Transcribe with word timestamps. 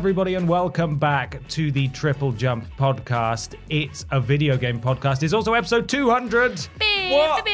everybody, 0.00 0.34
and 0.34 0.48
welcome 0.48 0.96
back 0.96 1.46
to 1.46 1.70
the 1.70 1.86
Triple 1.88 2.32
Jump 2.32 2.64
podcast. 2.78 3.54
It's 3.68 4.06
a 4.10 4.18
video 4.18 4.56
game 4.56 4.80
podcast. 4.80 5.22
It's 5.22 5.34
also 5.34 5.52
episode 5.52 5.90
200. 5.90 6.58
What? 7.10 7.46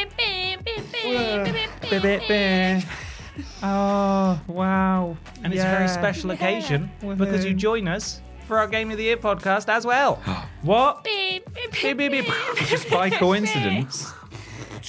Oh, 3.65 4.41
wow. 4.47 5.17
And 5.43 5.53
it's 5.53 5.65
a 5.65 5.67
very 5.67 5.89
special 5.89 6.31
occasion 6.31 6.89
because 7.01 7.45
you 7.45 7.53
join 7.53 7.89
us 7.89 8.23
for 8.47 8.61
our 8.61 8.69
Game 8.69 8.93
of 8.93 8.99
the 8.99 9.03
Year 9.03 9.17
podcast 9.17 9.69
as 9.69 9.85
well. 9.85 10.15
what? 10.63 11.03
Beep, 11.03 11.53
beep, 11.73 11.99
beep. 11.99 12.27
Just 12.69 12.89
by 12.89 13.11
coincidence, 13.19 14.13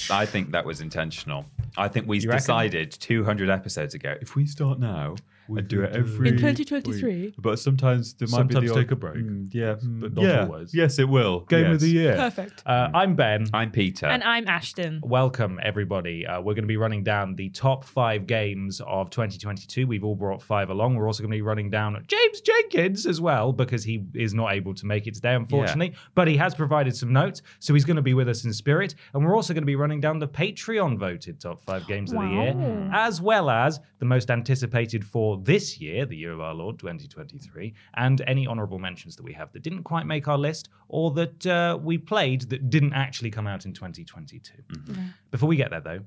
I 0.08 0.26
think 0.26 0.52
that 0.52 0.64
was 0.64 0.80
intentional. 0.80 1.44
I 1.76 1.88
think 1.88 2.06
we 2.06 2.20
You 2.20 2.28
reckon? 2.28 2.38
decided 2.38 2.92
200 2.92 3.50
episodes 3.50 3.94
ago 3.94 4.14
if 4.20 4.36
we 4.36 4.46
start 4.46 4.78
now 4.78 5.16
and 5.48 5.66
do 5.68 5.82
it 5.82 5.92
every 5.94 6.28
In 6.28 6.36
2023. 6.36 7.20
week. 7.20 7.34
But 7.38 7.58
sometimes 7.58 8.14
there 8.14 8.28
might 8.28 8.48
be 8.48 8.54
Sometimes 8.54 8.68
the 8.70 8.74
take 8.74 8.88
odd- 8.88 8.92
a 8.92 8.96
break. 8.96 9.16
Mm, 9.16 9.48
yeah, 9.52 9.76
But 9.82 10.14
not 10.14 10.24
yeah. 10.24 10.42
always. 10.44 10.74
Yes, 10.74 10.98
it 10.98 11.08
will. 11.08 11.40
Game 11.40 11.64
yes. 11.64 11.74
of 11.74 11.80
the 11.80 11.88
Year. 11.88 12.16
Perfect. 12.16 12.62
Uh, 12.66 12.88
I'm 12.94 13.14
Ben. 13.14 13.46
I'm 13.54 13.70
Peter. 13.70 14.06
And 14.06 14.22
I'm 14.22 14.46
Ashton. 14.48 15.00
Welcome, 15.02 15.58
everybody. 15.62 16.26
Uh, 16.26 16.40
we're 16.40 16.54
going 16.54 16.64
to 16.64 16.68
be 16.68 16.76
running 16.76 17.02
down 17.02 17.34
the 17.36 17.48
top 17.50 17.84
five 17.84 18.26
games 18.26 18.80
of 18.86 19.10
2022. 19.10 19.86
We've 19.86 20.04
all 20.04 20.14
brought 20.14 20.42
five 20.42 20.70
along. 20.70 20.96
We're 20.96 21.06
also 21.06 21.22
going 21.22 21.30
to 21.30 21.36
be 21.36 21.42
running 21.42 21.70
down 21.70 22.04
James 22.06 22.40
Jenkins 22.40 23.06
as 23.06 23.20
well 23.20 23.52
because 23.52 23.84
he 23.84 24.04
is 24.14 24.34
not 24.34 24.52
able 24.52 24.74
to 24.74 24.86
make 24.86 25.06
it 25.06 25.14
today, 25.14 25.34
unfortunately. 25.34 25.94
But 26.14 26.28
he 26.28 26.36
has 26.36 26.54
provided 26.54 26.94
some 26.96 27.12
notes, 27.12 27.42
so 27.58 27.74
he's 27.74 27.84
going 27.84 27.96
to 27.96 28.02
be 28.02 28.14
with 28.14 28.28
us 28.28 28.44
in 28.44 28.52
spirit. 28.52 28.94
And 29.14 29.24
we're 29.24 29.34
also 29.34 29.54
going 29.54 29.62
to 29.62 29.66
be 29.66 29.76
running 29.76 30.00
down 30.00 30.18
the 30.18 30.28
Patreon 30.28 30.98
voted 30.98 31.40
top 31.40 31.60
five 31.60 31.86
games 31.86 32.12
of 32.12 32.20
the 32.20 32.26
year, 32.28 32.90
as 32.92 33.20
well 33.20 33.48
as 33.50 33.80
the 33.98 34.04
most 34.04 34.30
anticipated 34.30 35.04
for 35.04 35.37
this 35.38 35.80
year, 35.80 36.06
the 36.06 36.16
year 36.16 36.32
of 36.32 36.40
our 36.40 36.54
Lord 36.54 36.78
2023, 36.78 37.74
and 37.96 38.20
any 38.26 38.46
honorable 38.46 38.78
mentions 38.78 39.16
that 39.16 39.22
we 39.22 39.32
have 39.32 39.52
that 39.52 39.62
didn't 39.62 39.84
quite 39.84 40.06
make 40.06 40.28
our 40.28 40.38
list 40.38 40.68
or 40.88 41.10
that 41.12 41.46
uh, 41.46 41.78
we 41.80 41.98
played 41.98 42.42
that 42.50 42.70
didn't 42.70 42.92
actually 42.92 43.30
come 43.30 43.46
out 43.46 43.64
in 43.64 43.72
2022. 43.72 44.52
Before 45.30 45.48
we 45.48 45.56
get 45.56 45.70
there, 45.70 45.80
though, 45.80 46.00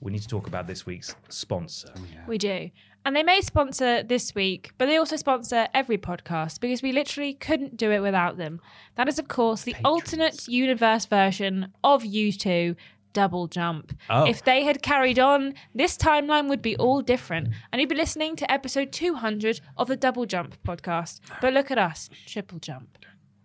we 0.00 0.12
need 0.12 0.22
to 0.22 0.28
talk 0.28 0.46
about 0.46 0.66
this 0.66 0.84
week's 0.84 1.14
sponsor. 1.28 1.88
We 2.26 2.38
do. 2.38 2.70
And 3.06 3.14
they 3.14 3.22
may 3.22 3.40
sponsor 3.40 4.02
this 4.02 4.34
week, 4.34 4.72
but 4.78 4.86
they 4.86 4.96
also 4.96 5.14
sponsor 5.14 5.68
every 5.72 5.96
podcast 5.96 6.58
because 6.58 6.82
we 6.82 6.90
literally 6.90 7.34
couldn't 7.34 7.76
do 7.76 7.92
it 7.92 8.00
without 8.00 8.36
them. 8.36 8.60
That 8.96 9.06
is, 9.06 9.20
of 9.20 9.28
course, 9.28 9.62
the 9.62 9.76
alternate 9.84 10.48
universe 10.48 11.06
version 11.06 11.72
of 11.84 12.02
U2 12.02 12.74
Double 13.20 13.46
Jump. 13.48 13.92
Oh. 14.10 14.24
If 14.26 14.44
they 14.44 14.62
had 14.64 14.82
carried 14.82 15.18
on, 15.18 15.54
this 15.74 15.96
timeline 15.96 16.48
would 16.50 16.60
be 16.60 16.76
all 16.76 17.00
different. 17.00 17.48
And 17.72 17.80
you'd 17.80 17.88
be 17.88 17.94
listening 18.04 18.36
to 18.36 18.50
episode 18.58 18.92
200 18.92 19.60
of 19.78 19.88
the 19.88 19.96
Double 19.96 20.26
Jump 20.26 20.54
podcast. 20.68 21.20
But 21.40 21.54
look 21.54 21.70
at 21.70 21.78
us, 21.78 22.10
Triple 22.26 22.58
Jump. 22.58 22.98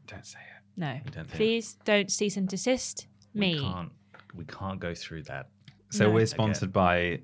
Don't 0.07 0.25
say 0.25 0.39
it. 0.39 0.63
No. 0.75 0.99
don't 1.05 1.13
think- 1.25 1.29
Please 1.41 1.77
don't 1.85 2.11
cease 2.11 2.35
and 2.35 2.47
desist 2.49 3.07
me. 3.33 3.53
We 3.55 3.59
can't, 3.61 3.91
we 4.35 4.45
can't 4.45 4.79
go 4.79 4.93
through 4.93 5.23
that. 5.23 5.47
So 5.89 6.07
No. 6.07 6.11
we're 6.15 6.25
sponsored 6.25 6.73
by 6.73 6.97
m- 7.01 7.19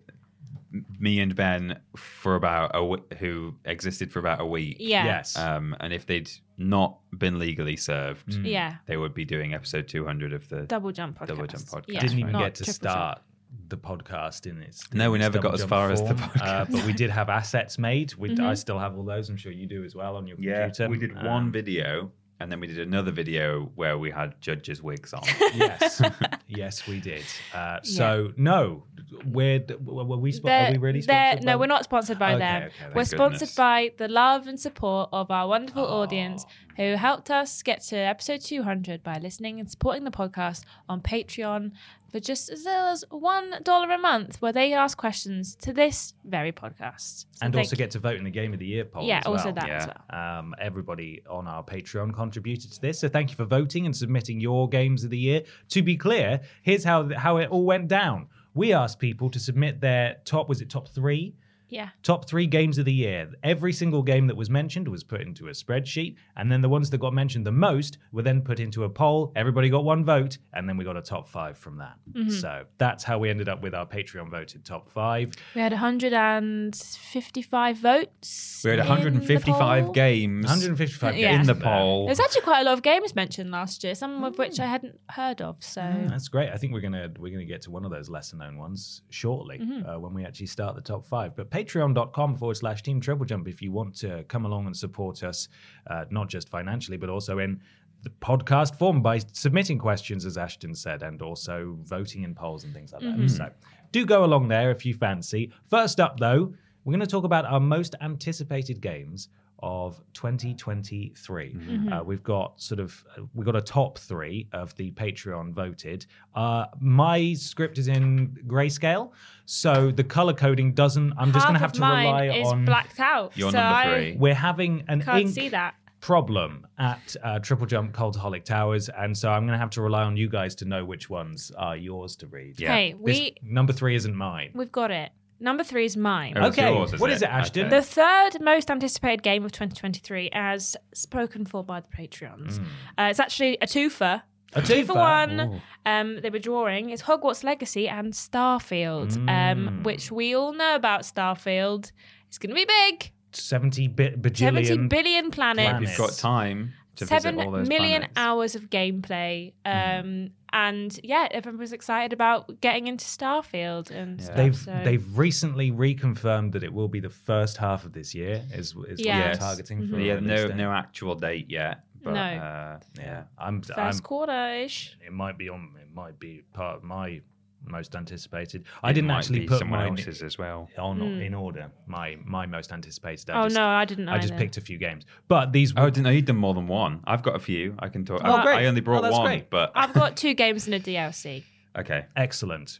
me 0.99 1.19
and 1.19 1.35
Ben 1.35 1.79
for 1.95 2.35
about 2.35 2.71
a 2.71 2.79
w- 2.79 3.03
who 3.19 3.55
existed 3.65 4.11
for 4.11 4.19
about 4.19 4.41
a 4.41 4.45
week. 4.45 4.77
Yeah. 4.79 5.05
Yes. 5.05 5.38
Um, 5.38 5.75
and 5.79 5.93
if 5.93 6.05
they'd 6.05 6.29
not 6.57 6.97
been 7.17 7.39
legally 7.39 7.75
served, 7.75 8.33
Yeah. 8.33 8.75
they 8.85 8.97
would 8.97 9.13
be 9.13 9.25
doing 9.25 9.53
episode 9.53 9.88
200 9.88 10.33
of 10.33 10.47
the 10.49 10.61
Double 10.63 10.91
Jump 10.91 11.19
podcast. 11.19 11.27
Double 11.27 11.47
Jump 11.47 11.63
podcast. 11.65 11.83
Yeah, 11.88 11.99
Didn't 12.01 12.19
even 12.19 12.31
not 12.33 12.39
get 12.43 12.55
to 12.55 12.73
start 12.73 13.17
Jump. 13.17 13.69
the 13.69 13.77
podcast 13.77 14.45
in 14.45 14.61
its. 14.61 14.91
No, 14.93 15.11
we 15.11 15.19
never 15.19 15.39
got 15.39 15.53
as 15.53 15.61
jump 15.61 15.69
far 15.69 15.91
as 15.91 16.01
the 16.01 16.13
podcast. 16.15 16.41
Uh, 16.47 16.65
but 16.69 16.85
we 16.85 16.94
did 16.94 17.09
have 17.09 17.29
assets 17.29 17.77
made. 17.77 18.13
We, 18.15 18.29
Mm-hmm. 18.29 18.45
I 18.45 18.53
still 18.55 18.79
have 18.79 18.97
all 18.97 19.03
those. 19.03 19.29
I'm 19.29 19.38
sure 19.38 19.51
you 19.51 19.65
do 19.67 19.83
as 19.83 19.95
well 19.95 20.15
on 20.15 20.27
your 20.27 20.38
Yeah, 20.39 20.65
computer. 20.65 20.89
we 20.89 20.97
did 20.97 21.15
Um, 21.17 21.25
one 21.25 21.51
video, 21.51 22.11
and 22.39 22.51
then 22.51 22.59
we 22.59 22.67
did 22.67 22.79
another 22.79 23.11
video 23.11 23.71
where 23.75 23.97
we 23.97 24.11
had 24.11 24.39
judges' 24.41 24.81
wigs 24.83 25.13
on. 25.13 25.23
yes, 25.55 26.01
yes, 26.47 26.88
we 26.88 26.99
did. 26.99 27.23
Uh, 27.53 27.79
so 27.83 28.31
no, 28.38 28.83
we're 29.25 29.63
were 29.84 30.18
we? 30.18 30.31
Spo- 30.31 30.69
are 30.69 30.72
we 30.72 30.78
really 30.78 31.01
sponsored? 31.01 31.44
No, 31.45 31.57
we're 31.57 31.68
not 31.68 31.84
sponsored 31.84 32.19
by 32.19 32.31
Okay, 32.34 32.40
them. 32.40 32.63
okay, 32.63 32.94
we're 32.95 33.06
sponsored 33.06 33.56
by 33.56 33.91
the 33.97 34.07
love 34.07 34.47
and 34.47 34.59
support 34.59 35.09
of 35.13 35.31
our 35.31 35.47
wonderful 35.47 35.85
audience 35.85 36.45
who 36.75 36.95
helped 36.95 37.31
us 37.31 37.62
get 37.63 37.81
to 37.81 37.95
episode 37.95 38.41
200 38.41 39.03
by 39.03 39.18
listening 39.18 39.59
and 39.59 39.69
supporting 39.69 40.03
the 40.03 40.12
podcast 40.12 40.63
on 40.88 41.01
Patreon 41.01 41.72
for 42.12 42.19
just 42.19 42.50
as 42.50 42.63
little 42.63 42.88
as 42.88 43.03
$1 43.12 43.95
a 43.95 43.97
month, 43.97 44.41
where 44.41 44.53
they 44.53 44.73
ask 44.73 44.97
questions 44.97 45.56
to 45.56 45.74
this 45.74 46.13
very 46.24 46.51
podcast. 46.53 47.25
So 47.31 47.45
and 47.45 47.56
also 47.56 47.72
you. 47.72 47.78
get 47.78 47.91
to 47.91 48.00
vote 48.00 48.18
in 48.18 48.24
the 48.24 48.29
game 48.31 48.53
of 48.53 48.59
the 48.59 48.66
year 48.66 48.85
poll. 48.85 49.03
Yeah, 49.03 49.19
as 49.19 49.25
also 49.25 49.45
well. 49.45 49.53
that 49.56 49.69
as 49.69 49.88
well. 49.88 50.39
Um, 50.39 50.56
everybody 50.59 51.22
on 51.29 51.47
our 51.47 51.63
Patreon 51.63 52.13
contributed 52.13 52.72
to 52.74 52.81
this, 52.81 53.00
so 53.00 53.09
thank 53.09 53.29
you 53.29 53.35
for 53.35 53.45
voting 53.45 53.85
and 53.85 53.95
submitting 53.95 54.39
your 54.39 54.69
games 54.69 55.03
of 55.03 55.09
the 55.09 55.18
year. 55.18 55.44
To 55.69 55.81
be 55.81 55.97
clear, 55.97 56.41
here's 56.62 56.84
how 56.84 57.09
how 57.13 57.38
it 57.38 57.50
all 57.50 57.66
went 57.66 57.88
down. 57.88 58.28
We 58.53 58.73
asked 58.73 58.99
people 58.99 59.29
to 59.29 59.39
submit 59.39 59.81
their 59.81 60.17
top. 60.25 60.49
Was 60.49 60.61
it 60.61 60.69
top 60.69 60.87
three? 60.87 61.35
Yeah. 61.69 61.89
Top 62.03 62.28
three 62.29 62.47
games 62.47 62.78
of 62.78 62.85
the 62.85 62.94
year. 62.94 63.29
Every 63.44 63.73
single 63.73 64.03
game 64.03 64.28
that 64.28 64.35
was 64.35 64.50
mentioned 64.50 64.88
was 64.88 65.03
put 65.03 65.22
into 65.22 65.47
a 65.47 65.51
spreadsheet, 65.51 66.16
and 66.35 66.51
then 66.51 66.61
the 66.61 66.69
ones 66.69 66.89
that 66.91 67.00
got 67.00 67.13
mentioned 67.13 67.45
the 67.45 67.51
most 67.51 67.97
were 68.11 68.22
then 68.22 68.41
put 68.41 68.59
into 68.59 68.83
a 68.85 68.89
poll. 68.89 69.31
Everybody 69.35 69.69
got 69.69 69.83
one 69.83 70.06
vote, 70.06 70.38
and 70.53 70.67
then 70.67 70.77
we 70.77 70.85
got 70.85 70.97
a 70.97 71.01
top 71.01 71.27
five 71.27 71.57
from 71.57 71.77
that. 71.79 71.95
Mm-hmm. 72.13 72.29
So 72.29 72.63
that's 72.77 73.03
how 73.03 73.17
we 73.19 73.29
ended 73.29 73.50
up 73.50 73.61
with 73.61 73.73
our 73.75 73.85
Patreon 73.85 74.29
voted 74.29 74.63
top 74.66 74.89
five. 74.89 75.31
We 75.56 75.61
had 75.61 75.72
155 75.73 77.77
votes. 77.77 78.61
We 78.63 78.69
had 78.72 78.79
155 78.79 79.94
games 79.94 80.45
155 80.45 81.17
Yeah. 81.17 81.31
games 81.31 81.50
in 81.50 81.57
the 81.57 81.63
poll. 81.63 82.06
There's 82.06 82.19
actually 82.19 82.41
quite 82.41 82.61
a 82.61 82.63
lot 82.63 82.73
of 82.73 82.81
games 82.83 83.16
mentioned 83.16 83.51
last 83.51 83.83
year, 83.83 83.95
some 83.95 84.23
of 84.23 84.38
which 84.38 84.59
I 84.59 84.66
hadn't 84.66 85.00
heard 85.09 85.41
of. 85.41 85.63
So 85.63 85.81
That's 86.07 86.27
great. 86.27 86.50
I 86.50 86.57
think 86.57 86.73
we're 86.73 86.81
gonna 86.81 87.09
we're 87.19 87.31
gonna 87.31 87.45
get 87.45 87.61
to 87.63 87.72
one 87.72 87.85
of 87.85 87.91
those 87.91 88.09
lesser 88.09 88.38
known 88.38 88.57
ones 88.57 89.01
shortly 89.09 89.57
Mm-hmm. 89.57 89.89
uh, 89.89 89.97
when 90.00 90.13
we 90.13 90.23
actually 90.25 90.45
start 90.47 90.75
the 90.75 90.81
top 90.81 91.06
five. 91.06 91.35
But 91.35 91.50
patreon.com 91.57 92.35
forward 92.38 92.56
slash 92.57 92.84
team 92.84 93.00
triple 93.01 93.25
jump 93.25 93.47
if 93.47 93.62
you 93.62 93.72
want 93.72 93.95
to 93.97 94.23
come 94.28 94.45
along 94.45 94.66
and 94.68 94.75
support 94.75 95.23
us, 95.23 95.47
uh, 95.90 96.06
not 96.09 96.29
just 96.29 96.50
financially, 96.50 96.97
but 96.97 97.09
also 97.09 97.39
in 97.39 97.59
the 98.04 98.09
podcast 98.21 98.77
form 98.77 99.01
by 99.01 99.19
submitting 99.33 99.80
questions, 99.80 100.25
as 100.25 100.38
Ashton 100.38 100.75
said, 100.75 101.01
and 101.04 101.21
also 101.21 101.77
voting 101.83 102.24
in 102.24 102.36
polls 102.36 102.63
and 102.63 102.74
things 102.74 102.94
like 102.94 103.01
Mm-hmm. 103.01 103.21
that. 103.25 103.30
So 103.31 103.50
do 103.92 104.06
go 104.06 104.24
along 104.24 104.48
there 104.50 104.69
if 104.71 104.86
you 104.86 104.94
fancy. 104.94 105.51
First 105.65 106.00
up, 106.00 106.19
though, 106.19 106.54
we're 106.83 106.92
going 106.92 107.00
to 107.00 107.07
talk 107.07 107.24
about 107.24 107.45
our 107.45 107.60
most 107.60 107.95
anticipated 108.01 108.81
games 108.81 109.30
of 109.63 110.01
2023. 110.13 111.54
Mm-hmm. 111.54 111.94
Uh, 111.94 112.04
we've 112.04 112.24
got 112.24 112.59
sort 112.62 112.80
of 112.80 113.04
we've 113.33 113.45
got 113.45 113.56
a 113.56 113.62
top 113.62 113.98
three 113.98 114.48
of 114.54 114.75
the 114.75 114.92
Patreon 114.92 115.51
voted. 115.51 116.06
Uh, 116.36 116.65
my 116.80 117.33
script 117.33 117.77
is 117.77 117.88
in 117.88 118.38
grayscale, 118.48 119.12
so 119.45 119.92
the 119.92 120.04
color 120.04 120.33
coding 120.33 120.74
doesn't. 120.74 121.13
I'm 121.18 121.31
just 121.31 121.45
going 121.45 121.56
to 121.56 121.59
half 121.59 121.69
have 121.69 121.71
of 121.71 121.75
to 121.75 121.80
mine 121.81 122.06
rely 122.06 122.38
is 122.38 122.48
on. 122.48 122.65
blacked 122.65 123.00
out. 123.00 123.36
You're 123.36 123.51
so 123.51 123.57
number 123.57 123.74
I 123.75 123.94
three. 123.94 124.15
We're 124.18 124.33
having 124.36 124.83
an 124.88 125.01
Can't 125.01 125.21
ink 125.21 125.30
see 125.36 125.50
that. 125.50 125.75
problem 126.00 126.68
at 126.77 127.15
uh, 127.24 127.39
Triple 127.39 127.65
Jump 127.65 127.94
Cultaholic 127.94 128.44
Towers, 128.45 128.89
and 128.89 129.18
so 129.18 129.30
I'm 129.31 129.42
going 129.44 129.53
to 129.53 129.60
have 129.60 129.71
to 129.71 129.81
rely 129.81 130.03
on 130.03 130.15
you 130.15 130.30
guys 130.30 130.53
to 130.56 130.65
know 130.65 130.86
which 130.86 131.10
ones 131.10 131.51
are 131.57 131.75
yours 131.75 132.15
to 132.18 132.27
read. 132.27 132.60
Yeah. 132.60 132.74
Hey, 132.74 132.92
This- 132.94 133.18
we 133.19 133.36
number 133.42 133.74
three 133.74 133.95
isn't 133.95 134.15
mine. 134.15 134.51
we've 134.53 134.71
got 134.71 134.92
it. 134.92 135.12
Number 135.39 135.63
three 135.63 135.86
is 135.86 135.95
mine. 135.98 136.34
Oh, 136.36 136.48
it's 136.48 136.57
Okay, 136.57 136.74
yours, 136.74 136.94
is 136.94 137.00
what 137.00 137.10
is 137.12 137.22
it, 137.22 137.30
Ashton? 137.30 137.69
The 137.69 137.81
third 137.81 138.42
most 138.42 138.69
anticipated 138.72 139.24
game 139.24 139.44
of 139.45 139.51
2023, 139.51 140.30
as 140.34 140.75
spoken 140.94 141.45
for 141.45 141.63
by 141.63 141.80
the 141.81 141.88
Patreons. 141.88 142.60
Uh, 142.98 143.04
it's 143.10 143.19
actually 143.19 143.57
a 143.62 143.66
twofer. 143.66 144.22
A 144.54 144.62
Two 144.62 144.86
for 144.86 144.94
twofer? 144.94 145.38
one. 145.50 145.62
Um, 145.86 146.22
they 146.22 146.30
were 146.30 146.39
drawing. 146.39 146.89
It's 146.89 147.04
Hogwarts 147.04 147.44
Legacy 147.44 147.88
and 147.89 148.13
Starfield, 148.13 149.12
Mm. 149.18 149.30
um, 149.68 149.84
which 149.84 150.12
we 150.12 150.34
all 150.36 150.54
know 150.54 150.75
about 150.75 151.01
Starfield. 151.01 151.92
It's 152.30 152.38
going 152.38 152.50
to 152.50 152.56
be 152.56 152.66
big. 152.66 153.12
70 153.34 153.88
bi- 153.89 154.04
70 154.12 154.18
bajillion. 154.22 154.89
billion 154.89 155.31
planets. 155.31 155.69
planets. 155.69 155.98
You've 156.00 156.07
got 156.07 156.18
time 156.18 156.74
to 156.97 157.05
Seven 157.07 157.35
visit 157.35 157.45
all 157.45 157.51
those 157.53 157.67
million 157.67 158.01
planets. 158.01 158.13
hours 158.17 158.55
of 158.55 158.69
gameplay. 158.69 159.53
Um, 159.65 159.73
Mm-hmm. 159.73 160.25
And 160.53 160.97
yeah, 161.03 161.27
everyone 161.31 161.59
was 161.59 161.73
excited 161.73 162.13
about 162.13 162.61
getting 162.61 162.88
into 162.88 163.03
Starfield 163.05 163.91
and 163.91 164.21
stuff. 164.21 164.35
They've 164.38 164.55
so- 164.55 164.81
they've 164.83 165.17
recently 165.17 165.71
reconfirmed 165.73 166.53
that 166.53 166.63
it 166.63 166.71
will 166.73 166.88
be 166.88 167.01
the 167.01 167.09
first 167.09 167.57
half 167.57 167.83
of 167.83 167.91
this 167.91 168.15
year. 168.15 168.41
Is 168.53 168.73
is 168.73 168.75
Yeah. 168.75 168.77
what 168.77 168.95
they're 168.97 169.05
Yes. 169.31 169.39
targeting 169.39 169.88
for? 169.89 169.99
Yeah, 169.99 170.19
no, 170.21 170.47
date. 170.47 170.55
no 170.55 170.71
actual 170.71 171.15
date 171.15 171.47
yet. 171.49 171.81
But, 172.01 172.13
No. 172.13 172.21
Uh, 172.21 172.79
Yeah, 172.97 173.23
I'm. 173.38 173.61
1st 173.61 174.03
quarter 174.03 174.53
ish. 174.63 174.97
it 175.05 175.11
might 175.11 175.38
be 175.38 175.50
on. 175.50 175.73
It 175.81 175.93
might 175.93 176.17
be 176.17 176.43
part 176.53 176.77
of 176.77 176.83
my 176.83 177.21
most 177.69 177.95
anticipated. 177.95 178.65
I 178.83 178.93
didn't 178.93 179.07
might 179.07 179.19
actually 179.19 179.39
be 179.39 179.47
put 179.47 179.59
someone 179.59 179.79
mine 179.79 179.89
else's 179.89 180.21
as 180.21 180.37
well. 180.37 180.69
on 180.77 181.01
in 181.01 181.33
order. 181.33 181.71
My 181.85 182.17
my 182.25 182.45
most 182.45 182.71
anticipated. 182.71 183.29
I. 183.29 183.41
Oh 183.41 183.43
just, 183.45 183.55
no, 183.55 183.65
I 183.67 183.85
didn't. 183.85 184.09
I 184.09 184.17
just 184.19 184.35
picked 184.35 184.57
a 184.57 184.61
few 184.61 184.77
games, 184.77 185.05
but 185.27 185.51
these. 185.51 185.73
Oh, 185.75 185.83
I 185.83 185.89
didn't 185.89 186.03
know 186.03 186.09
you'd 186.11 186.25
done 186.25 186.37
more 186.37 186.53
than 186.53 186.67
one. 186.67 187.01
I've 187.05 187.23
got 187.23 187.35
a 187.35 187.39
few. 187.39 187.75
I 187.79 187.89
can 187.89 188.05
talk. 188.05 188.21
Oh, 188.23 188.33
I, 188.35 188.43
great. 188.43 188.55
I 188.57 188.65
only 188.65 188.81
brought 188.81 188.99
Oh, 188.99 189.01
that's 189.03 189.17
one, 189.17 189.25
great. 189.25 189.49
but 189.49 189.71
I've 189.75 189.93
got 189.93 190.17
two 190.17 190.33
games 190.33 190.65
and 190.65 190.75
a 190.75 190.79
DLC. 190.79 191.43
okay. 191.77 192.05
excellent. 192.15 192.79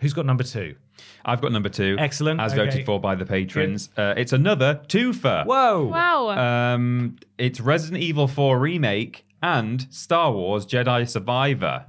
Who's 0.00 0.12
got 0.12 0.26
number 0.26 0.42
two? 0.42 0.74
I've 1.24 1.40
got 1.40 1.52
number 1.52 1.68
two. 1.68 1.96
Excellent, 1.98 2.40
As 2.40 2.52
okay. 2.52 2.64
voted 2.64 2.86
for 2.86 3.00
by 3.00 3.14
the 3.14 3.24
patrons. 3.24 3.88
Uh, 3.96 4.14
it's 4.16 4.32
another 4.32 4.80
twofer. 4.88 5.46
Whoa! 5.46 5.84
Wow. 5.84 6.30
Um, 6.74 7.16
it's 7.38 7.60
Resident 7.60 8.02
Evil 8.02 8.26
4 8.26 8.58
remake 8.58 9.24
and 9.42 9.92
Star 9.92 10.32
Wars 10.32 10.64
Jedi 10.64 11.08
Survivor. 11.08 11.84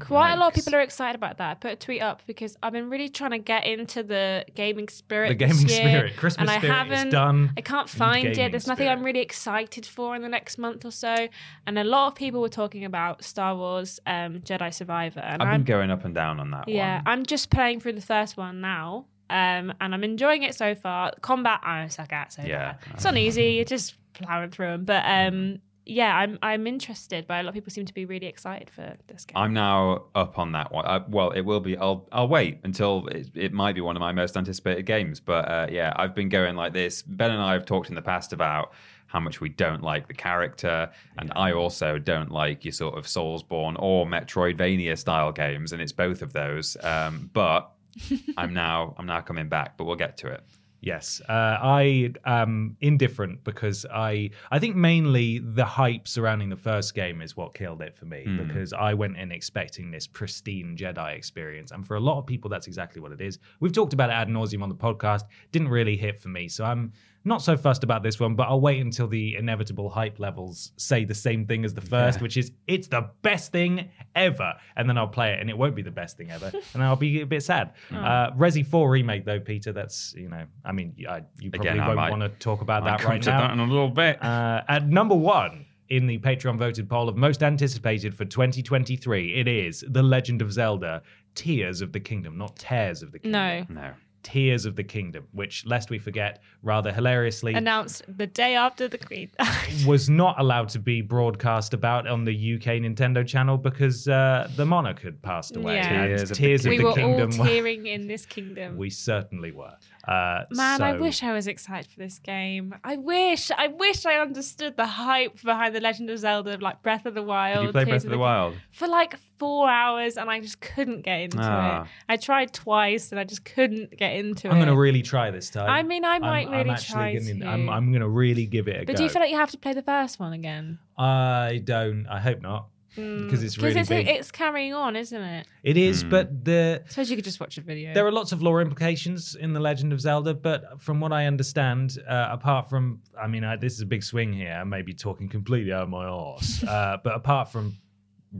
Quite 0.00 0.34
a 0.34 0.36
lot 0.36 0.48
of 0.48 0.54
people 0.54 0.74
are 0.74 0.80
excited 0.80 1.16
about 1.16 1.38
that. 1.38 1.50
I 1.50 1.54
put 1.54 1.72
a 1.72 1.76
tweet 1.76 2.02
up 2.02 2.22
because 2.26 2.56
I've 2.62 2.72
been 2.72 2.90
really 2.90 3.08
trying 3.08 3.32
to 3.32 3.38
get 3.38 3.66
into 3.66 4.02
the 4.02 4.44
gaming 4.54 4.88
spirit. 4.88 5.28
The 5.28 5.34
gaming 5.34 5.68
year, 5.68 5.78
spirit. 5.78 6.16
Christmas 6.16 6.48
and 6.48 6.50
I 6.50 6.58
spirit 6.58 6.72
is 6.72 6.92
haven't, 6.92 7.10
done. 7.10 7.52
I 7.56 7.60
can't 7.62 7.88
find 7.88 8.28
it. 8.28 8.50
There's 8.52 8.66
nothing 8.66 8.84
spirit. 8.86 8.98
I'm 8.98 9.04
really 9.04 9.20
excited 9.20 9.86
for 9.86 10.14
in 10.14 10.22
the 10.22 10.28
next 10.28 10.58
month 10.58 10.84
or 10.84 10.90
so. 10.90 11.28
And 11.66 11.78
a 11.78 11.84
lot 11.84 12.08
of 12.08 12.14
people 12.14 12.40
were 12.40 12.48
talking 12.48 12.84
about 12.84 13.24
Star 13.24 13.56
Wars 13.56 13.98
um, 14.06 14.40
Jedi 14.40 14.72
Survivor. 14.72 15.20
And 15.20 15.42
I've 15.42 15.48
I'm, 15.48 15.60
been 15.60 15.64
going 15.64 15.90
up 15.90 16.04
and 16.04 16.14
down 16.14 16.38
on 16.38 16.50
that 16.52 16.68
yeah, 16.68 16.96
one. 16.96 17.02
I'm 17.06 17.26
just 17.26 17.50
playing 17.50 17.80
through 17.80 17.94
the 17.94 18.02
first 18.02 18.36
one 18.36 18.60
now. 18.60 19.06
Um, 19.30 19.72
and 19.80 19.94
I'm 19.94 20.04
enjoying 20.04 20.42
it 20.42 20.54
so 20.54 20.74
far. 20.74 21.12
Combat, 21.22 21.60
I 21.64 21.88
suck 21.88 22.12
at 22.12 22.32
so 22.34 22.42
Yeah. 22.42 22.74
far. 22.74 22.94
It's 22.94 23.04
not 23.04 23.16
easy. 23.16 23.52
You're 23.54 23.64
just 23.64 23.94
plowing 24.12 24.50
through 24.50 24.66
them. 24.68 24.84
But 24.84 25.02
um, 25.06 25.60
yeah, 25.86 26.16
I'm 26.16 26.38
I'm 26.42 26.66
interested. 26.66 27.26
But 27.26 27.40
a 27.40 27.42
lot 27.42 27.48
of 27.48 27.54
people 27.54 27.70
seem 27.70 27.84
to 27.86 27.94
be 27.94 28.04
really 28.04 28.26
excited 28.26 28.70
for 28.70 28.94
this 29.06 29.24
game. 29.24 29.36
I'm 29.36 29.52
now 29.52 30.04
up 30.14 30.38
on 30.38 30.52
that 30.52 30.72
one. 30.72 30.86
Uh, 30.86 31.04
well, 31.08 31.30
it 31.30 31.42
will 31.42 31.60
be. 31.60 31.76
I'll 31.76 32.08
I'll 32.12 32.28
wait 32.28 32.60
until 32.64 33.06
it, 33.08 33.30
it 33.34 33.52
might 33.52 33.74
be 33.74 33.80
one 33.80 33.96
of 33.96 34.00
my 34.00 34.12
most 34.12 34.36
anticipated 34.36 34.86
games. 34.86 35.20
But 35.20 35.48
uh, 35.48 35.66
yeah, 35.70 35.92
I've 35.96 36.14
been 36.14 36.28
going 36.28 36.56
like 36.56 36.72
this. 36.72 37.02
Ben 37.02 37.30
and 37.30 37.42
I 37.42 37.52
have 37.52 37.66
talked 37.66 37.88
in 37.88 37.94
the 37.94 38.02
past 38.02 38.32
about 38.32 38.72
how 39.06 39.20
much 39.20 39.40
we 39.40 39.48
don't 39.48 39.82
like 39.82 40.08
the 40.08 40.14
character, 40.14 40.90
and 41.18 41.32
I 41.36 41.52
also 41.52 41.98
don't 41.98 42.30
like 42.30 42.64
your 42.64 42.72
sort 42.72 42.96
of 42.96 43.06
Soulsborne 43.06 43.76
or 43.78 44.06
Metroidvania 44.06 44.98
style 44.98 45.32
games, 45.32 45.72
and 45.72 45.82
it's 45.82 45.92
both 45.92 46.22
of 46.22 46.32
those. 46.32 46.76
Um, 46.82 47.30
but 47.32 47.70
I'm 48.36 48.54
now 48.54 48.94
I'm 48.98 49.06
now 49.06 49.20
coming 49.20 49.48
back, 49.48 49.76
but 49.76 49.84
we'll 49.84 49.96
get 49.96 50.16
to 50.18 50.28
it. 50.28 50.42
Yes, 50.84 51.22
uh, 51.30 51.32
I 51.32 52.12
am 52.26 52.76
indifferent 52.82 53.42
because 53.42 53.86
I 53.90 54.28
I 54.50 54.58
think 54.58 54.76
mainly 54.76 55.38
the 55.38 55.64
hype 55.64 56.06
surrounding 56.06 56.50
the 56.50 56.58
first 56.58 56.94
game 56.94 57.22
is 57.22 57.34
what 57.34 57.54
killed 57.54 57.80
it 57.80 57.96
for 57.96 58.04
me 58.04 58.24
because 58.26 58.74
I 58.74 58.92
went 58.92 59.16
in 59.16 59.32
expecting 59.32 59.90
this 59.90 60.06
pristine 60.06 60.76
Jedi 60.76 61.16
experience, 61.16 61.70
and 61.70 61.86
for 61.86 61.96
a 61.96 62.00
lot 62.00 62.18
of 62.18 62.26
people 62.26 62.50
that's 62.50 62.66
exactly 62.66 63.00
what 63.00 63.12
it 63.12 63.22
is. 63.22 63.38
We've 63.60 63.72
talked 63.72 63.94
about 63.94 64.10
it 64.10 64.12
ad 64.12 64.28
nauseum 64.28 64.62
on 64.62 64.68
the 64.68 64.74
podcast, 64.74 65.22
didn't 65.52 65.68
really 65.68 65.96
hit 65.96 66.20
for 66.20 66.28
me, 66.28 66.48
so 66.48 66.64
I'm 66.64 66.92
not 67.24 67.42
so 67.42 67.56
fussed 67.56 67.84
about 67.84 68.02
this 68.02 68.20
one. 68.20 68.34
But 68.34 68.48
I'll 68.48 68.60
wait 68.60 68.80
until 68.80 69.08
the 69.08 69.36
inevitable 69.36 69.88
hype 69.88 70.18
levels 70.20 70.72
say 70.76 71.04
the 71.04 71.14
same 71.14 71.46
thing 71.46 71.64
as 71.64 71.72
the 71.74 71.80
first, 71.80 72.20
which 72.20 72.36
is 72.36 72.52
it's 72.66 72.88
the 72.88 73.08
best 73.22 73.50
thing 73.52 73.90
ever, 74.14 74.54
and 74.76 74.88
then 74.88 74.98
I'll 74.98 75.08
play 75.08 75.32
it, 75.32 75.40
and 75.40 75.48
it 75.48 75.56
won't 75.56 75.74
be 75.74 75.82
the 75.82 75.90
best 75.90 76.16
thing 76.16 76.30
ever, 76.30 76.52
and 76.74 76.82
I'll 76.82 76.96
be 76.96 77.20
a 77.22 77.26
bit 77.26 77.42
sad. 77.42 77.72
Uh, 77.90 78.30
Resi 78.32 78.66
Four 78.66 78.90
remake 78.90 79.24
though, 79.24 79.40
Peter, 79.40 79.72
that's 79.72 80.14
you 80.16 80.28
know, 80.28 80.44
I 80.64 80.72
mean, 80.72 80.94
I, 81.08 81.22
you 81.40 81.50
probably 81.50 81.70
Again, 81.70 81.86
won't 81.86 82.10
want 82.10 82.22
to 82.22 82.28
talk 82.38 82.60
about 82.60 82.82
I'll 82.82 82.90
that 82.90 83.00
come 83.00 83.10
right 83.12 83.22
to 83.22 83.30
now. 83.30 83.40
that 83.40 83.50
in 83.52 83.60
a 83.60 83.64
little 83.66 83.88
bit. 83.88 84.22
Uh, 84.22 84.62
at 84.68 84.86
number 84.88 85.14
one 85.14 85.66
in 85.88 86.06
the 86.06 86.18
Patreon 86.18 86.58
voted 86.58 86.88
poll 86.88 87.08
of 87.08 87.16
most 87.16 87.42
anticipated 87.42 88.14
for 88.14 88.24
2023, 88.24 89.34
it 89.34 89.46
is 89.48 89.84
The 89.88 90.02
Legend 90.02 90.42
of 90.42 90.52
Zelda: 90.52 91.02
Tears 91.34 91.80
of 91.80 91.92
the 91.92 92.00
Kingdom, 92.00 92.38
not 92.38 92.56
Tears 92.56 93.02
of 93.02 93.12
the 93.12 93.18
Kingdom. 93.18 93.66
no. 93.70 93.82
no. 93.82 93.90
Tears 94.24 94.64
of 94.64 94.74
the 94.74 94.82
Kingdom, 94.82 95.28
which, 95.32 95.64
lest 95.66 95.90
we 95.90 95.98
forget, 95.98 96.42
rather 96.62 96.90
hilariously 96.92 97.54
Announced 97.54 98.02
the 98.08 98.26
day 98.26 98.56
after 98.56 98.88
the 98.88 98.98
Queen. 98.98 99.30
was 99.86 100.10
not 100.10 100.40
allowed 100.40 100.68
to 100.70 100.78
be 100.78 101.00
broadcast 101.02 101.74
about 101.74 102.08
on 102.08 102.24
the 102.24 102.54
UK 102.54 102.80
Nintendo 102.82 103.24
channel 103.24 103.56
because 103.56 104.08
uh, 104.08 104.50
the 104.56 104.64
monarch 104.64 105.00
had 105.02 105.20
passed 105.22 105.56
away. 105.56 105.76
Yeah. 105.76 105.92
And 105.92 106.08
Tears 106.08 106.22
of 106.22 106.28
the 106.30 106.34
Tears 106.34 106.66
of 106.66 106.70
we 106.70 106.78
the, 106.78 106.82
were 106.84 106.88
all 106.90 106.96
Kingdom. 106.96 107.30
tearing 107.30 107.86
in 107.86 108.08
this 108.08 108.26
kingdom. 108.36 108.76
we 108.76 108.90
certainly 108.90 109.52
were. 109.52 109.74
Uh, 110.06 110.44
Man, 110.50 110.82
I 110.82 110.92
wish 110.98 111.22
I 111.22 111.32
was 111.32 111.46
excited 111.46 111.90
for 111.90 111.98
this 111.98 112.18
game. 112.18 112.74
I 112.84 112.96
wish, 112.96 113.50
I 113.50 113.68
wish 113.68 114.04
I 114.04 114.14
understood 114.20 114.76
the 114.76 114.86
hype 114.86 115.40
behind 115.42 115.74
The 115.74 115.80
Legend 115.80 116.10
of 116.10 116.18
Zelda, 116.18 116.58
like 116.60 116.82
Breath 116.82 117.06
of 117.06 117.14
the 117.14 117.22
Wild. 117.22 117.60
Did 117.60 117.66
you 117.68 117.72
play 117.72 117.84
Breath 117.84 118.04
of 118.04 118.10
the 118.10 118.16
King- 118.16 118.20
Wild? 118.20 118.54
For 118.70 118.86
like 118.86 119.16
four 119.38 119.68
hours, 119.68 120.16
and 120.16 120.28
I 120.30 120.40
just 120.40 120.60
couldn't 120.60 121.02
get 121.02 121.20
into 121.20 121.38
Ah. 121.40 121.82
it. 121.84 121.88
I 122.08 122.16
tried 122.18 122.52
twice, 122.52 123.12
and 123.12 123.18
I 123.18 123.24
just 123.24 123.44
couldn't 123.44 123.96
get 123.96 124.14
into 124.16 124.48
it. 124.48 124.50
I'm 124.50 124.58
going 124.58 124.68
to 124.68 124.76
really 124.76 125.02
try 125.02 125.30
this 125.30 125.48
time. 125.50 125.68
I 125.70 125.82
mean, 125.82 126.04
I 126.04 126.18
might 126.18 126.46
I'm, 126.46 126.52
really 126.52 126.64
I'm 126.64 126.70
actually 126.70 126.92
try 126.94 127.14
gonna, 127.14 127.34
to. 127.40 127.46
I'm, 127.46 127.68
I'm 127.70 127.90
going 127.90 128.02
to 128.02 128.08
really 128.08 128.46
give 128.46 128.68
it 128.68 128.76
a 128.76 128.78
but 128.84 128.88
go. 128.92 128.96
do 128.98 129.02
you 129.04 129.08
feel 129.08 129.20
like 129.22 129.30
you 129.30 129.38
have 129.38 129.50
to 129.52 129.58
play 129.58 129.72
the 129.72 129.82
first 129.82 130.20
one 130.20 130.32
again? 130.34 130.78
I 130.98 131.62
don't. 131.64 132.06
I 132.08 132.20
hope 132.20 132.42
not. 132.42 132.68
Because 132.94 133.42
it's 133.42 133.58
really 133.58 133.80
it's, 133.80 133.88
big. 133.88 134.06
it's 134.08 134.30
carrying 134.30 134.72
on, 134.74 134.96
isn't 134.96 135.20
it? 135.20 135.46
it 135.62 135.76
is, 135.76 136.04
but 136.04 136.44
the 136.44 136.82
I 136.84 136.88
suppose 136.88 137.10
you 137.10 137.16
could 137.16 137.24
just 137.24 137.40
watch 137.40 137.58
a 137.58 137.60
video. 137.60 137.92
there 137.94 138.06
are 138.06 138.12
lots 138.12 138.32
of 138.32 138.42
lore 138.42 138.60
implications 138.60 139.34
in 139.34 139.52
the 139.52 139.60
Legend 139.60 139.92
of 139.92 140.00
Zelda. 140.00 140.34
But 140.34 140.80
from 140.80 141.00
what 141.00 141.12
I 141.12 141.26
understand, 141.26 141.98
uh, 142.08 142.28
apart 142.30 142.70
from, 142.70 143.00
I 143.20 143.26
mean, 143.26 143.44
I, 143.44 143.56
this 143.56 143.72
is 143.74 143.80
a 143.80 143.86
big 143.86 144.02
swing 144.02 144.32
here. 144.32 144.52
I 144.52 144.64
may 144.64 144.82
be 144.82 144.94
talking 144.94 145.28
completely 145.28 145.72
out 145.72 145.82
of 145.84 145.88
my 145.88 146.04
arse. 146.04 146.62
uh, 146.68 146.98
but 147.02 147.14
apart 147.14 147.50
from 147.50 147.76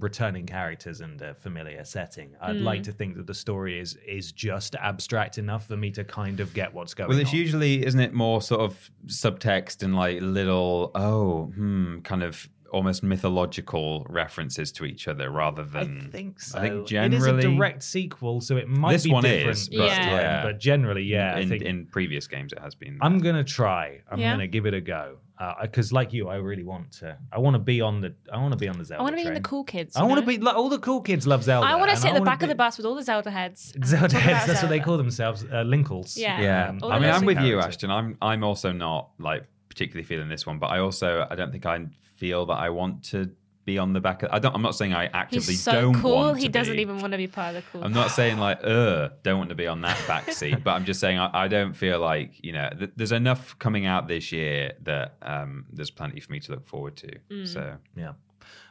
returning 0.00 0.44
characters 0.44 1.00
and 1.00 1.22
a 1.22 1.34
familiar 1.34 1.84
setting, 1.84 2.34
I'd 2.40 2.56
like 2.56 2.80
Hmm. 2.80 2.82
to 2.84 2.92
think 2.92 3.16
that 3.16 3.28
the 3.28 3.34
story 3.34 3.78
is 3.78 3.96
is 4.06 4.32
just 4.32 4.74
abstract 4.74 5.38
enough 5.38 5.68
for 5.68 5.76
me 5.76 5.92
to 5.92 6.02
kind 6.02 6.40
of 6.40 6.52
get 6.52 6.74
what's 6.74 6.94
going 6.94 7.04
on. 7.08 7.10
Well, 7.10 7.20
it's 7.20 7.30
on. 7.32 7.36
usually, 7.38 7.86
isn't 7.86 8.00
it, 8.00 8.12
more 8.12 8.42
sort 8.42 8.60
of 8.62 8.90
subtext 9.06 9.82
and 9.84 9.94
like 9.94 10.20
little, 10.20 10.90
oh, 10.96 11.44
hmm, 11.54 12.00
kind 12.00 12.22
of 12.24 12.48
almost 12.74 13.02
mythological 13.02 14.06
references 14.08 14.72
to 14.72 14.84
each 14.84 15.08
other 15.08 15.30
rather 15.30 15.64
than. 15.64 15.82
I 15.82 15.84
than. 16.02 16.10
think 16.10 16.40
so. 16.40 16.58
I 16.58 16.62
think 16.62 16.86
generally 16.86 17.30
it 17.30 17.38
is 17.38 17.44
a 17.44 17.48
direct 17.56 17.82
sequel, 17.82 18.40
so 18.40 18.56
it 18.56 18.68
might 18.68 18.92
This 18.92 19.04
be 19.04 19.12
one 19.12 19.22
different. 19.22 19.50
is, 19.50 19.68
this 19.68 19.78
but- 19.78 19.88
time, 19.88 20.08
Yeah. 20.08 20.42
but 20.42 20.58
generally, 20.58 21.02
yeah, 21.04 21.34
I 21.36 21.40
in, 21.40 21.48
think 21.48 21.62
in 21.62 21.86
previous 21.86 22.26
games, 22.26 22.52
it 22.52 22.58
has 22.60 22.74
been. 22.74 22.98
I'm 23.00 23.18
gonna 23.18 23.44
try. 23.44 24.00
I'm 24.10 24.18
Yeah. 24.18 24.32
gonna 24.32 24.46
give 24.46 24.66
it 24.66 24.74
a 24.74 24.80
go 24.80 25.18
because, 25.62 25.92
like 25.92 26.12
you, 26.12 26.28
I 26.28 26.36
really 26.36 26.62
want 26.64 26.90
to. 27.00 27.16
I 27.32 27.38
want 27.38 27.54
to 27.54 27.58
be 27.58 27.80
on 27.80 28.00
the. 28.00 28.14
I 28.32 28.38
want 28.38 28.52
to 28.52 28.58
be 28.58 28.68
on 28.68 28.78
the 28.78 28.84
Zelda. 28.84 29.00
I 29.00 29.02
want 29.02 29.16
to 29.16 29.22
be 29.22 29.28
in 29.28 29.34
the 29.34 29.40
cool 29.40 29.64
kids. 29.64 29.96
I 29.96 30.02
want 30.04 30.20
to 30.20 30.26
be 30.26 30.38
like 30.38 30.56
all 30.56 30.68
the 30.68 30.78
cool 30.78 31.00
kids 31.00 31.26
love 31.26 31.42
Zelda. 31.44 31.66
I 31.66 31.74
want 31.76 31.90
to 31.90 31.96
sit 31.96 32.08
at 32.08 32.14
the 32.14 32.20
wanna 32.20 32.30
back 32.30 32.42
of 32.42 32.48
the 32.48 32.54
bus 32.54 32.76
with 32.78 32.86
all 32.86 32.94
the 32.94 33.02
Zelda 33.02 33.30
heads. 33.30 33.74
Zelda 33.84 34.16
heads. 34.18 34.34
about 34.44 34.46
That's 34.46 34.62
what 34.62 34.68
they 34.70 34.80
call 34.80 34.96
themselves. 34.96 35.44
Uh, 35.44 35.62
Linkles. 35.64 36.16
Yeah. 36.16 36.40
Yeah, 36.40 36.68
Um, 36.68 36.78
I 36.84 36.98
mean, 36.98 37.10
I'm 37.10 37.20
basic 37.22 37.26
with 37.26 37.40
you. 37.46 37.58
Ashton. 37.60 37.90
I'm 37.90 38.16
I'm 38.22 38.42
also 38.44 38.72
not 38.72 39.10
like 39.18 39.44
particularly 39.68 40.04
feeling 40.04 40.28
this 40.28 40.46
one, 40.46 40.58
but 40.60 40.68
I 40.68 40.78
also 40.78 41.26
I 41.28 41.34
don't 41.34 41.50
think 41.52 41.66
I 41.66 41.84
feel 42.14 42.46
that 42.46 42.54
I 42.54 42.70
want 42.70 43.02
to 43.10 43.30
be 43.64 43.78
on 43.78 43.94
the 43.94 44.00
back. 44.00 44.22
Of, 44.22 44.28
I 44.30 44.38
don't. 44.40 44.54
I'm 44.54 44.60
not 44.62 44.74
saying 44.74 44.92
I 44.92 45.06
actively 45.06 45.54
He's 45.54 45.62
so 45.62 45.72
don't 45.72 45.94
cool. 46.00 46.16
want 46.16 46.38
He 46.38 46.46
to 46.46 46.52
doesn't 46.52 46.76
be. 46.76 46.82
even 46.82 46.98
want 47.00 47.12
to 47.12 47.16
be 47.16 47.26
part 47.26 47.54
of 47.56 47.64
the 47.64 47.70
cool. 47.72 47.82
I'm 47.84 47.94
not 47.94 48.10
saying 48.18 48.36
like, 48.38 48.60
uh, 48.62 49.08
don't 49.22 49.38
want 49.38 49.48
to 49.50 49.54
be 49.54 49.66
on 49.66 49.80
that 49.82 49.98
back 50.06 50.30
seat, 50.32 50.62
but 50.62 50.72
I'm 50.72 50.84
just 50.84 51.00
saying 51.00 51.18
I, 51.18 51.30
I 51.44 51.48
don't 51.48 51.72
feel 51.72 51.98
like 51.98 52.44
you 52.44 52.52
know 52.52 52.68
th- 52.78 52.90
there's 52.96 53.12
enough 53.12 53.58
coming 53.58 53.86
out 53.86 54.06
this 54.06 54.32
year 54.32 54.72
that 54.82 55.16
um, 55.22 55.64
there's 55.72 55.90
plenty 55.90 56.20
for 56.20 56.30
me 56.32 56.40
to 56.40 56.52
look 56.52 56.66
forward 56.66 56.96
to. 56.96 57.18
Mm. 57.30 57.48
So 57.48 57.76
Yeah. 57.96 58.12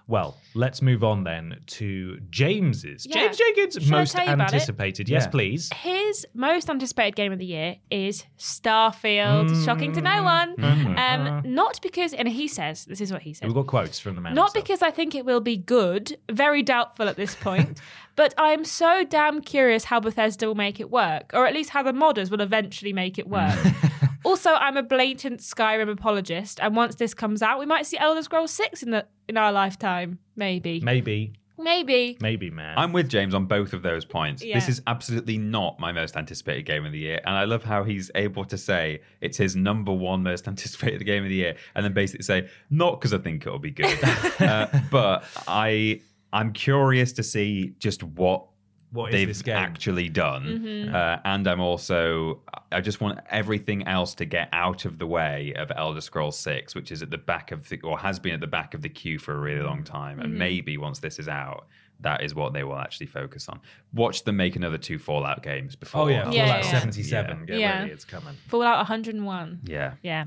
Well, 0.08 0.38
let's 0.54 0.82
move 0.82 1.04
on 1.04 1.24
then 1.24 1.60
to 1.66 2.20
James's. 2.30 3.06
Yeah. 3.06 3.28
James 3.28 3.38
Jenkins' 3.38 3.74
Shall 3.84 4.00
most 4.00 4.12
tell 4.12 4.26
you 4.26 4.34
about 4.34 4.50
it? 4.50 4.54
anticipated. 4.56 5.08
Yes, 5.08 5.24
Yeah. 5.24 5.30
please. 5.30 5.70
His 5.74 6.28
most 6.34 6.70
anticipated 6.70 7.16
game 7.16 7.32
of 7.32 7.40
the 7.40 7.46
year 7.46 7.78
is 7.90 8.26
Starfield. 8.38 9.50
Mm. 9.50 9.66
Shocking 9.66 9.94
to 9.94 10.02
no 10.02 10.24
one. 10.24 10.56
Mm-hmm. 10.58 10.88
Um, 10.98 11.28
uh. 11.28 11.42
not 11.46 11.80
because, 11.82 12.14
and 12.14 12.28
he 12.28 12.48
says, 12.48 12.86
this 12.86 13.02
is 13.02 13.12
what 13.12 13.22
he 13.22 13.34
said. 13.34 13.48
We've 13.48 13.56
got 13.56 13.68
quotes 13.68 14.00
from 14.00 14.16
the 14.16 14.22
man. 14.22 14.34
Not 14.36 14.54
himself. 14.54 14.64
because 14.66 14.82
I 14.82 14.92
think 14.92 15.16
it 15.16 15.26
will 15.26 15.42
be 15.42 15.58
good, 15.58 16.18
very 16.32 16.64
doubtful 16.64 17.08
at 17.08 17.16
this 17.16 17.36
point, 17.36 17.80
but 18.16 18.34
I'm 18.38 18.64
so 18.64 19.04
damn 19.04 19.42
curious 19.42 19.86
how 19.86 20.00
Bethesda 20.00 20.48
will 20.48 20.56
make 20.56 20.80
it 20.80 20.90
work, 20.92 21.32
or 21.34 21.46
at 21.48 21.54
least 21.54 21.72
how 21.72 21.84
the 21.84 21.92
modders 21.92 22.30
will 22.30 22.42
eventually 22.42 22.94
make 22.94 23.18
it 23.18 23.28
work. 23.28 23.58
also, 24.24 24.52
I'm 24.52 24.78
a 24.78 24.84
blatant 24.84 25.40
Skyrim 25.40 25.90
apologist, 25.90 26.60
and 26.62 26.76
once 26.76 26.96
this 26.96 27.14
comes 27.14 27.42
out, 27.42 27.60
we 27.60 27.66
might 27.66 27.86
see 27.86 27.98
Elder 27.98 28.22
Scrolls 28.24 28.52
6 28.52 28.84
in 28.84 28.92
the 28.92 29.06
in 29.28 29.38
our 29.38 29.52
lifetime. 29.52 30.20
Maybe. 30.36 30.80
maybe, 30.82 31.34
Maybe. 31.58 32.18
maybe, 32.20 32.50
man. 32.50 32.78
I'm 32.78 32.94
with 32.94 33.10
James 33.10 33.34
on 33.34 33.46
both 33.46 33.74
of 33.74 33.84
those 33.84 34.06
points. 34.06 34.44
Yeah. 34.44 34.56
This 34.56 34.68
is 34.68 34.82
absolutely 34.88 35.38
not 35.38 35.80
my 35.80 35.92
most 35.92 36.18
anticipated 36.18 36.64
game 36.64 36.86
of 36.86 36.92
the 36.92 36.98
year. 36.98 37.22
And 37.26 37.36
I 37.36 37.46
love 37.46 37.64
how 37.64 37.84
he's 37.84 38.10
able 38.16 38.44
to 38.46 38.58
say 38.58 39.02
it's 39.22 39.38
his 39.38 39.56
number 39.56 39.92
one 39.92 40.24
most 40.24 40.48
anticipated 40.48 41.06
game 41.06 41.24
of 41.24 41.30
the 41.30 41.36
year 41.36 41.56
and 41.76 41.86
then 41.86 41.94
basically 41.94 42.24
say, 42.24 42.50
not 42.70 43.00
because 43.00 43.14
I 43.14 43.20
think 43.20 43.46
it'll 43.46 43.60
be 43.60 43.72
good. 43.72 43.98
uh, 44.40 44.68
but 44.90 45.26
I 45.48 46.02
I'm 46.34 46.52
curious 46.52 47.14
to 47.14 47.24
see 47.24 47.74
just 47.80 48.04
what 48.04 48.48
What 48.92 49.10
is 49.10 49.14
they've 49.14 49.28
this 49.28 49.42
game? 49.42 49.56
actually 49.56 50.10
done. 50.10 50.90
Uh, 50.94 51.20
and 51.24 51.48
I'm 51.48 51.62
also, 51.62 52.42
I 52.72 52.82
just 52.82 53.00
want 53.02 53.20
everything 53.30 53.88
else 53.88 54.14
to 54.16 54.26
get 54.26 54.50
out 54.52 54.86
of 54.86 54.98
the 54.98 55.08
way 55.08 55.54
of 55.56 55.72
Elder 55.76 56.02
Scrolls 56.02 56.38
6, 56.40 56.76
which 56.76 56.92
is 56.92 57.02
at 57.02 57.10
the 57.12 57.18
back 57.18 57.52
of 57.52 57.70
the, 57.70 57.80
or 57.82 57.98
has 58.00 58.20
been 58.20 58.34
at 58.34 58.42
the 58.42 58.48
back 58.48 58.74
of 58.74 58.82
the 58.82 58.90
queue 58.90 59.20
for 59.20 59.34
a 59.36 59.40
really 59.40 59.62
long 59.62 59.84
time. 59.84 60.20
And 60.20 60.38
maybe 60.38 60.78
once 60.78 61.00
this 61.00 61.20
is 61.20 61.28
out, 61.28 61.68
that 62.04 62.24
is 62.24 62.34
what 62.36 62.54
they 62.54 62.64
will 62.64 62.78
actually 62.78 63.08
focus 63.08 63.50
on. 63.50 63.60
Watch 63.94 64.24
them 64.24 64.38
make 64.38 64.56
another 64.56 64.78
two 64.78 64.98
Fallout 65.00 65.44
games 65.44 65.76
before. 65.76 66.04
oh 66.04 66.08
yeah, 66.08 66.30
Yeah, 66.32 66.46
Fallout 66.48 66.66
yeah, 66.66 66.72
yeah. 66.72 66.80
77. 66.80 67.46
Get 67.46 67.60
Yeah. 67.60 67.80
ready, 67.80 67.92
it's 67.92 68.06
coming. 68.06 68.36
Fallout 68.48 68.78
101. 68.78 69.60
Yeah. 69.66 69.94
Yeah. 70.02 70.26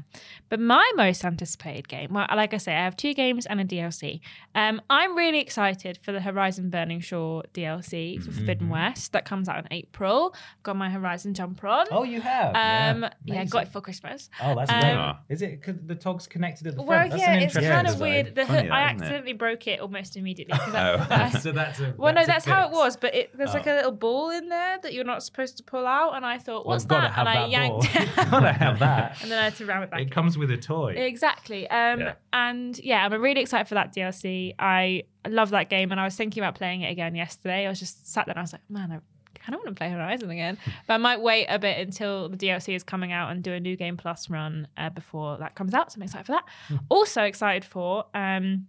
But 0.48 0.60
my 0.60 0.88
most 0.96 1.24
anticipated 1.24 1.88
game, 1.88 2.12
well, 2.12 2.26
like 2.34 2.54
I 2.54 2.58
say, 2.58 2.74
I 2.74 2.84
have 2.84 2.96
two 2.96 3.14
games 3.14 3.46
and 3.46 3.60
a 3.60 3.64
DLC. 3.64 4.20
Um, 4.54 4.80
I'm 4.90 5.16
really 5.16 5.40
excited 5.40 5.98
for 6.02 6.12
the 6.12 6.20
Horizon 6.20 6.70
Burning 6.70 7.00
Shore 7.00 7.44
DLC 7.54 8.22
for 8.22 8.30
Forbidden 8.32 8.68
West 8.68 9.12
that 9.12 9.24
comes 9.24 9.48
out 9.48 9.58
in 9.58 9.72
April. 9.72 10.34
Got 10.62 10.76
my 10.76 10.90
Horizon 10.90 11.34
jumper 11.34 11.66
on. 11.68 11.86
Oh, 11.90 12.04
you 12.04 12.20
have. 12.20 12.48
um, 12.54 13.02
yeah, 13.24 13.34
Amazing. 13.34 13.48
got 13.48 13.62
it 13.64 13.68
for 13.72 13.80
Christmas. 13.80 14.30
Oh, 14.42 14.54
that's 14.54 14.70
Um, 14.70 14.80
great. 14.80 15.14
Is 15.34 15.42
it 15.42 15.62
'cause 15.62 15.74
the 15.84 15.94
tog's 15.94 16.26
connected 16.26 16.66
at 16.68 16.74
the 16.76 16.82
Well, 16.82 16.98
front? 16.98 17.10
That's 17.10 17.22
yeah, 17.22 17.32
an 17.34 17.42
it's 17.42 17.54
kind 17.58 17.86
of 17.88 18.00
weird. 18.00 18.34
The 18.34 18.46
Funny 18.46 18.60
hood, 18.62 18.70
that, 18.70 18.72
I 18.72 18.86
isn't 18.86 18.96
it? 18.98 19.02
accidentally 19.02 19.32
broke 19.32 19.66
it 19.66 19.80
almost 19.80 20.16
immediately. 20.16 20.56
Oh. 20.68 21.06
I- 21.10 21.30
I- 21.34 21.38
so 21.38 21.52
that's 21.66 21.80
a. 21.80 21.94
well, 21.96 22.14
no, 22.14 22.24
that's 22.26 22.44
how 22.44 22.66
it 22.66 22.72
was. 22.72 22.96
But 22.96 23.14
it, 23.14 23.36
there's 23.36 23.52
like 23.54 23.66
Oh. 23.66 23.74
a 23.74 23.76
little 23.76 23.92
ball 23.92 24.30
in 24.30 24.48
there 24.48 24.78
that 24.82 24.92
you're 24.92 25.04
not 25.04 25.22
supposed 25.22 25.56
to 25.58 25.62
pull 25.62 25.86
out, 25.86 26.14
and 26.16 26.24
I 26.24 26.38
thought, 26.38 26.66
Well, 26.66 26.74
"What's 26.74 26.84
that?" 26.86 27.12
have 27.12 27.26
and 27.26 27.38
I 27.38 27.46
yanked 27.46 27.86
it. 27.94 28.08
gotta 28.30 28.52
have 28.52 28.78
that. 28.80 29.18
and 29.22 29.30
then 29.30 29.38
I 29.38 29.44
had 29.44 29.54
to 29.56 29.66
ram 29.66 29.82
it 29.82 29.90
back. 29.90 30.00
It 30.00 30.04
in. 30.04 30.08
comes 30.10 30.38
with 30.38 30.50
a 30.50 30.56
toy. 30.56 30.92
Exactly. 30.96 31.68
Um, 31.68 32.00
Yeah. 32.00 32.12
And 32.32 32.78
yeah, 32.78 33.04
I'm 33.04 33.20
really 33.20 33.40
excited 33.40 33.68
for 33.68 33.74
that 33.74 33.94
DLC. 33.94 34.54
I 34.58 35.04
love 35.28 35.50
that 35.50 35.68
game, 35.70 35.90
and 35.92 36.00
I 36.00 36.04
was 36.04 36.14
thinking 36.16 36.42
about 36.42 36.54
playing 36.54 36.82
it 36.82 36.90
again 36.90 37.14
yesterday. 37.14 37.66
I 37.66 37.68
was 37.68 37.78
just 37.80 38.12
sat 38.12 38.26
there 38.26 38.32
and 38.32 38.38
I 38.38 38.42
was 38.42 38.52
like, 38.52 38.68
man, 38.68 38.92
I 38.92 38.98
kind 39.38 39.54
of 39.54 39.60
want 39.60 39.68
to 39.68 39.74
play 39.78 39.90
Horizon 39.90 40.30
again. 40.30 40.58
but 40.86 40.94
I 40.94 40.96
might 40.98 41.20
wait 41.20 41.46
a 41.46 41.58
bit 41.58 41.78
until 41.78 42.28
the 42.28 42.36
DLC 42.36 42.74
is 42.74 42.82
coming 42.82 43.12
out 43.12 43.30
and 43.30 43.42
do 43.42 43.52
a 43.52 43.60
new 43.60 43.76
game 43.76 43.96
plus 43.96 44.28
run 44.28 44.66
uh, 44.76 44.90
before 44.90 45.38
that 45.38 45.54
comes 45.54 45.72
out. 45.74 45.92
So 45.92 45.98
I'm 45.98 46.02
excited 46.02 46.26
for 46.26 46.32
that. 46.32 46.44
Hmm. 46.68 46.76
also 46.88 47.22
excited 47.22 47.64
for. 47.64 48.04
Um, 48.14 48.66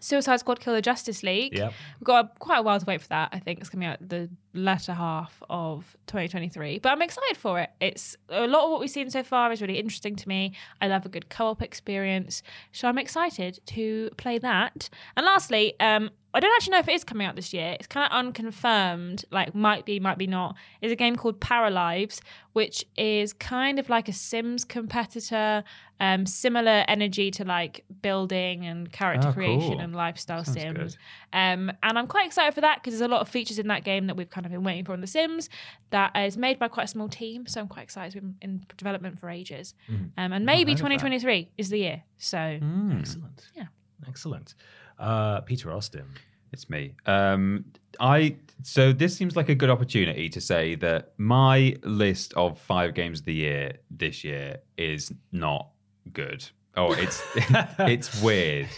Suicide 0.00 0.40
Squad 0.40 0.60
Kill 0.60 0.74
the 0.74 0.82
Justice 0.82 1.22
League. 1.22 1.56
Yep. 1.56 1.72
We've 2.00 2.04
got 2.04 2.24
a, 2.24 2.38
quite 2.38 2.58
a 2.58 2.62
while 2.62 2.78
to 2.78 2.86
wait 2.86 3.00
for 3.00 3.08
that. 3.08 3.30
I 3.32 3.38
think 3.38 3.60
it's 3.60 3.68
coming 3.68 3.88
out 3.88 4.06
the 4.06 4.30
latter 4.54 4.92
half 4.92 5.42
of 5.48 5.96
2023. 6.06 6.78
But 6.78 6.92
I'm 6.92 7.02
excited 7.02 7.36
for 7.36 7.60
it. 7.60 7.70
It's 7.80 8.16
a 8.28 8.46
lot 8.46 8.64
of 8.64 8.70
what 8.70 8.80
we've 8.80 8.90
seen 8.90 9.10
so 9.10 9.22
far 9.22 9.52
is 9.52 9.60
really 9.60 9.78
interesting 9.78 10.16
to 10.16 10.28
me. 10.28 10.54
I 10.80 10.88
love 10.88 11.06
a 11.06 11.08
good 11.08 11.28
co-op 11.28 11.62
experience, 11.62 12.42
so 12.72 12.88
I'm 12.88 12.98
excited 12.98 13.60
to 13.66 14.10
play 14.16 14.38
that. 14.38 14.88
And 15.16 15.26
lastly, 15.26 15.78
um, 15.80 16.10
I 16.34 16.40
don't 16.40 16.54
actually 16.56 16.72
know 16.72 16.78
if 16.80 16.88
it 16.88 16.94
is 16.94 17.04
coming 17.04 17.26
out 17.26 17.36
this 17.36 17.52
year. 17.54 17.74
It's 17.78 17.86
kind 17.86 18.04
of 18.04 18.12
unconfirmed. 18.16 19.24
Like 19.30 19.54
might 19.54 19.86
be, 19.86 19.98
might 19.98 20.18
be 20.18 20.26
not. 20.26 20.56
Is 20.82 20.92
a 20.92 20.96
game 20.96 21.16
called 21.16 21.40
Paralives, 21.40 22.20
which 22.52 22.84
is 22.96 23.32
kind 23.32 23.78
of 23.78 23.88
like 23.88 24.08
a 24.08 24.12
Sims 24.12 24.64
competitor. 24.64 25.64
Um, 26.00 26.26
similar 26.26 26.84
energy 26.86 27.32
to 27.32 27.44
like 27.44 27.84
building 28.02 28.64
and 28.64 28.92
character 28.92 29.28
Oh, 29.28 29.32
creation 29.32 29.72
cool. 29.72 29.80
and 29.80 29.96
lifestyle 29.96 30.44
Sounds 30.44 30.60
sims. 30.60 30.96
Um, 31.32 31.72
and 31.82 31.98
I'm 31.98 32.06
quite 32.06 32.26
excited 32.26 32.54
for 32.54 32.60
that 32.60 32.76
because 32.80 32.92
there's 32.96 33.10
a 33.10 33.12
lot 33.12 33.20
of 33.20 33.28
features 33.28 33.58
in 33.58 33.66
that 33.66 33.82
game 33.82 34.06
that 34.06 34.16
we've 34.16 34.30
kind 34.30 34.46
of 34.46 34.52
been 34.52 34.62
waiting 34.62 34.84
for 34.84 34.94
in 34.94 35.00
The 35.00 35.08
Sims. 35.08 35.50
That 35.90 36.16
is 36.16 36.36
made 36.36 36.60
by 36.60 36.68
quite 36.68 36.84
a 36.84 36.88
small 36.88 37.08
team, 37.08 37.48
so 37.48 37.60
I'm 37.60 37.66
quite 37.66 37.82
excited. 37.82 38.14
It's 38.14 38.22
been 38.22 38.36
in 38.42 38.64
development 38.76 39.18
for 39.18 39.28
ages, 39.28 39.74
um, 39.88 40.32
and 40.32 40.46
maybe 40.46 40.74
2023 40.76 41.50
is 41.58 41.68
the 41.70 41.78
year. 41.78 42.02
So 42.16 42.38
Excellent. 42.38 43.48
Yeah. 43.56 43.64
Excellent. 44.06 44.54
Uh, 44.98 45.40
Peter 45.42 45.72
Austin. 45.72 46.06
It's 46.52 46.70
me. 46.70 46.94
Um, 47.06 47.64
I 48.00 48.36
so 48.62 48.92
this 48.92 49.16
seems 49.16 49.36
like 49.36 49.48
a 49.48 49.54
good 49.54 49.70
opportunity 49.70 50.28
to 50.28 50.40
say 50.40 50.74
that 50.76 51.12
my 51.18 51.76
list 51.84 52.34
of 52.34 52.58
five 52.58 52.94
games 52.94 53.20
of 53.20 53.26
the 53.26 53.34
year 53.34 53.72
this 53.90 54.24
year 54.24 54.58
is 54.76 55.12
not 55.32 55.68
good. 56.12 56.48
Oh, 56.76 56.92
it's 56.92 57.22
it's 57.80 58.22
weird. 58.22 58.68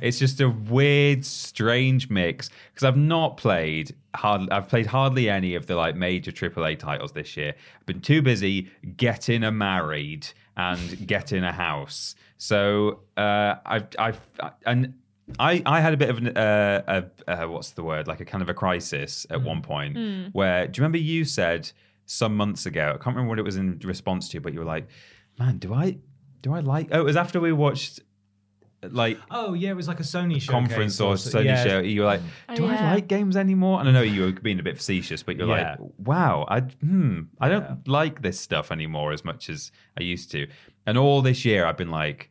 It's 0.00 0.18
just 0.18 0.40
a 0.40 0.48
weird, 0.48 1.24
strange 1.24 2.08
mix 2.08 2.48
because 2.72 2.84
I've 2.84 2.96
not 2.96 3.36
played 3.36 3.94
hard. 4.14 4.50
I've 4.50 4.68
played 4.68 4.86
hardly 4.86 5.28
any 5.28 5.54
of 5.54 5.66
the 5.66 5.76
like 5.76 5.94
major 5.94 6.32
AAA 6.32 6.78
titles 6.78 7.12
this 7.12 7.36
year. 7.36 7.54
I've 7.78 7.86
been 7.86 8.00
too 8.00 8.22
busy 8.22 8.70
getting 8.96 9.44
a 9.44 9.52
married 9.52 10.26
and 10.56 11.06
getting 11.06 11.44
a 11.44 11.52
house. 11.52 12.14
So 12.38 13.00
uh, 13.18 13.56
I've 13.66 13.88
I've 13.98 14.20
and 14.64 14.94
I, 15.38 15.62
I 15.66 15.80
had 15.80 15.92
a 15.94 15.96
bit 15.96 16.10
of 16.10 16.18
an 16.18 16.36
uh, 16.36 17.02
a, 17.26 17.30
uh, 17.44 17.48
what's 17.48 17.70
the 17.70 17.82
word? 17.82 18.06
Like 18.08 18.20
a 18.20 18.24
kind 18.24 18.42
of 18.42 18.48
a 18.48 18.54
crisis 18.54 19.26
at 19.30 19.42
one 19.42 19.62
point 19.62 19.96
where 20.32 20.66
do 20.66 20.78
you 20.78 20.82
remember 20.82 20.98
you 20.98 21.24
said 21.24 21.70
some 22.06 22.36
months 22.36 22.66
ago 22.66 22.88
I 22.88 22.92
can't 23.02 23.14
remember 23.16 23.28
what 23.28 23.38
it 23.38 23.42
was 23.42 23.56
in 23.56 23.78
response 23.84 24.28
to 24.30 24.40
but 24.40 24.52
you 24.52 24.58
were 24.58 24.64
like 24.64 24.88
man 25.38 25.58
do 25.58 25.72
I 25.72 25.98
do 26.42 26.52
I 26.52 26.60
like 26.60 26.88
oh 26.92 27.00
it 27.00 27.04
was 27.04 27.16
after 27.16 27.38
we 27.40 27.52
watched 27.52 28.00
like 28.82 29.20
Oh 29.30 29.52
yeah, 29.52 29.70
it 29.70 29.76
was 29.76 29.88
like 29.88 30.00
a 30.00 30.04
Sony 30.04 30.40
show 30.40 30.52
conference 30.52 30.98
or 31.00 31.14
Sony 31.14 31.54
show 31.62 31.80
you 31.80 32.00
were 32.00 32.06
like 32.06 32.22
do 32.54 32.64
Oh, 32.64 32.68
I 32.68 32.80
like 32.82 33.08
games 33.08 33.36
anymore? 33.36 33.78
And 33.80 33.88
I 33.88 33.92
know 33.92 34.00
you 34.00 34.22
were 34.22 34.32
being 34.32 34.58
a 34.58 34.62
bit 34.62 34.76
facetious 34.76 35.22
but 35.22 35.36
you're 35.36 35.46
Yeah. 35.46 35.76
like 35.78 35.90
wow 35.98 36.46
I 36.48 36.60
hmm 36.60 37.22
I 37.40 37.48
don't 37.48 37.86
like 37.86 38.22
this 38.22 38.40
stuff 38.40 38.72
anymore 38.72 39.12
as 39.12 39.24
much 39.24 39.48
as 39.50 39.70
I 39.98 40.02
used 40.02 40.30
to. 40.32 40.48
And 40.86 40.96
all 40.98 41.20
this 41.22 41.44
year 41.44 41.66
I've 41.66 41.76
been 41.76 41.90
like 41.90 42.30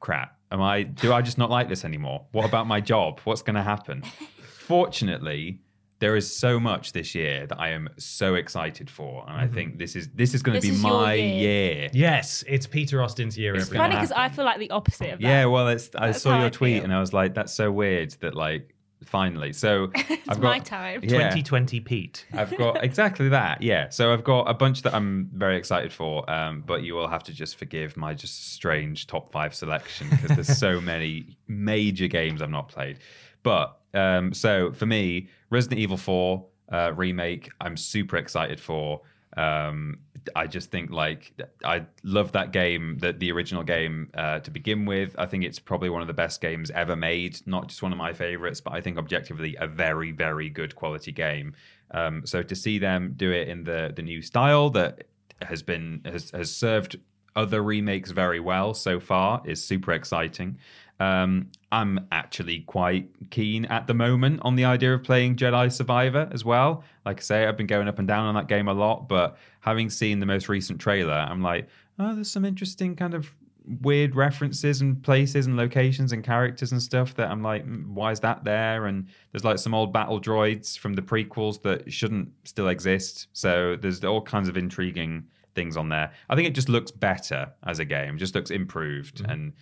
crap 0.00 0.35
am 0.52 0.62
i 0.62 0.82
do 0.82 1.12
i 1.12 1.20
just 1.22 1.38
not 1.38 1.50
like 1.50 1.68
this 1.68 1.84
anymore 1.84 2.24
what 2.32 2.44
about 2.44 2.66
my 2.66 2.80
job 2.80 3.20
what's 3.24 3.42
going 3.42 3.56
to 3.56 3.62
happen 3.62 4.02
fortunately 4.58 5.60
there 5.98 6.14
is 6.14 6.36
so 6.36 6.60
much 6.60 6.92
this 6.92 7.14
year 7.14 7.46
that 7.46 7.58
i 7.58 7.70
am 7.70 7.88
so 7.96 8.34
excited 8.34 8.90
for 8.90 9.24
and 9.26 9.36
i 9.36 9.44
mm-hmm. 9.44 9.54
think 9.54 9.78
this 9.78 9.96
is 9.96 10.08
this 10.14 10.34
is 10.34 10.42
going 10.42 10.60
to 10.60 10.66
be 10.66 10.76
my 10.76 11.14
year. 11.14 11.72
year 11.74 11.90
Yes, 11.92 12.44
it's 12.46 12.66
Peter 12.66 13.02
Austin's 13.02 13.36
year. 13.38 13.54
it's 13.54 13.66
every 13.66 13.78
funny 13.78 13.94
because 13.94 14.12
I 14.12 14.28
feel 14.28 14.44
like 14.44 14.58
the 14.58 14.70
opposite 14.70 15.14
of 15.14 15.20
that. 15.20 15.26
yeah 15.26 15.46
well 15.46 15.68
it's 15.68 15.90
i 15.96 16.08
That's 16.08 16.22
saw 16.22 16.36
your 16.36 16.46
I 16.46 16.50
tweet 16.50 16.74
feel. 16.76 16.84
and 16.84 16.92
i 16.92 17.00
was 17.00 17.12
like 17.12 17.34
that's 17.34 17.54
so 17.54 17.72
weird 17.72 18.12
that 18.20 18.34
like 18.34 18.75
finally 19.06 19.52
so 19.52 19.90
it's 19.94 20.28
i've 20.28 20.40
my 20.40 20.58
time. 20.58 21.00
yeah. 21.02 21.30
2020 21.30 21.80
Pete. 21.80 22.26
I've 22.32 22.56
got 22.56 22.82
exactly 22.84 23.28
that. 23.30 23.62
Yeah. 23.62 23.88
So 23.88 24.12
I've 24.12 24.24
got 24.24 24.48
a 24.48 24.54
bunch 24.54 24.82
that 24.82 24.94
I'm 24.94 25.30
very 25.32 25.56
excited 25.56 25.92
for, 25.92 26.28
um, 26.30 26.62
but 26.66 26.82
you 26.82 26.94
will 26.94 27.08
have 27.08 27.22
to 27.24 27.32
just 27.32 27.56
forgive 27.56 27.96
my 27.96 28.14
just 28.14 28.52
strange 28.52 29.06
top 29.06 29.32
five 29.32 29.54
selection 29.54 30.08
because 30.10 30.30
there's 30.30 30.58
so 30.58 30.80
many 30.92 31.36
major 31.48 32.08
games 32.08 32.42
I've 32.42 32.50
not 32.50 32.68
played. 32.68 32.98
But 33.42 33.78
um, 33.94 34.32
so 34.32 34.72
for 34.72 34.86
me, 34.86 35.28
Resident 35.50 35.80
Evil 35.80 35.96
4 35.96 36.44
uh, 36.72 36.92
remake, 36.94 37.50
I'm 37.60 37.76
super 37.76 38.16
excited 38.16 38.60
for. 38.60 39.02
Um, 39.36 39.98
I 40.34 40.46
just 40.46 40.70
think 40.70 40.90
like 40.90 41.32
I 41.64 41.86
love 42.02 42.32
that 42.32 42.52
game, 42.52 42.98
that 42.98 43.20
the 43.20 43.30
original 43.32 43.62
game 43.62 44.10
uh, 44.14 44.40
to 44.40 44.50
begin 44.50 44.84
with. 44.86 45.14
I 45.18 45.26
think 45.26 45.44
it's 45.44 45.58
probably 45.58 45.90
one 45.90 46.02
of 46.02 46.08
the 46.08 46.14
best 46.14 46.40
games 46.40 46.70
ever 46.70 46.96
made. 46.96 47.40
Not 47.46 47.68
just 47.68 47.82
one 47.82 47.92
of 47.92 47.98
my 47.98 48.12
favorites, 48.12 48.60
but 48.60 48.72
I 48.72 48.80
think 48.80 48.98
objectively 48.98 49.56
a 49.60 49.66
very, 49.66 50.12
very 50.12 50.48
good 50.48 50.74
quality 50.74 51.12
game. 51.12 51.54
Um, 51.92 52.26
so 52.26 52.42
to 52.42 52.56
see 52.56 52.78
them 52.78 53.14
do 53.16 53.30
it 53.30 53.48
in 53.48 53.64
the 53.64 53.92
the 53.94 54.02
new 54.02 54.22
style 54.22 54.70
that 54.70 55.04
has 55.42 55.62
been 55.62 56.00
has 56.04 56.30
has 56.30 56.54
served 56.54 56.98
other 57.36 57.62
remakes 57.62 58.10
very 58.10 58.40
well 58.40 58.74
so 58.74 58.98
far 58.98 59.42
is 59.44 59.62
super 59.62 59.92
exciting. 59.92 60.58
Um, 60.98 61.50
I'm 61.70 62.06
actually 62.10 62.60
quite 62.60 63.10
keen 63.30 63.66
at 63.66 63.86
the 63.86 63.92
moment 63.92 64.40
on 64.42 64.56
the 64.56 64.64
idea 64.64 64.94
of 64.94 65.02
playing 65.02 65.36
Jedi 65.36 65.70
Survivor 65.70 66.28
as 66.32 66.44
well. 66.44 66.84
Like 67.04 67.18
I 67.18 67.22
say, 67.22 67.46
I've 67.46 67.56
been 67.58 67.66
going 67.66 67.86
up 67.86 67.98
and 67.98 68.08
down 68.08 68.26
on 68.26 68.34
that 68.34 68.48
game 68.48 68.68
a 68.68 68.72
lot, 68.72 69.06
but 69.06 69.36
having 69.66 69.90
seen 69.90 70.20
the 70.20 70.26
most 70.26 70.48
recent 70.48 70.80
trailer, 70.80 71.12
I'm 71.12 71.42
like, 71.42 71.68
oh, 71.98 72.14
there's 72.14 72.30
some 72.30 72.44
interesting 72.44 72.94
kind 72.94 73.14
of 73.14 73.34
weird 73.82 74.14
references 74.14 74.80
and 74.80 75.02
places 75.02 75.46
and 75.46 75.56
locations 75.56 76.12
and 76.12 76.22
characters 76.22 76.70
and 76.70 76.80
stuff 76.80 77.16
that 77.16 77.28
I'm 77.30 77.42
like, 77.42 77.66
"Mm, 77.66 77.88
why 77.88 78.12
is 78.12 78.20
that 78.20 78.44
there? 78.44 78.86
And 78.86 79.08
there's 79.32 79.44
like 79.44 79.58
some 79.58 79.74
old 79.74 79.92
battle 79.92 80.20
droids 80.20 80.78
from 80.78 80.94
the 80.94 81.02
prequels 81.02 81.60
that 81.62 81.92
shouldn't 81.92 82.28
still 82.44 82.68
exist. 82.68 83.26
So 83.32 83.74
there's 83.74 84.04
all 84.04 84.22
kinds 84.22 84.48
of 84.48 84.56
intriguing 84.56 85.24
things 85.56 85.76
on 85.76 85.88
there. 85.88 86.12
I 86.30 86.36
think 86.36 86.46
it 86.46 86.54
just 86.54 86.68
looks 86.68 86.92
better 86.92 87.52
as 87.64 87.80
a 87.80 87.84
game, 87.84 88.18
just 88.18 88.36
looks 88.36 88.52
improved 88.52 89.22
and 89.28 89.52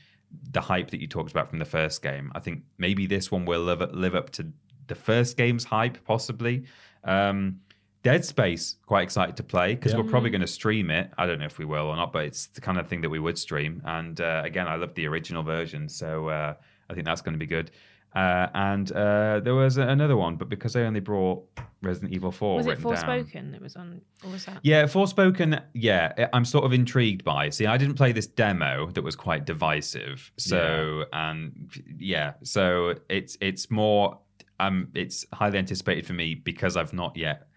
the 0.50 0.61
hype 0.61 0.90
that 0.90 1.00
you 1.00 1.06
talked 1.06 1.30
about 1.30 1.49
from 1.49 1.61
the 1.61 1.64
first 1.64 2.02
game. 2.02 2.30
I 2.34 2.40
think 2.40 2.62
maybe 2.76 3.06
this 3.06 3.30
one 3.30 3.46
will 3.46 3.62
live 3.62 3.80
live 3.94 4.14
up 4.14 4.30
to 4.30 4.52
the 4.87 4.94
first 4.94 5.38
game's 5.38 5.64
hype, 5.64 6.04
possibly. 6.04 6.64
Um, 7.04 7.61
Dead 8.04 8.25
Space, 8.25 8.76
quite 8.87 9.02
excited 9.02 9.37
to 9.38 9.42
play 9.42 9.75
because 9.75 9.92
Yeah. 9.92 9.99
we're 9.99 10.08
probably 10.11 10.30
going 10.30 10.40
to 10.42 10.46
stream 10.46 10.90
it. 10.90 11.11
I 11.18 11.26
don't 11.26 11.40
know 11.40 11.46
if 11.46 11.58
we 11.58 11.64
will 11.64 11.87
or 11.87 11.96
not, 11.96 12.12
but 12.12 12.25
it's 12.26 12.46
the 12.46 12.61
kind 12.61 12.78
of 12.78 12.87
thing 12.87 13.00
that 13.00 13.11
we 13.11 13.18
would 13.18 13.38
stream. 13.38 13.82
And 13.84 14.20
uh, 14.20 14.42
again, 14.44 14.68
I 14.68 14.76
love 14.76 14.94
the 14.94 15.06
original 15.08 15.42
version, 15.42 15.88
so 15.88 16.28
uh, 16.28 16.54
I 16.88 16.94
think 16.94 17.06
that's 17.06 17.23
going 17.23 17.32
to 17.32 17.38
be 17.38 17.46
good. 17.46 17.70
Uh, 18.14 18.46
and 18.54 18.92
uh, 18.92 19.40
there 19.40 19.54
was 19.56 19.76
another 19.76 20.16
one, 20.16 20.37
but 20.37 20.49
because 20.49 20.76
I 20.76 20.82
only 20.82 21.00
brought 21.00 21.42
Resident 21.82 22.12
Evil 22.12 22.30
4 22.30 22.56
Was 22.58 22.66
it 22.66 22.70
written 22.70 22.84
down. 22.84 22.94
Forspoken? 22.96 23.54
It 23.54 23.61
was 23.61 23.75
on. 23.75 24.00
Or 24.25 24.30
was 24.30 24.44
that? 24.44 24.61
Yeah, 24.62 24.84
Forspoken. 24.84 25.61
Yeah, 25.73 26.12
I- 26.16 26.28
I'm 26.32 26.44
sort 26.44 26.64
of 26.64 26.73
intrigued 26.73 27.25
by. 27.25 27.49
See, 27.50 27.66
I 27.66 27.76
didn't 27.76 27.96
play 27.96 28.12
this 28.12 28.28
demo 28.28 28.88
that 28.92 29.02
was 29.02 29.16
quite 29.16 29.46
divisive. 29.46 30.30
So, 30.37 31.06
and 31.12 31.73
yeah, 31.99 32.34
so 32.44 32.94
it's 33.08 33.37
it's 33.40 33.68
more. 33.70 34.18
Um, 34.61 34.88
it's 34.94 35.26
highly 35.32 35.58
anticipated 35.58 36.06
for 36.06 36.12
me 36.12 36.37
because 36.37 36.76
I've 36.76 36.92
not 36.92 37.16
yet 37.16 37.49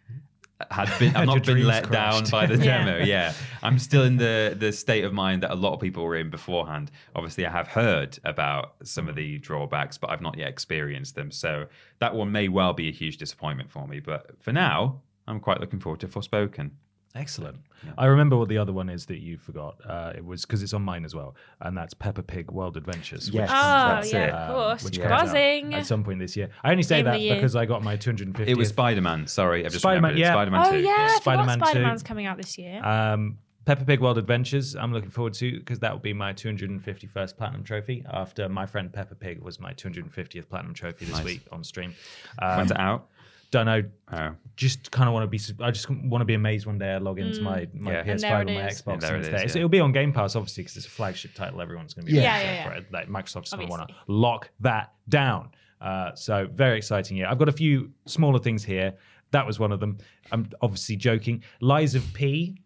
had 0.72 0.90
been. 1.00 1.16
I've 1.16 1.26
not 1.28 1.36
been 1.36 1.44
dreams 1.56 1.68
let 1.68 1.92
down 1.92 2.26
by 2.30 2.46
the 2.46 2.56
Yeah. 2.64 2.86
demo. 2.86 2.98
Yeah, 3.04 3.34
I'm 3.64 3.78
still 3.80 4.04
in 4.04 4.18
the 4.18 4.56
the 4.58 4.72
state 4.72 5.04
of 5.04 5.14
mind 5.14 5.44
that 5.44 5.52
a 5.52 5.56
lot 5.56 5.74
of 5.74 5.80
people 5.80 6.04
were 6.04 6.16
in 6.16 6.30
beforehand. 6.30 6.92
Obviously, 7.16 7.46
I 7.46 7.52
have 7.52 7.68
heard 7.68 8.18
about 8.24 8.76
some 8.84 9.08
of 9.08 9.16
the 9.16 9.38
drawbacks, 9.40 9.98
but 9.98 10.10
I've 10.10 10.22
not 10.22 10.38
yet 10.38 10.48
experienced 10.50 11.16
them. 11.16 11.32
So 11.32 11.68
that 12.00 12.16
one 12.16 12.32
may 12.32 12.48
well 12.48 12.74
be 12.74 12.88
a 12.90 12.92
huge 12.92 13.18
disappointment 13.18 13.70
for 13.70 13.88
me. 13.88 14.00
But 14.00 14.42
for 14.42 14.52
now, 14.52 15.02
I'm 15.28 15.40
quite 15.40 15.60
looking 15.60 15.80
forward 15.80 16.00
to 16.02 16.08
Forspoken. 16.08 16.72
Excellent. 17.18 17.58
I 17.98 18.06
remember 18.06 18.36
what 18.38 18.50
the 18.50 18.58
other 18.58 18.74
one 18.74 18.90
is 18.90 19.06
that 19.08 19.20
you 19.20 19.38
forgot. 19.38 19.76
Uh, 19.88 20.12
it 20.16 20.24
was 20.26 20.46
because 20.46 20.62
it's 20.64 20.74
on 20.74 20.82
mine 20.82 21.06
as 21.06 21.14
well, 21.16 21.36
and 21.62 21.78
that's 21.78 21.94
Peppa 21.94 22.22
Pig 22.24 22.52
World 22.52 22.76
Adventures. 22.78 23.30
Yes. 23.30 23.50
which, 23.50 23.50
Oh, 23.52 23.88
That's 23.88 24.14
yeah, 24.14 24.24
it. 24.26 24.30
of 24.32 24.50
um, 24.50 24.56
course. 24.56 24.84
which 24.84 24.98
Yeah. 24.98 25.08
comes 25.08 25.22
out 25.22 25.26
Buzzing. 25.28 25.74
at 25.74 25.86
some 25.86 26.04
point 26.04 26.20
this 26.20 26.36
year. 26.36 26.50
I 26.64 26.72
only 26.72 26.84
say 26.84 26.98
Game 27.04 27.06
that 27.06 27.36
because 27.36 27.56
I 27.56 27.66
got 27.66 27.84
my 27.84 27.96
250. 27.96 28.52
It 28.52 28.58
was 28.58 28.70
Spider 28.70 29.02
Man. 29.02 29.28
Sorry, 29.28 29.66
I've 29.66 29.72
just 29.72 29.82
Spider-Man, 29.84 30.18
yeah. 30.18 30.32
Spider 30.34 30.52
Man. 30.52 30.66
Oh 30.68 30.72
2. 30.72 30.80
yeah, 30.80 31.16
Spider 31.18 31.44
Man. 31.44 31.60
Spider 31.60 31.80
Man's 31.82 32.04
coming 32.04 32.26
out 32.26 32.38
this 32.38 32.58
year. 32.58 32.84
Um, 32.86 33.38
Peppa 33.66 33.84
Pig 33.86 34.00
World 34.00 34.18
Adventures. 34.18 34.76
I'm 34.76 34.94
looking 34.94 35.10
forward 35.10 35.34
to 35.36 35.60
because 35.60 35.80
that 35.80 35.92
will 35.92 36.00
be 36.00 36.14
my 36.14 36.34
251st 36.34 37.38
platinum 37.38 37.64
trophy. 37.64 38.04
After 38.10 38.48
my 38.50 38.66
friend 38.66 38.92
Peppa 38.92 39.16
Pig 39.16 39.40
was 39.42 39.60
my 39.60 39.74
250th 39.74 40.50
platinum 40.50 40.74
trophy 40.74 41.06
this 41.06 41.16
Nice. 41.16 41.26
week 41.26 41.42
on 41.52 41.64
stream. 41.64 41.94
When's 42.40 42.72
Um, 42.72 42.78
it 42.78 42.80
out? 42.80 43.10
don't 43.52 43.66
know. 43.66 43.84
Oh, 44.12 44.32
Just 44.58 44.92
kind 44.92 45.08
of 45.08 45.14
want 45.14 45.24
to 45.24 45.28
be. 45.28 45.64
I 45.64 45.72
just 45.72 45.90
want 45.90 46.20
to 46.22 46.26
be 46.26 46.34
amazed 46.34 46.66
one 46.66 46.78
day. 46.78 46.92
I 46.94 46.98
log 46.98 47.20
into 47.20 47.42
my 47.42 47.68
my 47.74 47.92
Yeah. 47.94 48.04
PS5 48.04 48.22
there 48.22 48.38
and 48.42 48.54
my. 48.54 48.62
Xbox, 48.64 48.94
And 48.94 49.02
there 49.02 49.10
and 49.16 49.20
it's 49.20 49.28
it 49.28 49.32
there. 49.32 49.46
is, 49.46 49.52
So 49.54 49.60
yeah. 49.60 49.62
it'll 49.62 49.70
be 49.70 49.80
on 49.80 49.92
Game 49.94 50.12
Pass, 50.12 50.36
obviously, 50.36 50.64
because 50.64 50.78
it's 50.78 50.88
a 50.88 50.90
flagship 50.90 51.34
title. 51.36 51.62
Everyone's 51.62 51.94
going 51.94 52.08
to 52.08 52.12
be 52.12 52.18
Yeah. 52.18 52.36
excited 52.36 52.46
Yeah, 52.48 52.54
yeah, 52.56 52.70
for 52.70 52.76
it. 52.78 52.92
Like 52.92 53.08
Microsoft's 53.08 53.54
going 53.54 53.68
to 53.68 53.72
want 53.72 53.88
to 53.88 53.96
lock 54.08 54.50
that 54.60 54.94
down. 55.08 55.50
Uh, 55.80 56.14
so 56.16 56.48
very 56.52 56.78
exciting. 56.78 57.16
Yeah, 57.18 57.32
I've 57.32 57.38
got 57.38 57.50
a 57.50 57.54
few 57.54 57.92
smaller 58.08 58.40
things 58.40 58.64
here. 58.64 58.96
That 59.32 59.46
was 59.46 59.60
one 59.60 59.72
of 59.72 59.80
them. 59.80 60.00
I'm 60.32 60.50
obviously 60.62 60.96
joking. 60.96 61.44
Lies 61.62 61.94
of 61.96 62.04
P. 62.14 62.58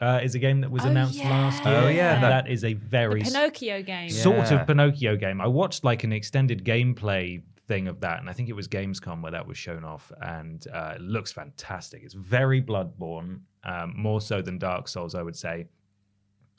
Uh, 0.00 0.20
is 0.22 0.36
a 0.36 0.38
game 0.38 0.60
that 0.60 0.70
was 0.70 0.84
Oh, 0.84 0.88
announced 0.90 1.18
last 1.24 1.64
year. 1.64 1.74
Oh, 1.74 1.88
yeah, 1.88 2.20
that- 2.20 2.44
that 2.44 2.50
is 2.52 2.62
a 2.64 2.72
very 2.74 3.20
the 3.20 3.30
Pinocchio 3.30 3.82
game. 3.82 4.08
sort 4.10 4.50
Yeah. 4.50 4.60
of 4.60 4.66
Pinocchio 4.68 5.16
game. 5.16 5.40
I 5.40 5.48
watched 5.48 5.82
like 5.82 6.04
an 6.04 6.12
extended 6.12 6.64
gameplay 6.64 7.42
thing 7.68 7.86
of 7.86 8.00
that, 8.00 8.18
and 8.20 8.28
I 8.28 8.32
think 8.32 8.48
it 8.48 8.54
was 8.54 8.66
Gamescom 8.66 9.22
where 9.22 9.32
that 9.32 9.46
was 9.46 9.56
shown 9.56 9.84
off, 9.84 10.10
and 10.22 10.66
uh, 10.72 10.94
it 10.96 11.02
looks 11.02 11.30
fantastic. 11.30 12.02
It's 12.02 12.14
very 12.14 12.60
Bloodborne, 12.60 13.40
um, 13.62 13.94
more 13.96 14.20
so 14.20 14.42
than 14.42 14.58
Dark 14.58 14.88
Souls, 14.88 15.14
I 15.14 15.22
would 15.22 15.36
say. 15.36 15.66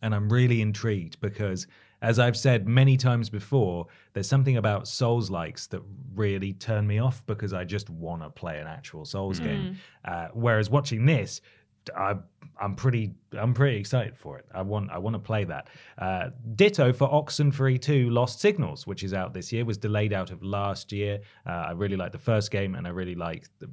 And 0.01 0.15
I'm 0.15 0.31
really 0.31 0.61
intrigued 0.61 1.19
because, 1.19 1.67
as 2.01 2.19
I've 2.19 2.37
said 2.37 2.67
many 2.69 2.95
times 2.95 3.29
before, 3.29 3.87
there's 4.13 4.29
something 4.29 4.55
about 4.55 4.87
Souls 4.87 5.29
likes 5.29 5.67
that 5.67 5.81
really 6.15 6.53
turn 6.53 6.87
me 6.87 6.99
off 6.99 7.25
because 7.25 7.51
I 7.51 7.65
just 7.65 7.89
want 7.89 8.21
to 8.21 8.29
play 8.29 8.59
an 8.59 8.67
actual 8.67 9.03
Souls 9.03 9.41
game. 9.41 9.77
Uh, 10.05 10.29
whereas 10.33 10.69
watching 10.69 11.05
this, 11.05 11.41
I, 11.95 12.15
I'm 12.61 12.75
pretty, 12.75 13.13
I'm 13.37 13.53
pretty 13.53 13.77
excited 13.77 14.17
for 14.17 14.37
it. 14.37 14.45
I 14.53 14.61
want, 14.61 14.91
I 14.91 14.97
want 14.97 15.15
to 15.15 15.19
play 15.19 15.43
that. 15.45 15.69
Uh, 15.97 16.29
ditto 16.55 16.93
for 16.93 17.09
Oxenfree 17.09 17.81
2: 17.81 18.09
Lost 18.09 18.39
Signals, 18.39 18.85
which 18.85 19.03
is 19.03 19.13
out 19.13 19.33
this 19.33 19.51
year, 19.51 19.65
was 19.65 19.77
delayed 19.77 20.13
out 20.13 20.31
of 20.31 20.43
last 20.43 20.91
year. 20.91 21.19
Uh, 21.45 21.67
I 21.67 21.71
really 21.71 21.95
like 21.95 22.11
the 22.11 22.17
first 22.17 22.51
game, 22.51 22.75
and 22.75 22.85
I 22.85 22.89
really 22.89 23.15
like 23.15 23.47
the, 23.59 23.69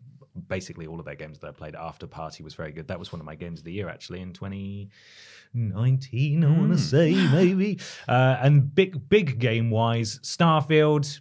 basically 0.48 0.86
all 0.86 0.98
of 0.98 1.06
their 1.06 1.14
games 1.14 1.38
that 1.40 1.48
I 1.48 1.52
played. 1.52 1.74
After 1.74 2.06
Party 2.06 2.42
was 2.42 2.54
very 2.54 2.72
good. 2.72 2.88
That 2.88 2.98
was 2.98 3.12
one 3.12 3.20
of 3.20 3.26
my 3.26 3.34
games 3.34 3.60
of 3.60 3.64
the 3.64 3.72
year 3.72 3.88
actually 3.88 4.20
in 4.20 4.32
2019. 4.32 6.44
I 6.44 6.58
want 6.58 6.72
to 6.72 6.78
say 6.78 7.14
maybe. 7.32 7.78
Uh, 8.08 8.38
and 8.40 8.74
big, 8.74 9.08
big 9.08 9.38
game 9.38 9.70
wise, 9.70 10.18
Starfield. 10.20 11.20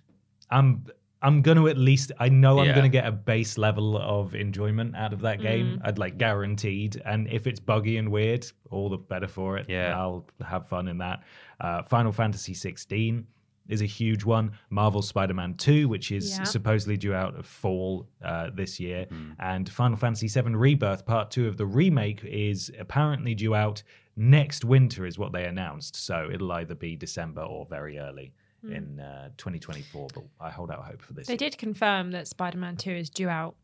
I'm 0.51 0.85
I'm 1.25 1.41
gonna 1.41 1.65
at 1.67 1.77
least 1.77 2.11
I 2.19 2.29
know 2.29 2.59
I'm 2.59 2.67
Yeah. 2.67 2.75
gonna 2.75 2.89
get 2.89 3.05
a 3.07 3.11
base 3.11 3.57
level 3.57 3.97
of 3.97 4.35
enjoyment 4.35 4.95
out 4.95 5.11
of 5.13 5.21
that 5.21 5.41
game. 5.41 5.81
I'd 5.83 5.97
like 5.97 6.17
guaranteed. 6.17 7.01
And 7.05 7.27
if 7.29 7.47
it's 7.47 7.59
buggy 7.59 7.97
and 7.97 8.09
weird, 8.11 8.45
all 8.71 8.89
the 8.89 8.97
better 8.97 9.27
for 9.27 9.57
it. 9.57 9.65
Yeah. 9.69 9.97
I'll 9.99 10.27
have 10.45 10.67
fun 10.67 10.87
in 10.87 10.97
that. 10.99 11.23
Uh, 11.59 11.81
Final 11.83 12.11
Fantasy 12.11 12.53
16 12.53 13.25
is 13.67 13.81
a 13.81 13.85
huge 13.85 14.23
one. 14.23 14.51
Marvel 14.69 15.01
Spider-Man 15.01 15.55
2, 15.55 15.87
which 15.89 16.11
is 16.11 16.37
Yeah. 16.37 16.43
supposedly 16.43 16.97
due 16.97 17.15
out 17.15 17.35
of 17.35 17.47
fall 17.47 18.07
uh, 18.23 18.51
this 18.53 18.79
year, 18.79 19.07
and 19.39 19.67
Final 19.67 19.97
Fantasy 19.97 20.27
7 20.27 20.55
Rebirth 20.55 21.05
Part 21.07 21.31
2 21.31 21.47
of 21.47 21.57
the 21.57 21.65
remake 21.65 22.23
is 22.23 22.71
apparently 22.79 23.33
due 23.33 23.55
out 23.55 23.81
next 24.15 24.63
winter, 24.63 25.05
is 25.07 25.17
what 25.17 25.31
they 25.33 25.45
announced. 25.45 25.95
So 25.95 26.29
it'll 26.31 26.51
either 26.51 26.75
be 26.75 26.95
December 26.95 27.41
or 27.41 27.65
very 27.65 27.97
early 27.97 28.33
in 28.71 28.99
uh, 28.99 29.29
2024. 29.37 30.07
But 30.13 30.23
I 30.39 30.49
hold 30.49 30.71
out 30.71 30.83
hope 30.83 31.01
for 31.01 31.13
this. 31.13 31.27
They 31.27 31.33
year. 31.33 31.37
did 31.37 31.57
confirm 31.57 32.11
that 32.11 32.27
Spider 32.27 32.57
Man 32.57 32.77
Two 32.77 32.91
is 32.91 33.09
due 33.09 33.29
out 33.29 33.55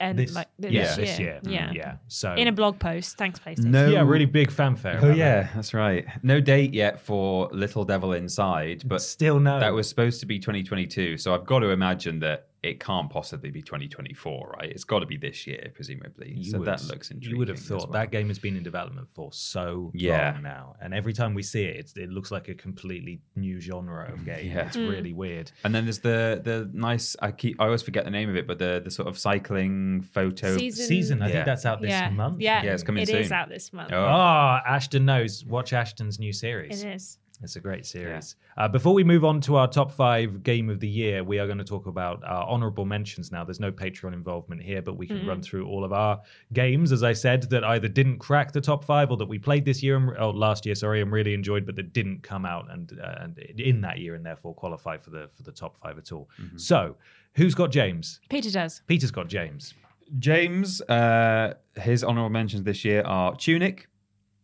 and 0.00 0.18
This, 0.18 0.34
like 0.34 0.48
this, 0.58 0.70
yeah, 0.72 0.96
year. 0.96 1.06
this 1.06 1.18
year. 1.18 1.40
Yeah. 1.42 1.72
yeah. 1.72 1.96
So 2.08 2.34
In 2.34 2.48
a 2.48 2.52
blog 2.52 2.78
post. 2.78 3.16
Thanks, 3.16 3.38
PlayStation. 3.40 3.64
No. 3.64 3.88
yeah, 3.88 4.02
really 4.02 4.26
big 4.26 4.50
fanfare. 4.50 4.98
Oh 5.02 5.06
about 5.06 5.16
yeah, 5.16 5.48
that's 5.54 5.74
right. 5.74 6.06
No 6.22 6.40
date 6.40 6.72
yet 6.72 7.00
for 7.00 7.48
Little 7.52 7.84
Devil 7.84 8.12
Inside, 8.12 8.84
but 8.86 9.02
still 9.02 9.40
no. 9.40 9.58
that 9.58 9.72
was 9.72 9.88
supposed 9.88 10.20
to 10.20 10.26
be 10.26 10.38
2022. 10.38 11.16
So 11.18 11.34
I've 11.34 11.46
got 11.46 11.60
to 11.60 11.70
imagine 11.70 12.20
that 12.20 12.48
it 12.62 12.78
can't 12.78 13.10
possibly 13.10 13.50
be 13.50 13.60
2024, 13.60 14.54
right? 14.58 14.70
It's 14.70 14.84
got 14.84 15.00
to 15.00 15.06
be 15.06 15.16
this 15.16 15.46
year, 15.48 15.72
presumably. 15.74 16.32
You 16.36 16.50
so 16.52 16.58
would- 16.58 16.68
that 16.68 16.84
looks 16.84 17.10
interesting. 17.10 17.32
You 17.32 17.38
would 17.38 17.48
have 17.48 17.58
thought 17.58 17.90
well. 17.90 18.00
that 18.00 18.12
game 18.12 18.28
has 18.28 18.38
been 18.38 18.56
in 18.56 18.62
development 18.62 19.08
for 19.08 19.32
so 19.32 19.90
Yeah. 19.94 20.32
long 20.32 20.42
now, 20.42 20.76
and 20.80 20.94
every 20.94 21.12
time 21.12 21.34
we 21.34 21.42
see 21.42 21.64
it, 21.64 21.76
it's, 21.76 21.96
it 21.96 22.10
looks 22.10 22.30
like 22.30 22.48
a 22.48 22.54
completely 22.54 23.20
new 23.34 23.60
genre 23.60 24.12
of 24.12 24.20
mm, 24.20 24.26
game. 24.26 24.52
Yeah. 24.52 24.66
It's 24.66 24.76
mm. 24.76 24.88
really 24.88 25.12
weird. 25.12 25.50
And 25.64 25.74
then 25.74 25.84
there's 25.84 25.98
the 25.98 26.40
the 26.44 26.70
nice. 26.72 27.16
I 27.20 27.32
keep. 27.32 27.60
I 27.60 27.64
always 27.64 27.82
forget 27.82 28.04
the 28.04 28.10
name 28.10 28.30
of 28.30 28.36
it, 28.36 28.46
but 28.46 28.58
the 28.58 28.80
the 28.84 28.90
sort 28.90 29.08
of 29.08 29.18
cycling 29.18 30.02
photo. 30.02 30.56
Season- 30.56 30.86
Season, 30.86 31.22
I 31.22 31.26
Yeah. 31.26 31.32
think 31.32 31.46
that's 31.46 31.66
out 31.66 31.80
this 31.80 31.90
yeah. 31.90 32.10
month. 32.10 32.40
Yeah. 32.40 32.62
Yeah, 32.62 32.74
it's 32.74 32.84
coming 32.84 33.04
soon. 33.06 33.16
It 33.16 33.20
is 33.22 33.32
out 33.32 33.48
this 33.48 33.72
month. 33.72 33.92
Oh. 33.92 33.96
Oh, 34.04 34.58
Ashton 34.66 35.04
knows. 35.04 35.44
Watch 35.44 35.72
Ashton's 35.72 36.18
new 36.20 36.32
series. 36.32 36.84
It 36.84 36.94
is. 36.94 37.18
It's 37.42 37.56
a 37.56 37.60
great 37.60 37.84
series. 37.86 38.36
Uh, 38.56 38.68
before 38.68 38.94
we 38.94 39.02
move 39.02 39.24
on 39.24 39.40
to 39.42 39.56
our 39.56 39.66
top 39.66 39.90
five 39.90 40.42
game 40.42 40.70
of 40.70 40.78
the 40.80 40.88
year, 40.88 41.24
we 41.24 41.38
are 41.38 41.46
going 41.46 41.58
to 41.58 41.64
talk 41.64 41.86
about 41.86 42.22
our 42.24 42.46
honorable 42.46 42.84
mentions 42.84 43.32
now. 43.32 43.44
There's 43.44 43.58
no 43.60 43.72
Patreon 43.72 44.12
involvement 44.12 44.62
here, 44.62 44.80
but 44.80 44.96
we 44.96 45.06
can 45.06 45.26
run 45.26 45.42
through 45.42 45.66
all 45.66 45.84
of 45.84 45.92
our 45.92 46.20
games, 46.52 46.92
as 46.92 47.02
I 47.02 47.12
said, 47.12 47.50
that 47.50 47.64
either 47.64 47.88
didn't 47.88 48.18
crack 48.18 48.52
the 48.52 48.60
top 48.60 48.84
five 48.84 49.10
or 49.10 49.16
that 49.16 49.26
we 49.26 49.38
played 49.38 49.64
this 49.64 49.82
year, 49.82 49.96
and, 49.96 50.16
oh, 50.18 50.30
last 50.30 50.64
year, 50.64 50.74
sorry, 50.74 51.02
and 51.02 51.10
really 51.10 51.34
enjoyed, 51.34 51.66
but 51.66 51.74
that 51.76 51.92
didn't 51.92 52.22
come 52.22 52.44
out 52.44 52.70
and 52.70 52.98
uh, 53.02 53.16
and 53.20 53.38
in 53.38 53.80
that 53.80 53.98
year 53.98 54.14
and 54.14 54.24
therefore 54.24 54.54
qualify 54.54 54.96
for 54.96 55.10
the 55.10 55.28
for 55.36 55.42
the 55.42 55.52
top 55.52 55.76
five 55.82 55.98
at 55.98 56.12
all. 56.12 56.28
So, 56.56 56.96
who's 57.34 57.54
got 57.54 57.70
James? 57.70 58.20
Peter 58.28 58.50
does. 58.50 58.82
Peter's 58.86 59.10
got 59.10 59.28
James. 59.28 59.74
James, 60.18 60.80
uh, 60.82 61.54
his 61.76 62.04
honorable 62.04 62.28
mentions 62.28 62.64
this 62.64 62.84
year 62.84 63.02
are 63.02 63.34
Tunic, 63.36 63.88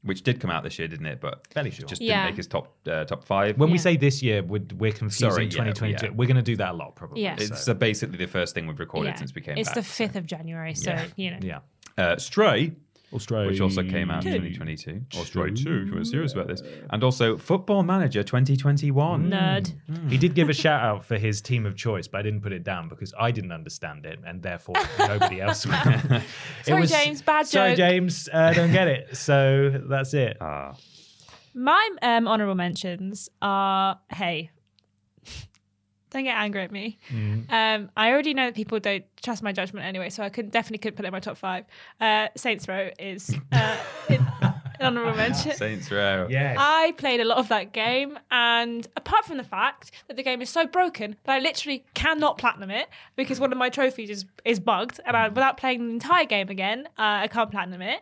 which 0.02 0.22
did 0.22 0.40
come 0.40 0.50
out 0.50 0.62
this 0.62 0.78
year, 0.78 0.88
didn't 0.88 1.06
it? 1.06 1.20
But 1.20 1.46
Fairly 1.52 1.70
sure. 1.70 1.86
just 1.86 2.00
Yeah. 2.00 2.18
didn't 2.22 2.30
make 2.32 2.36
his 2.36 2.46
top 2.46 2.74
uh, 2.86 3.04
top 3.04 3.24
five. 3.24 3.58
When 3.58 3.70
we 3.70 3.78
say 3.78 3.96
this 3.96 4.22
year, 4.22 4.42
we're, 4.42 4.62
we're 4.76 4.92
confusing 4.92 5.30
Sorry, 5.30 5.48
2022. 5.48 6.06
yeah. 6.06 6.12
We're 6.12 6.26
going 6.26 6.36
to 6.36 6.42
do 6.42 6.56
that 6.56 6.70
a 6.70 6.76
lot, 6.76 6.94
probably. 6.96 7.22
Yeah. 7.22 7.36
it's 7.38 7.64
so- 7.64 7.72
uh, 7.72 7.74
basically 7.74 8.16
the 8.18 8.26
first 8.26 8.54
thing 8.54 8.66
we've 8.66 8.78
recorded 8.78 9.10
Yeah. 9.10 9.16
since 9.16 9.34
we 9.34 9.42
came 9.42 9.58
It's 9.58 9.68
back. 9.68 9.74
the 9.76 9.80
5th 9.82 10.14
of 10.16 10.26
January, 10.26 10.74
so, 10.74 10.90
Yeah. 10.92 11.04
you 11.16 11.30
know. 11.32 11.38
yeah. 11.42 11.58
Uh, 11.96 12.16
Stray, 12.16 12.72
Australia. 13.12 13.48
which 13.50 13.60
also 13.60 13.82
came 13.82 14.10
out 14.10 14.24
in 14.26 14.32
2022. 14.32 15.18
Or 15.18 15.24
Stray 15.24 15.50
2, 15.50 15.54
if 15.54 15.88
you 15.88 15.94
were 15.94 16.04
serious 16.04 16.32
about 16.34 16.48
this. 16.48 16.62
And 16.90 17.02
also 17.02 17.36
Football 17.38 17.82
Manager 17.82 18.22
2021. 18.22 19.30
Nerd. 19.30 19.72
He 20.10 20.18
did 20.18 20.34
give 20.34 20.48
a 20.48 20.52
shout 20.52 20.82
out 20.82 21.04
for 21.04 21.16
his 21.16 21.40
team 21.40 21.64
of 21.66 21.76
choice, 21.76 22.06
but 22.08 22.18
I 22.18 22.22
didn't 22.22 22.42
put 22.42 22.52
it 22.52 22.64
down 22.64 22.88
because 22.88 23.14
I 23.18 23.30
didn't 23.30 23.52
understand 23.52 24.04
it, 24.06 24.18
and 24.26 24.42
therefore 24.42 24.76
nobody 24.98 25.40
else 25.40 25.66
will. 25.66 25.74
It 25.80 26.64
Sorry, 26.64 26.86
James, 26.86 27.22
bad 27.22 27.42
joke. 27.44 27.50
Sorry. 27.50 27.74
James, 27.76 28.28
uh, 28.32 28.52
don't 28.52 28.72
get 28.72 28.88
it. 28.88 29.16
So 29.16 29.82
that's 29.88 30.12
it. 30.14 30.36
Ah, 30.40 30.74
My 31.54 31.88
um, 32.02 32.28
honorable 32.28 32.54
mentions 32.54 33.28
are 33.40 33.98
hey, 34.10 34.50
don't 36.10 36.24
get 36.24 36.36
angry 36.36 36.62
at 36.62 36.72
me. 36.72 36.98
Mm. 37.10 37.50
Um, 37.50 37.90
I 37.96 38.10
already 38.10 38.34
know 38.34 38.46
that 38.46 38.54
people 38.54 38.80
don't 38.80 39.04
trust 39.22 39.42
my 39.42 39.52
judgment 39.52 39.86
anyway, 39.86 40.10
so 40.10 40.22
I 40.22 40.28
could 40.28 40.50
definitely 40.50 40.78
could 40.78 40.96
put 40.96 41.04
it 41.04 41.08
in 41.08 41.12
my 41.12 41.20
top 41.20 41.36
five. 41.36 41.64
Uh, 42.00 42.28
Saints 42.36 42.66
Row 42.68 42.90
is 42.98 43.34
uh, 43.52 43.76
in, 44.08 44.26
honorable 44.80 45.16
mention. 45.16 45.54
Saints 45.54 45.90
Row. 45.90 46.26
Yes. 46.30 46.56
I 46.58 46.92
played 46.96 47.20
a 47.20 47.24
lot 47.24 47.38
of 47.38 47.48
that 47.48 47.72
game, 47.72 48.18
and 48.30 48.86
apart 48.96 49.24
from 49.24 49.36
the 49.36 49.44
fact 49.44 49.92
that 50.06 50.16
the 50.16 50.22
game 50.22 50.40
is 50.40 50.50
so 50.50 50.66
broken 50.66 51.16
that 51.24 51.34
I 51.34 51.38
literally 51.40 51.84
cannot 51.94 52.38
platinum 52.38 52.70
it 52.70 52.88
because 53.16 53.40
one 53.40 53.52
of 53.52 53.58
my 53.58 53.68
trophies 53.68 54.10
is, 54.10 54.24
is 54.44 54.60
bugged, 54.60 55.00
and 55.06 55.16
I, 55.16 55.28
without 55.28 55.56
playing 55.56 55.86
the 55.86 55.92
entire 55.92 56.24
game 56.24 56.48
again, 56.48 56.86
uh, 56.98 57.22
I 57.22 57.28
can't 57.28 57.50
platinum 57.50 57.82
it. 57.82 58.00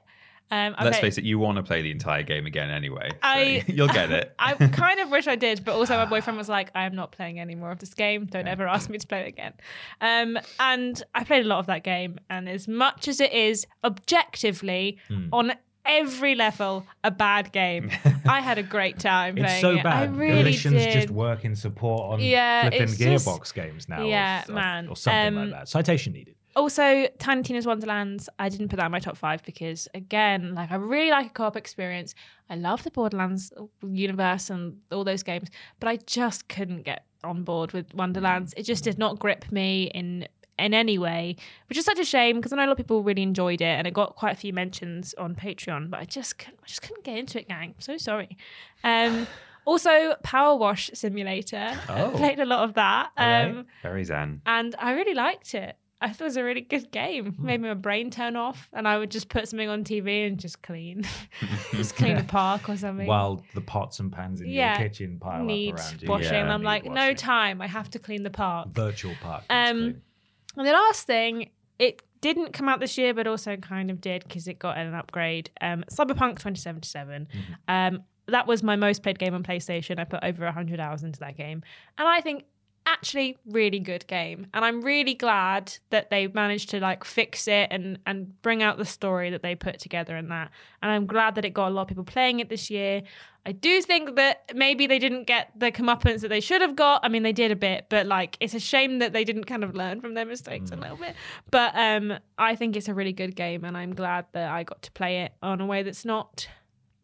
Um, 0.51 0.75
I 0.79 0.85
Let's 0.85 0.99
played- 0.99 1.09
face 1.15 1.19
it, 1.19 1.25
you 1.25 1.39
want 1.41 1.57
to 1.57 1.63
play 1.65 1.83
the 1.83 1.91
entire 1.91 2.23
game 2.23 2.47
again 2.47 2.71
anyway. 2.71 3.09
so 3.11 3.17
I- 3.23 3.65
you'll 3.69 3.89
get 3.89 4.13
it. 4.13 4.33
I 4.39 4.55
kind 4.55 5.01
of 5.01 5.11
wish 5.11 5.27
I 5.27 5.35
did, 5.37 5.65
but 5.65 5.75
also 5.75 5.97
my 5.97 6.05
boyfriend 6.15 6.37
was 6.39 6.49
like, 6.49 6.71
"I 6.75 6.85
am 6.87 6.95
not 6.95 7.11
playing 7.13 7.41
any 7.41 7.55
more 7.57 7.71
of 7.73 7.79
this 7.81 7.95
game. 7.95 8.27
Don't 8.27 8.47
ever 8.47 8.67
ask 8.69 8.89
me 8.89 8.99
to 8.99 9.07
play 9.07 9.23
it 9.23 9.29
again." 9.29 9.55
Um, 10.01 10.39
and 10.61 11.03
I 11.15 11.25
played 11.25 11.45
a 11.45 11.49
lot 11.49 11.59
of 11.59 11.67
that 11.67 11.83
game, 11.83 12.19
and 12.31 12.49
as 12.49 12.69
much 12.69 13.09
as 13.09 13.21
it 13.21 13.33
is 13.33 13.67
objectively 13.83 14.99
Hmm. 15.09 15.29
on 15.33 15.53
every 15.85 16.35
level 16.35 16.85
a 17.05 17.11
bad 17.11 17.53
game, 17.53 17.91
I 18.29 18.41
had 18.41 18.59
a 18.59 18.63
great 18.63 18.99
time 18.99 19.39
It's 19.39 19.45
playing 19.47 19.61
so 19.61 19.71
it. 19.77 19.83
bad. 19.85 20.09
I 20.09 20.13
really 20.13 20.39
Galatians 20.43 20.83
did. 20.83 20.93
just 20.93 21.11
work 21.11 21.45
in 21.45 21.55
support 21.55 22.13
on 22.15 22.21
Yeah, 22.21 22.63
flipping 22.63 22.83
it's 22.83 22.97
just- 22.97 23.27
Gearbox 23.27 23.55
games 23.55 23.89
now. 23.89 24.05
Yeah, 24.05 24.43
or, 24.49 24.53
man. 24.53 24.89
Or 24.89 24.97
something 24.97 25.27
Um, 25.39 25.51
like 25.51 25.61
that. 25.61 25.69
Citation 25.69 26.13
needed. 26.13 26.35
Also, 26.57 27.07
Tiny 27.19 27.43
Tina's 27.43 27.67
Wonderlands, 27.67 28.29
I 28.39 28.49
didn't 28.49 28.69
put 28.69 28.77
that 28.79 28.87
in 28.87 28.93
my 28.93 28.99
top 28.99 29.17
five 29.17 29.43
because, 29.45 29.87
again, 29.95 30.55
like 30.55 30.73
I 30.73 30.77
really 30.77 31.11
like 31.11 31.27
a 31.27 31.31
co-op 31.31 31.55
experience. 31.57 32.15
I 32.51 32.57
love 32.57 32.83
the 32.83 32.91
Borderlands 32.91 33.53
universe 33.83 34.49
and 34.51 34.79
all 34.91 35.05
those 35.05 35.23
games, 35.23 35.49
but 35.81 35.89
I 35.89 35.97
just 36.07 36.49
couldn't 36.49 36.83
get 36.85 37.05
on 37.23 37.43
board 37.45 37.73
with 37.73 37.93
Wonderlands. 37.95 38.55
It 38.57 38.63
just 38.63 38.85
did 38.85 38.99
not 38.99 39.19
grip 39.19 39.53
me 39.53 39.91
in 39.95 40.27
in 40.59 40.73
any 40.73 40.97
way, 40.97 41.37
which 41.69 41.77
is 41.77 41.85
such 41.85 41.99
a 41.99 42.05
shame 42.05 42.37
because 42.37 42.51
I 42.51 42.57
know 42.57 42.63
a 42.65 42.69
lot 42.69 42.73
of 42.73 42.79
people 42.79 43.03
really 43.03 43.21
enjoyed 43.23 43.61
it 43.61 43.65
and 43.67 43.87
it 43.87 43.93
got 43.93 44.17
quite 44.17 44.33
a 44.33 44.37
few 44.37 44.55
mentions 44.55 45.13
on 45.19 45.35
Patreon, 45.35 45.91
but 45.91 46.01
I 46.01 46.05
just 46.07 46.39
couldn't, 46.39 46.59
I 46.63 46.67
just 46.67 46.81
couldn't 46.81 47.05
get 47.05 47.19
into 47.19 47.39
it, 47.39 47.47
gang. 47.49 47.75
I'm 47.77 47.81
so 47.81 47.99
sorry. 47.99 48.39
Um, 48.83 49.27
also, 49.67 50.15
Power 50.23 50.57
Wash 50.57 50.91
Simulator. 50.95 51.79
I 51.91 52.01
Oh. 52.05 52.11
played 52.17 52.39
a 52.41 52.47
lot 52.47 52.65
of 52.67 52.73
that. 52.73 53.11
Um, 53.19 53.67
Very 53.83 54.05
zen. 54.05 54.41
and 54.47 54.75
I 54.79 54.93
really 54.93 55.13
liked 55.13 55.55
it. 55.55 55.77
I 56.01 56.13
thought 56.13 56.25
it 56.25 56.25
was 56.25 56.37
a 56.37 56.45
really 56.45 56.61
good 56.61 56.91
game. 56.91 57.33
Hmm. 57.33 57.47
Made 57.47 57.63
my 57.63 57.75
brain 57.75 58.11
turn 58.11 58.37
off, 58.37 58.69
and 58.73 58.87
I 58.87 58.99
would 58.99 59.11
just 59.11 59.29
put 59.29 59.49
something 59.49 59.69
on 59.69 59.85
TV 59.85 60.27
and 60.27 60.39
just 60.39 60.63
clean, 60.63 61.05
just 61.73 61.97
clean 61.97 62.17
the 62.17 62.25
park 62.25 62.69
or 62.69 62.77
something. 62.77 63.07
While 63.07 63.43
the 63.55 63.61
pots 63.63 63.99
and 64.01 64.13
pans 64.13 64.41
in 64.41 64.49
yeah, 64.49 64.79
your 64.79 64.89
kitchen 64.89 65.19
pile 65.19 65.45
need 65.45 65.75
up 65.75 65.81
around 65.81 66.03
you. 66.03 66.09
washing. 66.09 66.33
Yeah, 66.33 66.53
I'm 66.53 66.61
need 66.61 66.67
like, 66.67 66.85
no 66.85 67.15
time. 67.15 67.63
I 67.63 67.67
have 67.67 67.91
to 67.91 67.99
clean 67.99 68.23
the 68.23 68.31
park. 68.31 68.69
Virtual 68.69 69.15
park. 69.23 69.45
Um. 69.51 70.03
And 70.59 70.67
the 70.67 70.73
last 70.73 71.07
thing, 71.07 71.51
it 71.79 72.03
didn't 72.23 72.53
come 72.53 72.69
out 72.69 72.81
this 72.81 72.97
year, 72.97 73.13
but 73.13 73.27
also 73.27 73.57
kind 73.57 73.91
of 73.91 74.01
did 74.01 74.25
because 74.25 74.49
it 74.49 74.59
got 74.59 74.79
an 74.79 74.95
upgrade. 74.95 75.51
Um, 75.61 75.85
Cyberpunk 75.93 76.39
2077. 76.39 77.29
Mm-hmm. 77.31 77.53
Um, 77.69 78.05
that 78.29 78.47
was 78.47 78.63
my 78.63 78.77
most 78.77 79.03
played 79.03 79.19
game 79.19 79.35
on 79.35 79.43
PlayStation. 79.43 79.99
I 79.99 80.05
put 80.05 80.25
over 80.25 80.45
100 80.45 80.81
hours 80.81 81.03
into 81.03 81.21
that 81.21 81.37
game. 81.37 81.63
And 81.99 82.09
I 82.09 82.21
think 82.21 82.45
actually 82.87 83.37
really 83.47 83.81
good 83.81 84.07
game. 84.07 84.47
And 84.55 84.65
I'm 84.65 84.83
really 84.83 85.15
glad 85.15 85.75
that 85.91 86.11
they 86.11 86.29
managed 86.29 86.71
to 86.71 86.81
like 86.81 87.05
fix 87.05 87.47
it 87.49 87.69
and 87.71 87.99
and 88.07 88.41
bring 88.43 88.63
out 88.63 88.79
the 88.79 88.85
story 88.85 89.31
that 89.31 89.43
they 89.43 89.55
put 89.55 89.79
together 89.79 90.17
in 90.17 90.29
that. 90.29 90.51
And 90.83 90.91
I'm 90.91 91.07
glad 91.07 91.35
that 91.35 91.45
it 91.45 91.51
got 91.51 91.69
a 91.69 91.75
lot 91.75 91.83
of 91.83 91.89
people 91.89 92.05
playing 92.05 92.41
it 92.41 92.49
this 92.49 92.71
year. 92.71 93.03
I 93.45 93.53
do 93.53 93.81
think 93.81 94.17
that 94.17 94.51
maybe 94.57 94.89
they 94.89 94.99
didn't 94.99 95.25
get 95.25 95.53
the 95.57 95.71
comeuppance 95.71 96.21
that 96.23 96.29
they 96.29 96.41
should 96.41 96.63
have 96.63 96.75
got. 96.75 97.05
I 97.05 97.09
mean, 97.09 97.23
they 97.23 97.33
did 97.33 97.53
a 97.53 97.57
bit, 97.57 97.87
but 97.89 98.05
like 98.07 98.37
it's 98.41 98.55
a 98.55 98.61
shame 98.61 98.99
that 98.99 99.13
they 99.13 99.23
didn't 99.23 99.45
kind 99.45 99.63
of 99.63 99.75
learn 99.75 100.01
from 100.01 100.15
their 100.15 100.27
mistakes 100.27 100.73
a 100.73 100.77
little 100.77 100.97
bit. 100.97 101.15
But 101.53 101.73
um, 101.77 102.19
I 102.39 102.57
think 102.57 102.75
it's 102.75 102.89
a 102.89 102.95
really 102.95 103.13
good 103.13 103.37
game, 103.37 103.65
and 103.65 103.77
I'm 103.77 103.95
glad 103.95 104.27
that 104.33 104.51
I 104.51 104.65
got 104.65 104.83
to 104.83 104.93
play 104.93 105.21
it 105.23 105.33
on 105.43 105.61
a 105.61 105.67
way 105.67 105.85
that's 105.85 106.05
not 106.05 106.49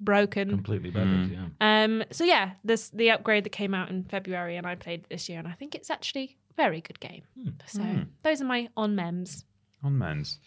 broken. 0.05 0.49
Completely 0.51 0.91
Mm. 0.91 1.31
yeah. 1.61 1.85
Um, 1.85 2.05
so 2.11 2.25
yeah, 2.25 2.53
this 2.65 2.91
the 2.91 3.11
upgrade 3.11 3.45
that 3.45 3.51
came 3.51 3.75
out 3.75 3.91
in 3.91 4.05
February, 4.05 4.57
and 4.57 4.67
I 4.67 4.75
played 4.75 5.01
it 5.01 5.09
this 5.09 5.29
year, 5.29 5.39
and 5.39 5.49
I 5.49 5.53
think 5.53 5.75
it's 5.75 5.91
actually 5.91 6.37
a 6.51 6.55
very 6.55 6.81
good 6.81 7.01
game. 7.01 7.23
So 7.67 7.83
those 8.23 8.41
are 8.43 8.45
my 8.45 8.69
on 8.77 8.95
mems. 8.95 9.45
On 9.83 9.97
men's. 9.97 10.39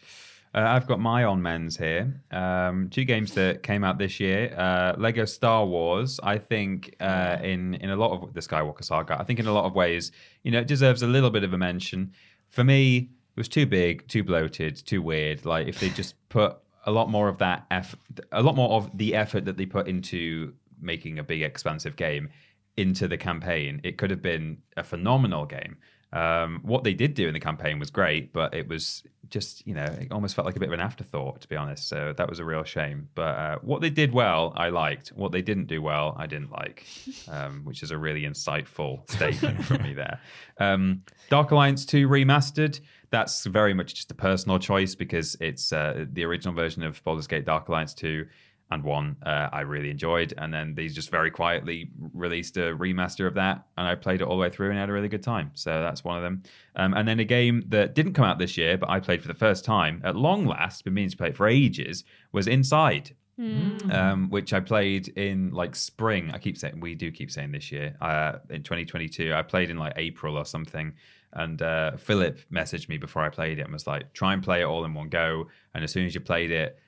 Uh, 0.54 0.60
I've 0.60 0.88
got 0.88 1.02
my 1.02 1.26
on 1.26 1.41
men's 1.41 1.76
here. 1.76 2.22
Um, 2.32 2.89
two 2.89 3.04
games 3.04 3.34
that 3.34 3.62
came 3.62 3.84
out 3.84 3.98
this 3.98 4.22
year. 4.22 4.54
Uh, 4.58 4.96
Lego 4.98 5.26
Star 5.26 5.65
Wars. 5.65 6.18
I 6.24 6.38
think 6.38 6.96
uh, 7.02 7.38
in 7.44 7.74
in 7.76 7.89
a 7.89 7.96
lot 7.96 8.12
of 8.12 8.34
the 8.34 8.39
Skywalker 8.39 8.84
saga. 8.84 9.20
I 9.20 9.24
think 9.26 9.39
in 9.39 9.48
a 9.48 9.52
lot 9.52 9.65
of 9.65 9.76
ways, 9.76 10.13
you 10.44 10.52
know, 10.52 10.60
it 10.60 10.68
deserves 10.68 11.02
a 11.02 11.08
little 11.08 11.30
bit 11.30 11.44
of 11.44 11.52
a 11.54 11.58
mention. 11.58 12.13
For 12.50 12.63
me, 12.63 12.98
it 12.98 13.38
was 13.38 13.50
too 13.50 13.65
big, 13.65 14.08
too 14.08 14.24
bloated, 14.24 14.78
too 14.78 15.02
weird. 15.02 15.46
Like 15.46 15.68
if 15.68 15.82
they 15.82 15.89
just 15.89 16.15
put 16.30 16.56
a 16.86 16.91
lot 16.91 17.10
more 17.10 17.28
of 17.28 17.39
that 17.39 17.65
effort, 17.71 18.00
a 18.32 18.41
lot 18.41 18.56
more 18.56 18.71
of 18.71 18.95
the 18.98 19.15
effort 19.15 19.45
that 19.45 19.58
they 19.58 19.65
put 19.65 19.88
into 19.88 20.54
making 20.80 21.19
a 21.19 21.24
big, 21.24 21.41
expansive 21.41 21.95
game 21.95 22.30
into 22.78 23.08
the 23.08 23.17
campaign, 23.17 23.82
it 23.84 23.98
could 23.98 24.12
have 24.12 24.21
been 24.21 24.58
a 24.78 24.84
phenomenal 24.84 25.45
game. 25.45 25.78
Um, 26.13 26.62
what 26.63 26.84
they 26.86 26.93
did 26.93 27.13
do 27.13 27.28
in 27.28 27.34
the 27.34 27.39
campaign 27.39 27.78
was 27.78 27.89
great, 27.89 28.32
but 28.32 28.54
it 28.54 28.69
was 28.69 29.04
just, 29.30 29.65
you 29.67 29.74
know, 29.74 29.84
it 29.84 30.12
almost 30.12 30.36
felt 30.36 30.45
like 30.45 30.56
a 30.56 30.60
bit 30.60 30.69
of 30.69 30.74
an 30.74 30.80
afterthought, 30.80 31.41
to 31.41 31.48
be 31.48 31.58
honest. 31.58 31.89
So 31.89 32.13
that 32.15 32.30
was 32.30 32.39
a 32.39 32.45
real 32.45 32.63
shame. 32.63 33.10
But 33.15 33.21
uh, 33.21 33.58
what 33.62 33.82
they 33.82 33.89
did 33.89 34.13
well, 34.13 34.54
I 34.56 34.69
liked. 34.69 35.10
What 35.10 35.34
they 35.34 35.41
didn't 35.41 35.65
do 35.65 35.82
well, 35.82 36.15
I 36.17 36.28
didn't 36.28 36.52
like, 36.52 36.86
um, 37.30 37.62
which 37.65 37.84
is 37.84 37.91
a 37.91 37.98
really 37.98 38.21
insightful 38.21 39.10
statement 39.12 39.65
from 39.65 39.84
me 39.84 39.93
there. 39.93 40.21
Um, 40.58 41.04
Dark 41.30 41.52
Alliance 41.52 41.86
2 41.86 42.08
Remastered, 42.08 42.80
that's 43.10 43.46
very 43.46 43.74
much 43.74 43.94
just 43.96 44.12
a 44.12 44.15
personal 44.15 44.60
choice 44.60 44.96
because 44.96 45.36
it's 45.39 45.72
uh, 45.72 46.06
the 46.12 46.24
original 46.24 46.54
version 46.54 46.84
of 46.84 47.04
Baldur's 47.04 47.28
Gate 47.28 47.46
Dark 47.46 47.68
Alliance 47.70 47.94
2 47.94 48.26
and 48.72 48.84
one 48.84 49.15
uh, 49.24 49.50
I 49.52 49.62
really 49.62 49.89
enjoyed. 49.89 50.34
And 50.38 50.54
then 50.54 50.76
they 50.76 50.88
just 50.88 51.12
very 51.12 51.32
quietly 51.32 51.91
released 52.13 52.58
a 52.58 52.76
remaster 52.76 53.28
of 53.28 53.36
that, 53.36 53.65
and 53.78 53.88
I 53.88 53.96
played 53.96 54.22
it 54.22 54.28
all 54.28 54.38
the 54.38 54.41
way 54.41 54.50
through 54.50 54.70
and 54.70 54.80
had 54.80 54.89
a 54.89 54.94
really 54.94 55.08
good 55.08 55.24
time. 55.24 55.52
So 55.54 55.82
that's 55.82 56.04
one 56.04 56.18
of 56.18 56.24
them. 56.24 56.44
Um, 56.76 56.94
and 56.94 57.08
then 57.08 57.20
a 57.20 57.26
game 57.26 57.63
that 57.70 57.96
didn't 57.96 58.13
come 58.13 58.26
out 58.26 58.39
this 58.39 58.58
year, 58.58 58.78
but 58.78 58.89
I 58.89 59.00
played 59.00 59.22
for 59.22 59.28
the 59.28 59.36
first 59.36 59.65
time 59.65 60.02
at 60.04 60.15
long 60.15 60.46
last, 60.46 60.84
been 60.84 60.94
meaning 60.94 61.12
to 61.12 61.18
play 61.18 61.30
it 61.30 61.36
for 61.36 61.48
ages, 61.48 62.04
was 62.32 62.48
Inside. 62.48 63.15
Um, 63.38 64.30
which 64.30 64.54
I 64.54 64.62
played 64.62 65.10
in 65.10 65.52
like 65.52 65.76
spring. 65.76 66.32
I 66.34 66.38
keep 66.38 66.58
saying 66.58 66.80
we 66.80 66.96
do 66.96 67.12
keep 67.12 67.30
saying 67.30 67.52
this 67.52 67.70
year. 67.70 67.98
Uh, 68.00 68.38
in 68.50 68.63
2022, 68.63 69.34
I 69.34 69.41
played 69.41 69.70
in 69.70 69.78
like 69.78 69.91
April 69.98 70.38
or 70.38 70.46
something, 70.46 70.94
and 71.36 71.62
uh, 71.62 71.98
Philip 71.98 72.39
messaged 72.52 72.89
me 72.89 72.98
before 72.98 73.21
I 73.24 73.30
played 73.30 73.60
it 73.60 73.63
and 73.63 73.74
was 73.74 73.86
like, 73.86 74.13
"Try 74.13 74.34
and 74.34 74.41
play 74.41 74.62
it 74.62 74.65
all 74.65 74.86
in 74.86 74.93
one 74.93 75.10
go, 75.10 75.48
and 75.74 75.84
as 75.84 75.91
soon 75.91 76.06
as 76.06 76.15
you 76.15 76.21
played 76.21 76.52
it, 76.52 76.80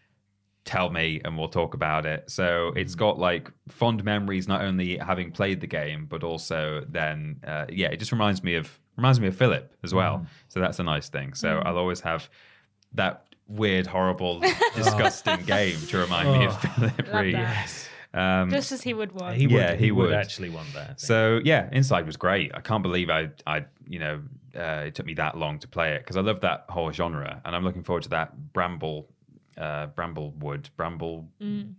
tell 0.67 0.89
me 0.89 1.21
and 1.23 1.37
we'll 1.37 1.47
talk 1.47 1.73
about 1.73 2.05
it. 2.05 2.29
So 2.29 2.73
it's 2.75 2.93
got 2.93 3.17
like 3.17 3.49
fond 3.69 4.03
memories, 4.03 4.47
not 4.47 4.61
only 4.61 4.97
having 4.97 5.31
played 5.31 5.61
the 5.61 5.67
game, 5.67 6.05
but 6.07 6.23
also 6.23 6.85
then, 6.89 7.39
uh, 7.47 7.65
yeah, 7.69 7.87
it 7.87 7.97
just 7.97 8.11
reminds 8.11 8.43
me 8.43 8.55
of 8.55 8.79
reminds 8.97 9.19
me 9.19 9.27
of 9.27 9.35
Philip 9.35 9.73
as 9.83 9.93
well. 9.93 10.25
So 10.49 10.59
that's 10.59 10.79
a 10.79 10.83
nice 10.83 11.07
thing. 11.07 11.33
So 11.33 11.59
I'll 11.59 11.77
always 11.77 12.01
have 12.01 12.29
that 12.93 13.27
weird, 13.47 13.87
horrible, 13.87 14.41
disgusting 14.75 15.43
game 15.45 15.77
to 15.87 15.97
remind 15.97 16.31
me 16.37 16.45
of 16.45 16.59
Philip 16.59 17.13
Reed. 17.13 17.35
that. 17.35 17.86
Um, 18.13 18.49
Just 18.49 18.71
as 18.71 18.81
he 18.81 18.93
would 18.93 19.11
want. 19.11 19.37
He 19.37 19.47
would, 19.47 19.55
Yeah, 19.55 19.75
he, 19.75 19.85
he 19.85 19.91
would. 19.91 20.07
would. 20.07 20.13
actually 20.15 20.49
want 20.49 20.73
that. 20.73 20.99
So 20.99 21.39
yeah, 21.43 21.69
Inside 21.71 22.05
was 22.05 22.17
great. 22.17 22.51
I 22.55 22.61
can't 22.61 22.81
believe 22.83 23.09
I, 23.09 23.29
I, 23.45 23.65
you 23.87 23.99
know, 23.99 24.21
uh, 24.55 24.85
it 24.87 24.95
took 24.95 25.05
me 25.05 25.13
that 25.15 25.37
long 25.37 25.59
to 25.59 25.67
play 25.67 25.93
it 25.95 25.99
because 25.99 26.17
I 26.17 26.21
love 26.21 26.41
that 26.41 26.65
whole 26.69 26.91
genre, 26.91 27.41
and 27.45 27.55
I'm 27.55 27.63
looking 27.63 27.83
forward 27.83 28.03
to 28.03 28.09
that 28.09 28.53
Bramble, 28.53 29.07
uh, 29.57 29.87
Bramblewood, 29.87 30.69
Bramble 30.77 31.27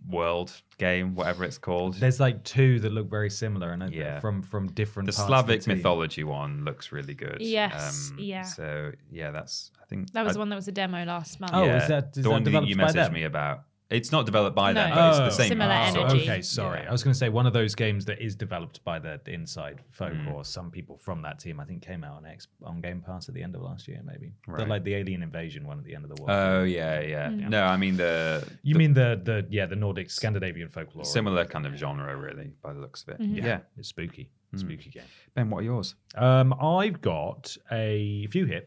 World 0.07 0.51
game, 0.77 1.13
whatever 1.15 1.43
it's 1.43 1.57
called. 1.57 1.95
There's 1.95 2.19
like 2.19 2.43
two 2.43 2.79
that 2.81 2.91
look 2.91 3.07
very 3.09 3.29
similar, 3.29 3.71
and 3.71 3.83
Yeah. 3.91 3.99
yeah. 4.01 4.19
from 4.19 4.41
from 4.41 4.67
different. 4.71 5.07
the 5.07 5.13
parts 5.13 5.27
Slavic 5.27 5.59
of 5.61 5.65
the 5.65 5.75
mythology 5.75 6.23
one 6.23 6.63
looks 6.63 6.91
really 6.93 7.15
good. 7.15 7.35
Um, 7.35 7.37
Yes, 7.41 8.13
yeah. 8.17 8.43
So 8.43 8.91
yeah, 9.11 9.31
that's 9.31 9.71
I 9.81 9.85
think 9.85 10.11
That 10.13 10.23
was 10.23 10.31
I- 10.31 10.33
the 10.33 10.39
one 10.39 10.49
that 10.49 10.55
was 10.55 10.67
a 10.67 10.71
demo 10.71 11.03
last 11.05 11.39
month. 11.39 11.53
Oh, 11.53 11.63
yeah, 11.65 11.81
is 11.81 11.87
that- 11.89 12.03
is 12.09 12.11
the 12.15 12.21
that 12.23 12.29
one 12.29 12.43
that 12.43 12.67
you 12.67 12.75
messaged 12.75 13.11
me 13.11 13.23
about? 13.23 13.63
It's 13.89 14.11
not 14.11 14.25
developed 14.27 14.55
by 14.55 14.71
them, 14.73 14.89
No. 14.89 14.95
but 14.95 15.09
it's 15.09 15.17
the 15.17 15.25
Oh. 15.25 15.29
same. 15.29 15.47
Similar 15.49 15.85
sort 15.87 16.05
of- 16.05 16.11
energy. 16.11 16.29
Okay, 16.29 16.41
sorry. 16.43 16.81
Yeah. 16.81 16.89
I 16.89 16.91
was 16.91 17.03
going 17.03 17.11
to 17.13 17.17
say 17.17 17.29
one 17.29 17.47
of 17.47 17.53
those 17.53 17.73
games 17.73 18.05
that 18.05 18.21
is 18.21 18.35
developed 18.35 18.83
by 18.83 18.99
the 18.99 19.19
Inside 19.27 19.81
folk 19.89 20.13
Mm. 20.13 20.31
or 20.31 20.45
some 20.45 20.69
people 20.69 20.97
from 20.99 21.23
that 21.23 21.39
team. 21.39 21.59
I 21.59 21.65
think 21.65 21.81
came 21.81 22.03
out 22.03 22.17
on 22.17 22.25
X 22.25 22.47
on 22.63 22.81
Game 22.81 23.01
Pass 23.01 23.29
at 23.29 23.33
the 23.35 23.41
end 23.41 23.55
of 23.55 23.61
last 23.63 23.87
year, 23.87 24.01
maybe. 24.03 24.31
The, 24.45 24.51
Right. 24.51 24.67
like 24.67 24.83
the 24.83 24.93
Alien 24.93 25.23
Invasion 25.23 25.65
one 25.65 25.79
at 25.79 25.85
the 25.85 25.95
end 25.95 26.05
of 26.05 26.15
the 26.15 26.21
world. 26.21 26.29
Oh 26.39 26.63
yeah, 26.63 26.99
yeah. 27.01 27.29
No, 27.29 27.63
I 27.65 27.77
mean 27.77 27.97
the 27.97 28.47
you 28.61 28.75
mean 28.75 28.93
the 28.93 29.19
the 29.23 29.47
yeah 29.49 29.65
the 29.65 29.75
Nordic 29.75 30.11
Scandinavian 30.11 30.69
folklore? 30.69 31.03
similar 31.05 31.45
kind 31.45 31.65
of 31.65 31.75
genre, 31.75 32.15
really, 32.15 32.51
by 32.61 32.73
the 32.73 32.79
looks 32.79 33.01
of 33.03 33.09
it. 33.09 33.19
Mm-hmm. 33.21 33.35
Yeah, 33.37 33.45
Yeah. 33.45 33.59
it's 33.77 33.87
spooky. 33.89 34.29
Hmm. 34.51 34.57
Spooky 34.57 34.89
game. 34.91 35.03
Ben, 35.35 35.49
what 35.49 35.59
are 35.59 35.63
yours? 35.63 35.95
Um, 36.15 36.53
I've 36.61 37.01
got 37.01 37.55
a 37.71 38.27
few 38.27 38.45
here. 38.45 38.63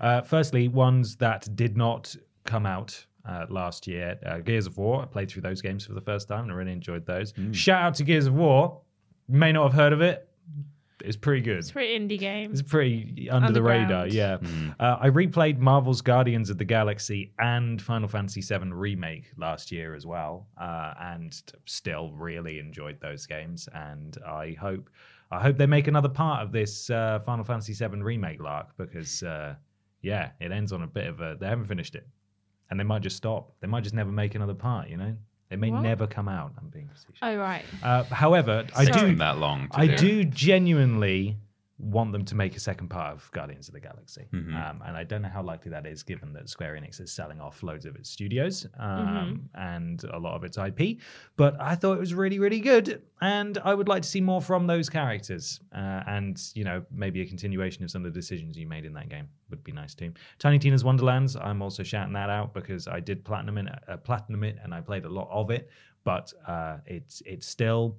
Uh, 0.00 0.20
firstly, 0.22 0.68
ones 0.68 1.16
that 1.16 1.48
did 1.56 1.76
not 1.76 2.14
come 2.44 2.64
out 2.66 3.06
uh, 3.26 3.46
last 3.48 3.86
year. 3.86 4.18
Uh, 4.24 4.38
Gears 4.38 4.66
of 4.66 4.76
War, 4.78 5.02
I 5.02 5.06
played 5.06 5.30
through 5.30 5.42
those 5.42 5.60
games 5.62 5.84
for 5.84 5.94
the 5.94 6.00
first 6.00 6.28
time 6.28 6.44
and 6.44 6.52
I 6.52 6.54
really 6.54 6.72
enjoyed 6.72 7.06
those. 7.06 7.32
Hmm. 7.32 7.52
Shout 7.52 7.82
out 7.82 7.94
to 7.96 8.04
Gears 8.04 8.26
of 8.26 8.34
War. 8.34 8.80
May 9.28 9.52
not 9.52 9.64
have 9.64 9.72
heard 9.72 9.92
of 9.92 10.00
it. 10.00 10.28
It's 11.04 11.16
pretty 11.16 11.42
good. 11.42 11.58
It's 11.58 11.70
a 11.70 11.74
pretty 11.74 11.98
indie 11.98 12.18
game. 12.18 12.50
It's 12.50 12.62
pretty 12.62 13.28
under 13.30 13.52
the 13.52 13.62
radar, 13.62 14.08
yeah. 14.08 14.38
Hmm. 14.38 14.70
Uh, 14.80 14.96
I 15.00 15.10
replayed 15.10 15.58
Marvel's 15.58 16.00
Guardians 16.00 16.48
of 16.48 16.58
the 16.58 16.64
Galaxy 16.64 17.32
and 17.38 17.80
Final 17.80 18.08
Fantasy 18.08 18.40
VII 18.40 18.72
Remake 18.72 19.30
last 19.36 19.70
year 19.70 19.94
as 19.94 20.06
well, 20.06 20.48
uh, 20.58 20.94
and 21.00 21.40
still 21.66 22.12
really 22.12 22.58
enjoyed 22.58 22.98
those 23.00 23.26
games. 23.26 23.68
And 23.74 24.16
I 24.26 24.56
hope, 24.58 24.88
I 25.30 25.40
hope 25.40 25.58
they 25.58 25.66
make 25.66 25.86
another 25.86 26.08
part 26.08 26.42
of 26.42 26.50
this 26.50 26.88
uh, 26.88 27.20
Final 27.24 27.44
Fantasy 27.44 27.74
VII 27.74 28.02
Remake 28.02 28.40
lark 28.40 28.76
because, 28.78 29.22
uh, 29.22 29.54
yeah, 30.02 30.30
it 30.40 30.50
ends 30.50 30.72
on 30.72 30.82
a 30.82 30.86
bit 30.86 31.08
of 31.08 31.20
a. 31.20 31.36
They 31.38 31.46
haven't 31.46 31.66
finished 31.66 31.94
it, 31.94 32.06
and 32.70 32.78
they 32.80 32.84
might 32.84 33.02
just 33.02 33.16
stop. 33.16 33.52
They 33.60 33.66
might 33.68 33.82
just 33.82 33.94
never 33.94 34.10
make 34.10 34.34
another 34.34 34.54
part. 34.54 34.88
You 34.88 34.96
know, 34.96 35.16
they 35.48 35.56
may 35.56 35.70
What? 35.70 35.82
never 35.82 36.06
come 36.06 36.28
out. 36.28 36.52
I'm 36.58 36.68
being 36.68 36.88
facetious. 36.92 37.18
oh 37.22 37.36
right. 37.36 37.64
Uh, 37.82 38.04
however, 38.04 38.66
I 38.74 38.82
It's 38.84 38.96
do 38.96 39.06
been 39.06 39.18
that 39.18 39.38
long. 39.38 39.68
to 39.68 39.78
I 39.78 39.86
do. 39.86 39.96
do 39.96 40.24
genuinely 40.24 41.36
want 41.78 42.10
them 42.10 42.24
to 42.24 42.34
make 42.34 42.56
a 42.56 42.60
second 42.60 42.88
part 42.88 43.12
of 43.14 43.30
Guardians 43.32 43.68
of 43.68 43.74
the 43.74 43.80
Galaxy, 43.80 44.26
Mm-hmm. 44.32 44.56
um, 44.56 44.82
and 44.86 44.96
I 44.96 45.04
don't 45.04 45.20
know 45.20 45.28
how 45.28 45.42
likely 45.42 45.70
that 45.72 45.84
is, 45.86 46.02
given 46.02 46.32
that 46.32 46.48
Square 46.48 46.74
Enix 46.80 47.00
is 47.02 47.12
selling 47.12 47.38
off 47.38 47.62
loads 47.62 47.84
of 47.84 47.96
its 47.96 48.08
studios 48.08 48.66
um, 48.78 48.88
Mm-hmm. 49.06 49.60
and 49.60 50.02
a 50.04 50.18
lot 50.18 50.36
of 50.36 50.44
its 50.44 50.56
IP. 50.56 50.98
But 51.36 51.60
I 51.60 51.74
thought 51.74 51.94
it 51.94 52.00
was 52.00 52.14
really, 52.14 52.38
really 52.38 52.60
good, 52.60 53.02
and 53.20 53.58
I 53.62 53.74
would 53.74 53.88
like 53.88 54.02
to 54.02 54.08
see 54.08 54.22
more 54.22 54.40
from 54.40 54.66
those 54.66 54.88
characters, 54.88 55.60
uh, 55.74 56.02
and 56.06 56.40
you 56.54 56.64
know, 56.64 56.82
maybe 56.90 57.20
a 57.20 57.26
continuation 57.26 57.84
of 57.84 57.90
some 57.90 58.06
of 58.06 58.14
the 58.14 58.18
decisions 58.18 58.56
you 58.56 58.66
made 58.66 58.86
in 58.86 58.94
that 58.94 59.10
game 59.10 59.28
would 59.50 59.62
be 59.62 59.72
nice 59.72 59.94
too. 59.94 60.12
Tiny 60.38 60.58
Tina's 60.58 60.82
Wonderlands, 60.82 61.36
I'm 61.36 61.60
also 61.60 61.82
shouting 61.82 62.14
that 62.14 62.30
out 62.30 62.54
because 62.54 62.88
I 62.88 63.00
did 63.00 63.22
platinum 63.22 63.58
it, 63.58 63.68
uh, 63.86 63.98
platinum 63.98 64.44
it, 64.44 64.56
and 64.64 64.72
I 64.72 64.80
played 64.80 65.04
a 65.04 65.10
lot 65.10 65.28
of 65.30 65.50
it, 65.50 65.68
but 66.04 66.32
uh, 66.48 66.78
it's 66.86 67.22
it's 67.26 67.46
still 67.46 67.96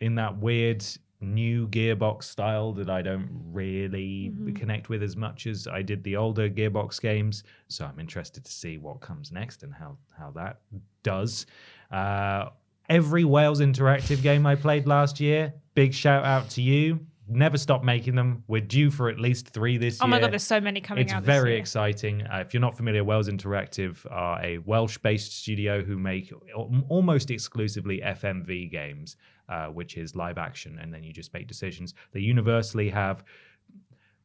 in 0.00 0.14
that 0.16 0.36
weird 0.36 0.84
new 1.24 1.66
gearbox 1.68 2.24
style 2.24 2.72
that 2.74 2.88
I 2.90 3.02
don't 3.02 3.28
really 3.52 4.32
connect 4.54 4.88
with 4.88 5.02
as 5.02 5.16
much 5.16 5.46
as 5.46 5.66
I 5.66 5.82
did 5.82 6.04
the 6.04 6.16
older 6.16 6.48
gearbox 6.48 7.00
games. 7.00 7.42
So 7.68 7.84
I'm 7.84 7.98
interested 7.98 8.44
to 8.44 8.52
see 8.52 8.78
what 8.78 9.00
comes 9.00 9.32
next 9.32 9.62
and 9.62 9.72
how 9.74 9.96
how 10.16 10.30
that 10.32 10.60
does. 11.02 11.46
Uh, 11.90 12.50
every 12.88 13.24
Wales 13.24 13.60
interactive 13.60 14.22
game 14.22 14.46
I 14.46 14.54
played 14.54 14.86
last 14.86 15.20
year, 15.20 15.52
big 15.74 15.94
shout 15.94 16.24
out 16.24 16.50
to 16.50 16.62
you. 16.62 17.00
Never 17.26 17.56
stop 17.56 17.82
making 17.82 18.14
them. 18.16 18.44
We're 18.48 18.60
due 18.60 18.90
for 18.90 19.08
at 19.08 19.18
least 19.18 19.48
three 19.48 19.78
this 19.78 19.98
Oh 19.98 20.04
year. 20.04 20.08
Oh 20.08 20.10
my 20.10 20.20
god, 20.20 20.30
there's 20.32 20.42
so 20.42 20.60
many 20.60 20.82
coming 20.82 21.04
It's 21.04 21.12
out. 21.14 21.22
very 21.22 21.52
year. 21.52 21.58
exciting. 21.58 22.20
Uh, 22.26 22.40
if 22.40 22.52
you're 22.52 22.60
not 22.60 22.76
familiar, 22.76 23.02
Wales 23.02 23.30
Interactive 23.30 23.96
are 24.10 24.38
a 24.44 24.58
Welsh-based 24.58 25.34
studio 25.38 25.82
who 25.82 25.96
make 25.96 26.30
al- 26.54 26.70
almost 26.90 27.30
exclusively 27.30 28.02
FMV 28.04 28.70
games, 28.70 29.16
uh, 29.48 29.66
which 29.66 29.96
is 29.96 30.14
live 30.16 30.38
action, 30.38 30.78
and 30.80 30.92
then 30.92 31.02
you 31.04 31.12
just 31.12 31.32
make 31.34 31.46
decisions. 31.46 31.94
They 32.12 32.20
universally 32.20 32.90
have 32.90 33.24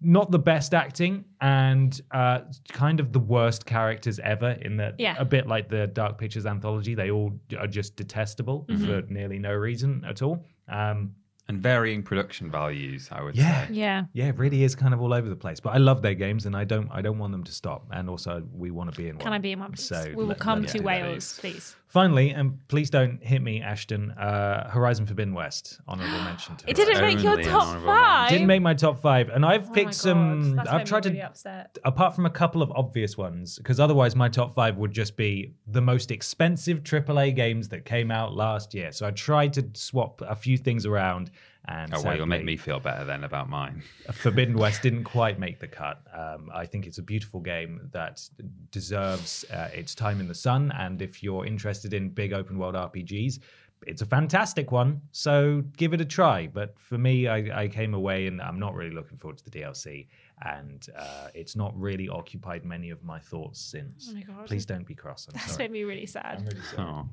not 0.02 0.32
the 0.32 0.40
best 0.40 0.74
acting 0.74 1.26
and 1.42 2.00
uh, 2.12 2.40
kind 2.72 3.02
of 3.02 3.12
the 3.12 3.20
worst 3.20 3.66
characters 3.66 4.18
ever. 4.20 4.52
In 4.62 4.78
that, 4.78 4.96
Yeah. 4.98 5.16
a 5.20 5.26
bit 5.26 5.46
like 5.46 5.68
the 5.68 5.88
Dark 5.88 6.18
Pictures 6.18 6.46
anthology, 6.46 6.96
they 6.96 7.12
all 7.12 7.34
are 7.60 7.68
just 7.68 7.98
detestable 7.98 8.66
Mm-hmm. 8.70 8.86
for 8.86 9.02
nearly 9.14 9.40
no 9.40 9.54
reason 9.54 10.06
at 10.08 10.22
all. 10.22 10.46
Um, 10.70 11.16
and 11.50 11.60
varying 11.62 12.04
production 12.04 12.50
values, 12.50 13.10
I 13.12 13.22
would 13.24 13.36
Yeah. 13.36 13.68
say. 13.68 13.74
Yeah. 13.74 14.06
yeah, 14.14 14.28
it 14.28 14.38
really 14.38 14.64
is 14.64 14.74
kind 14.76 14.94
of 14.94 15.02
all 15.02 15.14
over 15.14 15.28
the 15.28 15.36
place. 15.36 15.60
But 15.60 15.72
I 15.72 15.78
love 15.80 16.02
their 16.02 16.14
games, 16.14 16.46
and 16.46 16.56
I 16.56 16.64
don't, 16.64 16.90
I 16.92 17.02
don't 17.02 17.18
want 17.18 17.32
them 17.34 17.44
to 17.44 17.52
stop. 17.52 17.88
And 17.92 18.08
also, 18.08 18.44
we 18.54 18.70
want 18.72 18.94
to 18.94 18.96
be 18.96 19.10
in 19.10 19.16
one. 19.16 19.24
Can 19.24 19.34
I 19.34 19.40
be 19.40 19.52
in 19.52 19.60
one, 19.60 19.72
please? 19.72 19.86
So 19.88 20.06
we 20.10 20.16
will 20.16 20.28
let- 20.28 20.40
come 20.40 20.62
let's 20.62 20.74
to. 20.74 20.82
Wales, 20.84 21.40
please. 21.42 21.76
Finally, 21.90 22.30
and 22.30 22.60
please 22.68 22.92
don't 22.92 23.22
hit 23.24 23.42
me, 23.42 23.62
Ashton. 23.64 24.12
Uh, 24.12 24.70
Horizon 24.70 25.08
Forbidden 25.08 25.34
West, 25.34 25.80
honorable 25.88 26.20
mention 26.24 26.56
to 26.58 26.70
It 26.70 26.76
didn't 26.76 26.98
Horizon. 26.98 27.16
make 27.16 27.24
your 27.24 27.32
Only 27.34 27.44
top 27.46 27.64
honourable 27.64 27.88
five. 27.88 28.30
Didn't 28.30 28.46
make 28.48 28.62
my 28.62 28.76
top 28.76 29.02
five, 29.02 29.30
and 29.30 29.44
I've 29.44 29.66
Oh 29.66 29.70
my 29.70 29.74
picked 29.74 29.86
God, 29.88 29.96
some. 29.96 30.56
that's 30.56 30.70
I've 30.70 30.78
made 30.82 30.86
tried 30.88 31.06
me 31.06 31.12
to 31.14 31.20
upset. 31.22 31.78
apart 31.84 32.14
from 32.16 32.28
a 32.28 32.30
couple 32.30 32.62
of 32.62 32.72
obvious 32.76 33.18
ones, 33.18 33.58
because 33.58 33.80
otherwise 33.80 34.16
my 34.16 34.30
top 34.30 34.54
five 34.54 34.78
would 34.78 34.92
just 34.92 35.18
be 35.18 35.54
the 35.66 35.82
most 35.82 36.12
expensive 36.12 36.84
AAA 36.84 37.36
games 37.36 37.70
that 37.70 37.86
came 37.86 38.12
out 38.12 38.36
last 38.36 38.76
year. 38.76 38.92
So 38.92 39.08
I 39.08 39.12
tried 39.12 39.54
to 39.54 39.68
swap 39.74 40.22
a 40.22 40.36
few 40.36 40.58
things 40.58 40.86
around, 40.86 41.32
and 41.70 41.94
Oh, 41.94 42.02
well, 42.02 42.18
you'll 42.18 42.26
make 42.26 42.44
me 42.44 42.58
feel 42.58 42.80
better 42.80 43.06
then 43.06 43.24
about 43.24 43.48
mine. 43.48 43.84
Forbidden 44.12 44.58
West 44.58 44.82
didn't 44.82 45.04
quite 45.04 45.38
make 45.38 45.60
the 45.60 45.68
cut. 45.68 46.02
Um, 46.12 46.50
I 46.54 46.66
think 46.66 46.88
it's 46.88 46.98
a 46.98 47.04
beautiful 47.04 47.40
game 47.40 47.90
that 47.92 48.28
deserves 48.72 49.46
uh, 49.54 49.70
its 49.72 49.94
time 49.94 50.20
in 50.20 50.28
the 50.28 50.34
sun. 50.36 50.72
And 50.72 51.00
if 51.02 51.22
you're 51.22 51.46
interested 51.46 51.94
in 51.94 52.10
big 52.10 52.34
open 52.34 52.58
world 52.58 52.74
RPGs, 52.74 53.40
it's 53.88 54.02
a 54.02 54.06
fantastic 54.06 54.72
one. 54.72 55.02
So 55.12 55.64
give 55.78 55.94
it 55.94 56.02
a 56.02 56.06
try. 56.06 56.48
But 56.48 56.76
for 56.80 56.98
me, 56.98 57.28
I, 57.28 57.64
I 57.64 57.68
came 57.68 57.94
away 57.94 58.28
and 58.28 58.42
I'm 58.42 58.60
not 58.60 58.76
really 58.76 58.94
looking 58.94 59.18
forward 59.18 59.38
to 59.40 59.46
the 59.50 59.52
DLC. 59.52 60.08
And 60.46 60.88
uh, 60.98 61.28
it's 61.34 61.56
not 61.56 61.78
really 61.80 62.08
occupied 62.08 62.64
many 62.66 62.90
of 62.92 63.04
my 63.04 63.20
thoughts 63.20 63.60
since. 63.60 64.08
Oh 64.10 64.14
my 64.16 64.22
God. 64.22 64.46
Please 64.46 64.66
don't 64.66 64.86
be 64.88 64.96
cross. 64.96 65.28
I'm 65.28 65.34
That's 65.38 65.54
sorry. 65.54 65.66
made 65.66 65.72
me 65.72 65.84
really 65.84 66.06
sad. 66.06 66.54
Oh. 66.78 67.08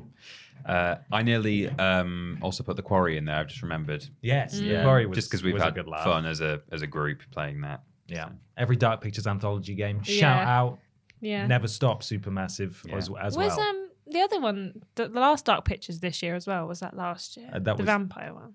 Uh, 0.64 0.96
I 1.12 1.22
nearly 1.22 1.68
um, 1.70 2.38
also 2.42 2.62
put 2.62 2.76
the 2.76 2.82
quarry 2.82 3.16
in 3.16 3.24
there. 3.24 3.36
I've 3.36 3.48
just 3.48 3.62
remembered. 3.62 4.06
Yes, 4.22 4.60
Mm. 4.60 4.68
the 4.78 4.82
Quarry 4.82 5.06
was 5.06 5.16
just 5.16 5.30
because 5.30 5.42
we've 5.42 5.54
was 5.54 5.62
a 5.62 5.66
had 5.66 5.74
good 5.74 5.86
laugh. 5.88 6.04
fun 6.04 6.24
as 6.26 6.40
a 6.40 6.60
as 6.72 6.82
a 6.82 6.86
group 6.86 7.20
playing 7.32 7.60
that. 7.62 7.82
Yeah, 8.08 8.28
every 8.56 8.76
Dark 8.76 9.00
Pictures 9.00 9.26
anthology 9.26 9.74
game. 9.74 10.02
Shout 10.02 10.16
Yeah. 10.44 10.58
out, 10.58 10.78
Yeah. 11.20 11.46
never 11.46 11.66
stop, 11.68 12.02
Supermassive 12.02 12.76
Yeah. 12.86 12.96
as, 12.96 13.10
as 13.20 13.36
was 13.36 13.56
well. 13.56 13.60
um 13.60 13.85
the 14.06 14.20
other 14.20 14.40
one 14.40 14.82
the, 14.94 15.08
the 15.08 15.20
last 15.20 15.44
Dark 15.46 15.64
Pictures 15.64 16.00
this 16.00 16.22
year 16.22 16.34
as 16.34 16.46
well? 16.46 16.66
Was 16.66 16.80
that 16.80 16.96
last 16.96 17.36
year? 17.36 17.48
Uh, 17.52 17.58
that 17.60 17.76
the 17.76 17.82
was- 17.82 17.86
vampire 17.86 18.32
one. 18.34 18.54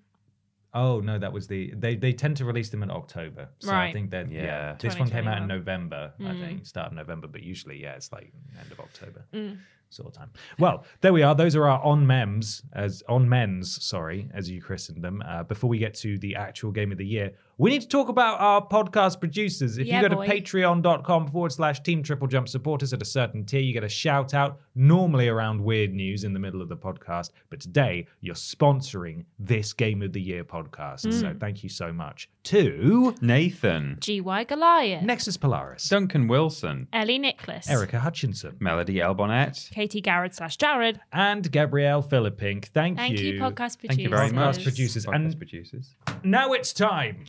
Oh 0.74 1.00
no, 1.00 1.18
that 1.18 1.32
was 1.34 1.46
the 1.48 1.72
they 1.76 1.96
they 1.96 2.14
tend 2.14 2.38
to 2.38 2.46
release 2.46 2.70
them 2.70 2.82
in 2.82 2.90
October. 2.90 3.48
So 3.58 3.74
I 3.74 3.92
think 3.92 4.10
that 4.12 4.30
yeah, 4.32 4.42
Yeah. 4.42 4.76
this 4.78 4.98
one 4.98 5.10
came 5.10 5.28
out 5.28 5.36
in 5.42 5.46
2021. 5.46 5.48
November, 5.48 6.12
I 6.18 6.22
Mm. 6.22 6.40
think, 6.40 6.66
start 6.66 6.86
of 6.86 6.92
November, 6.94 7.26
but 7.28 7.42
usually 7.42 7.82
yeah, 7.82 7.92
it's 7.94 8.10
like 8.10 8.32
end 8.58 8.72
of 8.72 8.80
October. 8.80 9.24
Mm. 9.34 9.58
Sort 9.90 10.08
of 10.08 10.14
time. 10.14 10.30
Well, 10.58 10.86
there 11.02 11.12
we 11.12 11.22
are. 11.22 11.34
Those 11.34 11.54
are 11.54 11.68
our 11.68 11.78
on 11.84 12.06
mems 12.06 12.62
as 12.72 13.02
on 13.10 13.28
men's, 13.28 13.84
sorry, 13.84 14.30
as 14.32 14.48
you 14.48 14.62
christened 14.62 15.04
them. 15.04 15.22
Uh, 15.26 15.42
before 15.42 15.68
we 15.68 15.76
get 15.76 15.92
to 15.96 16.16
the 16.16 16.34
actual 16.36 16.70
game 16.72 16.90
of 16.90 16.96
the 16.96 17.04
year, 17.04 17.32
we 17.62 17.70
need 17.70 17.82
to 17.82 17.88
talk 17.88 18.08
about 18.08 18.40
our 18.40 18.66
podcast 18.66 19.20
producers. 19.20 19.78
If 19.78 19.86
Yeah, 19.86 20.02
you 20.02 20.08
go 20.08 20.16
boy. 20.16 20.26
to 20.26 20.32
patreon.com 20.32 21.28
forward 21.28 21.52
slash 21.52 21.80
team 21.82 22.02
triple 22.02 22.26
jump 22.26 22.48
support 22.48 22.82
us 22.82 22.92
at 22.92 23.00
a 23.00 23.04
certain 23.04 23.44
tier, 23.44 23.60
you 23.60 23.72
get 23.72 23.84
a 23.84 23.88
shout 23.88 24.34
out 24.34 24.60
normally 24.74 25.28
around 25.28 25.60
weird 25.62 25.92
news 25.94 26.24
in 26.24 26.32
the 26.32 26.38
middle 26.38 26.60
of 26.60 26.68
the 26.68 26.76
podcast. 26.76 27.30
But 27.50 27.60
today 27.60 28.06
you're 28.20 28.34
sponsoring 28.34 29.24
this 29.38 29.72
game 29.72 30.02
of 30.02 30.12
the 30.12 30.20
year 30.20 30.44
podcast. 30.44 31.06
Mm. 31.06 31.20
So 31.20 31.34
thank 31.38 31.62
you 31.62 31.68
so 31.68 31.92
much 31.92 32.28
to 32.44 33.14
Nathan, 33.20 33.98
GY 34.00 34.44
Goliath. 34.44 35.04
Nexus 35.04 35.36
Polaris, 35.36 35.88
Duncan 35.88 36.26
Wilson, 36.26 36.88
Ellie 36.92 37.18
Nicholas. 37.18 37.70
Erica 37.70 38.00
Hutchinson, 38.00 38.56
Melody 38.58 39.00
Elbonette. 39.00 39.68
Katie 39.72 40.00
Garrett 40.00 40.34
slash 40.34 40.56
Jared. 40.56 41.00
and 41.12 41.50
Gabrielle 41.52 42.02
Philippink. 42.02 42.70
Thank, 42.74 42.96
Thank 42.98 43.20
you, 43.20 43.34
podcast 43.34 43.78
producers. 43.78 43.86
Thank 43.88 44.00
you 44.00 44.08
very 44.08 44.32
much, 44.32 44.58
Podcast 44.58 44.62
producers. 44.64 45.06
Podcast 45.06 45.14
And 45.14 45.38
producers. 45.38 45.94
Now 46.24 46.52
it's 46.52 46.72
time. 46.72 47.24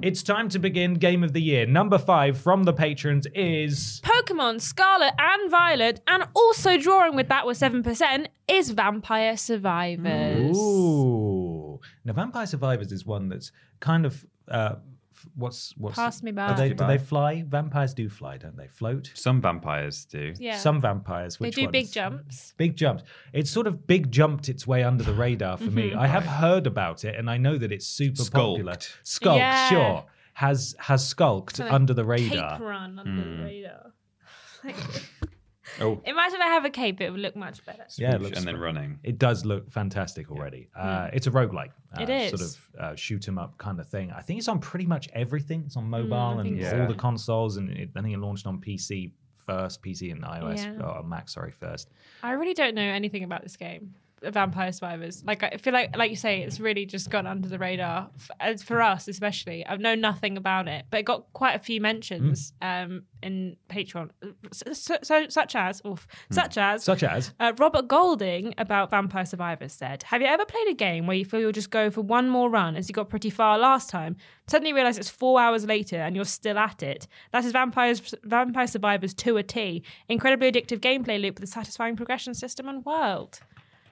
It's 0.00 0.22
time 0.22 0.48
to 0.50 0.58
begin 0.60 0.94
Game 0.94 1.24
of 1.24 1.32
the 1.32 1.42
Year. 1.42 1.66
Number 1.66 1.98
five 1.98 2.38
from 2.38 2.62
the 2.62 2.72
patrons 2.72 3.26
is. 3.34 4.00
Pokemon 4.04 4.60
Scarlet 4.60 5.12
and 5.18 5.50
Violet, 5.50 6.00
and 6.06 6.24
also 6.34 6.78
drawing 6.78 7.16
with 7.16 7.28
that 7.28 7.46
with 7.46 7.58
7%, 7.58 8.26
is 8.46 8.70
Vampire 8.70 9.36
Survivors. 9.36 10.56
Ooh. 10.56 11.80
Now, 12.04 12.12
Vampire 12.12 12.46
Survivors 12.46 12.92
is 12.92 13.04
one 13.04 13.28
that's 13.28 13.50
kind 13.80 14.06
of. 14.06 14.24
Uh, 14.46 14.76
what's 15.34 15.74
what's 15.76 15.96
Pass 15.96 16.22
me 16.22 16.30
Are 16.30 16.34
by. 16.34 16.52
they, 16.54 16.68
do 16.74 16.86
they 16.86 16.98
fly? 16.98 17.44
Vampires 17.46 17.94
do 17.94 18.08
fly, 18.08 18.36
don't 18.36 18.56
they? 18.56 18.68
Float. 18.68 19.10
Some 19.14 19.40
vampires 19.40 20.04
do. 20.04 20.34
Yeah. 20.38 20.56
Some 20.58 20.80
vampires. 20.80 21.36
they 21.38 21.46
Which 21.46 21.54
do 21.56 21.68
big 21.68 21.90
jumps. 21.90 22.54
Big 22.56 22.76
jumps. 22.76 23.04
It's 23.32 23.50
sort 23.50 23.66
of 23.66 23.86
big 23.86 24.10
jumped 24.10 24.48
its 24.48 24.66
way 24.66 24.82
under 24.82 25.04
the 25.04 25.12
radar 25.14 25.56
for 25.56 25.64
me. 25.64 25.90
Mm-hmm. 25.90 25.98
I 25.98 26.06
have 26.06 26.24
heard 26.24 26.66
about 26.66 27.04
it, 27.04 27.16
and 27.16 27.28
I 27.30 27.36
know 27.36 27.56
that 27.58 27.72
it's 27.72 27.86
super 27.86 28.24
popular. 28.30 28.72
Skulked. 28.74 28.98
Skulked, 29.02 29.38
Yeah. 29.38 29.68
sure. 29.68 30.04
Has 30.34 30.76
has 30.78 31.06
skulked 31.06 31.56
Kinda 31.56 31.74
under 31.74 31.94
the 31.94 32.04
radar. 32.04 32.58
Cape 32.58 32.66
run 32.66 32.98
under 32.98 33.10
Hmm. 33.22 33.38
the 33.38 33.44
radar. 33.44 33.92
Oh, 35.80 36.00
Imagine 36.06 36.40
I 36.42 36.46
have 36.46 36.64
a 36.64 36.70
cape, 36.70 37.00
it 37.00 37.10
would 37.10 37.20
look 37.20 37.36
much 37.36 37.64
better. 37.64 37.84
Yeah, 37.96 38.14
it 38.14 38.22
looks 38.22 38.38
and 38.38 38.46
then 38.46 38.54
fun. 38.54 38.62
running. 38.62 38.98
It 39.02 39.18
does 39.18 39.44
look 39.44 39.70
fantastic 39.70 40.30
already. 40.30 40.68
Uh, 40.76 41.08
It's 41.12 41.26
a 41.26 41.30
roguelike. 41.30 41.70
Uh. 41.96 42.02
It 42.02 42.30
Sort 42.36 42.42
of 42.42 42.68
uh, 42.80 42.94
shoot 42.96 43.26
'em 43.28 43.38
up 43.38 43.56
kind 43.58 43.80
of 43.80 43.88
thing. 43.88 44.10
I 44.12 44.20
think 44.22 44.38
it's 44.38 44.48
on 44.48 44.58
pretty 44.60 44.86
much 44.86 45.08
everything. 45.12 45.64
It's 45.66 45.76
on 45.76 45.88
mobile 45.88 46.14
I 46.38 46.40
and 46.42 46.62
so. 46.64 46.80
all 46.82 46.88
the 46.88 46.94
consoles, 46.94 47.56
and 47.56 47.70
it, 47.70 47.90
I 47.96 48.02
think 48.02 48.14
it 48.14 48.18
launched 48.18 48.46
on 48.46 48.60
PC 48.60 49.12
first, 49.34 49.82
PC 49.82 50.12
and 50.12 50.22
iOS, 50.22 50.58
Yeah. 50.64 50.86
or 50.86 51.02
Mac, 51.02 51.28
sorry, 51.28 51.50
first. 51.50 51.90
I 52.22 52.32
really 52.32 52.52
don't 52.54 52.74
know 52.74 52.82
anything 52.82 53.24
about 53.24 53.42
this 53.42 53.56
game. 53.56 53.94
Vampire 54.22 54.72
Survivors. 54.72 55.22
Like 55.24 55.42
I 55.42 55.56
feel 55.58 55.72
like, 55.72 55.96
like 55.96 56.10
you 56.10 56.16
say, 56.16 56.42
it's 56.42 56.60
really 56.60 56.86
just 56.86 57.10
gone 57.10 57.26
under 57.26 57.48
the 57.48 57.58
radar 57.58 58.10
F- 58.16 58.30
as 58.40 58.62
for 58.62 58.80
us, 58.82 59.08
especially. 59.08 59.64
I've 59.66 59.80
known 59.80 60.00
nothing 60.00 60.36
about 60.36 60.68
it, 60.68 60.86
but 60.90 61.00
it 61.00 61.04
got 61.04 61.32
quite 61.32 61.54
a 61.54 61.58
few 61.58 61.80
mentions 61.80 62.52
um, 62.62 63.04
in 63.22 63.56
Patreon, 63.68 64.10
so, 64.52 64.72
so, 64.72 64.96
so- 65.02 65.28
such 65.28 65.56
as, 65.56 65.82
oof, 65.86 66.06
such 66.30 66.56
as, 66.58 66.84
Such 66.84 67.02
as 67.02 67.32
uh, 67.40 67.52
Robert 67.58 67.88
Golding 67.88 68.54
about 68.58 68.90
Vampire 68.90 69.24
Survivors 69.24 69.72
said, 69.72 70.02
Have 70.04 70.20
you 70.22 70.28
ever 70.28 70.44
played 70.44 70.68
a 70.68 70.74
game 70.74 71.06
where 71.06 71.16
you 71.16 71.24
feel 71.24 71.40
you'll 71.40 71.52
just 71.52 71.70
go 71.70 71.90
for 71.90 72.00
one 72.02 72.28
more 72.28 72.48
run 72.50 72.76
as 72.76 72.88
you 72.88 72.92
got 72.92 73.08
pretty 73.08 73.30
far 73.30 73.58
last 73.58 73.90
time? 73.90 74.16
Suddenly 74.46 74.72
realize 74.72 74.96
it's 74.98 75.10
four 75.10 75.40
hours 75.40 75.66
later 75.66 75.96
and 75.96 76.16
you're 76.16 76.24
still 76.24 76.56
at 76.58 76.82
it. 76.82 77.06
That 77.32 77.44
is 77.44 77.52
Vampires, 77.52 78.14
Vampire 78.24 78.66
Survivors 78.66 79.12
to 79.14 79.36
a 79.36 79.42
T. 79.42 79.82
Incredibly 80.08 80.50
addictive 80.50 80.78
gameplay 80.80 81.20
loop 81.20 81.34
with 81.38 81.44
a 81.48 81.52
satisfying 81.52 81.96
progression 81.96 82.32
system 82.34 82.68
and 82.68 82.84
world. 82.84 83.40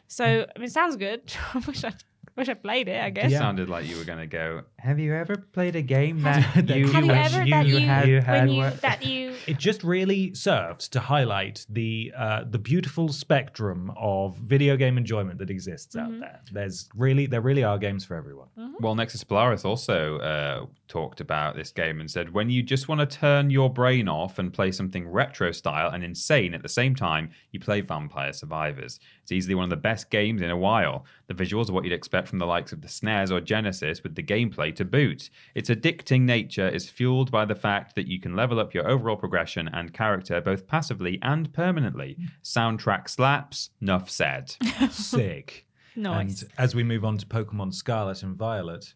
So, 0.09 0.25
I 0.25 0.59
mean, 0.59 0.67
it 0.67 0.73
sounds 0.73 0.97
good. 0.97 1.33
I 1.55 1.59
wish 1.59 1.85
I 1.85 1.93
wish 2.37 2.49
I 2.49 2.55
played 2.55 2.89
it, 2.89 3.01
I 3.03 3.11
guess. 3.11 3.33
It 3.33 3.39
sounded 3.39 3.71
like 3.71 3.87
you 3.87 3.97
were 3.97 4.05
going 4.05 4.19
to 4.19 4.27
go. 4.27 4.63
Have 4.79 4.99
you 4.99 5.15
ever 5.15 5.37
played 5.37 5.75
a 5.75 5.83
game 5.83 6.21
that 6.23 6.69
you, 6.69 6.87
Have 6.89 7.05
you 7.05 7.11
wish 7.11 7.35
ever 7.35 7.49
that 7.51 7.67
you, 7.67 7.79
had, 7.81 8.09
you 8.09 8.21
had 8.21 8.51
you, 8.51 8.71
that 8.83 9.03
you 9.07 9.35
it 9.47 9.59
just 9.59 9.83
really 9.83 10.35
serves 10.35 10.89
to 10.89 11.01
highlight 11.01 11.65
the 11.71 12.13
uh, 12.17 12.45
the 12.49 12.59
beautiful 12.59 13.09
spectrum 13.09 13.93
of 13.97 14.37
video 14.37 14.77
game 14.77 14.99
enjoyment 14.99 15.39
that 15.39 15.51
exists 15.51 15.97
out 15.97 16.11
there. 16.21 16.41
There's 16.53 16.89
really 16.95 17.27
there 17.27 17.41
really 17.41 17.65
are 17.65 17.79
games 17.79 18.05
for 18.05 18.17
everyone. 18.17 18.49
Well, 18.81 18.95
Nexus 18.95 19.25
Polaris 19.25 19.65
also 19.65 20.19
uh, 20.19 20.67
talked 20.89 21.21
about 21.21 21.57
this 21.57 21.73
game 21.73 22.01
and 22.01 22.11
said 22.11 22.33
when 22.33 22.51
you 22.51 22.63
just 22.63 22.89
want 22.89 23.01
to 23.01 23.07
turn 23.07 23.51
your 23.51 23.73
brain 23.73 24.09
off 24.09 24.39
and 24.39 24.53
play 24.53 24.71
something 24.71 25.09
retro 25.09 25.53
style 25.53 25.91
and 25.91 26.05
insane 26.05 26.55
at 26.55 26.63
the 26.63 26.69
same 26.69 26.95
time, 26.95 27.31
you 27.53 27.61
play 27.61 27.81
Vampire 27.81 28.33
Survivors. 28.33 29.01
It's 29.23 29.33
easily 29.33 29.55
one 29.55 29.65
of 29.65 29.71
the 29.71 29.77
best 29.77 30.11
games 30.11 30.43
in 30.43 30.51
a 30.51 30.57
while. 30.57 31.05
The 31.27 31.35
visuals 31.35 31.69
are 31.69 31.73
what 31.73 31.85
you'd 31.85 31.93
expect 31.93 32.29
from 32.29 32.39
the 32.39 32.47
likes 32.47 32.73
of 32.73 32.81
the 32.81 32.89
SNES 32.89 33.31
or 33.31 33.41
Genesis, 33.41 34.03
with 34.03 34.15
the 34.15 34.23
gameplay 34.23 34.75
to 34.77 34.85
boot. 34.85 35.31
Its 35.55 35.69
addicting 35.69 36.23
nature 36.23 36.69
is 36.69 36.89
fueled 36.89 37.31
by 37.31 37.45
the 37.45 37.55
fact 37.55 37.95
that 37.97 38.07
you 38.07 38.21
can 38.21 38.37
level 38.37 38.61
up 38.61 38.75
your 38.75 38.89
overall 38.89 39.17
progression 39.17 39.69
and 39.73 39.93
character 39.93 40.41
both 40.41 40.67
passively 40.67 41.19
and 41.23 41.53
permanently. 41.53 42.17
Soundtrack 42.43 43.09
slaps, 43.09 43.71
nuff 43.81 44.09
said. 44.09 44.55
Sick. 44.91 45.67
Nice. 45.97 46.43
And 46.43 46.53
as 46.59 46.75
we 46.75 46.85
move 46.85 47.05
on 47.05 47.17
to 47.19 47.27
Pokemon 47.27 47.75
Scarlet 47.75 48.23
and 48.23 48.37
Violet, 48.37 48.95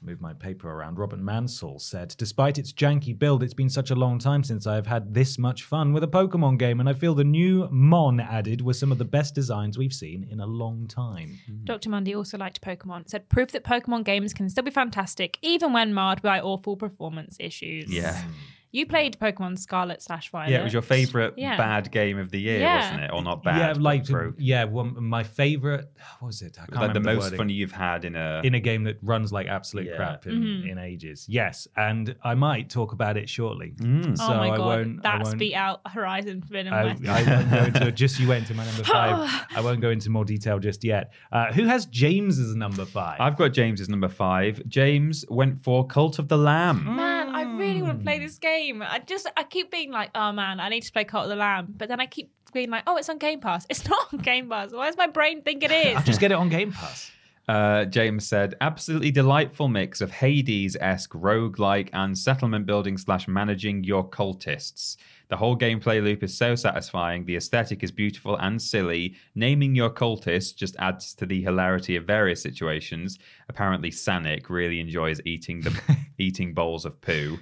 move 0.00 0.20
my 0.20 0.32
paper 0.32 0.70
around. 0.70 0.98
Robert 0.98 1.18
Mansell 1.18 1.78
said, 1.78 2.14
Despite 2.18 2.58
its 2.58 2.72
janky 2.72 3.18
build, 3.18 3.42
it's 3.42 3.54
been 3.54 3.68
such 3.68 3.90
a 3.90 3.94
long 3.94 4.18
time 4.18 4.44
since 4.44 4.66
I've 4.66 4.86
had 4.86 5.12
this 5.14 5.38
much 5.38 5.64
fun 5.64 5.92
with 5.92 6.04
a 6.04 6.08
Pokemon 6.08 6.58
game, 6.58 6.80
and 6.80 6.88
I 6.88 6.94
feel 6.94 7.14
the 7.14 7.24
new 7.24 7.68
Mon 7.70 8.20
added 8.20 8.62
were 8.62 8.74
some 8.74 8.92
of 8.92 8.98
the 8.98 9.04
best 9.04 9.34
designs 9.34 9.76
we've 9.76 9.92
seen 9.92 10.26
in 10.30 10.40
a 10.40 10.46
long 10.46 10.86
time. 10.86 11.38
Mm-hmm. 11.50 11.64
Dr. 11.64 11.90
Mundy 11.90 12.14
also 12.14 12.38
liked 12.38 12.60
Pokemon. 12.60 13.08
Said 13.08 13.28
proof 13.28 13.50
that 13.52 13.64
Pokemon 13.64 14.04
games 14.04 14.32
can 14.32 14.48
still 14.48 14.64
be 14.64 14.70
fantastic 14.70 15.38
even 15.42 15.72
when 15.72 15.92
marred 15.92 16.22
by 16.22 16.40
awful 16.40 16.76
performance 16.76 17.36
issues. 17.40 17.92
Yeah. 17.92 18.22
Mm. 18.22 18.32
You 18.70 18.84
played 18.86 19.18
Pokemon 19.18 19.58
Scarlet 19.58 20.02
slash 20.02 20.30
Violet. 20.30 20.50
Yeah, 20.52 20.60
it 20.60 20.64
was 20.64 20.72
your 20.74 20.82
favorite 20.82 21.34
Yeah. 21.38 21.56
bad 21.56 21.90
game 21.90 22.18
of 22.18 22.30
the 22.30 22.38
year, 22.38 22.60
Yeah. 22.60 22.76
wasn't 22.82 23.00
it? 23.04 23.10
Or 23.14 23.22
not 23.22 23.42
bad? 23.42 23.56
yeah, 23.76 23.82
like 23.82 24.06
broke. 24.06 24.34
yeah, 24.38 24.64
one, 24.64 25.02
my 25.02 25.22
favorite. 25.24 25.90
What 26.18 26.26
was 26.28 26.42
it? 26.42 26.58
I 26.60 26.66
can't 26.66 26.80
like 26.82 26.92
the 26.92 27.00
most 27.00 27.22
wording. 27.22 27.38
fun 27.38 27.48
you've 27.48 27.72
had 27.72 28.04
in 28.04 28.14
a. 28.14 28.42
in 28.44 28.54
a 28.54 28.60
game 28.60 28.84
that 28.84 28.98
runs 29.02 29.32
like 29.32 29.46
absolute 29.46 29.86
Yeah. 29.86 29.96
crap 29.96 30.26
in, 30.26 30.34
Mm-hmm. 30.42 30.68
in 30.68 30.78
ages. 30.78 31.24
Yes, 31.28 31.66
and 31.76 32.14
I 32.22 32.34
might 32.34 32.68
talk 32.68 32.92
about 32.92 33.16
it 33.16 33.28
shortly. 33.28 33.72
Mm. 33.80 34.16
So 34.18 34.24
oh 34.24 34.36
my 34.36 34.50
I 34.50 34.56
god, 34.56 34.66
won't. 34.66 34.98
I 35.06 35.16
that's 35.16 35.28
won't, 35.30 35.38
beat 35.38 35.54
out 35.54 35.80
Horizon 35.86 36.42
Forbidden 36.42 36.72
I, 36.74 36.84
West. 36.84 37.06
I 37.06 37.22
won't 37.22 37.50
go 37.50 37.80
into 37.80 37.92
just 38.04 38.20
you 38.20 38.28
went 38.28 38.46
to 38.48 38.54
my 38.54 38.66
number 38.66 38.84
five. 38.84 39.46
I 39.56 39.60
won't 39.62 39.80
go 39.80 39.90
into 39.90 40.10
more 40.10 40.24
detail 40.26 40.58
just 40.58 40.84
yet. 40.84 41.12
Uh, 41.32 41.52
who 41.52 41.64
has 41.64 41.86
James 41.86 42.38
as 42.38 42.54
number 42.54 42.84
five? 42.84 43.18
I've 43.20 43.36
got 43.38 43.48
James 43.54 43.80
as 43.80 43.88
number 43.88 44.08
five. 44.08 44.60
James 44.68 45.24
went 45.30 45.58
for 45.62 45.86
Cult 45.86 46.18
of 46.18 46.28
the 46.28 46.36
Lamb. 46.38 46.84
Man, 46.84 46.98
I 46.98 47.17
really 47.58 47.82
want 47.82 47.98
to 47.98 48.04
play 48.04 48.18
this 48.18 48.38
game. 48.38 48.82
I 48.82 49.00
just, 49.00 49.30
I 49.36 49.44
keep 49.44 49.70
being 49.70 49.90
like, 49.90 50.10
oh 50.14 50.32
man, 50.32 50.60
I 50.60 50.68
need 50.68 50.82
to 50.82 50.92
play 50.92 51.04
Cult 51.04 51.24
of 51.24 51.30
the 51.30 51.36
Lamb, 51.36 51.74
but 51.76 51.88
then 51.88 52.00
I 52.00 52.06
keep 52.06 52.30
being 52.52 52.70
like, 52.70 52.84
oh, 52.86 52.96
it's 52.96 53.08
on 53.08 53.18
Game 53.18 53.40
Pass. 53.40 53.66
It's 53.70 53.88
not 53.88 54.12
on 54.12 54.20
Game 54.20 54.48
Pass. 54.48 54.72
Why 54.72 54.86
does 54.86 54.96
my 54.96 55.06
brain 55.06 55.42
think 55.42 55.62
it 55.62 55.70
is? 55.70 55.96
I 55.96 56.02
just 56.02 56.20
get 56.20 56.32
it 56.32 56.36
on 56.36 56.48
Game 56.48 56.72
Pass. 56.72 57.10
Uh, 57.48 57.86
James 57.86 58.28
said, 58.28 58.56
absolutely 58.60 59.10
delightful 59.10 59.68
mix 59.68 60.02
of 60.02 60.10
Hades 60.10 60.76
esque 60.78 61.12
roguelike 61.12 61.88
and 61.94 62.16
settlement 62.18 62.66
building 62.66 62.98
slash 62.98 63.26
managing 63.26 63.84
your 63.84 64.06
cultists. 64.06 64.98
The 65.28 65.36
whole 65.36 65.56
gameplay 65.56 66.02
loop 66.02 66.22
is 66.22 66.36
so 66.36 66.54
satisfying. 66.54 67.24
The 67.26 67.36
aesthetic 67.36 67.82
is 67.82 67.90
beautiful 67.90 68.36
and 68.36 68.60
silly. 68.60 69.14
Naming 69.34 69.74
your 69.74 69.90
cultists 69.90 70.56
just 70.56 70.74
adds 70.78 71.14
to 71.16 71.26
the 71.26 71.42
hilarity 71.42 71.96
of 71.96 72.04
various 72.04 72.40
situations. 72.40 73.18
Apparently, 73.50 73.90
Sanic 73.90 74.48
really 74.48 74.80
enjoys 74.80 75.20
eating 75.26 75.60
the 75.60 75.78
eating 76.18 76.54
bowls 76.54 76.84
of 76.86 76.98
poo. 77.02 77.38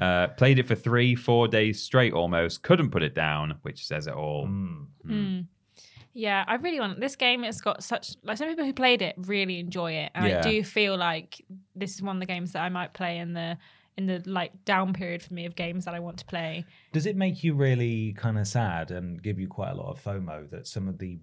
Uh, 0.00 0.28
played 0.28 0.58
it 0.58 0.66
for 0.68 0.74
three, 0.74 1.14
four 1.14 1.48
days 1.48 1.82
straight 1.82 2.12
almost. 2.12 2.62
Couldn't 2.62 2.90
put 2.90 3.02
it 3.02 3.14
down, 3.14 3.58
which 3.62 3.86
says 3.86 4.06
it 4.06 4.14
all. 4.14 4.46
Hmm. 4.46 4.82
Hmm. 5.02 5.08
Hmm. 5.12 5.40
Yeah, 6.12 6.44
I 6.46 6.56
really 6.56 6.80
want 6.80 6.98
this 7.00 7.14
game. 7.14 7.44
It's 7.44 7.60
got 7.60 7.84
such 7.84 8.16
like 8.24 8.36
some 8.36 8.48
people 8.48 8.64
who 8.64 8.72
played 8.72 9.00
it 9.00 9.14
really 9.16 9.60
enjoy 9.60 9.92
it, 9.92 10.10
and 10.14 10.26
Yeah. 10.28 10.40
I 10.40 10.42
do 10.42 10.62
feel 10.64 10.96
like 10.96 11.40
this 11.76 11.94
is 11.94 12.02
one 12.02 12.16
of 12.16 12.20
the 12.20 12.26
games 12.26 12.52
that 12.52 12.62
I 12.62 12.68
might 12.68 12.92
play 12.92 13.18
in 13.18 13.32
the 13.32 13.56
in 13.96 14.06
the 14.06 14.22
like 14.26 14.64
down 14.64 14.92
period 14.92 15.22
for 15.22 15.34
me 15.34 15.46
of 15.46 15.54
games 15.56 15.84
that 15.84 15.94
I 15.94 16.00
want 16.00 16.18
to 16.18 16.24
play. 16.24 16.64
Does 16.92 17.06
it 17.06 17.16
make 17.16 17.44
you 17.44 17.54
really 17.54 18.12
kind 18.14 18.38
of 18.38 18.46
sad 18.46 18.90
and 18.90 19.22
give 19.22 19.38
you 19.38 19.48
quite 19.48 19.70
a 19.70 19.74
lot 19.74 19.90
of 19.90 20.02
FOMO 20.02 20.48
that 20.50 20.66
some 20.66 20.88
of 20.88 20.98
the 20.98 21.18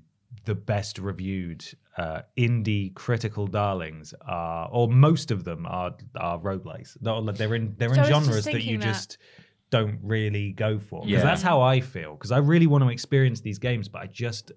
the 0.46 0.54
best 0.56 1.00
reviewed 1.00 1.64
uh, 1.98 2.22
indie 2.38 2.94
critical 2.94 3.48
darlings 3.48 4.14
are, 4.26 4.68
or 4.72 4.88
most 4.90 5.32
of 5.32 5.46
them 5.46 5.66
are, 5.66 5.96
are 6.18 6.38
roguelikes. 6.40 6.98
They're, 7.02 7.34
they're 7.34 7.56
in 7.56 7.76
they're 7.78 7.90
So 7.90 7.94
in 7.96 8.00
I 8.00 8.02
was 8.04 8.10
just 8.10 8.26
genres 8.26 8.46
that 8.46 8.64
you 8.64 8.78
that- 8.78 8.84
just 8.86 9.18
don't 9.70 10.00
really 10.04 10.52
go 10.52 10.80
for. 10.80 11.02
Because 11.02 11.12
Yeah. 11.22 11.24
that's 11.24 11.42
how 11.42 11.62
I 11.62 11.80
feel. 11.82 12.14
Because 12.14 12.32
I 12.32 12.38
really 12.38 12.68
want 12.68 12.84
to 12.84 12.90
experience 12.90 13.42
these 13.42 13.58
games, 13.58 13.88
but 13.90 14.02
I 14.02 14.08
just 14.08 14.52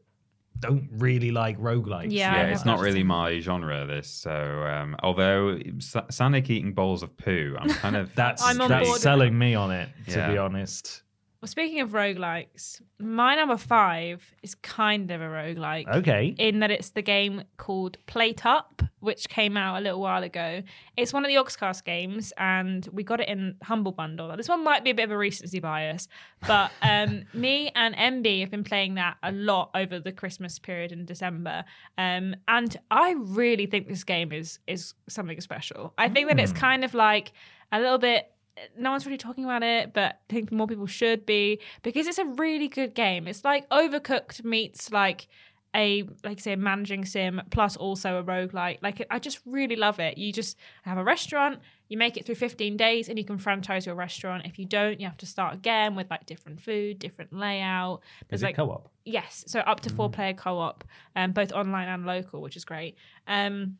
don't 0.58 0.88
really 0.92 1.30
like 1.30 1.58
roguelikes. 1.58 2.10
Yeah, 2.10 2.34
yeah, 2.36 2.42
it's 2.52 2.64
not 2.66 2.80
really 2.80 3.02
my 3.02 3.40
genre. 3.40 3.86
This, 3.86 4.08
so 4.08 4.30
um, 4.66 4.96
although 5.02 5.58
Sa- 5.78 6.04
Sonic 6.10 6.50
eating 6.50 6.72
bowls 6.74 7.02
of 7.02 7.16
poo, 7.16 7.56
I'm 7.58 7.70
kind 7.70 7.96
of 7.96 8.14
That's 8.16 8.42
I'm 8.44 8.58
that's 8.58 8.88
board. 8.88 9.00
selling 9.00 9.38
me 9.38 9.54
on 9.54 9.70
it, 9.70 9.88
to 10.08 10.18
Yeah. 10.18 10.30
be 10.32 10.38
honest. 10.38 11.02
Well, 11.40 11.48
speaking 11.48 11.81
of 11.81 11.90
roguelikes, 11.90 12.83
my 12.98 13.35
number 13.35 13.57
five 13.57 14.35
is 14.42 14.55
kind 14.55 15.11
of 15.11 15.22
a 15.22 15.24
roguelike. 15.24 15.88
Okay. 15.88 16.35
In 16.37 16.61
that 16.61 16.70
it's 16.70 16.90
the 16.90 17.00
game 17.00 17.44
called 17.57 17.96
Plate 18.05 18.44
Up, 18.44 18.83
which 18.98 19.26
came 19.31 19.57
out 19.57 19.79
a 19.79 19.81
little 19.81 20.03
while 20.03 20.22
ago. 20.22 20.62
It's 20.98 21.14
one 21.14 21.24
of 21.24 21.31
the 21.31 21.37
Yogscast 21.37 21.83
games, 21.85 22.35
and 22.37 22.87
we 22.92 23.03
got 23.03 23.20
it 23.20 23.29
in 23.31 23.57
Humble 23.62 23.92
Bundle. 23.92 24.29
Now, 24.29 24.37
This 24.37 24.50
one 24.50 24.62
might 24.62 24.85
be 24.85 24.90
a 24.90 24.94
bit 24.94 25.05
of 25.05 25.12
a 25.12 25.16
recency 25.16 25.61
bias, 25.61 26.09
but 26.46 26.72
um, 26.83 27.22
me 27.33 27.70
and 27.74 27.96
MB 27.96 28.40
have 28.40 28.50
been 28.50 28.64
playing 28.64 28.96
that 28.96 29.16
a 29.22 29.33
lot 29.33 29.70
over 29.74 29.98
the 29.98 30.12
Christmas 30.12 30.59
period 30.59 30.92
in 30.92 31.07
December, 31.07 31.64
um, 31.96 32.37
and 32.48 32.76
I 32.90 33.14
really 33.16 33.64
think 33.64 33.88
this 33.88 34.05
game 34.05 34.31
is 34.31 34.59
is 34.66 34.92
something 35.09 35.40
special. 35.40 35.94
I 35.96 36.11
think 36.11 36.29
that 36.29 36.38
it's 36.38 36.53
kind 36.53 36.85
of 36.85 36.92
like 36.92 37.33
a 37.72 37.81
little 37.81 37.98
bit 37.98 38.31
no 38.79 38.90
one's 38.90 39.07
really 39.07 39.18
talking 39.18 39.44
about 39.44 39.62
it, 39.62 39.92
but 39.92 40.20
I 40.29 40.33
think 40.33 40.53
more 40.53 40.66
people 40.66 40.87
should 40.87 41.27
be 41.27 41.61
because 41.83 42.07
it's 42.07 42.18
a 42.18 42.25
really 42.25 42.68
good 42.68 42.94
game. 42.94 43.27
It's 43.27 43.44
like 43.44 43.68
Overcooked 43.70 44.44
meets 44.44 44.90
like 44.90 45.29
a 45.75 46.05
like 46.25 46.40
say 46.40 46.53
a 46.53 46.57
managing 46.57 47.05
sim 47.05 47.40
plus 47.51 47.77
also 47.77 48.18
a 48.18 48.25
roguelike. 48.25 48.79
Like 48.83 49.07
I 49.11 49.18
just 49.18 49.40
really 49.46 49.77
love 49.77 50.01
it. 50.01 50.18
You 50.18 50.33
just 50.33 50.57
have 50.83 50.99
a 50.99 51.05
restaurant, 51.05 51.61
you 51.88 51.96
make 51.96 52.16
it 52.16 52.27
through 52.27 52.35
15 52.37 52.77
days 52.77 53.09
and 53.09 53.18
you 53.18 53.25
can 53.25 53.38
franchise 53.38 53.87
your 53.87 53.94
restaurant. 53.94 54.46
If 54.46 54.59
you 54.59 54.64
don't, 54.64 55.01
you 55.01 55.07
have 55.07 55.16
to 55.18 55.27
start 55.27 55.55
again 55.55 55.94
with 55.94 56.11
like 56.11 56.27
different 56.27 56.61
food, 56.61 56.99
different 56.99 57.33
layout. 57.33 58.03
There's 58.29 58.40
Is 58.40 58.42
it 58.42 58.46
like 58.46 58.57
co-op? 58.57 58.90
yes, 59.05 59.44
so 59.46 59.61
up 59.61 59.81
to 59.81 59.90
four 59.90 60.11
player 60.11 60.35
co-op, 60.35 60.85
um, 61.14 61.33
both 61.33 61.53
online 61.53 61.88
and 61.88 62.05
local, 62.05 62.42
which 62.42 62.57
is 62.57 62.64
great. 62.64 62.96
Um, 63.27 63.79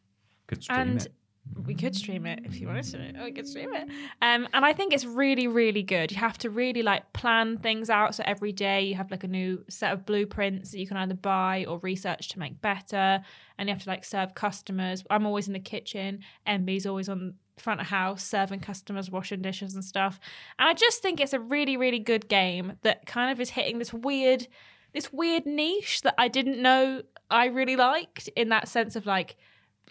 and 0.69 1.03
it. 1.03 1.13
We 1.67 1.75
could 1.75 1.95
stream 1.95 2.27
it 2.27 2.41
if 2.45 2.61
you 2.61 2.67
wanted 2.67 2.85
to. 2.85 3.25
We 3.25 3.33
could 3.33 3.47
stream 3.47 3.75
it. 3.75 3.89
Um, 4.23 4.49
and 4.53 4.65
I 4.65 4.73
think 4.73 4.93
it's 4.93 5.05
really, 5.05 5.49
really 5.49 5.83
good. 5.83 6.13
You 6.13 6.19
have 6.19 6.39
to 6.39 6.51
really 6.51 6.83
like 6.83 7.13
plan 7.13 7.59
things 7.59 7.91
out. 7.91 8.15
So 8.15 8.23
every 8.27 8.53
day 8.53 8.83
you 8.83 8.95
have 8.95 9.11
like 9.11 9.25
a 9.25 9.29
new 9.29 9.65
set 9.69 9.93
of 9.93 10.07
blueprints 10.07 10.71
that 10.71 10.79
you 10.79 10.87
can 10.87 10.97
either 10.97 11.15
buy 11.15 11.65
or 11.69 11.79
research 11.79 12.29
to 12.31 12.39
make 12.39 12.61
better. 12.61 13.21
And 13.59 13.69
you 13.69 13.75
have 13.75 13.83
to 13.83 13.89
like 13.89 14.05
serve 14.05 14.35
customers. 14.35 15.05
I'm 15.11 15.27
always 15.27 15.47
in 15.47 15.53
the 15.53 15.61
kitchen. 15.61 16.21
MB's 16.47 16.87
always 16.87 17.09
on 17.09 17.35
front 17.59 17.81
of 17.81 17.89
house 17.89 18.25
serving 18.25 18.61
customers, 18.61 19.11
washing 19.11 19.43
dishes 19.43 19.75
and 19.75 19.85
stuff. 19.85 20.19
And 20.59 20.69
I 20.69 20.75
just 20.75 21.03
think 21.03 21.21
it's 21.21 21.33
a 21.33 21.41
really, 21.41 21.77
really 21.77 21.99
good 21.99 22.29
game 22.29 22.75
that 22.83 23.07
kind 23.07 23.31
of 23.31 23.41
is 23.41 23.51
hitting 23.51 23.79
this 23.79 23.93
weird, 23.93 24.47
this 24.93 25.13
weird 25.13 25.47
niche 25.47 26.03
that 26.03 26.15
I 26.17 26.29
didn't 26.29 26.61
know 26.61 27.03
I 27.31 27.47
really 27.47 27.77
liked 27.77 28.29
in 28.35 28.49
that 28.49 28.69
sense 28.69 28.97
of 28.97 29.07
like 29.07 29.37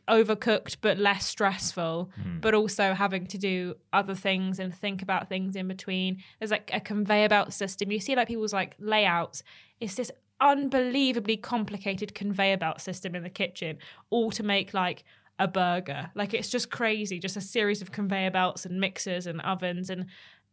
overcooked 0.09 0.77
but 0.81 0.97
less 0.97 1.25
stressful 1.25 2.09
hmm. 2.21 2.39
but 2.39 2.53
also 2.53 2.93
having 2.93 3.27
to 3.27 3.37
do 3.37 3.75
other 3.93 4.15
things 4.15 4.59
and 4.59 4.73
think 4.73 5.01
about 5.01 5.29
things 5.29 5.55
in 5.55 5.67
between. 5.67 6.21
There's 6.39 6.51
like 6.51 6.71
a 6.73 6.79
conveyor 6.79 7.29
belt 7.29 7.53
system. 7.53 7.91
You 7.91 7.99
see 7.99 8.15
like 8.15 8.27
people's 8.27 8.53
like 8.53 8.75
layouts. 8.79 9.43
It's 9.79 9.95
this 9.95 10.11
unbelievably 10.41 11.37
complicated 11.37 12.15
conveyor 12.15 12.57
belt 12.57 12.81
system 12.81 13.15
in 13.15 13.23
the 13.23 13.29
kitchen, 13.29 13.77
all 14.09 14.31
to 14.31 14.43
make 14.43 14.73
like 14.73 15.03
a 15.37 15.47
burger. 15.47 16.11
Like 16.15 16.33
it's 16.33 16.49
just 16.49 16.69
crazy, 16.69 17.19
just 17.19 17.37
a 17.37 17.41
series 17.41 17.81
of 17.81 17.91
conveyor 17.91 18.31
belts 18.31 18.65
and 18.65 18.79
mixers 18.79 19.25
and 19.25 19.41
ovens. 19.41 19.89
And 19.89 20.05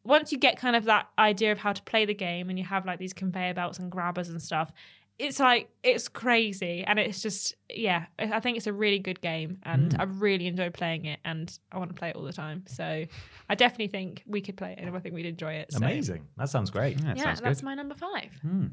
once 0.05 0.33
you 0.33 0.39
get 0.39 0.57
kind 0.57 0.77
of 0.77 0.85
that 0.85 1.09
idea 1.19 1.53
of 1.53 1.59
how 1.59 1.73
to 1.73 1.83
play 1.83 2.05
the 2.05 2.15
game 2.15 2.49
and 2.49 2.59
you 2.59 2.65
have 2.65 2.87
like 2.87 2.99
these 2.99 3.13
conveyor 3.13 3.55
belts 3.55 3.79
and 3.79 3.91
grabbers 3.91 4.29
and 4.29 4.41
stuff, 4.41 4.73
it's 5.19 5.41
like 5.41 5.71
it's 5.83 6.09
crazy. 6.09 6.85
And 6.87 6.99
it's 6.99 7.21
just 7.21 7.55
yeah 7.71 8.07
i 8.19 8.41
think 8.41 8.57
it's 8.57 8.67
a 8.67 8.73
really 8.73 8.99
good 8.99 9.21
game 9.21 9.59
and 9.65 9.93
mm. 9.93 10.01
i 10.01 10.05
really 10.05 10.47
enjoy 10.47 10.71
playing 10.71 11.05
it 11.05 11.19
and 11.25 11.59
i 11.73 11.79
want 11.79 11.91
to 11.91 11.95
play 11.95 12.11
it 12.11 12.17
all 12.17 12.23
the 12.23 12.33
time 12.33 12.63
so 12.67 13.05
i 13.49 13.55
definitely 13.55 13.89
think 13.89 14.23
we 14.27 14.41
could 14.41 14.57
play 14.57 14.73
it 14.73 14.79
and 14.79 14.95
i 14.95 14.99
think 15.01 15.15
we'd 15.15 15.27
enjoy 15.27 15.53
it 15.53 15.73
so. 15.73 15.79
Amazing. 15.79 16.27
That 16.37 16.49
sounds 16.49 16.71
great. 16.71 17.01
Yeah, 17.01 17.15
yeah 17.17 17.25
sounds 17.25 17.41
that's 17.41 17.61
good. 17.61 17.67
my 17.67 17.75
number 17.75 17.95
five 17.95 18.31
hmm. 18.43 18.67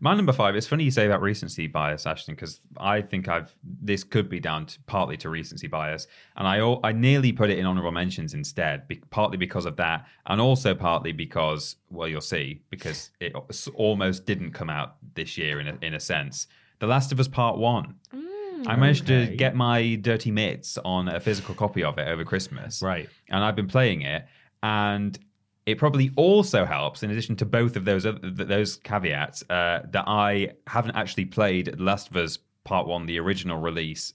My 0.00 0.14
number 0.14 0.32
five. 0.32 0.54
It's 0.54 0.66
funny 0.66 0.84
you 0.84 0.90
say 0.90 1.06
about 1.06 1.22
recency 1.22 1.66
bias, 1.66 2.06
Ashton, 2.06 2.34
because 2.34 2.60
I 2.76 3.00
think 3.00 3.28
I've 3.28 3.54
this 3.82 4.04
could 4.04 4.28
be 4.28 4.38
down 4.38 4.66
to, 4.66 4.78
partly 4.82 5.16
to 5.18 5.28
recency 5.28 5.66
bias, 5.66 6.06
and 6.36 6.46
I 6.46 6.60
I 6.84 6.92
nearly 6.92 7.32
put 7.32 7.50
it 7.50 7.58
in 7.58 7.66
honorable 7.66 7.90
mentions 7.90 8.34
instead, 8.34 8.86
be, 8.86 8.96
partly 9.10 9.36
because 9.36 9.66
of 9.66 9.76
that, 9.76 10.06
and 10.26 10.40
also 10.40 10.74
partly 10.74 11.12
because 11.12 11.76
well, 11.90 12.06
you'll 12.06 12.20
see, 12.20 12.62
because 12.70 13.10
it 13.20 13.34
almost 13.74 14.24
didn't 14.24 14.52
come 14.52 14.70
out 14.70 14.96
this 15.14 15.36
year 15.36 15.58
in 15.58 15.68
a, 15.68 15.78
in 15.82 15.94
a 15.94 16.00
sense. 16.00 16.46
The 16.78 16.86
Last 16.86 17.10
of 17.10 17.18
Us 17.18 17.28
Part 17.28 17.58
One. 17.58 17.96
Mm. 18.14 18.27
I 18.66 18.76
managed 18.76 19.04
Okay. 19.10 19.30
to 19.30 19.36
get 19.36 19.54
my 19.54 19.94
dirty 19.96 20.30
mitts 20.30 20.78
on 20.84 21.08
a 21.08 21.20
physical 21.20 21.54
copy 21.54 21.84
of 21.84 21.98
it 21.98 22.08
over 22.08 22.24
Christmas, 22.24 22.82
Right. 22.82 23.08
and 23.28 23.44
I've 23.44 23.56
been 23.56 23.68
playing 23.68 24.02
it, 24.02 24.26
and 24.62 25.18
it 25.66 25.76
probably 25.78 26.10
also 26.16 26.64
helps, 26.64 27.02
in 27.02 27.10
addition 27.10 27.36
to 27.36 27.44
both 27.44 27.76
of 27.76 27.84
those 27.84 28.06
other, 28.06 28.18
those 28.30 28.76
caveats, 28.76 29.42
uh, 29.50 29.80
that 29.90 30.04
I 30.06 30.52
haven't 30.66 30.96
actually 30.96 31.26
played 31.26 31.78
Last 31.78 32.08
of 32.10 32.16
Us 32.16 32.38
Part 32.64 32.86
One, 32.86 33.06
the 33.06 33.18
original 33.20 33.58
release, 33.58 34.14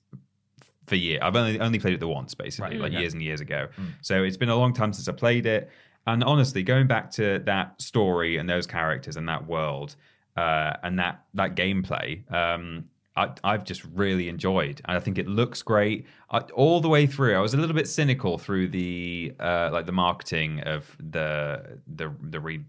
for 0.87 0.95
years. 0.95 1.19
I've 1.21 1.35
only 1.35 1.59
only 1.59 1.79
played 1.79 1.93
it 1.93 1.99
the 1.99 2.07
once, 2.07 2.33
basically, 2.33 2.77
like 2.77 2.91
years 2.91 3.13
and 3.13 3.21
years 3.21 3.39
ago. 3.39 3.67
So 4.01 4.23
it's 4.23 4.35
been 4.37 4.49
a 4.49 4.55
long 4.55 4.73
time 4.73 4.91
since 4.93 5.07
I 5.07 5.11
played 5.13 5.45
it, 5.45 5.69
and 6.07 6.23
honestly, 6.23 6.63
going 6.63 6.87
back 6.87 7.09
to 7.11 7.39
that 7.45 7.81
story 7.81 8.37
and 8.37 8.49
those 8.49 8.67
characters 8.67 9.15
and 9.15 9.29
that 9.29 9.45
world 9.47 9.95
uh, 10.35 10.73
and 10.83 10.97
that 10.99 11.23
that 11.35 11.55
gameplay. 11.55 12.29
Um, 12.33 12.85
I, 13.15 13.29
I've 13.43 13.63
just 13.63 13.83
really 13.93 14.27
enjoyed, 14.27 14.81
and 14.85 14.97
I 14.97 14.99
think 14.99 15.17
it 15.19 15.27
looks 15.27 15.61
great 15.61 16.07
I, 16.31 16.39
all 16.39 16.81
the 16.81 16.89
way 16.89 17.05
through. 17.05 17.35
I 17.35 17.39
was 17.41 17.53
a 17.53 17.57
little 17.57 17.75
bit 17.75 17.87
cynical 17.87 18.37
through 18.39 18.69
the 18.69 19.33
uh, 19.39 19.69
like 19.71 19.85
the 19.85 19.91
marketing 19.91 20.61
of 20.61 20.95
the 20.99 21.79
the 21.87 22.11
the 22.21 22.39
re. 22.39 22.61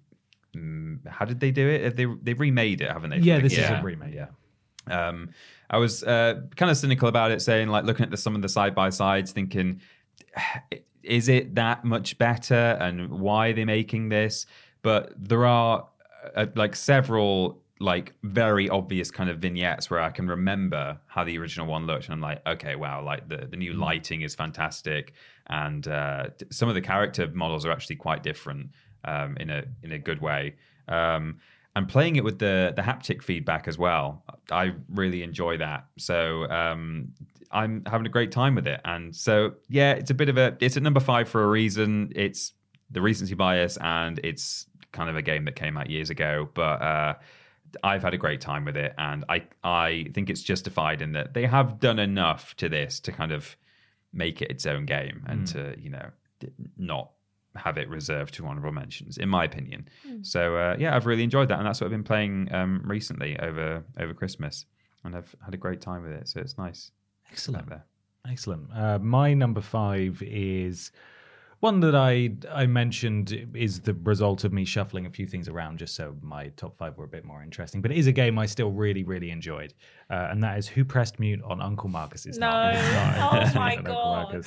mm, 0.55 1.07
How 1.09 1.25
did 1.25 1.41
they 1.41 1.51
do 1.51 1.67
it? 1.69 1.97
They 1.97 2.07
they 2.23 2.35
remade 2.35 2.83
it, 2.83 2.91
haven't 2.91 3.11
they? 3.11 3.19
Yeah, 3.19 3.39
this 3.41 3.55
is 3.55 3.59
a 3.71 3.83
remake. 3.83 4.15
Yeah. 4.15 4.29
um, 4.91 5.31
I 5.71 5.79
was 5.79 6.05
uh, 6.05 6.43
kind 6.57 6.71
of 6.71 6.77
cynical 6.77 7.09
about 7.09 7.31
it, 7.31 7.41
saying 7.41 7.69
like 7.69 7.85
looking 7.85 8.05
at 8.05 8.11
the, 8.11 8.19
some 8.19 8.35
of 8.37 8.43
the 8.43 8.49
side 8.51 8.75
by 8.75 8.91
sides, 8.91 9.33
thinking, 9.33 9.81
is 11.03 11.29
it 11.29 11.55
that 11.55 11.85
much 11.85 12.19
better, 12.19 12.77
and 12.81 13.09
why 13.11 13.49
are 13.49 13.53
they 13.55 13.65
making 13.65 14.11
this? 14.11 14.47
But 14.83 15.13
there 15.17 15.47
are 15.47 15.89
uh, 16.37 16.47
like 16.55 16.77
several 16.77 17.63
like 17.85 18.15
very 18.23 18.69
obvious 18.69 19.11
kind 19.11 19.29
of 19.29 19.39
vignettes 19.39 19.91
where 19.91 20.01
I 20.01 20.11
can 20.11 20.27
remember 20.27 20.99
how 21.07 21.23
the 21.23 21.37
original 21.39 21.67
one 21.67 21.87
looked, 21.87 22.07
and 22.07 22.15
I'm 22.15 22.21
like, 22.21 22.45
okay, 22.47 22.75
wow, 22.75 23.05
like 23.05 23.29
the 23.29 23.47
the 23.47 23.57
new 23.57 23.75
lighting 23.75 24.23
is 24.23 24.35
fantastic, 24.35 25.13
and 25.49 25.87
uh, 25.87 26.29
some 26.51 26.69
of 26.69 26.75
the 26.75 26.81
character 26.81 27.29
models 27.33 27.67
are 27.67 27.73
actually 27.73 27.97
quite 27.97 28.23
different 28.23 28.71
um, 29.05 29.37
in 29.39 29.51
a 29.51 29.65
in 29.83 29.93
a 29.93 29.99
good 29.99 30.21
way. 30.21 30.57
Um, 30.89 31.39
and 31.77 31.89
playing 31.89 32.17
it 32.17 32.25
with 32.25 32.39
the 32.39 32.73
the 32.75 32.83
haptic 32.83 33.23
feedback 33.23 33.69
as 33.69 33.77
well, 33.77 34.25
I 34.51 34.73
really 34.89 35.23
enjoy 35.23 35.59
that. 35.59 35.87
So 35.99 36.49
um, 36.51 37.13
I'm 37.51 37.83
having 37.87 38.07
a 38.07 38.11
great 38.11 38.33
time 38.33 38.55
with 38.55 38.67
it. 38.67 38.81
And 38.85 39.15
so 39.15 39.55
yeah, 39.69 39.93
it's 39.93 40.11
a 40.11 40.15
bit 40.15 40.29
of 40.29 40.39
a 40.39 40.57
it's 40.61 40.77
at 40.77 40.83
number 40.83 41.01
five 41.01 41.29
for 41.29 41.45
a 41.45 41.49
reason. 41.49 42.13
It's 42.17 42.53
the 42.91 43.03
recency 43.03 43.35
bias, 43.35 43.77
and 43.79 44.21
it's 44.25 44.67
kind 44.93 45.11
of 45.11 45.17
a 45.17 45.23
game 45.23 45.45
that 45.45 45.57
came 45.57 45.77
out 45.77 45.91
years 45.91 46.09
ago, 46.09 46.49
but. 46.55 46.81
Uh, 46.83 47.15
I've 47.83 48.03
had 48.03 48.15
a 48.15 48.19
great 48.19 48.41
time 48.41 48.65
with 48.65 48.77
it, 48.77 48.95
and 48.99 49.25
I 49.29 49.45
I 49.63 50.07
think 50.15 50.31
it's 50.31 50.43
justified 50.43 51.03
in 51.03 51.13
that 51.13 51.35
they 51.35 51.47
have 51.47 51.81
done 51.81 51.99
enough 51.99 52.55
to 52.57 52.69
this 52.69 53.01
to 53.01 53.13
kind 53.13 53.33
of 53.33 53.57
make 54.13 54.41
it 54.41 54.51
its 54.51 54.67
own 54.67 54.87
game 54.87 55.25
and 55.27 55.47
to 55.49 55.75
you 55.79 55.91
know 55.91 56.11
not 56.77 57.11
have 57.57 57.79
it 57.79 57.89
reserved 57.89 58.35
to 58.35 58.47
honorable 58.47 58.73
mentions, 58.73 59.17
in 59.17 59.29
my 59.29 59.45
opinion. 59.45 59.89
So 60.23 60.57
uh, 60.57 60.77
yeah, 60.79 60.95
I've 60.95 61.07
really 61.07 61.23
enjoyed 61.23 61.49
that, 61.49 61.59
and 61.59 61.67
that's 61.67 61.81
what 61.81 61.87
I've 61.87 61.93
been 61.93 62.05
playing 62.05 62.53
um, 62.53 62.83
recently 62.85 63.39
over 63.39 63.85
over 63.99 64.15
Christmas, 64.15 64.67
and 65.05 65.17
I've 65.17 65.35
had 65.45 65.55
a 65.55 65.59
great 65.59 65.81
time 65.81 66.03
with 66.03 66.13
it. 66.13 66.29
So 66.29 66.41
it's 66.41 66.59
nice. 66.59 66.91
Excellent. 67.31 67.69
There. 67.69 67.85
Excellent. 68.29 68.69
Uh, 68.75 68.99
my 68.99 69.35
number 69.35 69.61
five 69.61 70.23
is 70.23 70.91
one 71.65 71.81
that 71.81 71.95
I 71.95 72.31
I 72.53 72.67
mentioned 72.67 73.49
is 73.55 73.81
the 73.81 73.95
result 73.95 74.45
of 74.45 74.53
me 74.53 74.67
shuffling 74.67 75.07
a 75.07 75.11
few 75.11 75.27
things 75.27 75.49
around 75.49 75.79
just 75.79 75.95
so 75.95 76.15
my 76.21 76.49
top 76.57 76.77
five 76.77 76.99
were 76.99 77.05
a 77.05 77.09
bit 77.17 77.25
more 77.25 77.43
interesting. 77.43 77.81
But 77.81 77.91
it 77.91 77.97
is 77.97 78.07
a 78.07 78.13
game 78.13 78.39
I 78.39 78.45
still 78.45 78.71
really 78.71 79.03
really 79.03 79.31
enjoyed, 79.31 79.73
uh, 80.11 80.29
and 80.31 80.45
that 80.45 80.59
is 80.59 80.69
Who 80.69 80.85
Pressed 80.85 81.19
Mute 81.19 81.41
on 81.43 81.63
Uncle 81.63 81.89
Marcus. 81.89 82.27
It's 82.27 82.37
not. 82.37 82.75
It's 82.75 82.93
not 82.93 83.55
Oh 83.57 83.59
my 83.59 83.71
Mute 83.77 83.87
on 83.89 84.19
Uncle 84.19 84.43
God. 84.43 84.47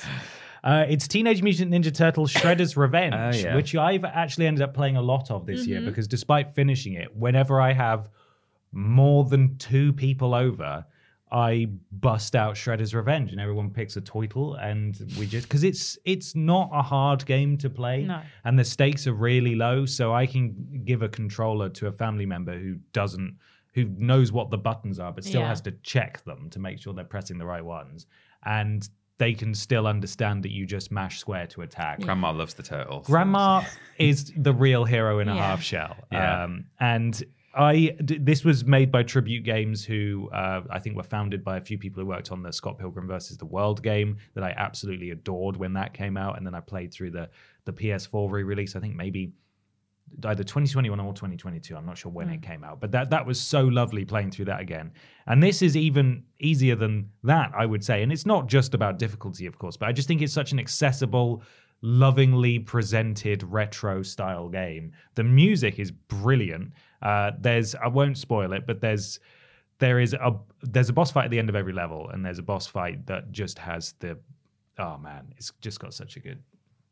Uh, 0.62 0.84
it's 0.88 1.08
Teenage 1.08 1.42
Mutant 1.42 1.72
Ninja 1.72 1.92
Turtles 1.92 2.32
Shredder's 2.32 2.76
Revenge, 2.84 3.14
Oh, 3.16 3.36
yeah. 3.36 3.56
which 3.56 3.74
I've 3.74 4.04
actually 4.04 4.46
ended 4.46 4.62
up 4.62 4.72
playing 4.74 4.96
a 4.96 5.02
lot 5.02 5.30
of 5.30 5.44
this 5.44 5.66
year 5.66 5.80
because 5.80 6.06
despite 6.06 6.52
finishing 6.52 6.94
it, 6.94 7.14
whenever 7.16 7.60
I 7.60 7.72
have 7.72 8.08
more 8.72 9.24
than 9.24 9.56
two 9.58 9.92
people 9.92 10.34
over, 10.34 10.84
I 11.30 11.68
bust 11.92 12.34
out 12.34 12.54
Shredder's 12.54 12.94
Revenge, 12.94 13.32
and 13.32 13.40
everyone 13.40 13.70
picks 13.70 13.96
a 13.96 14.00
toitle, 14.00 14.56
and 14.62 14.98
we 15.18 15.26
just 15.26 15.46
because 15.48 15.62
it's 15.64 15.98
it's 16.04 16.34
not 16.34 16.70
a 16.72 16.82
hard 16.82 17.24
game 17.26 17.56
to 17.58 17.68
play, 17.70 18.04
No. 18.04 18.20
and 18.44 18.58
the 18.58 18.64
stakes 18.64 19.06
are 19.06 19.12
really 19.12 19.54
low, 19.54 19.84
so 19.86 20.14
I 20.14 20.26
can 20.26 20.82
give 20.84 21.02
a 21.02 21.08
controller 21.08 21.68
to 21.70 21.86
a 21.88 21.92
family 21.92 22.26
member 22.26 22.58
who 22.58 22.76
doesn't 22.92 23.36
who 23.74 23.84
knows 23.96 24.32
what 24.32 24.50
the 24.50 24.58
buttons 24.58 24.98
are, 24.98 25.12
but 25.12 25.24
still 25.24 25.42
Yeah. 25.42 25.48
has 25.48 25.60
to 25.62 25.72
check 25.82 26.24
them 26.24 26.48
to 26.50 26.58
make 26.58 26.80
sure 26.80 26.92
they're 26.94 27.04
pressing 27.04 27.38
the 27.38 27.46
right 27.46 27.64
ones, 27.64 28.06
and 28.44 28.88
they 29.18 29.34
can 29.34 29.52
still 29.52 29.86
understand 29.86 30.44
that 30.44 30.50
you 30.52 30.64
just 30.64 30.90
mash 30.92 31.18
square 31.18 31.46
to 31.48 31.62
attack. 31.62 32.00
Grandma 32.00 32.30
loves 32.32 32.54
the 32.54 32.62
turtles. 32.62 33.06
Grandma 33.06 33.62
is 33.98 34.32
the 34.36 34.52
real 34.52 34.84
hero 34.84 35.18
in 35.18 35.28
a 35.28 35.34
Yeah. 35.34 35.42
half 35.44 35.62
shell. 35.62 35.96
Yeah. 36.12 36.44
Um, 36.44 36.66
and 36.78 37.20
I 37.58 37.96
d- 38.04 38.18
this 38.18 38.44
was 38.44 38.64
made 38.64 38.92
by 38.92 39.02
Tribute 39.02 39.42
Games, 39.42 39.84
who 39.84 40.30
uh, 40.32 40.62
I 40.70 40.78
think 40.78 40.96
were 40.96 41.02
founded 41.02 41.42
by 41.42 41.56
a 41.56 41.60
few 41.60 41.76
people 41.76 42.00
who 42.00 42.06
worked 42.06 42.30
on 42.30 42.40
the 42.40 42.52
Scott 42.52 42.78
Pilgrim 42.78 43.08
versus 43.08 43.36
the 43.36 43.46
World 43.46 43.82
game 43.82 44.16
that 44.34 44.44
I 44.44 44.54
absolutely 44.56 45.10
adored 45.10 45.56
when 45.56 45.72
that 45.72 45.92
came 45.92 46.16
out, 46.16 46.38
and 46.38 46.46
then 46.46 46.54
I 46.54 46.60
played 46.60 46.92
through 46.94 47.10
the 47.10 47.28
the 47.64 47.72
PS4 47.72 48.30
re-release. 48.30 48.76
I 48.76 48.80
think 48.80 48.94
maybe 48.94 49.32
either 50.24 50.44
2021 50.44 51.00
or 51.00 51.12
2022. 51.12 51.76
I'm 51.76 51.84
not 51.84 51.98
sure 51.98 52.12
when 52.12 52.30
it 52.30 52.42
came 52.42 52.62
out, 52.62 52.80
but 52.80 52.92
that 52.92 53.10
that 53.10 53.26
was 53.26 53.40
so 53.40 53.62
lovely 53.64 54.04
playing 54.04 54.30
through 54.30 54.46
that 54.46 54.60
again. 54.60 54.92
And 55.26 55.42
this 55.42 55.60
is 55.60 55.76
even 55.76 56.22
easier 56.40 56.76
than 56.76 57.10
that, 57.24 57.50
I 57.56 57.66
would 57.66 57.84
say. 57.84 58.04
And 58.04 58.12
it's 58.12 58.24
not 58.24 58.46
just 58.46 58.72
about 58.72 59.00
difficulty, 59.00 59.46
of 59.46 59.58
course, 59.58 59.76
but 59.76 59.88
I 59.88 59.92
just 59.92 60.06
think 60.06 60.22
it's 60.22 60.32
such 60.32 60.52
an 60.52 60.60
accessible, 60.60 61.42
lovingly 61.82 62.60
presented 62.60 63.42
retro 63.42 64.02
style 64.02 64.48
game. 64.48 64.92
The 65.16 65.24
music 65.24 65.80
is 65.80 65.90
brilliant. 65.90 66.72
Uh, 67.02 67.32
there's 67.38 67.74
I 67.74 67.88
won't 67.88 68.18
spoil 68.18 68.52
it, 68.52 68.66
but 68.66 68.80
there's 68.80 69.20
there 69.78 70.00
is 70.00 70.14
a 70.14 70.36
there's 70.62 70.88
a 70.88 70.92
boss 70.92 71.10
fight 71.10 71.26
at 71.26 71.30
the 71.30 71.38
end 71.38 71.48
of 71.48 71.56
every 71.56 71.72
level, 71.72 72.10
and 72.10 72.24
there's 72.24 72.38
a 72.38 72.42
boss 72.42 72.66
fight 72.66 73.06
that 73.06 73.30
just 73.32 73.58
has 73.58 73.94
the 74.00 74.18
oh 74.78 74.98
man, 74.98 75.32
it's 75.36 75.52
just 75.60 75.80
got 75.80 75.94
such 75.94 76.16
a 76.16 76.20
good 76.20 76.42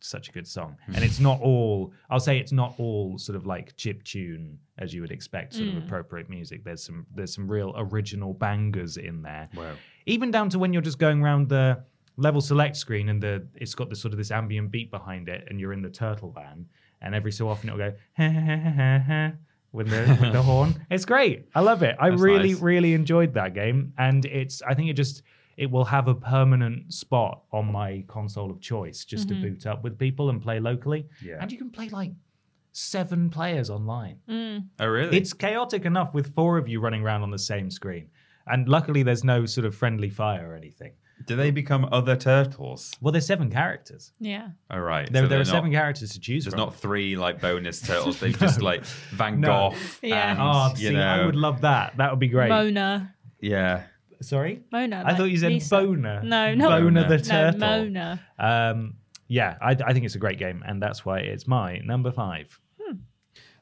such 0.00 0.28
a 0.28 0.32
good 0.32 0.46
song. 0.46 0.76
And 0.94 1.04
it's 1.04 1.20
not 1.20 1.40
all 1.40 1.92
I'll 2.11 2.20
say 2.20 2.38
it's 2.38 2.52
not 2.52 2.74
all 2.78 3.18
sort 3.18 3.36
of 3.36 3.46
like 3.46 3.76
chip 3.76 4.04
tune 4.04 4.59
as 4.78 4.92
you 4.94 5.00
would 5.00 5.11
expect, 5.11 5.54
sort 5.54 5.68
of 5.68 5.76
appropriate 5.78 6.28
music. 6.28 6.64
There's 6.64 6.84
some 6.84 7.07
there's 7.14 7.34
some 7.34 7.50
real 7.50 7.74
original 7.76 8.34
bangers 8.34 8.96
in 8.98 9.22
there. 9.22 9.48
Wow. 9.57 9.74
Even 10.07 10.30
down 10.30 10.50
to 10.50 10.59
when 10.59 10.72
you're 10.72 10.82
just 10.82 10.98
going 10.98 11.22
around 11.22 11.48
the 11.48 11.82
level 12.16 12.40
select 12.40 12.76
screen 12.76 13.09
and 13.09 13.22
the 13.22 13.46
it's 13.54 13.74
got 13.74 13.90
the 13.90 13.96
sort 13.96 14.12
of 14.12 14.18
this 14.18 14.30
ambient 14.30 14.70
beat 14.70 14.90
behind 14.90 15.28
it 15.28 15.46
and 15.48 15.61
you're 15.61 15.72
in 15.72 15.82
the 15.82 15.90
turtle 15.90 16.30
van 16.30 16.66
and 17.02 17.14
every 17.14 17.30
so 17.30 17.48
often 17.48 17.68
it'll 17.68 17.78
go 17.78 17.92
ha, 18.16 18.30
ha, 18.30 18.40
ha, 18.40 18.57
ha, 18.57 18.98
ha, 19.07 19.32
with 19.77 19.91
the 19.91 20.18
with 20.20 20.33
the 20.33 20.43
horn. 20.43 20.74
It's 20.91 21.05
great. 21.05 21.49
I 21.55 21.61
love 21.61 21.83
it. 21.83 21.95
I 22.01 22.11
That's 22.11 22.22
really 22.22 22.53
nice. 22.53 22.61
really 22.61 22.95
enjoyed 22.95 23.35
that 23.35 23.55
game 23.55 23.93
and 23.99 24.24
it's 24.24 24.62
I 24.62 24.74
think 24.74 24.91
it 24.91 24.95
just 24.95 25.22
it 25.57 25.70
will 25.70 25.85
have 25.85 26.09
a 26.09 26.14
permanent 26.14 26.93
spot 26.93 27.43
on 27.53 27.70
my 27.70 28.05
console 28.09 28.51
of 28.51 28.61
choice 28.61 29.05
just 29.05 29.29
to 29.29 29.35
mm-hmm. 29.35 29.43
boot 29.43 29.66
up 29.66 29.83
with 29.85 29.99
people 29.99 30.31
and 30.31 30.43
play 30.43 30.61
locally. 30.61 31.07
Yeah. 31.22 31.39
And 31.41 31.51
you 31.51 31.59
can 31.59 31.70
play 31.70 31.89
like 31.89 32.12
seven 32.72 33.31
players 33.31 33.70
online. 33.70 34.18
Mm. 34.29 34.66
Oh 34.81 34.87
really? 34.87 35.16
It's 35.16 35.33
chaotic 35.33 35.85
enough 35.85 36.12
with 36.12 36.35
four 36.35 36.59
of 36.59 36.68
you 36.68 36.81
running 36.81 37.03
around 37.03 37.22
on 37.22 37.31
the 37.31 37.39
same 37.39 37.70
screen. 37.70 38.09
And 38.47 38.68
luckily 38.68 39.03
there's 39.03 39.24
no 39.24 39.47
sort 39.47 39.64
of 39.64 39.74
friendly 39.74 40.11
fire 40.11 40.51
or 40.51 40.55
anything. 40.55 40.93
Do 41.27 41.37
they 41.37 41.51
become 41.51 41.89
other 41.91 42.16
turtles? 42.16 42.93
Well, 43.01 43.12
there's 43.12 43.27
seven 43.27 43.51
characters. 43.51 44.12
Yeah. 44.20 44.49
All 44.70 44.81
right. 44.81 45.11
There, 45.12 45.22
so 45.24 45.29
there 45.29 45.39
they're 45.39 45.41
are 45.41 45.45
seven 45.45 45.72
characters 45.72 46.12
to 46.12 46.20
choose 46.20 46.45
There's 46.45 46.55
from. 46.55 46.61
not 46.61 46.74
three 46.77 47.16
like 47.16 47.41
bonus 47.41 47.81
turtles. 47.87 48.20
They've 48.20 48.39
just 48.39 48.62
like 48.62 48.85
Van 49.11 49.41
No. 49.41 49.70
Gogh. 49.70 49.77
Yeah. 50.03 50.31
and, 50.33 50.41
Oh, 50.41 50.70
you 50.81 50.89
see, 50.89 50.95
know, 50.95 51.01
I 51.07 51.27
would 51.27 51.37
love 51.37 51.62
that. 51.62 51.97
That 51.97 52.11
would 52.11 52.20
be 52.20 52.29
great. 52.29 52.49
Mona. 52.49 53.14
yeah. 53.41 53.83
Sorry? 54.22 54.62
Mona. 54.72 54.97
I 54.97 55.03
like 55.03 55.16
thought 55.18 55.24
you 55.24 55.37
said 55.37 55.53
Lisa. 55.53 55.77
Boner. 55.77 56.22
No, 56.22 56.55
not 56.55 56.81
Boner 56.81 57.07
the 57.07 57.53
No. 57.53 57.59
Mona. 57.59 58.20
Um, 58.39 58.95
yeah, 59.29 59.57
I, 59.61 59.72
I 59.85 59.93
think 59.93 60.05
it's 60.07 60.14
a 60.14 60.18
great 60.18 60.39
game, 60.39 60.62
and 60.66 60.81
that's 60.81 61.05
why 61.05 61.18
it's 61.18 61.47
my 61.47 61.79
number 61.79 62.11
five. 62.12 62.59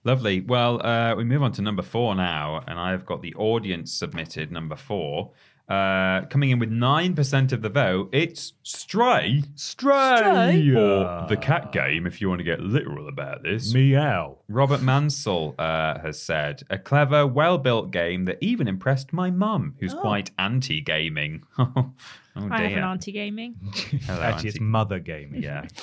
Lovely. 0.06 0.42
Well, 0.42 0.84
uh, 0.86 1.14
we 1.16 1.24
move 1.24 1.42
on 1.42 1.52
to 1.52 1.62
number 1.62 1.80
four 1.82 2.14
now, 2.14 2.62
and 2.68 2.78
I've 2.78 3.06
got 3.06 3.22
the 3.22 3.34
audience 3.36 3.90
submitted 3.90 4.52
number 4.52 4.76
four. 4.76 5.32
Uh, 5.66 6.26
coming 6.26 6.50
in 6.50 6.58
with 6.58 6.70
9% 6.70 7.52
of 7.52 7.62
the 7.62 7.70
vote, 7.70 8.10
it's 8.12 8.52
Stray. 8.62 9.42
Stray. 9.54 10.70
Or 10.70 11.26
the 11.26 11.38
cat 11.40 11.72
game, 11.72 12.06
if 12.06 12.20
you 12.20 12.28
want 12.28 12.40
to 12.40 12.44
get 12.44 12.60
literal 12.60 13.08
about 13.08 13.42
this. 13.42 13.72
Meow. 13.72 14.36
Robert 14.48 14.82
Mansell 14.82 15.54
uh, 15.58 15.98
has 16.00 16.20
said, 16.20 16.64
a 16.68 16.76
clever, 16.76 17.26
well 17.26 17.56
built 17.56 17.90
game 17.90 18.24
that 18.24 18.36
even 18.42 18.68
impressed 18.68 19.12
my 19.14 19.30
mum, 19.30 19.74
who's 19.80 19.94
quite 19.94 20.30
anti 20.38 20.82
gaming. 20.82 21.44
oh, 21.58 21.92
dear. 22.36 22.52
I 22.52 22.62
have 22.62 22.78
an 22.78 22.84
auntie 22.84 23.12
gaming. 23.12 23.56
Hello, 24.06 24.20
Actually, 24.20 24.50
it's 24.50 24.58
auntie. 24.58 24.64
mother 24.64 24.98
gaming. 24.98 25.42
Yeah. 25.42 25.66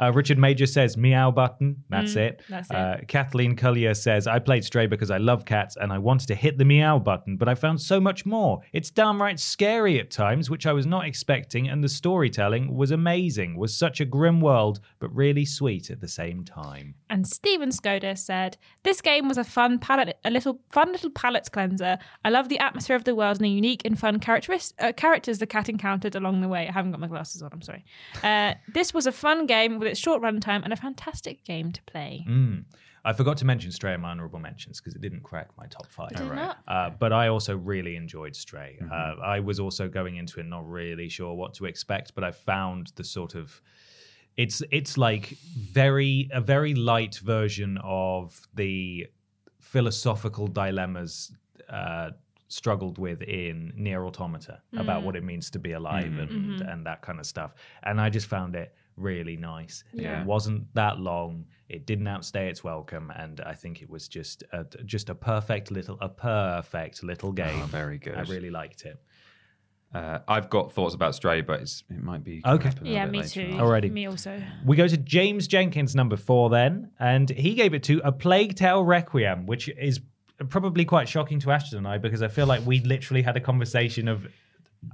Uh, 0.00 0.12
Richard 0.12 0.38
Major 0.38 0.66
says 0.66 0.96
meow 0.96 1.30
button. 1.30 1.82
That's 1.88 2.16
it. 2.16 2.40
Mm, 2.40 2.48
that's 2.48 2.70
it. 2.70 2.76
Uh, 2.76 2.96
Kathleen 3.08 3.56
Collier 3.56 3.94
says 3.94 4.26
I 4.26 4.38
played 4.38 4.64
Stray 4.64 4.86
because 4.86 5.10
I 5.10 5.18
love 5.18 5.44
cats 5.44 5.76
and 5.80 5.92
I 5.92 5.98
wanted 5.98 6.28
to 6.28 6.34
hit 6.34 6.58
the 6.58 6.64
meow 6.64 6.98
button, 6.98 7.36
but 7.36 7.48
I 7.48 7.54
found 7.54 7.80
so 7.80 8.00
much 8.00 8.24
more. 8.24 8.60
It's 8.72 8.90
downright 8.90 9.40
scary 9.40 9.98
at 9.98 10.10
times, 10.10 10.50
which 10.50 10.66
I 10.66 10.72
was 10.72 10.86
not 10.86 11.06
expecting, 11.06 11.68
and 11.68 11.82
the 11.82 11.88
storytelling 11.88 12.74
was 12.74 12.90
amazing. 12.90 13.56
Was 13.56 13.74
such 13.76 14.00
a 14.00 14.04
grim 14.04 14.40
world, 14.40 14.80
but 15.00 15.14
really 15.14 15.44
sweet 15.44 15.90
at 15.90 16.00
the 16.00 16.08
same 16.08 16.44
time. 16.44 16.94
And 17.10 17.26
Stephen 17.26 17.70
Skoda 17.70 18.16
said, 18.16 18.56
"This 18.82 19.00
game 19.00 19.28
was 19.28 19.38
a 19.38 19.44
fun 19.44 19.78
palette, 19.78 20.18
a 20.24 20.30
little 20.30 20.60
fun 20.70 20.92
little 20.92 21.10
palette 21.10 21.50
cleanser. 21.52 21.98
I 22.24 22.30
love 22.30 22.48
the 22.48 22.58
atmosphere 22.58 22.96
of 22.96 23.04
the 23.04 23.14
world 23.14 23.38
and 23.38 23.44
the 23.44 23.50
unique 23.50 23.82
and 23.84 23.98
fun 23.98 24.20
characteris- 24.20 24.74
uh, 24.78 24.92
characters 24.92 25.38
the 25.38 25.46
cat 25.46 25.68
encountered 25.68 26.14
along 26.14 26.40
the 26.40 26.48
way. 26.48 26.68
I 26.68 26.72
haven't 26.72 26.90
got 26.90 27.00
my 27.00 27.06
glasses 27.06 27.42
on. 27.42 27.50
I'm 27.52 27.62
sorry. 27.62 27.84
Uh, 28.22 28.54
this 28.72 28.92
was 28.92 29.06
a 29.06 29.12
fun 29.12 29.46
game 29.46 29.78
with 29.78 29.88
its 29.88 30.00
short 30.00 30.22
runtime 30.22 30.62
and 30.64 30.72
a 30.72 30.76
fantastic 30.76 31.44
game 31.44 31.72
to 31.72 31.82
play. 31.82 32.24
Mm. 32.28 32.64
I 33.04 33.12
forgot 33.12 33.38
to 33.38 33.46
mention 33.46 33.72
Stray 33.72 33.94
in 33.94 34.00
my 34.00 34.10
honorable 34.10 34.38
mentions 34.38 34.80
because 34.80 34.94
it 34.94 35.00
didn't 35.00 35.22
crack 35.22 35.48
my 35.56 35.66
top 35.66 35.86
five. 35.90 36.10
Did 36.10 36.26
it 36.26 36.34
not? 36.34 36.58
Uh, 36.66 36.90
but 36.90 37.12
I 37.12 37.28
also 37.28 37.56
really 37.56 37.96
enjoyed 37.96 38.36
Stray. 38.36 38.76
Mm-hmm. 38.82 38.92
Uh, 38.92 39.24
I 39.24 39.40
was 39.40 39.60
also 39.60 39.88
going 39.88 40.16
into 40.16 40.40
it 40.40 40.46
not 40.46 40.68
really 40.68 41.08
sure 41.08 41.32
what 41.34 41.54
to 41.54 41.64
expect, 41.64 42.14
but 42.14 42.22
I 42.22 42.32
found 42.32 42.92
the 42.96 43.04
sort 43.04 43.34
of 43.34 43.62
it's 44.38 44.62
it's 44.70 44.96
like 44.96 45.36
very 45.56 46.30
a 46.32 46.40
very 46.40 46.74
light 46.74 47.16
version 47.16 47.76
of 47.82 48.40
the 48.54 49.06
philosophical 49.60 50.46
dilemmas 50.46 51.32
uh, 51.68 52.10
struggled 52.46 52.98
with 52.98 53.20
in 53.22 53.72
Nier 53.76 54.06
Automata 54.06 54.62
about 54.76 55.02
mm. 55.02 55.06
what 55.06 55.16
it 55.16 55.24
means 55.24 55.50
to 55.50 55.58
be 55.58 55.72
alive 55.72 56.12
mm. 56.12 56.22
and 56.22 56.30
mm-hmm. 56.30 56.68
and 56.68 56.86
that 56.86 57.02
kind 57.02 57.18
of 57.18 57.26
stuff. 57.26 57.52
And 57.82 58.00
I 58.00 58.10
just 58.10 58.28
found 58.28 58.54
it 58.54 58.74
really 58.96 59.36
nice. 59.36 59.82
Yeah. 59.92 60.20
It 60.20 60.26
wasn't 60.26 60.72
that 60.74 60.98
long. 61.00 61.44
It 61.68 61.84
didn't 61.84 62.06
outstay 62.06 62.48
its 62.48 62.62
welcome, 62.62 63.12
and 63.16 63.40
I 63.40 63.54
think 63.54 63.82
it 63.82 63.90
was 63.90 64.06
just 64.08 64.44
a, 64.52 64.64
just 64.84 65.10
a 65.10 65.14
perfect 65.16 65.72
little 65.72 65.98
a 66.00 66.08
perfect 66.08 67.02
little 67.02 67.30
ah, 67.30 67.44
game. 67.44 67.62
Oh, 67.64 67.66
very 67.66 67.98
good. 67.98 68.14
I 68.14 68.22
really 68.22 68.50
liked 68.50 68.84
it. 68.84 69.02
Uh, 69.94 70.18
I've 70.28 70.50
got 70.50 70.72
thoughts 70.72 70.94
about 70.94 71.14
Stray, 71.14 71.40
but 71.40 71.60
it's, 71.60 71.82
it 71.88 72.02
might 72.02 72.22
be. 72.22 72.42
Okay. 72.44 72.68
up 72.68 72.74
a 72.76 72.84
little 72.84 72.92
Yeah, 72.92 73.06
me 73.06 73.22
too. 73.22 73.52
on. 73.54 73.60
Alrighty. 73.60 73.90
Me 73.90 74.06
also. 74.06 74.42
We 74.66 74.76
go 74.76 74.86
to 74.86 74.96
James 74.98 75.46
Jenkins, 75.48 75.94
number 75.94 76.16
four, 76.16 76.50
then, 76.50 76.90
and 77.00 77.30
he 77.30 77.54
gave 77.54 77.72
it 77.72 77.82
to 77.84 78.00
A 78.04 78.12
Plague 78.12 78.54
Tale 78.54 78.84
Requiem, 78.84 79.46
which 79.46 79.68
is 79.70 80.00
probably 80.50 80.84
quite 80.84 81.08
shocking 81.08 81.40
to 81.40 81.50
Ashton 81.50 81.78
and 81.78 81.88
I 81.88 81.96
because 81.98 82.22
I 82.22 82.28
feel 82.28 82.46
like 82.46 82.64
we 82.66 82.80
literally 82.80 83.22
had 83.22 83.36
a 83.36 83.40
conversation 83.40 84.08
of. 84.08 84.26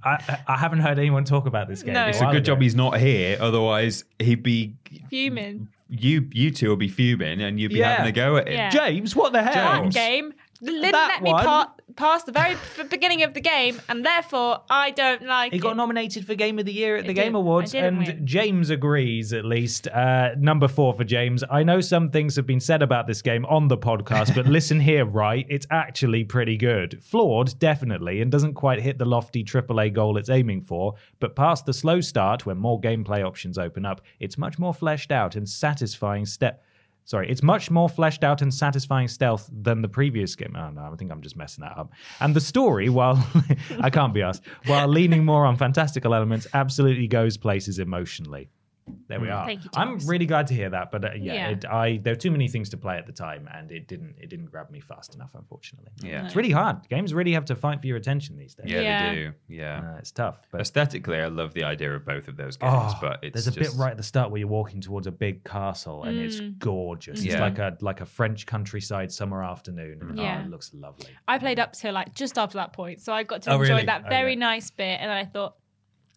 I, 0.03 0.39
I 0.49 0.57
haven't 0.57 0.79
heard 0.81 0.99
anyone 0.99 1.25
talk 1.25 1.45
about 1.47 1.69
this 1.69 1.83
game. 1.83 1.93
No. 1.93 2.07
It's 2.07 2.21
a 2.23 2.27
good 2.33 2.45
job 2.45 2.63
he's 2.63 2.75
not 2.75 2.99
here. 2.99 3.37
Otherwise, 3.39 4.05
he'd 4.19 4.43
be 4.43 4.77
Fuming. 5.11 5.69
you. 5.91 6.27
You 6.33 6.51
two 6.53 6.71
will 6.71 6.77
be 6.77 6.89
fuming, 6.89 7.43
and 7.43 7.61
you'd 7.61 7.71
be 7.73 7.81
Yeah. 7.81 7.97
having 7.97 8.07
a 8.07 8.13
go 8.13 8.37
at 8.37 8.47
him. 8.49 8.55
Yeah. 8.55 8.71
James, 8.71 9.15
what 9.15 9.33
the 9.35 9.43
hell? 9.43 9.83
That 9.83 9.93
game 9.93 10.33
didn't 10.73 10.93
That 10.93 11.09
let 11.15 11.23
me 11.23 11.33
one? 11.33 11.45
pa- 11.45 11.73
pass 11.97 12.25
the 12.25 12.33
very 12.33 12.53
f- 12.53 12.89
beginning 12.91 13.23
of 13.23 13.35
the 13.35 13.41
game, 13.41 13.81
and 13.89 14.05
therefore 14.05 14.63
I 14.71 14.91
don't 14.91 15.23
like 15.23 15.53
He 15.53 15.59
it. 15.59 15.61
got 15.61 15.77
nominated 15.77 16.27
for 16.27 16.35
Game 16.35 16.59
of 16.59 16.65
the 16.67 16.73
Year 16.73 16.97
at 16.97 17.05
the 17.05 17.11
It 17.11 17.15
Game 17.15 17.33
did. 17.33 17.39
Awards, 17.39 17.75
I 17.75 17.81
didn't 17.81 17.99
and 17.99 18.07
win. 18.19 18.27
James 18.27 18.71
agrees 18.71 19.33
at 19.33 19.45
least. 19.45 19.87
Uh, 19.89 20.31
number 20.39 20.67
four 20.69 20.95
for 20.95 21.05
James. 21.05 21.45
I 21.51 21.63
know 21.63 21.81
some 21.81 22.11
things 22.11 22.37
have 22.37 22.47
been 22.47 22.61
said 22.61 22.83
about 22.83 23.07
this 23.07 23.23
game 23.23 23.45
on 23.47 23.69
the 23.69 23.79
podcast, 23.79 24.35
but 24.35 24.47
listen 24.59 24.81
here, 24.81 25.05
right? 25.05 25.47
It's 25.49 25.67
actually 25.71 26.25
pretty 26.25 26.57
good. 26.57 27.03
Flawed, 27.05 27.59
definitely, 27.59 28.21
and 28.21 28.31
doesn't 28.33 28.55
quite 28.55 28.81
hit 28.81 28.99
the 28.99 29.05
lofty 29.05 29.45
AAA 29.45 29.93
goal 29.93 30.17
it's 30.17 30.31
aiming 30.31 30.63
for, 30.63 30.95
but 31.21 31.37
past 31.37 31.67
the 31.67 31.73
slow 31.73 32.01
start 32.01 32.47
when 32.47 32.57
more 32.59 32.81
gameplay 32.81 33.25
options 33.25 33.59
open 33.59 33.85
up, 33.87 34.01
it's 34.21 34.39
much 34.39 34.59
more 34.59 34.75
fleshed 34.75 35.13
out 35.13 35.37
and 35.37 35.49
satisfying 35.49 36.27
step. 36.27 36.63
Sorry, 37.07 37.31
it's 37.31 37.43
much 37.43 37.71
more 37.71 37.89
fleshed 37.89 38.25
out 38.25 38.41
and 38.41 38.53
satisfying 38.53 39.09
stealth 39.09 39.49
than 39.53 39.83
the 39.83 39.89
previous 39.89 40.35
game. 40.35 40.57
Oh 40.57 40.71
no, 40.71 40.91
I 40.91 40.97
think 40.97 41.13
I'm 41.13 41.21
just 41.21 41.37
messing 41.37 41.63
that 41.63 41.77
up. 41.77 41.93
And 42.21 42.35
the 42.35 42.41
story, 42.41 42.89
while 42.89 43.27
I 43.81 43.91
can't 43.91 44.15
be 44.15 44.23
asked, 44.23 44.43
while 44.67 44.89
leaning 44.89 45.25
more 45.25 45.45
on 45.45 45.57
fantastical 45.57 46.15
elements, 46.15 46.47
absolutely 46.55 47.07
goes 47.07 47.37
places 47.37 47.79
emotionally. 47.79 48.49
There 49.09 49.19
we 49.21 49.31
are. 49.31 49.47
Thank 49.47 49.65
you, 49.65 49.71
I'm 49.75 49.99
really 50.07 50.27
glad 50.27 50.47
to 50.49 50.55
hear 50.55 50.69
that, 50.71 50.91
but 50.91 51.05
uh, 51.05 51.11
yeah, 51.17 51.35
Yeah. 51.35 51.49
It, 51.51 51.65
I 51.65 51.97
there 52.03 52.13
were 52.13 52.19
too 52.19 52.31
many 52.31 52.49
things 52.49 52.69
to 52.71 52.77
play 52.77 52.97
at 52.99 53.07
the 53.07 53.13
time, 53.13 53.49
and 53.53 53.71
it 53.71 53.89
didn't 53.89 54.17
it 54.21 54.29
didn't 54.29 54.47
grab 54.47 54.71
me 54.71 54.81
fast 54.81 55.15
enough, 55.15 55.31
unfortunately. 55.35 55.91
Yeah. 56.03 56.25
it's 56.27 56.37
really 56.37 56.51
hard. 56.51 56.87
Games 56.89 57.15
really 57.15 57.33
have 57.33 57.45
to 57.47 57.57
fight 57.57 57.81
for 57.81 57.87
your 57.87 57.97
attention 57.97 58.37
these 58.37 58.55
days. 58.55 58.67
Yeah, 58.71 58.81
Yeah. 58.81 59.09
they 59.09 59.15
do. 59.17 59.33
Yeah. 59.49 59.81
Uh, 59.95 59.99
it's 59.99 60.11
tough. 60.11 60.47
But 60.53 60.61
Aesthetically, 60.61 61.19
I 61.19 61.27
love 61.29 61.55
the 61.55 61.65
idea 61.65 61.95
of 61.95 62.05
both 62.05 62.29
of 62.29 62.37
those 62.37 62.57
games, 62.57 62.73
Oh, 62.75 62.99
but 63.01 63.21
it's 63.23 63.33
there's 63.35 63.47
a 63.49 63.53
just, 63.59 63.73
bit 63.77 63.81
right 63.81 63.91
at 63.93 63.97
the 63.97 64.03
start 64.03 64.31
where 64.31 64.39
you're 64.39 64.49
walking 64.49 64.81
towards 64.81 65.07
a 65.07 65.13
big 65.13 65.45
castle 65.45 66.05
and 66.05 66.19
it's 66.19 66.41
gorgeous. 66.59 67.23
It's 67.25 67.35
like 67.37 67.59
a 67.59 67.77
like 67.81 68.01
a 68.01 68.07
French 68.07 68.47
countryside 68.47 69.11
summer 69.13 69.43
afternoon. 69.45 69.99
and, 70.03 70.19
Yeah. 70.19 70.41
Oh, 70.43 70.45
it 70.47 70.51
looks 70.51 70.73
lovely. 70.75 71.09
I 71.29 71.39
played 71.39 71.59
up 71.59 71.73
to 71.75 71.93
like 71.93 72.15
just 72.15 72.39
after 72.39 72.59
that 72.59 72.73
point, 72.73 73.01
so 73.01 73.13
I 73.13 73.23
got 73.23 73.43
to 73.43 73.51
Oh, 73.53 73.61
enjoy 73.61 73.75
really? 73.75 73.87
that 73.87 74.09
very 74.09 74.33
Okay. 74.33 74.37
nice 74.41 74.71
bit, 74.71 74.99
and 75.01 75.11
I 75.11 75.25
thought, 75.25 75.55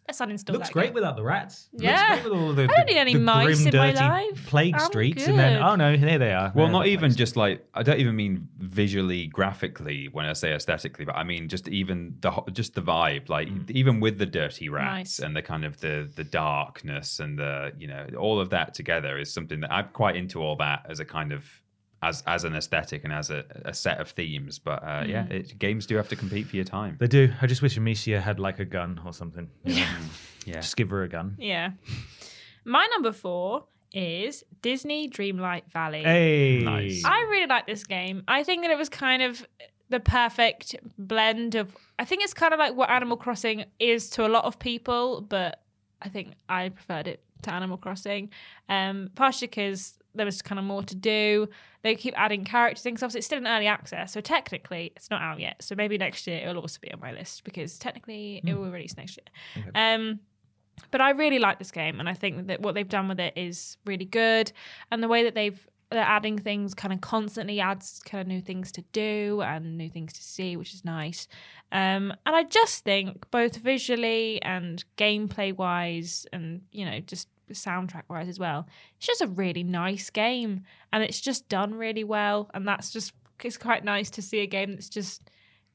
let's 0.08 0.20
uninstall 0.20 0.54
looks 0.54 0.68
that 0.68 0.72
great 0.72 0.86
game. 0.86 0.94
without 0.94 1.16
the 1.16 1.22
rats. 1.22 1.68
Looks 1.72 1.84
Yeah. 1.84 2.14
great 2.20 2.24
with 2.24 2.32
all 2.40 2.52
the, 2.54 2.62
I 2.64 2.66
don't 2.66 2.86
need 2.86 2.96
any 2.96 3.12
the 3.14 3.20
mice 3.20 3.62
grim, 3.62 3.74
in 3.74 3.76
my 3.76 3.92
life. 3.92 4.46
plague 4.46 4.74
I'm 4.74 4.80
streets, 4.80 5.26
and 5.26 5.38
then 5.38 5.62
oh 5.62 5.76
no, 5.76 5.96
here 5.96 6.18
they 6.18 6.32
are. 6.32 6.50
Well, 6.54 6.66
They're 6.66 6.72
not 6.72 6.84
the 6.84 6.90
even 6.90 7.10
place. 7.10 7.16
just 7.16 7.36
like 7.36 7.64
I 7.74 7.82
don't 7.82 8.00
even 8.00 8.16
mean 8.16 8.48
visually, 8.58 9.26
graphically 9.26 10.08
when 10.10 10.24
I 10.26 10.32
say 10.32 10.52
aesthetically, 10.54 11.04
but 11.04 11.14
I 11.16 11.24
mean 11.24 11.48
just 11.48 11.68
even 11.68 12.16
the 12.20 12.30
just 12.52 12.74
the 12.74 12.82
vibe. 12.82 13.28
Like 13.28 13.48
Mm. 13.48 13.70
even 13.70 14.00
with 14.00 14.18
the 14.18 14.26
dirty 14.26 14.68
rats 14.68 15.18
Nice. 15.18 15.18
and 15.20 15.36
the 15.36 15.42
kind 15.42 15.64
of 15.64 15.80
the 15.80 16.10
the 16.14 16.24
darkness 16.24 17.20
and 17.20 17.38
the 17.38 17.72
you 17.78 17.86
know 17.86 18.06
all 18.18 18.40
of 18.40 18.50
that 18.50 18.74
together 18.74 19.18
is 19.18 19.32
something 19.32 19.60
that 19.60 19.72
I'm 19.72 19.88
quite 19.92 20.16
into. 20.16 20.42
All 20.42 20.56
that 20.56 20.86
as 20.88 21.00
a 21.00 21.04
kind 21.04 21.32
of 21.32 21.44
as 22.02 22.22
as 22.26 22.44
an 22.44 22.54
aesthetic 22.54 23.04
and 23.04 23.12
as 23.12 23.30
a, 23.30 23.44
a 23.64 23.74
set 23.74 24.00
of 24.00 24.10
themes. 24.10 24.58
But 24.58 24.82
uh, 24.82 25.04
yeah, 25.06 25.24
Mm. 25.26 25.30
it, 25.32 25.58
games 25.58 25.86
do 25.86 25.96
have 25.96 26.08
to 26.08 26.16
compete 26.16 26.46
for 26.46 26.56
your 26.56 26.64
time. 26.64 26.96
They 27.00 27.06
do. 27.08 27.32
I 27.42 27.46
just 27.46 27.60
wish 27.62 27.76
Amicia 27.76 28.20
had 28.20 28.38
like 28.40 28.58
a 28.60 28.64
gun 28.64 29.00
or 29.04 29.12
something. 29.12 29.50
you 29.64 29.80
know? 29.80 29.86
Yeah. 30.46 30.60
Just 30.60 30.76
give 30.76 30.88
her 30.90 31.02
a 31.02 31.08
gun. 31.08 31.36
Yeah. 31.38 31.72
My 32.64 32.86
number 32.92 33.12
four 33.12 33.64
is 33.92 34.44
Disney 34.62 35.08
Dreamlight 35.08 35.70
Valley. 35.70 36.02
Hey, 36.02 36.60
Nice. 36.64 37.02
I 37.04 37.20
really 37.22 37.46
like 37.46 37.66
this 37.66 37.84
game. 37.84 38.22
I 38.28 38.44
think 38.44 38.62
that 38.62 38.70
it 38.70 38.78
was 38.78 38.88
kind 38.88 39.20
of 39.22 39.46
the 39.90 40.00
perfect 40.00 40.74
blend 40.96 41.54
of. 41.54 41.76
I 41.98 42.04
think 42.06 42.22
it's 42.22 42.32
kind 42.32 42.54
of 42.54 42.58
like 42.58 42.74
what 42.74 42.88
Animal 42.88 43.16
Crossing 43.18 43.64
is 43.78 44.08
to 44.10 44.26
a 44.26 44.28
lot 44.28 44.44
of 44.44 44.58
people, 44.58 45.20
but 45.20 45.60
I 46.00 46.08
think 46.08 46.32
I 46.48 46.70
preferred 46.70 47.08
it 47.08 47.22
to 47.42 47.52
Animal 47.52 47.76
Crossing. 47.76 48.30
Um, 48.70 49.10
partially 49.16 49.48
because 49.48 49.97
there 50.18 50.26
was 50.26 50.42
kind 50.42 50.58
of 50.58 50.64
more 50.64 50.82
to 50.82 50.94
do. 50.94 51.48
They 51.82 51.94
keep 51.94 52.12
adding 52.18 52.44
characters, 52.44 52.82
things. 52.82 53.02
Obviously, 53.02 53.18
it's 53.18 53.26
still 53.26 53.38
in 53.38 53.46
early 53.46 53.66
access, 53.66 54.12
so 54.12 54.20
technically 54.20 54.92
it's 54.94 55.10
not 55.10 55.22
out 55.22 55.40
yet. 55.40 55.62
So 55.62 55.74
maybe 55.74 55.96
next 55.96 56.26
year 56.26 56.40
it'll 56.40 56.60
also 56.60 56.78
be 56.82 56.92
on 56.92 57.00
my 57.00 57.12
list 57.12 57.44
because 57.44 57.78
technically 57.78 58.42
it 58.44 58.54
will 58.54 58.70
release 58.70 58.96
next 58.96 59.18
year. 59.18 59.64
Um, 59.74 60.20
but 60.90 61.00
I 61.00 61.10
really 61.10 61.38
like 61.38 61.58
this 61.58 61.70
game, 61.70 61.98
and 62.00 62.08
I 62.08 62.14
think 62.14 62.48
that 62.48 62.60
what 62.60 62.74
they've 62.74 62.88
done 62.88 63.08
with 63.08 63.18
it 63.18 63.32
is 63.36 63.78
really 63.86 64.04
good, 64.04 64.52
and 64.90 65.02
the 65.02 65.08
way 65.08 65.24
that 65.24 65.34
they've 65.34 65.66
they're 65.90 66.02
adding 66.02 66.38
things 66.38 66.74
kind 66.74 66.92
of 66.92 67.00
constantly 67.00 67.60
adds 67.60 68.02
kind 68.04 68.20
of 68.20 68.26
new 68.26 68.42
things 68.42 68.70
to 68.72 68.82
do 68.92 69.40
and 69.42 69.78
new 69.78 69.88
things 69.88 70.12
to 70.12 70.22
see, 70.22 70.54
which 70.54 70.74
is 70.74 70.84
nice. 70.84 71.26
Um, 71.72 72.12
and 72.26 72.36
I 72.36 72.44
just 72.44 72.84
think 72.84 73.30
both 73.30 73.56
visually 73.56 74.40
and 74.42 74.84
gameplay 74.96 75.56
wise, 75.56 76.26
and 76.32 76.62
you 76.72 76.84
know, 76.84 77.00
just 77.00 77.28
soundtrack 77.54 78.04
wise 78.08 78.28
as 78.28 78.38
well, 78.38 78.66
it's 78.96 79.06
just 79.06 79.20
a 79.20 79.26
really 79.26 79.62
nice 79.62 80.10
game, 80.10 80.62
and 80.92 81.02
it's 81.02 81.20
just 81.20 81.48
done 81.48 81.74
really 81.74 82.04
well, 82.04 82.50
and 82.54 82.66
that's 82.66 82.90
just 82.90 83.12
it's 83.44 83.56
quite 83.56 83.84
nice 83.84 84.10
to 84.10 84.22
see 84.22 84.40
a 84.40 84.46
game 84.46 84.72
that's 84.72 84.88
just 84.88 85.30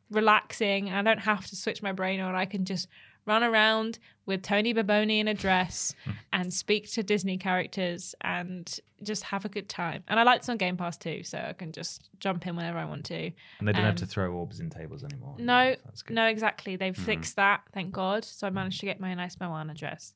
relaxing 0.09 0.89
and 0.89 0.97
I 0.97 1.13
don't 1.13 1.23
have 1.23 1.47
to 1.47 1.55
switch 1.55 1.81
my 1.81 1.91
brain 1.91 2.19
on. 2.19 2.35
I 2.35 2.45
can 2.45 2.65
just 2.65 2.87
run 3.25 3.43
around 3.43 3.99
with 4.25 4.41
Tony 4.41 4.73
Baboni 4.73 5.19
in 5.19 5.27
a 5.27 5.33
dress 5.33 5.95
and 6.33 6.53
speak 6.53 6.91
to 6.91 7.03
Disney 7.03 7.37
characters 7.37 8.15
and 8.21 8.79
just 9.05 9.23
have 9.23 9.45
a 9.45 9.49
good 9.49 9.69
time. 9.69 10.03
And 10.07 10.19
I 10.19 10.23
like 10.23 10.41
this 10.41 10.49
on 10.49 10.57
Game 10.57 10.77
Pass 10.77 10.97
too, 10.97 11.23
so 11.23 11.37
I 11.37 11.53
can 11.53 11.71
just 11.71 12.09
jump 12.19 12.47
in 12.47 12.55
whenever 12.55 12.77
I 12.77 12.85
want 12.85 13.05
to. 13.05 13.31
And 13.59 13.67
they 13.67 13.71
don't 13.73 13.83
have 13.83 13.95
to 13.95 14.03
Um, 14.05 14.09
throw 14.09 14.31
orbs 14.33 14.59
in 14.59 14.69
tables 14.69 15.03
anymore. 15.03 15.35
No, 15.37 15.75
So 15.93 16.05
no, 16.13 16.25
exactly. 16.27 16.75
They've 16.75 16.93
Mm-hmm. 16.93 17.05
fixed 17.05 17.35
that, 17.35 17.61
thank 17.73 17.91
God. 17.91 18.25
So 18.25 18.47
I 18.47 18.49
managed 18.49 18.79
to 18.79 18.85
get 18.85 18.99
my 18.99 19.13
nice 19.13 19.39
Moana 19.39 19.73
dress. 19.73 20.13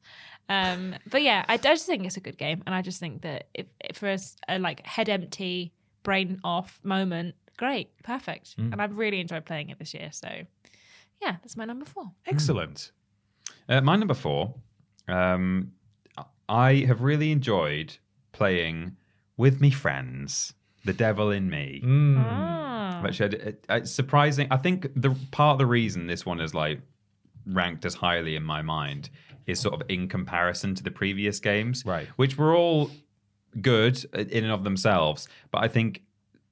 Um, 0.49 0.95
but 1.09 1.21
yeah, 1.21 1.45
I, 1.47 1.53
I 1.53 1.57
just 1.57 1.85
think 1.85 2.05
it's 2.05 2.17
a 2.17 2.21
good 2.21 2.37
game, 2.37 2.63
and 2.65 2.73
I 2.73 2.81
just 2.81 2.99
think 2.99 3.21
that 3.21 3.47
if, 3.53 3.67
if 3.81 3.97
for 3.97 4.09
a, 4.09 4.17
a, 4.47 4.59
like 4.59 4.85
head 4.85 5.09
empty, 5.09 5.73
brain 6.03 6.39
off 6.43 6.79
moment, 6.83 7.35
great, 7.57 7.89
perfect. 8.03 8.57
Mm. 8.57 8.71
And 8.73 8.81
I've 8.81 8.97
really 8.97 9.19
enjoyed 9.19 9.45
playing 9.45 9.69
it 9.69 9.79
this 9.79 9.93
year. 9.93 10.09
So 10.11 10.29
yeah, 11.21 11.37
that's 11.41 11.57
my 11.57 11.65
number 11.65 11.85
four. 11.85 12.11
Excellent. 12.25 12.91
Uh, 13.67 13.81
my 13.81 13.95
number 13.95 14.13
four, 14.13 14.53
um, 15.07 15.73
I 16.47 16.75
have 16.87 17.01
really 17.01 17.31
enjoyed 17.31 17.97
playing 18.31 18.95
with 19.37 19.61
me 19.61 19.71
friends, 19.71 20.53
The 20.85 20.93
Devil 20.93 21.31
in 21.31 21.49
Me. 21.49 21.81
Mm. 21.83 22.15
Ah. 22.17 23.01
Which 23.03 23.21
I, 23.21 23.25
it, 23.25 23.65
it's 23.69 23.91
surprising. 23.91 24.47
I 24.49 24.57
think 24.57 24.87
the 24.95 25.15
part 25.31 25.53
of 25.53 25.57
the 25.59 25.65
reason 25.65 26.07
this 26.07 26.25
one 26.25 26.39
is 26.39 26.53
like 26.53 26.79
ranked 27.45 27.85
as 27.85 27.93
highly 27.93 28.35
in 28.35 28.43
my 28.43 28.61
mind 28.61 29.09
is 29.45 29.59
sort 29.59 29.73
of 29.73 29.81
in 29.89 30.07
comparison 30.07 30.75
to 30.75 30.83
the 30.83 30.91
previous 30.91 31.39
games, 31.39 31.83
Right. 31.85 32.07
Which 32.17 32.37
were 32.37 32.55
all 32.55 32.91
good 33.61 34.03
in 34.13 34.43
and 34.43 34.51
of 34.51 34.63
themselves, 34.63 35.27
but 35.51 35.63
I 35.63 35.67
think 35.67 36.01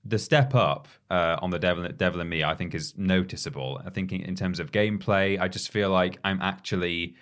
the 0.05 0.19
step 0.19 0.53
up 0.53 0.87
uh, 1.09 1.37
on 1.41 1.49
the 1.49 1.59
Devil, 1.59 1.89
Devil 1.89 2.21
in 2.21 2.29
Me, 2.29 2.43
I 2.43 2.53
think, 2.53 2.75
is 2.75 2.93
noticeable. 2.95 3.81
I 3.85 3.89
think 3.89 4.11
in, 4.13 4.21
in 4.21 4.35
terms 4.35 4.59
of 4.59 4.71
gameplay, 4.71 5.39
I 5.39 5.47
just 5.47 5.71
feel 5.71 5.89
like 5.89 6.19
I'm 6.23 6.41
actually 6.41 7.15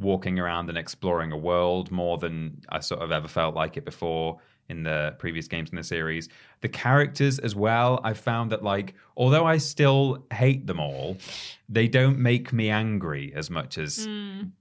walking 0.00 0.38
around 0.38 0.68
and 0.68 0.78
exploring 0.78 1.30
a 1.30 1.36
world 1.36 1.90
more 1.90 2.18
than 2.18 2.60
I 2.68 2.80
sort 2.80 3.02
of 3.02 3.12
ever 3.12 3.28
felt 3.28 3.54
like 3.54 3.76
it 3.76 3.84
before 3.84 4.38
in 4.68 4.84
the 4.84 5.14
previous 5.18 5.48
games 5.48 5.70
in 5.70 5.76
the 5.76 5.82
series. 5.82 6.28
The 6.60 6.68
characters 6.68 7.40
as 7.40 7.56
well, 7.56 8.00
I 8.04 8.12
found 8.14 8.52
that 8.52 8.62
like 8.62 8.94
although 9.16 9.44
I 9.44 9.58
still 9.58 10.24
hate 10.32 10.66
them 10.66 10.78
all, 10.80 11.16
they 11.68 11.88
don't 11.88 12.18
make 12.18 12.52
me 12.52 12.70
angry 12.70 13.32
as 13.34 13.50
much 13.50 13.78
as 13.78 14.08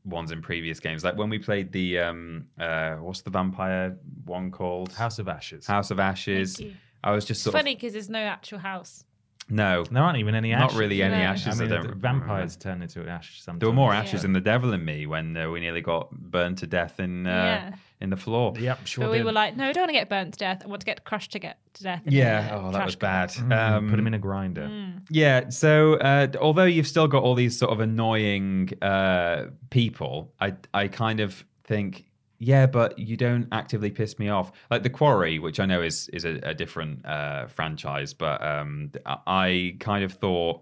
ones 0.03 0.31
in 0.31 0.41
previous 0.41 0.79
games. 0.79 1.03
Like 1.03 1.15
when 1.17 1.29
we 1.29 1.39
played 1.39 1.71
the 1.71 1.99
um 1.99 2.47
uh 2.59 2.95
what's 2.95 3.21
the 3.21 3.29
vampire 3.29 3.97
one 4.25 4.51
called? 4.51 4.91
House 4.93 5.19
of 5.19 5.27
Ashes. 5.29 5.67
House 5.67 5.91
of 5.91 5.99
Ashes. 5.99 6.57
Thank 6.57 6.69
you. 6.69 6.75
I 7.03 7.11
was 7.11 7.23
just 7.23 7.39
It's 7.39 7.43
sort 7.43 7.53
funny 7.53 7.75
because 7.75 7.93
there's 7.93 8.09
no 8.09 8.19
actual 8.19 8.59
house. 8.59 9.05
Of 9.49 9.55
no, 9.55 9.83
There 9.83 10.03
aren't 10.03 10.17
even 10.17 10.35
any 10.35 10.53
ashes. 10.53 10.73
not 10.75 10.79
really 10.79 11.01
any 11.01 11.15
No. 11.17 11.21
ashes. 11.23 11.47
I 11.59 11.59
mean, 11.63 11.69
don't 11.69 11.81
the 11.83 11.89
remember. 11.89 12.25
vampires 12.25 12.55
turn 12.55 12.81
into 12.81 13.07
ash 13.09 13.41
sometimes. 13.41 13.59
There 13.59 13.69
were 13.69 13.75
more 13.75 13.93
ashes 13.93 14.21
Yeah. 14.23 14.27
in 14.27 14.33
the 14.33 14.41
Devil 14.41 14.73
in 14.73 14.85
Me 14.85 15.05
when 15.05 15.35
uh, 15.35 15.49
we 15.49 15.59
nearly 15.59 15.81
got 15.81 16.11
burned 16.11 16.57
to 16.59 16.67
death 16.67 16.99
in 16.99 17.25
uh, 17.27 17.29
Yeah. 17.29 17.75
in 18.01 18.09
the 18.09 18.17
floor. 18.17 18.53
Yep, 18.57 18.85
sure 18.87 19.05
but 19.05 19.11
we 19.11 19.17
did. 19.17 19.25
were 19.25 19.31
like, 19.33 19.57
no, 19.57 19.67
we 19.67 19.73
don't 19.73 19.81
want 19.81 19.89
to 19.89 19.93
get 19.93 20.07
burnt 20.09 20.33
to 20.33 20.39
death. 20.39 20.61
I 20.63 20.67
want 20.67 20.79
to 20.81 20.85
get 20.85 21.03
crushed 21.03 21.31
to 21.33 21.39
get 21.39 21.57
to 21.73 21.83
death. 21.83 22.01
in 22.05 22.13
Yeah, 22.13 22.55
a 22.55 22.59
oh, 22.59 22.63
that 22.71 22.77
trash 22.77 22.85
was 22.85 22.95
can." 22.95 22.99
bad. 23.09 23.29
Mm, 23.31 23.75
Um, 23.77 23.89
Put 23.89 23.95
them 23.97 24.07
in 24.07 24.13
a 24.13 24.19
grinder. 24.19 24.67
Mm. 24.67 25.01
Yeah, 25.09 25.49
so 25.49 25.95
uh, 25.95 26.27
although 26.39 26.63
you've 26.65 26.87
still 26.87 27.07
got 27.07 27.23
all 27.23 27.35
these 27.35 27.57
sort 27.57 27.71
of 27.71 27.79
annoying 27.81 28.69
uh, 28.81 29.45
people, 29.69 30.33
I 30.39 30.53
I 30.73 30.87
kind 30.87 31.19
of 31.19 31.43
think, 31.65 32.05
yeah, 32.39 32.65
but 32.65 32.97
you 32.97 33.17
don't 33.17 33.47
actively 33.51 33.91
piss 33.91 34.17
me 34.17 34.29
off. 34.29 34.51
Like 34.71 34.83
the 34.83 34.89
Quarry, 34.89 35.39
which 35.39 35.59
I 35.59 35.65
know 35.65 35.81
is 35.81 36.07
is 36.09 36.25
a, 36.25 36.39
a 36.43 36.53
different 36.53 37.05
uh, 37.05 37.47
franchise, 37.47 38.13
but 38.13 38.41
um, 38.41 38.91
I 39.27 39.75
kind 39.79 40.03
of 40.03 40.13
thought 40.13 40.61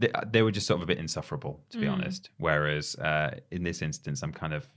th- 0.00 0.12
they 0.30 0.42
were 0.42 0.50
just 0.50 0.66
sort 0.66 0.78
of 0.78 0.82
a 0.82 0.86
bit 0.86 0.98
insufferable, 0.98 1.60
to 1.70 1.78
be 1.78 1.86
honest. 1.86 2.30
Whereas 2.38 2.94
uh, 2.96 3.38
in 3.50 3.62
this 3.62 3.82
instance, 3.82 4.22
I'm 4.22 4.32
kind 4.32 4.54
of 4.54 4.68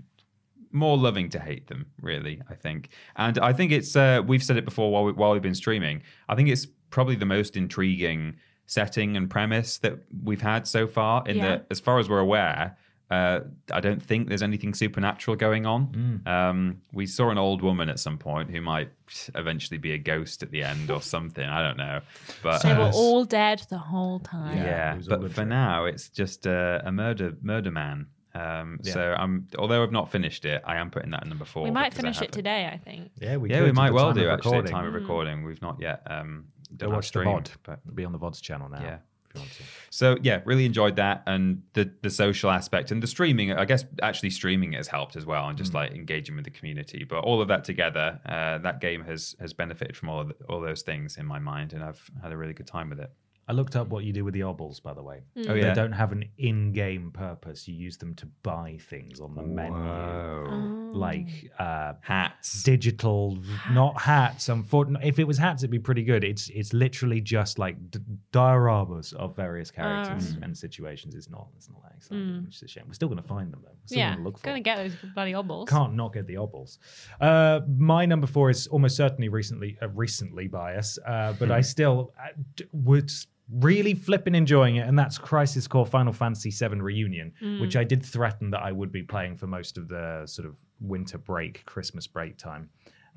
more 0.71 0.97
loving 0.97 1.29
to 1.29 1.39
hate 1.39 1.67
them, 1.67 1.85
really. 2.01 2.41
I 2.49 2.55
think, 2.55 2.89
and 3.15 3.37
I 3.39 3.53
think 3.53 3.71
it's 3.71 3.95
uh, 3.95 4.21
we've 4.25 4.43
said 4.43 4.57
it 4.57 4.65
before 4.65 4.91
while 4.91 5.03
we, 5.05 5.11
while 5.13 5.31
we've 5.33 5.41
been 5.41 5.55
streaming. 5.55 6.03
I 6.29 6.35
think 6.35 6.49
it's 6.49 6.67
probably 6.89 7.15
the 7.15 7.25
most 7.25 7.55
intriguing 7.57 8.35
setting 8.65 9.17
and 9.17 9.29
premise 9.29 9.77
that 9.79 9.99
we've 10.23 10.41
had 10.41 10.65
so 10.67 10.87
far. 10.87 11.23
In 11.27 11.37
Yeah. 11.37 11.47
that, 11.47 11.67
as 11.71 11.79
far 11.79 11.99
as 11.99 12.09
we're 12.09 12.19
aware. 12.19 12.77
Uh, 13.11 13.41
I 13.73 13.81
don't 13.81 14.01
think 14.01 14.29
there's 14.29 14.41
anything 14.41 14.73
supernatural 14.73 15.35
going 15.35 15.65
on. 15.65 16.21
Um, 16.25 16.81
we 16.93 17.05
saw 17.05 17.29
an 17.29 17.37
old 17.37 17.61
woman 17.61 17.89
at 17.89 17.99
some 17.99 18.17
point 18.17 18.49
who 18.49 18.61
might 18.61 18.89
eventually 19.35 19.77
be 19.77 19.91
a 19.91 19.97
ghost 19.97 20.43
at 20.43 20.51
the 20.51 20.63
end 20.63 20.89
or 20.89 21.01
something. 21.15 21.45
I 21.45 21.61
don't 21.61 21.75
know, 21.77 21.99
but 22.41 22.61
They 22.63 22.73
were 22.73 22.83
uh, 22.83 22.93
all 22.93 23.25
dead 23.25 23.63
the 23.69 23.77
whole 23.77 24.19
time. 24.19 24.55
Yeah, 24.57 24.63
yeah, 24.63 24.93
it 24.93 24.97
was 24.97 25.09
all 25.09 25.17
but 25.17 25.29
for 25.29 25.35
trick. 25.35 25.47
now, 25.49 25.83
it's 25.85 26.07
just 26.07 26.45
a, 26.45 26.81
a 26.85 26.91
murder 26.91 27.33
murder 27.41 27.69
man. 27.69 28.07
Um, 28.33 28.79
Yeah. 28.81 28.93
So 28.93 29.15
I'm, 29.17 29.47
although 29.59 29.83
I've 29.83 29.91
not 29.91 30.09
finished 30.09 30.45
it, 30.45 30.61
I 30.65 30.77
am 30.77 30.89
putting 30.89 31.11
that 31.11 31.23
at 31.23 31.27
number 31.27 31.43
four. 31.43 31.63
We 31.63 31.71
might 31.71 31.93
finish 31.93 32.21
it 32.21 32.31
today, 32.31 32.69
I 32.71 32.77
think. 32.77 33.11
Yeah, 33.19 33.35
we 33.35 33.49
yeah, 33.49 33.57
could 33.57 33.65
we 33.65 33.71
might 33.73 33.91
well 33.91 34.13
do 34.13 34.25
of 34.29 34.35
actually. 34.35 34.59
At 34.59 34.63
recording. 34.63 34.71
time 34.71 34.87
of 34.87 34.93
recording, 34.93 35.43
we've 35.43 35.61
not 35.61 35.81
yet 35.81 36.01
um, 36.09 36.45
Go 36.77 36.85
done 36.85 36.89
our 36.91 36.95
watch 36.95 37.11
the 37.11 37.19
VOD. 37.19 37.49
but 37.63 37.79
It'll 37.83 37.93
be 37.95 38.05
on 38.05 38.13
the 38.13 38.19
VODs 38.19 38.41
channel 38.41 38.69
now. 38.69 38.81
Yeah. 38.81 38.97
If 39.31 39.35
you 39.35 39.41
want 39.41 39.51
to. 39.53 39.63
So 39.89 40.17
yeah, 40.21 40.41
really 40.45 40.65
enjoyed 40.65 40.95
that, 40.97 41.23
and 41.25 41.63
the 41.73 41.91
the 42.01 42.09
social 42.09 42.49
aspect 42.51 42.91
and 42.91 43.01
the 43.01 43.07
streaming. 43.07 43.51
I 43.53 43.65
guess 43.65 43.85
actually 44.01 44.29
streaming 44.31 44.73
has 44.73 44.87
helped 44.87 45.15
as 45.15 45.25
well, 45.25 45.47
and 45.47 45.55
Mm. 45.55 45.61
just 45.61 45.73
like 45.73 45.91
engaging 45.91 46.35
with 46.35 46.45
the 46.45 46.51
community. 46.51 47.03
But 47.03 47.19
all 47.23 47.41
of 47.41 47.47
that 47.47 47.63
together, 47.63 48.19
uh, 48.25 48.57
that 48.59 48.81
game 48.81 49.03
has 49.05 49.35
has 49.39 49.53
benefited 49.53 49.95
from 49.97 50.09
all 50.09 50.19
of 50.21 50.27
the, 50.29 50.35
all 50.49 50.61
those 50.61 50.81
things 50.81 51.17
in 51.17 51.25
my 51.25 51.39
mind, 51.39 51.73
and 51.73 51.83
I've 51.83 52.09
had 52.21 52.31
a 52.31 52.37
really 52.37 52.53
good 52.53 52.67
time 52.67 52.89
with 52.89 52.99
it. 52.99 53.11
I 53.47 53.53
looked 53.53 53.75
up 53.75 53.87
what 53.89 54.03
you 54.05 54.13
do 54.13 54.23
with 54.23 54.33
the 54.33 54.41
obols, 54.41 54.81
by 54.81 54.93
the 54.93 55.03
way. 55.03 55.23
Oh 55.47 55.53
yeah, 55.53 55.69
They 55.69 55.73
don't 55.73 55.91
have 55.91 56.11
an 56.13 56.25
in-game 56.37 57.11
purpose. 57.11 57.67
You 57.67 57.75
use 57.75 57.97
them 57.97 58.13
to 58.15 58.25
buy 58.43 58.77
things 58.89 59.19
on 59.19 59.35
the 59.35 59.41
menu, 59.41 59.73
Whoa. 59.73 60.91
like 60.93 61.51
uh, 61.59 61.93
hats. 62.01 62.63
digital, 62.63 63.37
not 63.71 63.99
hats. 63.99 64.47
Unfortunately, 64.47 65.07
if 65.07 65.19
it 65.19 65.25
was 65.25 65.37
hats, 65.37 65.63
it'd 65.63 65.71
be 65.71 65.79
pretty 65.79 66.03
good. 66.03 66.23
It's 66.23 66.49
it's 66.49 66.71
literally 66.71 67.19
just 67.19 67.59
like 67.59 67.75
d- 67.91 67.99
dioramas 68.31 69.13
of 69.13 69.35
various 69.35 69.71
characters 69.71 70.37
and 70.41 70.57
situations. 70.57 71.15
It's 71.15 71.29
not. 71.29 71.47
It's 71.57 71.69
not 71.69 71.81
that 71.83 71.93
exciting, 71.97 72.43
which 72.45 72.55
is 72.57 72.63
a 72.63 72.67
shame. 72.67 72.83
We're 72.87 72.93
still 72.93 73.09
going 73.09 73.21
to 73.21 73.27
find 73.27 73.51
them 73.51 73.61
though. 73.63 73.71
We're 73.71 73.87
still 73.87 73.97
yeah, 73.97 74.09
going 74.13 74.19
to 74.19 74.23
look 74.23 74.37
for 74.37 74.45
gonna 74.45 74.61
get 74.61 74.77
those 74.77 74.93
bloody 75.13 75.33
obols. 75.33 75.67
Can't 75.67 75.95
not 75.95 76.13
get 76.13 76.27
the 76.27 76.35
obols. 76.35 76.77
Uh, 77.19 77.61
my 77.77 78.05
number 78.05 78.27
four 78.27 78.49
is 78.49 78.67
almost 78.67 78.95
certainly 78.95 79.29
recently 79.29 79.77
uh, 79.81 79.89
recently 79.89 80.47
biased, 80.47 80.99
uh, 81.07 81.33
but 81.39 81.51
I 81.51 81.61
still 81.61 82.13
uh, 82.19 82.29
d- 82.55 82.65
would 82.71 83.11
really 83.59 83.93
flipping 83.93 84.35
enjoying 84.35 84.77
it, 84.77 84.87
and 84.87 84.97
that's 84.97 85.17
Crisis 85.17 85.67
Core 85.67 85.85
Final 85.85 86.13
Fantasy 86.13 86.51
VII 86.51 86.81
Reunion, 86.81 87.33
which 87.59 87.75
I 87.75 87.83
did 87.83 88.03
threaten 88.05 88.49
that 88.51 88.61
I 88.61 88.71
would 88.71 88.91
be 88.91 89.03
playing 89.03 89.35
for 89.35 89.47
most 89.47 89.77
of 89.77 89.87
the 89.87 90.23
sort 90.25 90.47
of 90.47 90.57
winter 90.79 91.17
break, 91.17 91.65
Christmas 91.65 92.07
break 92.07 92.37
time, 92.37 92.69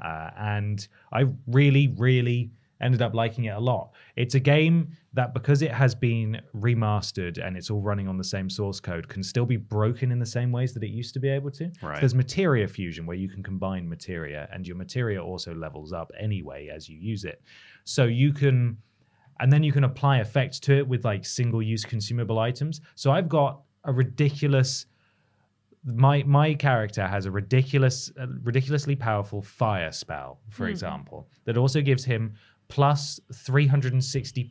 uh, 0.03 0.31
and 0.37 0.87
I 1.13 1.27
really, 1.47 1.95
really 1.97 2.51
ended 2.81 3.01
up 3.01 3.15
liking 3.15 3.45
it 3.45 3.55
a 3.55 3.59
lot. 3.61 3.93
It's 4.17 4.35
a 4.35 4.41
game 4.41 4.89
that 5.13 5.33
because 5.33 5.63
it 5.63 5.71
has 5.71 5.95
been 5.95 6.41
remastered 6.57 7.45
and 7.45 7.57
it's 7.57 7.71
all 7.71 7.81
running 7.81 8.09
on 8.09 8.19
the 8.19 8.25
same 8.25 8.51
source 8.51 8.81
code 8.81 9.09
can 9.09 9.23
still 9.23 9.47
be 9.47 9.57
broken 9.57 10.11
in 10.11 10.19
the 10.19 10.27
same 10.27 10.51
ways 10.53 10.75
that 10.75 10.83
it 10.83 10.91
used 10.91 11.15
to 11.15 11.21
be 11.21 11.29
able 11.29 11.51
to. 11.53 11.71
So 11.97 12.01
there's 12.01 12.15
materia 12.15 12.67
fusion 12.67 13.07
where 13.07 13.17
you 13.17 13.29
can 13.29 13.43
combine 13.43 13.89
materia 13.89 14.49
and 14.53 14.67
your 14.67 14.77
materia 14.77 15.23
also 15.23 15.55
levels 15.55 15.93
up 15.93 16.11
anyway 16.19 16.69
as 16.75 16.89
you 16.89 16.99
use 16.99 17.25
it. 17.25 17.41
So 17.85 18.05
you 18.05 18.33
can 18.33 18.77
and 19.41 19.53
then 19.53 19.63
you 19.63 19.73
can 19.73 19.85
apply 19.85 20.19
effects 20.19 20.61
to 20.61 20.77
it 20.79 20.87
with 20.87 21.05
like 21.05 21.25
single 21.25 21.63
use 21.63 21.85
consumable 21.85 22.39
items. 22.39 22.81
So 22.95 23.11
I've 23.11 23.29
got 23.29 23.61
a 23.85 23.93
ridiculous 23.93 24.87
my 25.85 26.23
my 26.23 26.55
character 26.55 27.07
has 27.07 27.27
a 27.27 27.31
ridiculous 27.31 28.11
uh, 28.19 28.27
ridiculously 28.43 28.97
powerful 28.97 29.43
fire 29.43 29.93
spell 29.93 30.41
for 30.49 30.69
example 30.69 31.29
that 31.45 31.59
also 31.59 31.83
gives 31.83 32.05
him 32.05 32.33
plus 32.69 33.21
360% 33.33 34.49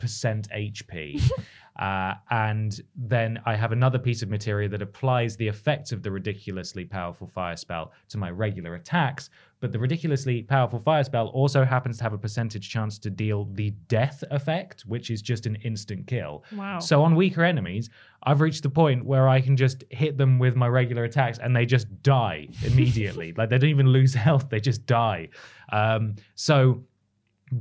hp 0.51 1.21
uh, 1.79 2.13
and 2.29 2.81
then 2.95 3.39
i 3.45 3.55
have 3.55 3.71
another 3.71 3.97
piece 3.99 4.21
of 4.21 4.29
materia 4.29 4.69
that 4.69 4.81
applies 4.81 5.35
the 5.37 5.47
effects 5.47 5.91
of 5.91 6.03
the 6.03 6.11
ridiculously 6.11 6.85
powerful 6.85 7.27
fire 7.27 7.55
spell 7.57 7.91
to 8.09 8.17
my 8.17 8.29
regular 8.29 8.75
attacks 8.75 9.29
but 9.59 9.71
the 9.71 9.79
ridiculously 9.79 10.43
powerful 10.43 10.77
fire 10.77 11.03
spell 11.05 11.27
also 11.27 11.63
happens 11.63 11.97
to 11.97 12.03
have 12.03 12.11
a 12.13 12.17
percentage 12.17 12.69
chance 12.69 12.99
to 12.99 13.09
deal 13.09 13.45
the 13.53 13.71
death 13.87 14.23
effect 14.29 14.81
which 14.81 15.09
is 15.09 15.21
just 15.21 15.45
an 15.45 15.55
instant 15.63 16.05
kill 16.05 16.43
Wow. 16.55 16.79
so 16.79 17.01
on 17.01 17.15
weaker 17.15 17.43
enemies, 17.43 17.89
I've 18.23 18.41
reached 18.41 18.63
the 18.63 18.69
point 18.69 19.03
where 19.05 19.27
I 19.29 19.39
can 19.41 19.55
just 19.57 19.83
hit 19.89 20.17
them 20.17 20.37
with 20.37 20.55
my 20.57 20.67
regular 20.67 21.05
attacks 21.05 21.39
and 21.39 21.55
they 21.55 21.65
just 21.65 21.87
die 22.03 22.49
immediately. 22.65 23.33
like 23.37 23.49
they 23.49 23.57
don't 23.57 23.69
even 23.69 23.87
lose 23.87 24.13
health; 24.27 24.49
they 24.49 24.59
just 24.59 24.85
die. 24.85 25.29
Um, 25.71 26.15
so 26.35 26.83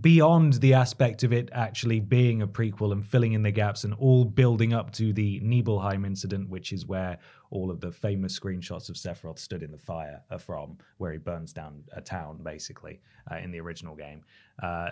beyond 0.01 0.55
the 0.55 0.75
aspect 0.75 1.23
of 1.23 1.33
it 1.33 1.51
actually 1.53 2.01
being 2.01 2.43
a 2.43 2.47
prequel 2.47 2.93
and 2.93 3.05
filling 3.05 3.33
in 3.33 3.43
the 3.43 3.51
gaps 3.51 3.85
and 3.85 3.95
all 3.95 4.25
building 4.25 4.73
up 4.73 4.93
to 4.93 5.13
the 5.13 5.41
Nibelheim 5.41 6.05
incident, 6.05 6.49
which 6.49 6.73
is 6.73 6.87
where 6.87 7.19
all 7.51 7.71
of 7.71 7.81
the 7.81 7.91
famous 7.91 8.39
screenshots 8.39 8.89
of 8.89 8.97
Sephiroth 8.97 9.39
stood 9.39 9.63
in 9.63 9.71
the 9.71 9.79
fire 9.79 10.23
are 10.31 10.39
from, 10.39 10.79
where 10.99 11.13
he 11.13 11.19
burns 11.19 11.53
down 11.53 11.83
a 11.93 12.01
town, 12.01 12.41
basically, 12.43 13.01
uh, 13.31 13.37
in 13.37 13.51
the 13.51 13.61
original 13.61 13.95
game. 13.95 14.23
Uh, 14.63 14.91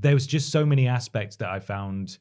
there 0.00 0.14
was 0.14 0.26
just 0.26 0.50
so 0.50 0.66
many 0.66 0.88
aspects 0.88 1.36
that 1.36 1.48
I 1.48 1.60
found 1.60 2.18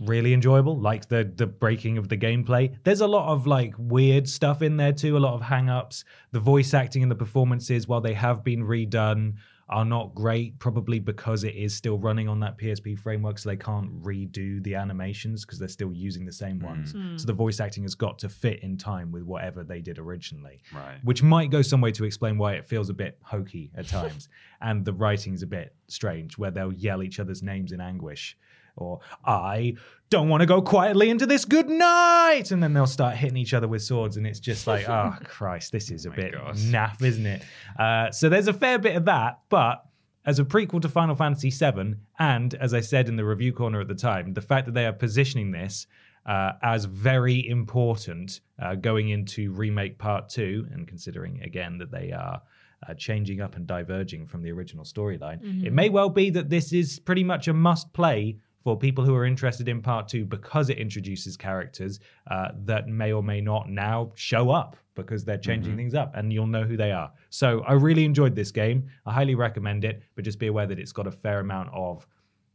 really 0.00 0.32
enjoyable. 0.32 0.78
Like 0.78 1.08
the 1.08 1.30
the 1.34 1.46
breaking 1.46 1.98
of 1.98 2.08
the 2.08 2.16
gameplay. 2.16 2.74
There's 2.84 3.00
a 3.00 3.06
lot 3.06 3.32
of 3.32 3.46
like 3.46 3.74
weird 3.78 4.28
stuff 4.28 4.62
in 4.62 4.76
there 4.76 4.92
too. 4.92 5.16
A 5.16 5.18
lot 5.18 5.34
of 5.34 5.42
hang-ups. 5.42 6.04
The 6.30 6.40
voice 6.40 6.72
acting 6.72 7.02
and 7.02 7.10
the 7.10 7.16
performances, 7.16 7.88
while 7.88 8.00
they 8.00 8.14
have 8.14 8.44
been 8.44 8.64
redone, 8.64 9.34
are 9.72 9.84
not 9.84 10.14
great. 10.14 10.58
Probably 10.58 10.98
because 10.98 11.44
it 11.44 11.54
is 11.56 11.74
still 11.74 11.98
running 11.98 12.28
on 12.28 12.40
that 12.40 12.58
PSP 12.58 12.98
framework, 12.98 13.38
so 13.38 13.48
they 13.48 13.56
can't 13.56 14.02
redo 14.02 14.62
the 14.62 14.74
animations 14.74 15.44
because 15.44 15.58
they're 15.58 15.68
still 15.68 15.92
using 15.92 16.24
the 16.26 16.32
same 16.32 16.58
ones. 16.60 16.92
Mm. 16.92 17.18
So 17.18 17.26
the 17.26 17.32
voice 17.32 17.58
acting 17.60 17.82
has 17.84 17.94
got 17.94 18.18
to 18.20 18.28
fit 18.28 18.62
in 18.62 18.76
time 18.76 19.10
with 19.10 19.22
whatever 19.24 19.64
they 19.64 19.80
did 19.80 19.98
originally 19.98 20.62
Right. 20.74 20.98
which 21.02 21.22
might 21.22 21.50
go 21.50 21.62
some 21.62 21.80
way 21.80 21.92
to 21.92 22.04
explain 22.04 22.38
why 22.38 22.54
it 22.54 22.66
feels 22.66 22.90
a 22.90 22.94
bit 22.94 23.18
hokey 23.22 23.70
at 23.74 23.88
times. 23.88 24.28
and 24.60 24.84
the 24.84 24.92
writing's 24.92 25.42
a 25.42 25.46
bit 25.46 25.74
strange, 25.88 26.38
where 26.38 26.50
they'll 26.50 26.72
yell 26.72 27.02
each 27.02 27.18
other's 27.18 27.42
names 27.42 27.72
in 27.72 27.80
anguish. 27.80 28.36
Or, 28.76 29.00
I 29.24 29.74
don't 30.10 30.28
want 30.28 30.40
to 30.40 30.46
go 30.46 30.62
quietly 30.62 31.10
into 31.10 31.26
this 31.26 31.44
good 31.44 31.68
night. 31.68 32.50
And 32.50 32.62
then 32.62 32.72
they'll 32.72 32.86
start 32.86 33.16
hitting 33.16 33.36
each 33.36 33.54
other 33.54 33.68
with 33.68 33.82
swords. 33.82 34.16
And 34.16 34.26
it's 34.26 34.40
just 34.40 34.66
like, 34.66 34.88
oh, 34.88 35.14
Christ, 35.24 35.72
this 35.72 35.90
is 35.90 36.06
a 36.06 36.10
my 36.10 36.16
bit 36.16 36.32
gosh. 36.32 36.56
naff, 36.56 37.02
isn't 37.02 37.26
it? 37.26 37.42
Uh, 37.78 38.10
so 38.10 38.28
there's 38.28 38.48
a 38.48 38.52
fair 38.52 38.78
bit 38.78 38.96
of 38.96 39.04
that. 39.06 39.40
But 39.48 39.84
as 40.24 40.38
a 40.38 40.44
prequel 40.44 40.80
to 40.82 40.88
Final 40.88 41.14
Fantasy 41.14 41.50
VII, 41.50 41.94
and 42.18 42.54
as 42.54 42.74
I 42.74 42.80
said 42.80 43.08
in 43.08 43.16
the 43.16 43.24
review 43.24 43.52
corner 43.52 43.80
at 43.80 43.88
the 43.88 43.94
time, 43.94 44.34
the 44.34 44.40
fact 44.42 44.66
that 44.66 44.72
they 44.72 44.86
are 44.86 44.92
positioning 44.92 45.50
this 45.50 45.86
uh, 46.26 46.52
as 46.62 46.84
very 46.84 47.48
important 47.48 48.40
uh, 48.62 48.74
going 48.76 49.08
into 49.08 49.50
remake 49.52 49.98
part 49.98 50.28
two, 50.28 50.66
and 50.72 50.86
considering 50.86 51.42
again 51.42 51.78
that 51.78 51.90
they 51.90 52.12
are 52.12 52.40
uh, 52.88 52.94
changing 52.94 53.40
up 53.40 53.56
and 53.56 53.66
diverging 53.66 54.26
from 54.26 54.42
the 54.42 54.52
original 54.52 54.84
storyline, 54.84 55.64
it 55.66 55.72
may 55.72 55.88
well 55.88 56.08
be 56.08 56.30
that 56.30 56.48
this 56.48 56.72
is 56.72 57.00
pretty 57.00 57.24
much 57.24 57.48
a 57.48 57.52
must 57.52 57.92
play 57.92 58.36
for 58.62 58.78
people 58.78 59.04
who 59.04 59.14
are 59.14 59.24
interested 59.24 59.68
in 59.68 59.82
part 59.82 60.08
two 60.08 60.24
because 60.24 60.70
it 60.70 60.78
introduces 60.78 61.36
characters 61.36 62.00
uh, 62.30 62.48
that 62.64 62.88
may 62.88 63.12
or 63.12 63.22
may 63.22 63.40
not 63.40 63.68
now 63.68 64.12
show 64.14 64.50
up 64.50 64.76
because 64.94 65.24
they're 65.24 65.38
changing 65.38 65.74
things 65.76 65.94
up 65.94 66.12
and 66.14 66.32
you'll 66.32 66.46
know 66.46 66.64
who 66.64 66.76
they 66.76 66.92
are. 66.92 67.10
So 67.30 67.62
I 67.66 67.72
really 67.72 68.04
enjoyed 68.04 68.34
this 68.34 68.50
game. 68.52 68.88
I 69.06 69.12
highly 69.12 69.34
recommend 69.34 69.84
it, 69.84 70.02
but 70.14 70.24
just 70.24 70.38
be 70.38 70.46
aware 70.48 70.66
that 70.66 70.78
it's 70.78 70.92
got 70.92 71.06
a 71.06 71.10
fair 71.10 71.40
amount 71.40 71.70
of, 71.72 72.06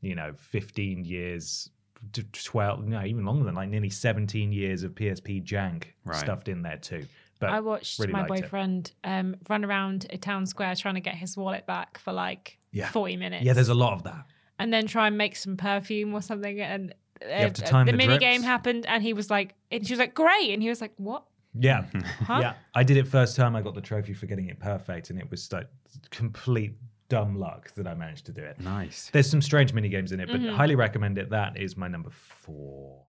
you 0.01 0.15
know, 0.15 0.33
15 0.37 1.03
years, 1.03 1.69
to 2.13 2.23
12, 2.23 2.85
no, 2.85 3.03
even 3.03 3.25
longer 3.25 3.43
than 3.43 3.55
like 3.55 3.69
nearly 3.69 3.89
17 3.89 4.51
years 4.51 4.83
of 4.83 4.93
PSP 4.93 5.43
jank 5.43 5.85
Right. 6.05 6.15
stuffed 6.15 6.47
in 6.47 6.61
there 6.61 6.77
too. 6.77 7.07
But 7.39 7.49
I 7.49 7.59
watched 7.59 7.99
really 7.99 8.13
my 8.13 8.21
liked 8.21 8.37
it. 8.37 8.41
boyfriend 8.43 8.91
um, 9.03 9.35
run 9.49 9.65
around 9.65 10.05
a 10.11 10.17
town 10.17 10.45
square 10.45 10.75
trying 10.75 10.93
to 10.95 11.01
get 11.01 11.15
his 11.15 11.35
wallet 11.35 11.65
back 11.65 11.97
for 11.97 12.13
like 12.13 12.59
Yeah. 12.71 12.89
40 12.89 13.17
minutes. 13.17 13.43
Yeah, 13.45 13.53
there's 13.53 13.69
a 13.69 13.73
lot 13.73 13.93
of 13.93 14.03
that. 14.03 14.25
And 14.59 14.73
then 14.73 14.87
try 14.87 15.07
and 15.07 15.17
make 15.17 15.35
some 15.35 15.57
perfume 15.57 16.13
or 16.13 16.21
something. 16.21 16.59
And 16.61 16.93
uh, 17.23 17.29
have 17.29 17.53
the, 17.53 17.63
the 17.85 17.93
mini 17.93 18.05
drips. 18.07 18.19
game 18.19 18.43
happened, 18.43 18.85
and 18.85 19.01
he 19.03 19.13
was 19.13 19.29
like, 19.29 19.55
and 19.71 19.85
she 19.85 19.93
was 19.93 19.99
like, 19.99 20.13
great, 20.13 20.51
and 20.51 20.61
he 20.61 20.69
was 20.69 20.81
like, 20.81 20.93
what? 20.97 21.23
Yeah. 21.59 21.85
Huh? 22.25 22.39
Yeah. 22.41 22.53
I 22.75 22.83
did 22.83 22.97
it 22.97 23.07
first 23.07 23.35
time. 23.35 23.55
I 23.55 23.61
got 23.61 23.73
the 23.73 23.81
trophy 23.81 24.13
for 24.13 24.25
getting 24.25 24.47
it 24.49 24.59
perfect, 24.59 25.09
and 25.09 25.19
it 25.19 25.29
was 25.31 25.51
like 25.51 25.67
complete 26.11 26.73
dumb 27.09 27.37
luck 27.39 27.71
that 27.75 27.87
I 27.87 27.93
managed 27.93 28.25
to 28.25 28.33
do 28.33 28.43
it. 28.43 28.59
Nice. 28.59 29.09
There's 29.13 29.29
some 29.29 29.41
strange 29.41 29.73
mini 29.73 29.87
games 29.89 30.11
in 30.11 30.19
it, 30.19 30.27
but 30.29 30.41
Mhm. 30.41 30.53
highly 30.53 30.75
recommend 30.75 31.17
it. 31.17 31.29
That 31.29 31.55
is 31.57 31.77
my 31.77 31.87
number 31.87 32.09
four. 32.11 33.05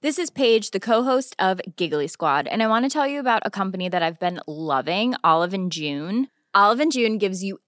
This 0.00 0.18
is 0.18 0.30
Paige, 0.30 0.72
the 0.72 0.80
co-host 0.80 1.36
of 1.38 1.60
Giggly 1.76 2.08
Squad, 2.08 2.48
and 2.48 2.60
I 2.62 2.66
want 2.66 2.84
to 2.84 2.88
tell 2.88 3.06
you 3.06 3.20
about 3.20 3.42
a 3.44 3.50
company 3.50 3.88
that 3.88 4.02
I've 4.02 4.18
been 4.18 4.40
loving, 4.48 5.14
Olive 5.22 5.54
and 5.54 5.70
June. 5.70 6.28
Olive 6.54 6.80
and 6.80 6.90
June 6.92 7.18
gives 7.18 7.44
you 7.44 7.60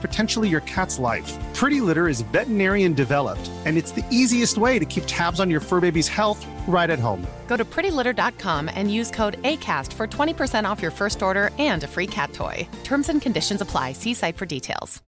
potentially 0.00 0.48
your 0.48 0.62
cat's 0.62 0.98
life. 0.98 1.30
Pretty 1.54 1.80
Litter 1.82 2.08
is 2.08 2.22
veterinarian 2.32 2.94
developed, 2.94 3.50
and 3.66 3.76
it's 3.76 3.92
the 3.92 4.04
easiest 4.10 4.56
way 4.56 4.78
to 4.78 4.84
keep 4.86 5.04
tabs 5.06 5.40
on 5.40 5.50
your 5.50 5.60
fur 5.60 5.80
baby's 5.80 6.08
health 6.08 6.44
right 6.66 6.88
at 6.88 6.98
home. 6.98 7.26
Go 7.46 7.58
to 7.58 7.64
prettylitter.com 7.64 8.70
and 8.74 8.90
use 8.90 9.10
code 9.10 9.40
ACAST 9.42 9.92
for 9.92 10.06
20% 10.06 10.64
off 10.64 10.80
your 10.80 10.90
first 10.90 11.22
order 11.22 11.50
and 11.58 11.84
a 11.84 11.86
free 11.86 12.06
cat 12.06 12.32
toy. 12.32 12.66
Terms 12.82 13.10
and 13.10 13.20
conditions 13.20 13.60
apply. 13.60 13.92
See 13.92 14.14
site 14.14 14.38
for 14.38 14.46
details. 14.46 15.02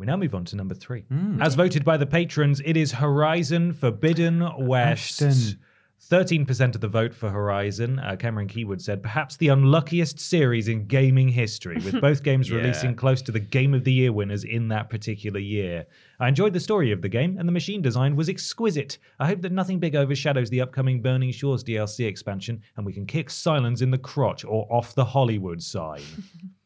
We 0.00 0.06
now 0.06 0.16
move 0.16 0.34
on 0.34 0.46
to 0.46 0.56
number 0.56 0.74
three. 0.74 1.02
Hmm. 1.10 1.42
As 1.42 1.54
voted 1.54 1.84
by 1.84 1.98
the 1.98 2.06
patrons, 2.06 2.62
it 2.64 2.74
is 2.74 2.90
Horizon 2.90 3.74
Forbidden 3.74 4.66
West. 4.66 5.20
Ashton. 5.20 5.58
13% 6.10 6.74
of 6.74 6.80
the 6.80 6.88
vote 6.88 7.14
for 7.14 7.30
Horizon. 7.30 8.00
Uh, 8.00 8.16
Cameron 8.16 8.48
Keywood 8.48 8.80
said, 8.82 9.00
perhaps 9.00 9.36
the 9.36 9.46
unluckiest 9.48 10.18
series 10.18 10.66
in 10.66 10.86
gaming 10.86 11.28
history, 11.28 11.76
with 11.84 12.00
both 12.00 12.24
games 12.24 12.50
Yeah. 12.50 12.56
releasing 12.56 12.96
close 12.96 13.22
to 13.22 13.32
the 13.32 13.38
Game 13.38 13.74
of 13.74 13.84
the 13.84 13.92
Year 13.92 14.12
winners 14.12 14.42
in 14.42 14.66
that 14.68 14.90
particular 14.90 15.38
year. 15.38 15.86
I 16.18 16.28
enjoyed 16.28 16.52
the 16.52 16.58
story 16.60 16.90
of 16.90 17.00
the 17.00 17.08
game, 17.08 17.38
and 17.38 17.46
the 17.48 17.52
machine 17.52 17.80
design 17.80 18.16
was 18.16 18.28
exquisite. 18.28 18.98
I 19.20 19.28
hope 19.28 19.40
that 19.42 19.52
nothing 19.52 19.78
big 19.78 19.94
overshadows 19.94 20.50
the 20.50 20.60
upcoming 20.60 21.00
Burning 21.00 21.30
Shores 21.30 21.62
DLC 21.62 22.06
expansion, 22.06 22.60
and 22.76 22.84
we 22.84 22.92
can 22.92 23.06
kick 23.06 23.28
Sylens 23.28 23.80
in 23.80 23.92
the 23.92 23.98
crotch 23.98 24.44
or 24.44 24.66
off 24.68 24.94
the 24.96 25.04
Hollywood 25.04 25.62
sign. 25.62 26.02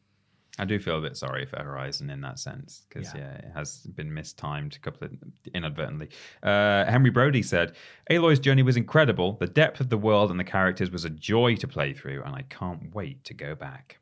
I 0.57 0.63
do 0.65 0.79
feel 0.79 0.97
a 0.97 1.01
bit 1.01 1.17
sorry 1.17 1.45
for 1.45 1.57
Horizon 1.61 2.09
in 2.09 2.21
that 2.21 2.39
sense 2.39 2.85
because 2.87 3.13
Yeah. 3.13 3.19
yeah. 3.21 3.33
it 3.39 3.51
has 3.53 3.79
been 3.95 4.13
mistimed 4.13 4.75
a 4.75 4.79
couple 4.79 5.05
of 5.07 5.13
inadvertently. 5.53 6.09
Uh, 6.41 6.85
Henry 6.85 7.09
Brody 7.09 7.41
said, 7.41 7.75
"Aloy's 8.09 8.39
journey 8.39 8.63
was 8.63 8.77
incredible. 8.77 9.33
The 9.33 9.47
depth 9.47 9.81
of 9.81 9.89
the 9.89 9.97
world 9.97 10.31
and 10.31 10.39
the 10.39 10.43
characters 10.45 10.91
was 10.91 11.03
a 11.03 11.09
joy 11.09 11.55
to 11.57 11.67
play 11.67 11.93
through, 11.93 12.23
and 12.23 12.33
I 12.35 12.43
can't 12.43 12.93
wait 12.95 13.23
to 13.25 13.33
go 13.33 13.53
back." 13.55 13.99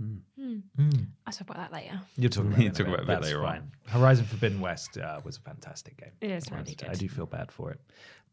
I'll 0.00 1.32
talk 1.32 1.40
about 1.42 1.56
that 1.56 1.72
later. 1.72 2.00
You'll 2.16 2.30
talk 2.30 2.44
about 2.46 2.58
You'll 2.58 2.72
talk 2.72 2.86
about 2.88 3.00
it 3.00 3.06
That's 3.06 3.26
later 3.26 3.42
fine. 3.42 3.58
on. 3.58 3.72
Horizon 4.00 4.24
Forbidden 4.26 4.60
West 4.60 4.98
uh, 4.98 5.20
was 5.24 5.36
a 5.36 5.40
fantastic 5.40 5.96
game. 5.96 6.10
It 6.20 6.30
is 6.32 6.50
really 6.50 6.74
good. 6.74 6.88
I 6.88 6.94
do 6.94 7.08
feel 7.08 7.26
bad 7.26 7.52
for 7.52 7.70
it. 7.70 7.80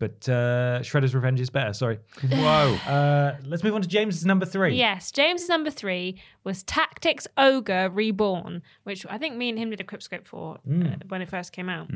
But 0.01 0.27
uh, 0.27 0.79
Shredder's 0.81 1.13
Revenge 1.13 1.39
is 1.39 1.51
better. 1.51 1.73
Sorry. 1.73 1.99
Whoa! 2.29 2.77
Uh, 2.91 3.37
let's 3.45 3.63
move 3.63 3.75
on 3.75 3.81
to 3.81 3.87
James's 3.87 4.25
number 4.25 4.45
three. 4.45 4.75
Yes, 4.75 5.11
James's 5.11 5.47
number 5.47 5.69
three 5.69 6.19
was 6.43 6.63
Tactics 6.63 7.27
Ogre 7.37 7.89
Reborn, 7.89 8.63
which 8.83 9.05
I 9.07 9.17
think 9.17 9.35
me 9.35 9.49
and 9.49 9.57
him 9.57 9.69
did 9.69 9.79
a 9.79 9.83
crypt 9.83 10.01
Cryptscope 10.01 10.25
for 10.25 10.55
uh, 10.55 10.95
when 11.07 11.21
it 11.21 11.29
first 11.29 11.51
came 11.51 11.69
out. 11.69 11.89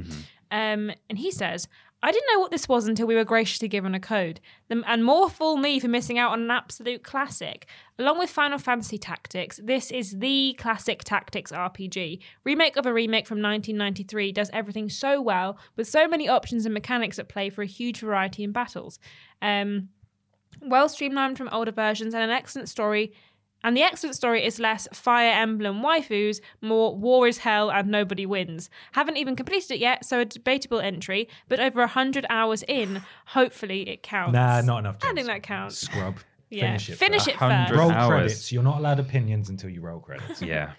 Um, 0.51 0.91
and 1.09 1.17
he 1.17 1.31
says, 1.31 1.67
I 2.05 2.11
didn't 2.11 2.27
know 2.31 2.39
what 2.39 2.51
this 2.51 2.69
was 2.69 2.87
until 2.87 3.07
we 3.07 3.15
were 3.15 3.23
graciously 3.23 3.67
given 3.67 3.95
a 3.95 3.99
code. 3.99 4.39
And 4.69 5.03
more 5.03 5.27
fool 5.27 5.57
me 5.57 5.79
for 5.79 5.87
missing 5.87 6.19
out 6.19 6.33
on 6.33 6.43
an 6.43 6.51
absolute 6.51 7.03
classic. 7.03 7.65
Along 7.97 8.19
with 8.19 8.29
Final 8.29 8.59
Fantasy 8.59 8.99
Tactics, 8.99 9.59
this 9.63 9.89
is 9.89 10.19
the 10.19 10.55
classic 10.59 11.03
tactics 11.03 11.51
RPG. 11.51 12.19
Remake 12.43 12.77
of 12.77 12.85
a 12.85 12.93
remake 12.93 13.25
from 13.25 13.41
1993 13.41 14.31
does 14.33 14.51
everything 14.53 14.87
so 14.87 15.19
well, 15.19 15.57
with 15.75 15.87
so 15.87 16.07
many 16.07 16.29
options 16.29 16.67
and 16.67 16.75
mechanics 16.75 17.17
at 17.17 17.27
play 17.27 17.49
for 17.49 17.63
a 17.63 17.65
huge 17.65 18.01
variety 18.01 18.43
in 18.43 18.51
battles. 18.51 18.99
Um, 19.41 19.89
well 20.61 20.87
streamlined 20.87 21.39
from 21.39 21.49
older 21.49 21.71
versions 21.71 22.13
and 22.13 22.23
an 22.23 22.29
excellent 22.29 22.69
story 22.69 23.13
And 23.65 23.75
the 23.75 23.81
excellent 23.81 24.15
story 24.15 24.45
is 24.45 24.59
less 24.59 24.87
Fire 24.93 25.31
Emblem 25.31 25.81
waifus, 25.81 26.39
more 26.61 26.95
War 26.95 27.27
is 27.27 27.39
Hell 27.39 27.71
and 27.71 27.89
Nobody 27.89 28.23
Wins. 28.23 28.69
Haven't 28.91 29.17
even 29.17 29.35
completed 29.35 29.71
it 29.71 29.79
yet, 29.79 30.05
so 30.05 30.19
a 30.19 30.25
debatable 30.25 30.79
entry, 30.79 31.27
but 31.49 31.59
over 31.59 31.79
100 31.79 32.27
hours 32.29 32.63
in, 32.67 33.01
hopefully 33.25 33.89
it 33.89 34.03
counts. 34.03 34.33
Nah, 34.33 34.61
not 34.61 34.77
enough. 34.79 34.97
I 35.01 35.13
think 35.13 35.25
that 35.25 35.41
counts. 35.41 35.79
Scrub. 35.79 36.19
Yeah, 36.51 36.67
Finish 36.77 36.89
it. 36.91 36.97
finish 36.97 37.23
first. 37.23 37.27
it 37.29 37.39
first. 37.39 37.73
Roll 37.73 37.89
hours. 37.91 38.07
credits. 38.09 38.51
You're 38.51 38.61
not 38.61 38.77
allowed 38.77 38.99
opinions 38.99 39.49
until 39.49 39.71
you 39.71 39.81
roll 39.81 39.99
credits. 39.99 40.43
Yeah. 40.43 40.73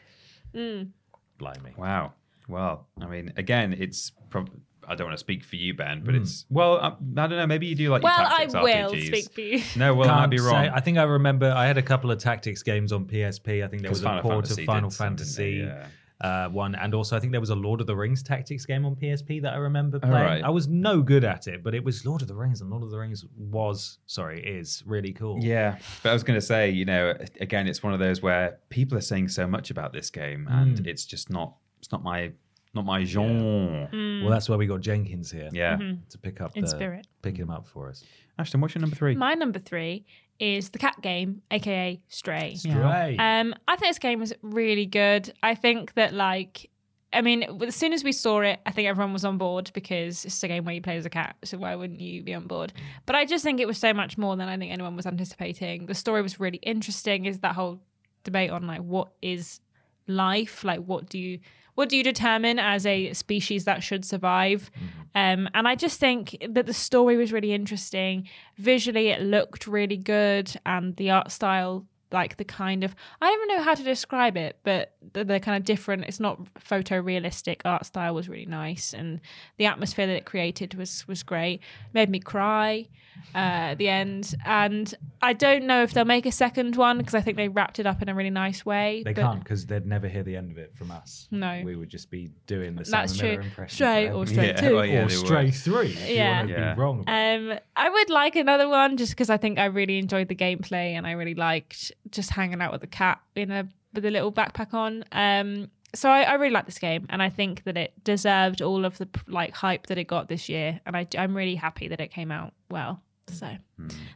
Mm. 0.54 0.90
Blimey. 1.38 1.74
Wow. 1.76 2.12
Well, 2.48 2.86
I 3.00 3.06
mean, 3.06 3.32
again, 3.36 3.74
it's. 3.76 4.12
Prob- 4.30 4.48
I 4.88 4.94
don't 4.94 5.06
want 5.06 5.14
to 5.18 5.20
speak 5.20 5.44
for 5.44 5.56
you, 5.56 5.74
Ben, 5.74 6.02
but 6.04 6.14
it's. 6.14 6.46
Well, 6.50 6.76
I, 6.78 6.88
I 6.88 7.26
don't 7.26 7.30
know. 7.30 7.46
Maybe 7.46 7.66
you 7.66 7.74
do 7.74 7.90
like. 7.90 8.02
your 8.02 8.10
Well, 8.10 8.26
I 8.28 8.46
will 8.46 8.90
RPGs. 8.92 9.06
speak 9.06 9.32
for 9.32 9.40
you. 9.40 9.62
No, 9.76 9.94
well, 9.94 10.08
I 10.08 10.12
might 10.14 10.18
Can't 10.20 10.30
be 10.30 10.38
say- 10.38 10.44
wrong. 10.44 10.68
I 10.68 10.80
think 10.80 10.98
I 10.98 11.02
remember 11.02 11.50
I 11.50 11.66
had 11.66 11.78
a 11.78 11.82
couple 11.82 12.10
of 12.10 12.18
tactics 12.18 12.62
games 12.62 12.92
on 12.92 13.04
PSP. 13.06 13.64
I 13.64 13.68
think 13.68 13.82
there 13.82 13.90
was 13.90 14.02
Final 14.02 14.18
a 14.20 14.22
port 14.22 14.34
Fantasy 14.46 14.62
of 14.62 14.66
Final 14.66 14.88
did 14.90 14.94
some, 14.96 15.16
didn't 15.16 15.18
Fantasy 15.28 15.60
they? 15.64 15.82
uh, 16.20 16.48
one, 16.48 16.74
and 16.74 16.94
also 16.94 17.14
I 17.16 17.20
think 17.20 17.32
there 17.32 17.40
was 17.42 17.50
a 17.50 17.54
Lord 17.54 17.80
of 17.82 17.86
the 17.86 17.94
Rings 17.96 18.22
tactics 18.22 18.64
game 18.64 18.86
on 18.86 18.96
PSP 18.96 19.42
that 19.42 19.52
I 19.52 19.56
remember 19.56 19.98
playing. 19.98 20.14
right. 20.14 20.42
I 20.44 20.48
was 20.48 20.66
no 20.66 21.02
good 21.02 21.24
at 21.24 21.46
it, 21.46 21.62
but 21.62 21.74
it 21.74 21.84
was 21.84 22.06
Lord 22.06 22.22
of 22.22 22.28
the 22.28 22.34
Rings, 22.34 22.60
and 22.62 22.70
Lord 22.70 22.82
of 22.82 22.90
the 22.90 22.98
Rings 22.98 23.24
was 23.36 23.98
sorry 24.06 24.42
is 24.42 24.82
really 24.86 25.12
cool. 25.12 25.38
Yeah, 25.42 25.76
but 26.02 26.10
I 26.10 26.12
was 26.14 26.22
going 26.22 26.38
to 26.40 26.46
say, 26.46 26.70
you 26.70 26.84
know, 26.86 27.12
again, 27.40 27.66
it's 27.68 27.82
one 27.82 27.92
of 27.92 27.98
those 27.98 28.22
where 28.22 28.58
people 28.70 28.96
are 28.96 29.02
saying 29.02 29.28
so 29.28 29.46
much 29.46 29.70
about 29.70 29.92
this 29.92 30.08
game, 30.08 30.46
and 30.50 30.78
Mm. 30.78 30.86
it's 30.86 31.04
just 31.04 31.28
not. 31.28 31.54
It's 31.80 31.92
not 31.92 32.02
my. 32.02 32.32
Not 32.76 32.84
my 32.84 33.04
genre. 33.04 33.88
Well, 33.92 34.30
that's 34.30 34.48
why 34.48 34.56
we 34.56 34.66
got 34.66 34.80
Jenkins 34.82 35.30
here. 35.30 35.48
Yeah. 35.52 35.76
to 36.10 36.18
pick 36.18 36.40
up 36.40 36.56
In 36.56 36.62
the, 36.64 36.68
spirit. 36.70 37.06
pick 37.22 37.36
him 37.36 37.50
up 37.50 37.66
for 37.66 37.88
us. 37.88 38.04
Ashton, 38.38 38.60
what's 38.60 38.74
your 38.74 38.82
number 38.82 38.94
three? 38.96 39.16
My 39.16 39.32
number 39.34 39.58
three 39.58 40.04
is 40.38 40.68
the 40.68 40.78
cat 40.78 41.00
game, 41.00 41.40
aka 41.50 41.98
Stray. 42.08 42.54
Stray. 42.56 43.16
Um, 43.18 43.54
I 43.66 43.76
think 43.76 43.90
this 43.90 43.98
game 43.98 44.20
was 44.20 44.34
really 44.42 44.84
good. 44.84 45.32
I 45.42 45.54
think 45.54 45.94
that 45.94 46.12
like, 46.12 46.70
I 47.14 47.22
mean, 47.22 47.44
as 47.62 47.74
soon 47.74 47.94
as 47.94 48.04
we 48.04 48.12
saw 48.12 48.40
it, 48.40 48.60
I 48.66 48.72
think 48.72 48.88
everyone 48.88 49.14
was 49.14 49.24
on 49.24 49.38
board 49.38 49.70
because 49.72 50.26
it's 50.26 50.42
a 50.42 50.48
game 50.48 50.66
where 50.66 50.74
you 50.74 50.82
play 50.82 50.98
as 50.98 51.06
a 51.06 51.10
cat. 51.10 51.36
So 51.44 51.56
why 51.56 51.74
wouldn't 51.74 52.00
you 52.00 52.22
be 52.22 52.34
on 52.34 52.46
board? 52.46 52.74
But 53.06 53.16
I 53.16 53.24
just 53.24 53.42
think 53.42 53.58
it 53.58 53.66
was 53.66 53.78
so 53.78 53.94
much 53.94 54.18
more 54.18 54.36
than 54.36 54.48
I 54.50 54.58
think 54.58 54.70
anyone 54.70 54.96
was 54.96 55.06
anticipating. 55.06 55.86
The 55.86 55.94
story 55.94 56.20
was 56.20 56.38
really 56.38 56.58
interesting. 56.58 57.24
Is 57.24 57.38
that 57.38 57.54
whole 57.54 57.80
debate 58.22 58.50
on 58.50 58.66
like 58.66 58.82
what 58.82 59.12
is 59.22 59.60
life? 60.06 60.62
Like 60.64 60.80
what 60.80 61.08
do 61.08 61.18
you 61.18 61.38
what 61.76 61.88
do 61.88 61.96
you 61.96 62.02
determine 62.02 62.58
as 62.58 62.84
a 62.84 63.12
species 63.12 63.64
that 63.64 63.82
should 63.82 64.04
survive? 64.04 64.70
Um, 65.14 65.48
and 65.54 65.68
I 65.68 65.76
just 65.76 66.00
think 66.00 66.36
that 66.48 66.66
the 66.66 66.74
story 66.74 67.16
was 67.16 67.32
really 67.32 67.52
interesting. 67.52 68.28
Visually, 68.58 69.08
it 69.08 69.22
looked 69.22 69.66
really 69.66 69.96
good, 69.96 70.52
and 70.66 70.96
the 70.96 71.10
art 71.10 71.30
style, 71.30 71.86
like 72.12 72.36
the 72.36 72.44
kind 72.44 72.82
of 72.82 72.94
I 73.20 73.26
don't 73.26 73.42
even 73.42 73.56
know 73.56 73.62
how 73.62 73.74
to 73.74 73.82
describe 73.82 74.36
it, 74.36 74.58
but 74.62 74.94
the, 75.12 75.24
the 75.24 75.38
kind 75.38 75.56
of 75.56 75.64
different. 75.64 76.04
It's 76.04 76.20
not 76.20 76.42
photorealistic 76.54 77.60
art 77.64 77.86
style 77.86 78.14
was 78.14 78.28
really 78.28 78.46
nice, 78.46 78.92
and 78.92 79.20
the 79.58 79.66
atmosphere 79.66 80.06
that 80.06 80.16
it 80.16 80.26
created 80.26 80.74
was 80.74 81.06
was 81.06 81.22
great. 81.22 81.60
Made 81.92 82.10
me 82.10 82.20
cry 82.20 82.88
uh, 83.34 83.38
at 83.72 83.74
the 83.76 83.88
end, 83.88 84.34
and 84.44 84.94
I 85.20 85.32
don't 85.32 85.64
know 85.66 85.82
if 85.82 85.92
they'll 85.92 86.04
make 86.04 86.24
a 86.26 86.32
second 86.32 86.76
one 86.76 86.98
because 86.98 87.14
I 87.14 87.20
think 87.20 87.36
they 87.36 87.48
wrapped 87.48 87.78
it 87.78 87.86
up 87.86 88.00
in 88.00 88.08
a 88.08 88.14
really 88.14 88.30
nice 88.30 88.64
way. 88.64 89.02
They 89.04 89.12
but- 89.12 89.20
can't 89.22 89.42
because 89.44 89.66
they'd 89.66 89.84
never 89.86 90.08
hear 90.08 90.22
the 90.22 90.36
end 90.36 90.50
of 90.50 90.58
it 90.58 90.74
from 90.74 90.90
us. 90.90 91.28
No. 91.30 91.60
we 91.64 91.76
would 91.76 91.88
just 91.90 92.10
be 92.10 92.30
doing 92.46 92.76
the 92.76 92.84
That's 92.84 93.14
Simon 93.16 93.26
Miller 93.32 93.36
true. 93.42 93.44
impression. 93.50 93.74
Stray 93.76 94.04
forever. 94.06 94.18
or 94.18 94.26
straight 94.26 94.46
Yeah, 94.46 94.52
Two. 94.68 94.74
well, 94.76 94.86
yeah, 94.86 95.04
or 95.04 95.08
they 95.08 95.14
Stray 95.14 95.44
would. 95.46 95.54
Three. 95.54 95.86
If 95.90 96.10
Yeah. 96.10 96.42
you 96.44 96.48
Yeah. 96.50 96.74
be 96.74 96.80
wrong. 96.80 97.04
Um, 97.06 97.58
I 97.76 97.88
would 97.90 98.10
like 98.10 98.36
another 98.36 98.68
one 98.68 98.96
just 98.96 99.12
because 99.12 99.28
I 99.30 99.36
think 99.36 99.58
I 99.58 99.66
really 99.66 99.98
enjoyed 99.98 100.28
the 100.28 100.34
gameplay 100.36 100.92
and 100.92 101.06
I 101.06 101.12
really 101.12 101.34
liked 101.34 101.92
just 102.10 102.30
hanging 102.30 102.60
out 102.62 102.72
with 102.72 102.80
the 102.80 102.86
cat 102.86 103.20
in 103.34 103.50
a 103.50 103.68
with 103.94 104.04
a 104.04 104.10
little 104.10 104.30
backpack 104.30 104.74
on. 104.74 105.04
Um, 105.12 105.70
so 105.96 106.10
I, 106.10 106.22
I 106.22 106.34
really 106.34 106.52
like 106.52 106.66
this 106.66 106.78
game 106.78 107.06
and 107.08 107.22
I 107.22 107.28
think 107.30 107.64
that 107.64 107.76
it 107.76 107.92
deserved 108.04 108.62
all 108.62 108.84
of 108.84 108.98
the 108.98 109.08
like 109.26 109.54
hype 109.54 109.86
that 109.86 109.98
it 109.98 110.04
got 110.04 110.28
this 110.28 110.48
year, 110.48 110.80
and 110.86 110.96
I, 110.96 111.06
I'm 111.18 111.36
really 111.36 111.56
happy 111.56 111.88
that 111.88 112.00
it 112.00 112.08
came 112.08 112.30
out 112.30 112.52
well. 112.70 113.02
So 113.28 113.48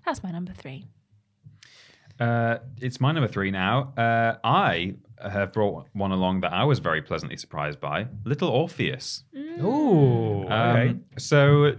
that's 0.05 0.23
my 0.23 0.31
number 0.31 0.53
three. 0.53 0.87
Uh, 2.21 2.59
it's 2.81 3.01
my 3.01 3.13
number 3.13 3.29
three 3.29 3.51
now. 3.51 3.95
Uh, 3.97 4.37
I 4.45 4.95
have 5.23 5.53
brought 5.53 5.87
one 5.93 6.13
along 6.13 6.41
that 6.43 6.53
I 6.53 6.65
was 6.65 6.79
very 6.79 7.03
pleasantly 7.03 7.37
surprised 7.37 7.81
by. 7.81 8.07
Little 8.25 8.49
Orpheus. 8.49 9.25
Ooh, 9.35 10.45
okay. 10.45 10.89
Um, 10.91 11.05
so 11.19 11.77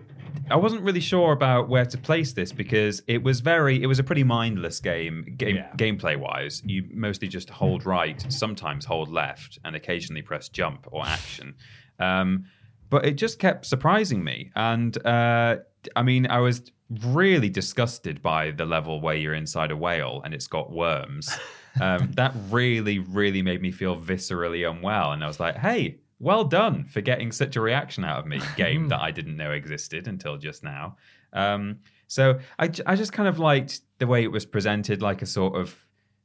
I 0.50 0.56
wasn't 0.56 0.82
really 0.82 1.00
sure 1.00 1.32
about 1.32 1.70
where 1.70 1.86
to 1.86 1.98
place 1.98 2.34
this 2.34 2.52
because 2.52 3.02
it 3.08 3.24
was 3.24 3.40
very, 3.40 3.82
it 3.82 3.88
was 3.88 4.00
a 4.00 4.04
pretty 4.04 4.24
mindless 4.24 4.80
game, 4.80 5.34
game 5.38 5.58
Yeah. 5.58 5.72
gameplay 5.78 6.18
wise. 6.18 6.62
You 6.66 6.86
mostly 6.94 7.28
just 7.28 7.50
hold 7.50 7.86
right, 7.86 8.24
sometimes 8.30 8.86
hold 8.86 9.10
left, 9.10 9.60
and 9.64 9.76
occasionally 9.76 10.22
press 10.22 10.50
jump 10.50 10.88
or 10.92 11.06
action. 11.06 11.56
Um, 12.00 12.46
but 12.90 13.06
it 13.06 13.14
just 13.14 13.40
kept 13.40 13.66
surprising 13.66 14.24
me, 14.24 14.52
and 14.56 14.98
uh, 15.06 15.58
I 15.96 16.04
mean, 16.04 16.28
I 16.28 16.40
was 16.40 16.62
really 17.06 17.50
disgusted 17.50 18.22
by 18.22 18.52
the 18.52 18.66
level 18.66 19.00
where 19.00 19.16
you're 19.16 19.34
inside 19.34 19.72
a 19.72 19.78
whale 19.78 20.22
and 20.26 20.34
it's 20.34 20.48
got 20.48 20.72
worms. 20.72 21.30
Um, 21.80 22.12
that 22.18 22.34
really, 22.50 23.00
really 23.00 23.42
made 23.42 23.62
me 23.62 23.72
feel 23.72 23.96
viscerally 23.96 24.70
unwell, 24.70 25.14
and 25.14 25.24
I 25.24 25.28
was 25.28 25.40
like, 25.40 25.56
hey. 25.56 26.00
Well 26.22 26.44
done 26.44 26.86
for 26.86 27.02
getting 27.02 27.32
such 27.32 27.56
a 27.56 27.62
reaction 27.62 28.06
out 28.06 28.20
of 28.20 28.28
me, 28.28 28.40
game 28.56 28.90
that 28.90 29.02
I 29.02 29.12
didn't 29.12 29.36
know 29.36 29.52
existed 29.52 30.08
until 30.08 30.38
just 30.38 30.64
now. 30.64 30.98
Um, 31.34 31.80
so 32.08 32.40
I 32.60 32.68
just 32.68 33.14
kind 33.14 33.28
of 33.28 33.40
liked 33.40 33.82
the 33.98 34.06
way 34.06 34.24
it 34.24 34.32
was 34.32 34.46
presented, 34.46 35.02
like 35.02 35.22
a 35.22 35.26
sort 35.26 35.56
of 35.56 35.76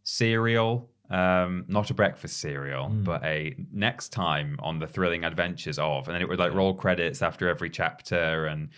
cereal, 0.03 0.91
um, 1.11 1.65
not 1.69 1.91
a 1.91 1.95
breakfast 1.95 2.39
cereal, 2.41 2.89
but 2.89 3.25
a 3.25 3.55
next 3.73 4.09
time 4.09 4.59
on 4.61 4.81
the 4.81 4.87
thrilling 4.87 5.25
adventures 5.25 5.79
of, 5.79 6.09
and 6.09 6.15
then 6.15 6.23
it 6.23 6.29
would 6.29 6.39
like 6.39 6.53
roll 6.53 6.75
credits 6.75 7.23
after 7.23 7.49
every 7.49 7.71
chapter, 7.71 8.47
and 8.47 8.69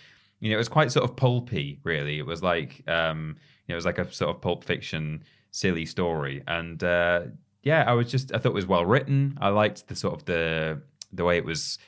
you 0.41 0.51
know 0.51 0.55
it 0.55 0.59
was 0.59 0.69
quite 0.69 0.93
sort 0.93 1.09
of 1.09 1.17
pulpy, 1.17 1.81
really. 1.83 2.19
It 2.19 2.27
was 2.27 2.43
like 2.43 2.83
um, 2.87 3.37
you 3.67 3.73
know, 3.73 3.75
it 3.75 3.77
was 3.77 3.87
like 3.87 3.99
a 3.99 4.13
sort 4.13 4.35
of 4.35 4.43
pulp 4.43 4.63
fiction 4.65 5.25
silly 5.51 5.87
story, 5.87 6.43
and 6.47 6.85
uh, 6.85 7.23
yeah, 7.63 7.85
I 7.87 7.95
was 7.95 8.11
just 8.11 8.35
I 8.35 8.39
thought 8.39 8.51
it 8.51 8.55
was 8.55 8.67
well 8.67 8.85
written. 8.85 9.39
I 9.41 9.49
liked 9.49 9.89
the 9.89 9.97
sort 9.97 10.15
of 10.15 10.27
the 10.27 10.83
the 11.13 11.25
way 11.25 11.37
it 11.39 11.45
was 11.45 11.79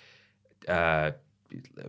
uh 0.69 1.11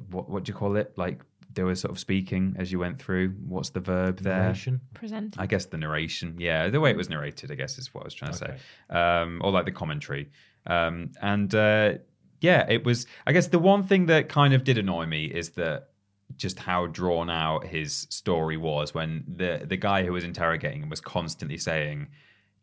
what 0.09 0.29
what 0.29 0.43
do 0.43 0.51
you 0.51 0.57
call 0.57 0.75
it 0.75 0.91
like 0.97 1.21
they 1.53 1.63
were 1.63 1.75
sort 1.75 1.91
of 1.91 1.99
speaking 1.99 2.55
as 2.57 2.71
you 2.71 2.79
went 2.79 3.01
through 3.01 3.29
what's 3.47 3.69
the 3.71 3.79
verb 3.79 4.17
there 4.19 4.37
Narration? 4.37 4.81
Present. 4.93 5.35
i 5.37 5.45
guess 5.45 5.65
the 5.65 5.77
narration 5.77 6.35
yeah 6.39 6.69
the 6.69 6.79
way 6.79 6.89
it 6.91 6.97
was 6.97 7.09
narrated 7.09 7.51
i 7.51 7.55
guess 7.55 7.77
is 7.77 7.93
what 7.93 8.01
i 8.01 8.05
was 8.05 8.13
trying 8.13 8.33
to 8.33 8.45
Okay. 8.45 8.57
say 8.89 8.95
um 8.97 9.41
or 9.43 9.51
like 9.51 9.65
the 9.65 9.71
commentary 9.71 10.29
um 10.65 11.11
and 11.21 11.53
uh 11.53 11.93
yeah 12.39 12.65
it 12.69 12.83
was 12.85 13.05
i 13.27 13.31
guess 13.33 13.47
the 13.47 13.59
one 13.59 13.83
thing 13.83 14.05
that 14.07 14.29
kind 14.29 14.53
of 14.53 14.63
did 14.63 14.77
annoy 14.77 15.05
me 15.05 15.25
is 15.25 15.51
that 15.51 15.89
just 16.37 16.57
how 16.59 16.87
drawn 16.87 17.29
out 17.29 17.65
his 17.67 18.07
story 18.09 18.55
was 18.57 18.93
when 18.93 19.23
the 19.27 19.63
the 19.67 19.77
guy 19.77 20.03
who 20.05 20.13
was 20.13 20.23
interrogating 20.23 20.81
him 20.83 20.89
was 20.89 21.01
constantly 21.01 21.57
saying 21.57 22.07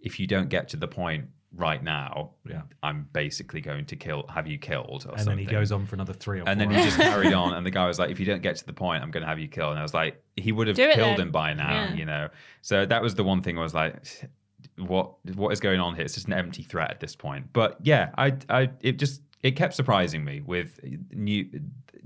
if 0.00 0.18
you 0.18 0.26
don't 0.26 0.48
get 0.48 0.68
to 0.68 0.76
the 0.76 0.88
point 0.88 1.26
right 1.56 1.82
now 1.82 2.30
Yeah. 2.48 2.62
i'm 2.82 3.08
basically 3.12 3.60
going 3.62 3.86
to 3.86 3.96
kill 3.96 4.26
have 4.28 4.46
you 4.46 4.58
killed 4.58 5.06
or 5.08 5.12
and 5.12 5.20
something 5.20 5.24
then 5.26 5.38
he 5.38 5.44
goes 5.46 5.72
on 5.72 5.86
for 5.86 5.94
another 5.96 6.12
three 6.12 6.40
or 6.40 6.48
and 6.48 6.60
then 6.60 6.68
four 6.68 6.78
he 6.78 6.84
just 6.84 6.98
carried 6.98 7.32
on 7.32 7.54
and 7.56 7.64
the 7.64 7.70
guy 7.70 7.86
was 7.86 7.98
like 7.98 8.10
if 8.10 8.20
you 8.20 8.26
don't 8.26 8.42
get 8.42 8.56
to 8.56 8.66
the 8.66 8.72
point 8.72 9.02
i'm 9.02 9.10
going 9.10 9.22
to 9.22 9.26
have 9.28 9.38
you 9.38 9.48
killed. 9.48 9.70
And 9.70 9.78
i 9.78 9.82
was 9.82 9.94
like 9.94 10.22
he 10.36 10.52
would 10.52 10.68
have 10.68 10.76
killed 10.76 11.16
then. 11.16 11.20
him 11.20 11.30
by 11.32 11.54
now 11.54 11.72
Yeah. 11.88 11.94
you 11.94 12.04
know? 12.04 12.28
So 12.60 12.84
that 12.84 13.00
was 13.02 13.14
the 13.14 13.24
one 13.24 13.40
thing 13.42 13.56
i 13.58 13.62
was 13.62 13.72
like 13.74 14.28
what 14.76 15.14
what 15.34 15.52
is 15.52 15.60
going 15.60 15.80
on 15.80 15.94
here? 15.94 16.04
It's 16.04 16.14
just 16.14 16.26
an 16.26 16.32
empty 16.34 16.62
threat 16.62 16.90
at 16.90 17.00
this 17.00 17.16
point. 17.16 17.46
But 17.52 17.78
yeah 17.82 18.10
i 18.18 18.36
i 18.48 18.70
it 18.80 18.98
just 18.98 19.22
it 19.42 19.52
kept 19.52 19.74
surprising 19.74 20.24
me 20.24 20.40
with 20.40 20.78
new 21.12 21.48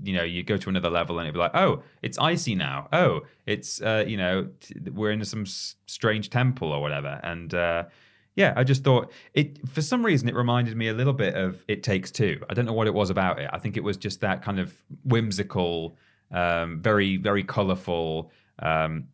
you 0.01 0.13
know 0.13 0.23
you 0.23 0.43
go 0.43 0.57
to 0.57 0.69
another 0.69 0.89
level 0.89 1.19
and 1.19 1.25
it'd 1.27 1.33
be 1.33 1.39
like 1.39 1.55
oh 1.55 1.83
it's 2.01 2.17
icy 2.17 2.55
now. 2.55 2.87
Oh 2.93 3.21
it's 3.45 3.81
uh 3.81 4.05
you 4.07 4.17
know 4.17 4.47
t- 4.61 4.75
we're 4.91 5.11
in 5.11 5.23
some 5.25 5.41
s- 5.41 5.75
strange 5.85 6.29
temple 6.29 6.71
or 6.71 6.81
whatever. 6.81 7.19
And 7.23 7.53
uh 7.53 7.83
yeah, 8.35 8.53
I 8.55 8.63
just 8.63 8.83
thought 8.83 9.11
it 9.33 9.67
for 9.69 9.81
some 9.81 10.05
reason 10.05 10.27
it 10.27 10.35
reminded 10.35 10.75
me 10.75 10.87
a 10.87 10.93
little 10.93 11.13
bit 11.13 11.35
of 11.35 11.63
It 11.67 11.83
Takes 11.83 12.11
Two. 12.11 12.41
I 12.49 12.53
don't 12.53 12.65
know 12.65 12.73
what 12.73 12.87
it 12.87 12.93
was 12.93 13.09
about 13.09 13.39
it. 13.39 13.49
I 13.53 13.59
think 13.59 13.77
it 13.77 13.83
was 13.83 13.95
just 13.97 14.21
that 14.21 14.41
kind 14.41 14.59
of 14.59 14.73
whimsical, 15.03 15.95
um, 16.31 16.79
very 16.81 17.17
very 17.17 17.43
colorful, 17.43 18.31
um, 18.59 19.05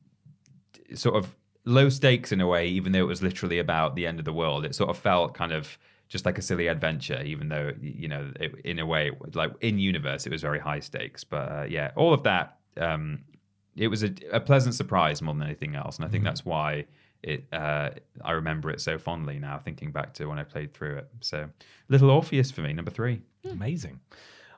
sort 0.93 1.15
of 1.15 1.35
low 1.65 1.89
stakes 1.89 2.31
in 2.31 2.39
a 2.39 2.47
way. 2.47 2.67
Even 2.67 2.93
though 2.93 2.99
it 2.99 3.07
was 3.07 3.21
literally 3.21 3.59
about 3.59 3.95
the 3.95 4.07
end 4.07 4.19
of 4.19 4.25
the 4.25 4.33
world, 4.33 4.65
it 4.65 4.73
sort 4.73 4.89
of 4.89 4.97
felt 4.97 5.33
kind 5.33 5.51
of 5.51 5.77
just 6.07 6.25
like 6.25 6.37
a 6.37 6.41
silly 6.41 6.67
adventure. 6.67 7.21
Even 7.23 7.49
though 7.49 7.73
you 7.81 8.07
know, 8.07 8.31
it, 8.39 8.55
in 8.63 8.79
a 8.79 8.85
way, 8.85 9.11
like 9.33 9.51
in 9.59 9.79
universe, 9.79 10.25
it 10.25 10.31
was 10.31 10.41
very 10.41 10.59
high 10.59 10.79
stakes. 10.79 11.25
But 11.25 11.51
uh, 11.51 11.65
yeah, 11.67 11.91
all 11.95 12.13
of 12.13 12.23
that. 12.23 12.57
Um, 12.77 13.23
it 13.75 13.87
was 13.87 14.03
a, 14.03 14.13
a 14.31 14.39
pleasant 14.39 14.75
surprise 14.75 15.21
more 15.21 15.33
than 15.33 15.43
anything 15.43 15.75
else, 15.75 15.97
and 15.97 16.05
I 16.05 16.09
think 16.09 16.23
that's 16.23 16.45
why 16.45 16.85
it. 17.23 17.45
Uh, 17.51 17.91
I 18.23 18.31
remember 18.31 18.69
it 18.69 18.81
so 18.81 18.97
fondly 18.97 19.39
now, 19.39 19.57
thinking 19.57 19.91
back 19.91 20.13
to 20.15 20.25
when 20.25 20.39
I 20.39 20.43
played 20.43 20.73
through 20.73 20.97
it. 20.97 21.09
So, 21.21 21.49
Little 21.87 22.09
Orpheus 22.09 22.51
for 22.51 22.61
me, 22.61 22.73
number 22.73 22.91
three. 22.91 23.21
Amazing. 23.49 23.99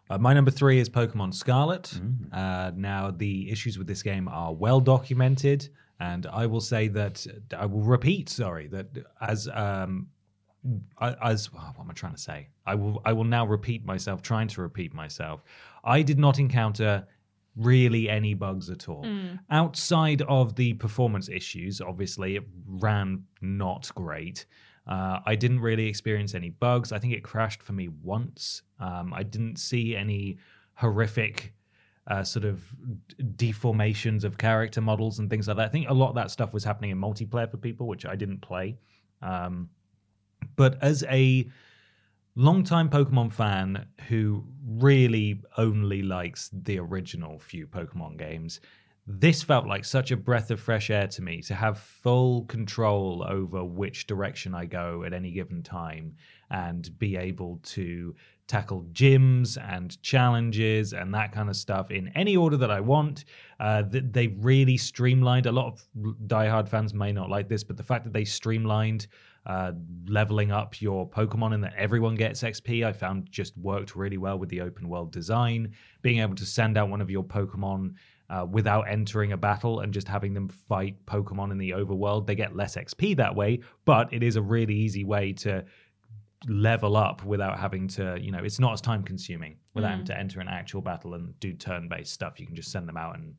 Uh, 0.09 0.17
my 0.17 0.33
number 0.33 0.51
three 0.51 0.79
is 0.79 0.89
Pokemon 0.89 1.33
Scarlet. 1.33 1.83
Mm. 1.95 2.33
Uh, 2.33 2.71
now, 2.75 3.11
the 3.11 3.49
issues 3.49 3.77
with 3.77 3.87
this 3.87 4.03
game 4.03 4.27
are 4.27 4.53
well 4.53 4.79
documented. 4.79 5.69
And 5.99 6.25
I 6.25 6.47
will 6.47 6.61
say 6.61 6.87
that 6.89 7.25
I 7.55 7.67
will 7.67 7.83
repeat, 7.83 8.27
sorry, 8.27 8.67
that 8.67 8.87
as 9.21 9.47
um, 9.53 10.07
as 10.99 11.49
oh, 11.55 11.71
what 11.75 11.83
am 11.83 11.91
I 11.91 11.93
trying 11.93 12.15
to 12.15 12.21
say? 12.21 12.49
I 12.65 12.73
will 12.73 13.01
I 13.05 13.13
will 13.13 13.23
now 13.23 13.45
repeat 13.45 13.85
myself, 13.85 14.23
trying 14.23 14.47
to 14.49 14.61
repeat 14.61 14.93
myself. 14.93 15.43
I 15.83 16.01
did 16.01 16.19
not 16.19 16.39
encounter 16.39 17.07
really 17.55 18.09
any 18.09 18.33
bugs 18.33 18.69
at 18.69 18.87
all. 18.87 19.05
Outside 19.49 20.21
of 20.23 20.55
the 20.55 20.73
performance 20.73 21.29
issues, 21.29 21.81
obviously 21.81 22.35
it 22.37 22.43
ran 22.65 23.23
not 23.41 23.89
great. 23.95 24.45
Uh, 24.87 25.19
I 25.25 25.35
didn't 25.35 25.59
really 25.59 25.87
experience 25.87 26.33
any 26.33 26.49
bugs. 26.49 26.91
I 26.91 26.99
think 26.99 27.13
it 27.13 27.23
crashed 27.23 27.61
for 27.61 27.73
me 27.73 27.87
once. 27.87 28.63
Um, 28.79 29.13
I 29.13 29.23
didn't 29.23 29.57
see 29.57 29.95
any 29.95 30.37
horrific 30.73 31.53
uh, 32.07 32.23
sort 32.23 32.45
of 32.45 32.63
deformations 33.35 34.23
of 34.23 34.37
character 34.37 34.81
models 34.81 35.19
and 35.19 35.29
things 35.29 35.47
like 35.47 35.57
that. 35.57 35.65
I 35.67 35.69
think 35.69 35.89
a 35.89 35.93
lot 35.93 36.09
of 36.09 36.15
that 36.15 36.31
stuff 36.31 36.53
was 36.53 36.63
happening 36.63 36.89
in 36.89 36.99
multiplayer 36.99 37.49
for 37.49 37.57
people, 37.57 37.87
which 37.87 38.05
I 38.05 38.15
didn't 38.15 38.41
play. 38.41 38.77
Um, 39.21 39.69
but 40.55 40.81
as 40.81 41.03
a 41.03 41.47
longtime 42.35 42.89
Pokemon 42.89 43.31
fan 43.31 43.85
who 44.07 44.45
really 44.65 45.41
only 45.57 46.01
likes 46.01 46.49
the 46.53 46.79
original 46.79 47.39
few 47.39 47.67
Pokemon 47.67 48.17
games, 48.17 48.59
this 49.07 49.41
felt 49.41 49.65
like 49.67 49.83
such 49.83 50.11
a 50.11 50.17
breath 50.17 50.51
of 50.51 50.59
fresh 50.59 50.89
air 50.89 51.07
to 51.07 51.21
me 51.21 51.41
to 51.41 51.55
have 51.55 51.79
full 51.79 52.45
control 52.45 53.25
over 53.27 53.63
which 53.63 54.07
direction 54.07 54.53
I 54.53 54.65
go 54.65 55.03
at 55.03 55.13
any 55.13 55.31
given 55.31 55.63
time 55.63 56.15
and 56.49 56.97
be 56.99 57.17
able 57.17 57.59
to 57.63 58.15
tackle 58.47 58.85
gyms 58.91 59.57
and 59.57 60.01
challenges 60.03 60.93
and 60.93 61.13
that 61.13 61.31
kind 61.31 61.49
of 61.49 61.55
stuff 61.55 61.89
in 61.89 62.09
any 62.09 62.35
order 62.35 62.57
that 62.57 62.69
I 62.69 62.79
want. 62.79 63.25
Uh, 63.59 63.83
they 63.87 64.27
really 64.27 64.77
streamlined. 64.77 65.45
A 65.45 65.51
lot 65.51 65.67
of 65.67 65.83
diehard 66.27 66.67
fans 66.67 66.93
may 66.93 67.11
not 67.11 67.29
like 67.29 67.47
this, 67.47 67.63
but 67.63 67.77
the 67.77 67.83
fact 67.83 68.03
that 68.03 68.13
they 68.13 68.25
streamlined 68.25 69.07
uh, 69.45 69.71
leveling 70.07 70.51
up 70.51 70.81
your 70.81 71.09
Pokemon 71.09 71.53
and 71.53 71.63
that 71.63 71.73
everyone 71.75 72.15
gets 72.15 72.43
XP, 72.43 72.85
I 72.85 72.93
found 72.93 73.31
just 73.31 73.57
worked 73.57 73.95
really 73.95 74.17
well 74.17 74.37
with 74.37 74.49
the 74.49 74.61
open 74.61 74.87
world 74.87 75.11
design. 75.11 75.73
Being 76.01 76.19
able 76.19 76.35
to 76.35 76.45
send 76.45 76.77
out 76.77 76.89
one 76.89 77.01
of 77.01 77.09
your 77.09 77.23
Pokemon 77.23 77.95
uh, 78.29 78.45
without 78.49 78.83
entering 78.83 79.31
a 79.31 79.37
battle 79.37 79.79
and 79.79 79.93
just 79.93 80.07
having 80.07 80.33
them 80.33 80.47
fight 80.47 80.95
Pokemon 81.05 81.51
in 81.51 81.57
the 81.57 81.71
overworld, 81.71 82.27
they 82.27 82.35
get 82.35 82.55
less 82.55 82.75
XP 82.75 83.17
that 83.17 83.35
way, 83.35 83.59
but 83.83 84.13
it 84.13 84.23
is 84.23 84.35
a 84.35 84.41
really 84.41 84.75
easy 84.75 85.03
way 85.03 85.33
to 85.33 85.65
level 86.47 86.95
up 86.95 87.23
without 87.23 87.59
having 87.59 87.87
to, 87.87 88.17
you 88.21 88.31
know, 88.31 88.39
it's 88.43 88.59
not 88.59 88.73
as 88.73 88.81
time 88.81 89.03
consuming 89.03 89.57
without 89.73 89.91
having 89.91 90.05
to 90.05 90.17
enter 90.17 90.39
an 90.39 90.47
actual 90.47 90.81
battle 90.81 91.13
and 91.13 91.39
do 91.39 91.53
turn 91.53 91.87
based 91.87 92.13
stuff. 92.13 92.39
You 92.39 92.45
can 92.45 92.55
just 92.55 92.71
send 92.71 92.87
them 92.87 92.97
out 92.97 93.15
and 93.15 93.35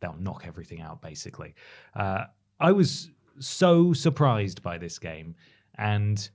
they'll 0.00 0.16
knock 0.18 0.44
everything 0.46 0.80
out 0.80 1.00
basically. 1.00 1.54
Uh, 1.94 2.24
I 2.60 2.72
was 2.72 3.10
so 3.38 3.92
surprised 3.92 4.62
by 4.62 4.78
this 4.78 4.98
game 4.98 5.34
and 5.76 6.30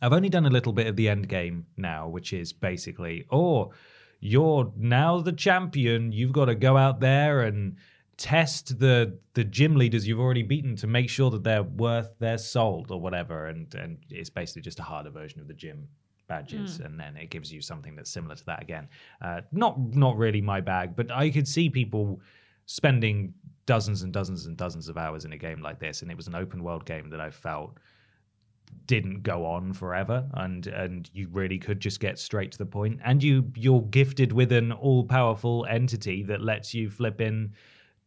I've 0.00 0.12
only 0.12 0.28
done 0.28 0.46
a 0.46 0.50
little 0.50 0.72
bit 0.72 0.86
of 0.86 0.96
the 0.96 1.08
end 1.08 1.28
game 1.28 1.66
now, 1.76 2.08
which 2.08 2.32
is 2.32 2.52
basically, 2.52 3.26
oh, 3.30 3.72
you're 4.20 4.72
now 4.76 5.20
the 5.20 5.32
champion. 5.32 6.12
You've 6.12 6.32
got 6.32 6.46
to 6.46 6.54
go 6.54 6.76
out 6.76 7.00
there 7.00 7.42
and 7.42 7.76
test 8.16 8.80
the 8.80 9.16
the 9.34 9.44
gym 9.44 9.76
leaders 9.76 10.06
you've 10.06 10.18
already 10.18 10.42
beaten 10.42 10.74
to 10.74 10.88
make 10.88 11.08
sure 11.08 11.30
that 11.30 11.44
they're 11.44 11.62
worth 11.62 12.18
their 12.18 12.38
salt 12.38 12.90
or 12.90 13.00
whatever. 13.00 13.46
And 13.46 13.72
and 13.74 13.98
it's 14.10 14.30
basically 14.30 14.62
just 14.62 14.80
a 14.80 14.84
harder 14.84 15.10
version 15.10 15.40
of 15.40 15.48
the 15.48 15.54
gym 15.54 15.88
badges, 16.28 16.80
and 16.80 17.00
then 17.00 17.16
it 17.16 17.30
gives 17.30 17.52
you 17.52 17.60
something 17.60 17.96
that's 17.96 18.10
similar 18.10 18.34
to 18.34 18.44
that 18.46 18.62
again. 18.62 18.88
Uh, 19.20 19.40
not 19.52 19.78
not 19.94 20.16
really 20.16 20.40
my 20.40 20.60
bag, 20.60 20.94
but 20.94 21.10
I 21.10 21.30
could 21.30 21.48
see 21.48 21.70
people 21.70 22.20
spending 22.66 23.34
dozens 23.68 24.02
and 24.02 24.14
dozens 24.14 24.46
and 24.46 24.56
dozens 24.56 24.88
of 24.88 24.96
hours 24.96 25.26
in 25.26 25.32
a 25.34 25.36
game 25.36 25.60
like 25.60 25.78
this, 25.78 26.00
and 26.00 26.10
it 26.10 26.16
was 26.16 26.26
an 26.26 26.34
open 26.34 26.64
world 26.64 26.86
game 26.86 27.10
that 27.10 27.20
I 27.20 27.30
felt 27.30 27.76
didn't 28.86 29.22
go 29.22 29.46
on 29.46 29.72
forever 29.72 30.26
and 30.34 30.66
and 30.66 31.08
you 31.14 31.26
really 31.32 31.58
could 31.58 31.80
just 31.80 32.00
get 32.00 32.18
straight 32.18 32.50
to 32.52 32.58
the 32.58 32.66
point. 32.66 32.98
And 33.04 33.22
you 33.22 33.50
you're 33.54 33.82
gifted 33.82 34.32
with 34.32 34.52
an 34.52 34.72
all-powerful 34.72 35.66
entity 35.70 36.22
that 36.24 36.40
lets 36.42 36.74
you 36.74 36.90
flip 36.90 37.20
in 37.20 37.52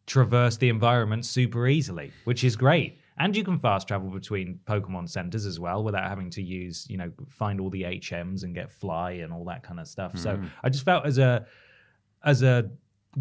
traverse 0.07 0.57
the 0.57 0.69
environment 0.69 1.25
super 1.25 1.67
easily 1.67 2.11
which 2.25 2.43
is 2.43 2.55
great. 2.55 2.99
And 3.17 3.35
you 3.35 3.43
can 3.43 3.57
fast 3.57 3.87
travel 3.87 4.09
between 4.09 4.59
pokemon 4.65 5.09
centers 5.09 5.45
as 5.45 5.59
well 5.59 5.83
without 5.83 6.07
having 6.07 6.29
to 6.31 6.41
use 6.43 6.87
you 6.89 6.97
know 6.97 7.11
find 7.29 7.59
all 7.59 7.69
the 7.69 7.83
hms 7.83 8.43
and 8.43 8.53
get 8.53 8.71
fly 8.71 9.11
and 9.23 9.31
all 9.33 9.45
that 9.45 9.63
kind 9.63 9.79
of 9.79 9.87
stuff. 9.87 10.17
So 10.17 10.37
mm. 10.37 10.49
i 10.63 10.69
just 10.69 10.85
felt 10.85 11.05
as 11.05 11.17
a 11.17 11.45
as 12.23 12.43
a 12.43 12.69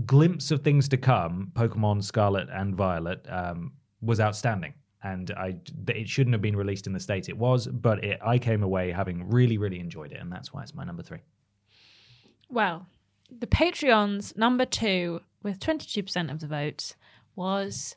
glimpse 0.06 0.50
of 0.50 0.62
things 0.62 0.88
to 0.88 0.96
come 0.96 1.50
pokemon 1.54 2.02
scarlet 2.02 2.48
and 2.52 2.76
violet 2.76 3.24
um, 3.28 3.72
was 4.00 4.20
outstanding 4.20 4.74
and 5.02 5.30
I 5.32 5.56
it 5.88 6.08
shouldn't 6.08 6.34
have 6.34 6.42
been 6.42 6.56
released 6.56 6.86
in 6.86 6.92
the 6.92 7.00
state 7.00 7.28
it 7.28 7.36
was, 7.36 7.66
but 7.66 8.04
it, 8.04 8.18
I 8.24 8.38
came 8.38 8.62
away 8.62 8.90
having 8.90 9.30
really 9.30 9.58
really 9.58 9.80
enjoyed 9.80 10.12
it, 10.12 10.20
and 10.20 10.30
that's 10.30 10.52
why 10.52 10.62
it's 10.62 10.74
my 10.74 10.84
number 10.84 11.02
three. 11.02 11.20
Well, 12.48 12.86
the 13.30 13.46
Patreon's 13.46 14.36
number 14.36 14.64
two 14.64 15.20
with 15.42 15.60
22% 15.60 16.30
of 16.30 16.40
the 16.40 16.46
votes 16.46 16.96
was 17.34 17.96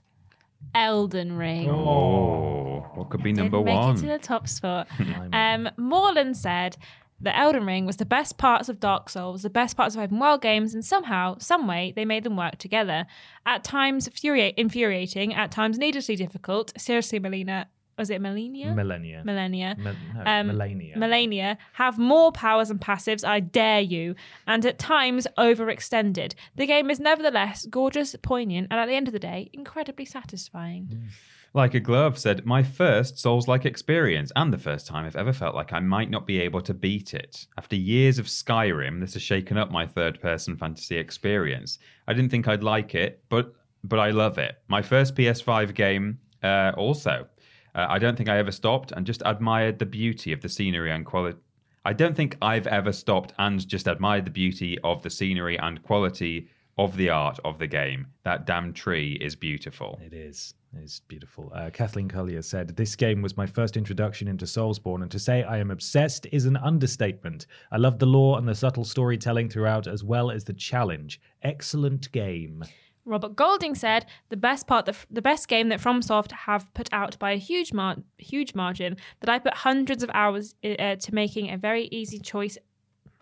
Elden 0.74 1.36
Ring. 1.36 1.70
Oh, 1.70 2.86
what 2.94 3.10
could 3.10 3.24
be 3.24 3.34
number 3.34 3.58
Didn't 3.58 3.66
make 3.66 3.80
one? 3.80 3.96
it 3.96 4.00
to 4.02 4.06
the 4.06 4.20
top 4.20 4.48
spot. 4.48 4.88
um, 5.34 5.70
Morland 5.76 6.38
said 6.38 6.78
that 7.24 7.38
Elden 7.38 7.65
Ring 7.65 7.86
was 7.86 7.97
the 7.97 8.05
best 8.05 8.38
parts 8.38 8.69
of 8.69 8.80
Dark 8.80 9.09
Souls, 9.09 9.41
the 9.41 9.49
best 9.49 9.76
parts 9.76 9.95
of 9.95 10.01
open 10.01 10.19
world 10.19 10.41
games, 10.41 10.74
and 10.74 10.84
somehow, 10.86 11.38
some 11.39 11.67
way, 11.67 11.91
they 11.95 12.05
made 12.05 12.24
them 12.24 12.38
work 12.38 12.57
together. 12.57 13.05
At 13.45 13.63
times 13.63 14.07
furia- 14.09 14.53
infuriating, 14.57 15.34
at 15.34 15.49
times 15.51 15.78
needlessly 15.78 16.15
difficult. 16.15 16.71
Seriously, 16.78 17.19
Melina, 17.19 17.67
was 17.97 18.09
it 18.09 18.21
Melania? 18.21 18.74
Millennia. 18.74 19.21
Millennia. 19.24 19.76
Mil- 19.78 19.95
no, 20.15 20.24
Um, 20.26 20.47
Melania. 20.47 20.97
Melania 20.97 21.57
have 21.74 21.97
more 21.99 22.32
powers 22.32 22.69
and 22.71 22.82
passives, 22.82 23.24
I 23.24 23.39
dare 23.39 23.82
you, 23.82 24.15
and 24.47 24.65
at 24.65 24.80
times 24.80 25.28
overextended. 25.38 26.34
The 26.55 26.65
game 26.65 26.89
is 26.89 26.99
nevertheless 26.99 27.65
gorgeous, 27.67 28.15
poignant, 28.21 28.67
and 28.71 28.80
at 28.80 28.88
the 28.88 28.95
end 28.95 29.07
of 29.07 29.13
the 29.13 29.19
day, 29.19 29.49
incredibly 29.53 30.05
satisfying. 30.05 31.09
Like 31.56 31.76
a 31.76 31.80
glove 31.80 32.18
said, 32.18 32.47
my 32.47 32.64
first 32.64 33.20
Souls 33.20 33.47
like 33.47 33.64
experience, 33.64 34.32
and 34.36 34.51
the 34.51 34.58
first 34.58 34.88
time 34.88 35.06
I've 35.06 35.16
ever 35.16 35.34
felt 35.34 35.54
like 35.54 35.72
I 35.72 35.80
might 35.80 36.10
not 36.10 36.26
be 36.26 36.39
able 36.39 36.62
to 36.62 36.74
beat 36.74 37.14
it. 37.14 37.45
After 37.60 37.76
years 37.76 38.18
of 38.18 38.26
Skyrim, 38.26 38.99
this 38.99 39.14
has 39.14 39.22
shaken 39.22 39.60
up 39.60 39.70
my 39.70 39.86
third 39.86 40.20
person 40.20 40.58
fantasy 40.58 40.97
experience. 40.97 41.78
I 42.08 42.14
didn't 42.14 42.32
think 42.32 42.47
I'd 42.47 42.64
like 42.64 42.95
it, 42.95 43.24
but 43.30 43.54
but 43.84 43.99
I 43.99 44.10
love 44.10 44.39
it. 44.39 44.56
My 44.68 44.82
first 44.82 45.16
PS5 45.16 45.76
game, 45.76 46.18
uh, 46.41 46.72
also. 46.76 47.28
Uh, 47.76 47.86
I 47.88 47.99
don't 47.99 48.16
think 48.16 48.30
I 48.30 48.38
ever 48.38 48.51
stopped 48.51 48.91
and 48.91 49.06
just 49.06 49.22
admired 49.24 49.78
the 49.78 49.86
beauty 49.86 50.32
of 50.32 50.41
the 50.41 50.49
scenery 50.49 50.91
and 50.91 51.06
quality. 51.06 51.38
I 51.86 51.93
don't 51.93 52.16
think 52.16 52.36
I've 52.41 52.68
ever 52.68 52.93
stopped 52.93 53.34
and 53.38 53.68
just 53.68 53.88
admired 53.88 54.26
the 54.26 54.32
beauty 54.32 54.80
of 54.84 55.04
the 55.04 55.10
scenery 55.10 55.60
and 55.60 55.84
quality 55.84 56.47
of 56.80 56.97
the 56.97 57.10
art 57.10 57.39
of 57.45 57.60
the 57.60 57.68
game. 57.68 58.08
That 58.24 58.47
damn 58.47 58.74
tree 58.74 59.20
is 59.22 59.36
beautiful. 59.36 59.99
It 60.04 60.14
is. 60.14 60.56
It's 60.82 60.99
beautiful. 61.01 61.51
Uh, 61.53 61.69
Kathleen 61.71 62.07
Collier 62.07 62.41
said, 62.41 62.76
This 62.76 62.95
game 62.95 63.21
was 63.21 63.38
my 63.38 63.45
first 63.45 63.78
introduction 63.78 64.28
into 64.28 64.45
Soulsborne, 64.45 65.01
and 65.01 65.11
to 65.11 65.19
say 65.19 65.43
I 65.43 65.57
am 65.59 65.71
obsessed 65.71 66.26
is 66.32 66.45
an 66.45 66.57
understatement. 66.57 67.45
I 67.71 67.78
love 67.78 67.99
the 67.99 68.05
lore 68.05 68.38
and 68.38 68.47
the 68.47 68.55
subtle 68.55 68.84
storytelling 68.84 69.49
throughout, 69.49 69.88
as 69.88 70.03
well 70.03 70.32
as 70.32 70.43
the 70.43 70.53
challenge. 70.53 71.21
Excellent 71.43 72.11
game. 72.11 72.63
Robert 73.05 73.36
Golding 73.36 73.76
said 73.76 74.05
the 74.30 74.38
best 74.38 74.65
part, 74.65 74.86
that 74.86 74.95
the 75.11 75.21
best 75.21 75.47
game 75.47 75.69
that 75.69 75.82
FromSoft 75.82 76.32
have 76.32 76.74
put 76.74 76.89
out 76.91 77.19
by 77.19 77.32
a 77.32 77.38
huge, 77.38 77.74
mar- 77.74 77.97
huge 78.17 78.55
margin. 78.55 78.97
That 79.19 79.30
I 79.30 79.39
put 79.39 79.53
hundreds 79.53 80.03
of 80.03 80.09
hours 80.13 80.55
uh, 80.63 80.95
to 80.95 81.13
making 81.13 81.51
a 81.51 81.57
very 81.57 81.88
easy 81.91 82.19
choice. 82.19 82.57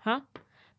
Huh? 0.02 0.22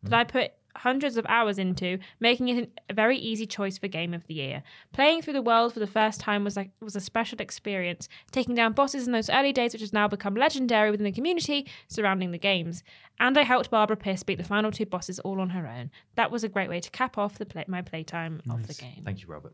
That 0.03 0.13
I 0.13 0.23
put 0.23 0.51
hundreds 0.77 1.17
of 1.17 1.25
hours 1.29 1.57
into 1.57 1.99
making 2.19 2.47
it 2.49 2.79
a 2.89 2.93
very 2.93 3.17
easy 3.17 3.45
choice 3.45 3.77
for 3.77 3.87
game 3.87 4.13
of 4.13 4.25
the 4.27 4.33
year. 4.33 4.63
Playing 4.91 5.21
through 5.21 5.33
the 5.33 5.41
world 5.41 5.73
for 5.73 5.79
the 5.79 5.87
first 5.87 6.19
time 6.19 6.43
was 6.43 6.55
like 6.57 6.71
was 6.81 6.95
a 6.95 7.01
special 7.01 7.39
experience. 7.41 8.09
Taking 8.31 8.55
down 8.55 8.73
bosses 8.73 9.05
in 9.05 9.13
those 9.13 9.29
early 9.29 9.53
days, 9.53 9.73
which 9.73 9.81
has 9.81 9.93
now 9.93 10.07
become 10.07 10.35
legendary 10.35 10.91
within 10.91 11.05
the 11.05 11.11
community 11.11 11.67
surrounding 11.87 12.31
the 12.31 12.37
games. 12.37 12.83
And 13.19 13.37
I 13.37 13.43
helped 13.43 13.69
Barbara 13.69 13.97
Pierce 13.97 14.23
beat 14.23 14.37
the 14.37 14.43
final 14.43 14.71
two 14.71 14.85
bosses 14.85 15.19
all 15.19 15.39
on 15.39 15.49
her 15.51 15.67
own. 15.67 15.91
That 16.15 16.31
was 16.31 16.43
a 16.43 16.49
great 16.49 16.69
way 16.69 16.79
to 16.79 16.89
cap 16.91 17.17
off 17.17 17.37
the 17.37 17.45
play- 17.45 17.65
my 17.67 17.81
playtime 17.81 18.41
of 18.49 18.67
the 18.67 18.73
game. 18.73 19.01
Thank 19.05 19.21
you, 19.21 19.27
Robert. 19.27 19.53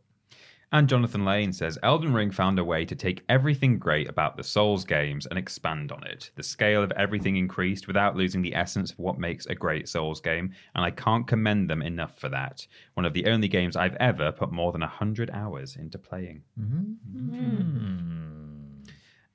And 0.71 0.87
Jonathan 0.87 1.25
Lane 1.25 1.51
says 1.51 1.79
Elden 1.81 2.13
Ring 2.13 2.29
found 2.29 2.59
a 2.59 2.63
way 2.63 2.85
to 2.85 2.95
take 2.95 3.23
everything 3.27 3.79
great 3.79 4.07
about 4.07 4.37
the 4.37 4.43
Souls 4.43 4.85
games 4.85 5.25
and 5.25 5.39
expand 5.39 5.91
on 5.91 6.03
it. 6.05 6.29
The 6.35 6.43
scale 6.43 6.83
of 6.83 6.91
everything 6.91 7.37
increased 7.37 7.87
without 7.87 8.15
losing 8.15 8.43
the 8.43 8.53
essence 8.53 8.91
of 8.91 8.99
what 8.99 9.17
makes 9.17 9.47
a 9.47 9.55
great 9.55 9.89
Souls 9.89 10.21
game, 10.21 10.53
and 10.75 10.85
I 10.85 10.91
can't 10.91 11.27
commend 11.27 11.71
them 11.71 11.81
enough 11.81 12.19
for 12.19 12.29
that. 12.29 12.67
One 12.93 13.05
of 13.05 13.13
the 13.13 13.25
only 13.25 13.47
games 13.47 13.75
I've 13.75 13.95
ever 13.95 14.31
put 14.31 14.51
more 14.51 14.71
than 14.71 14.81
100 14.81 15.31
hours 15.31 15.75
into 15.75 15.97
playing. 15.97 16.43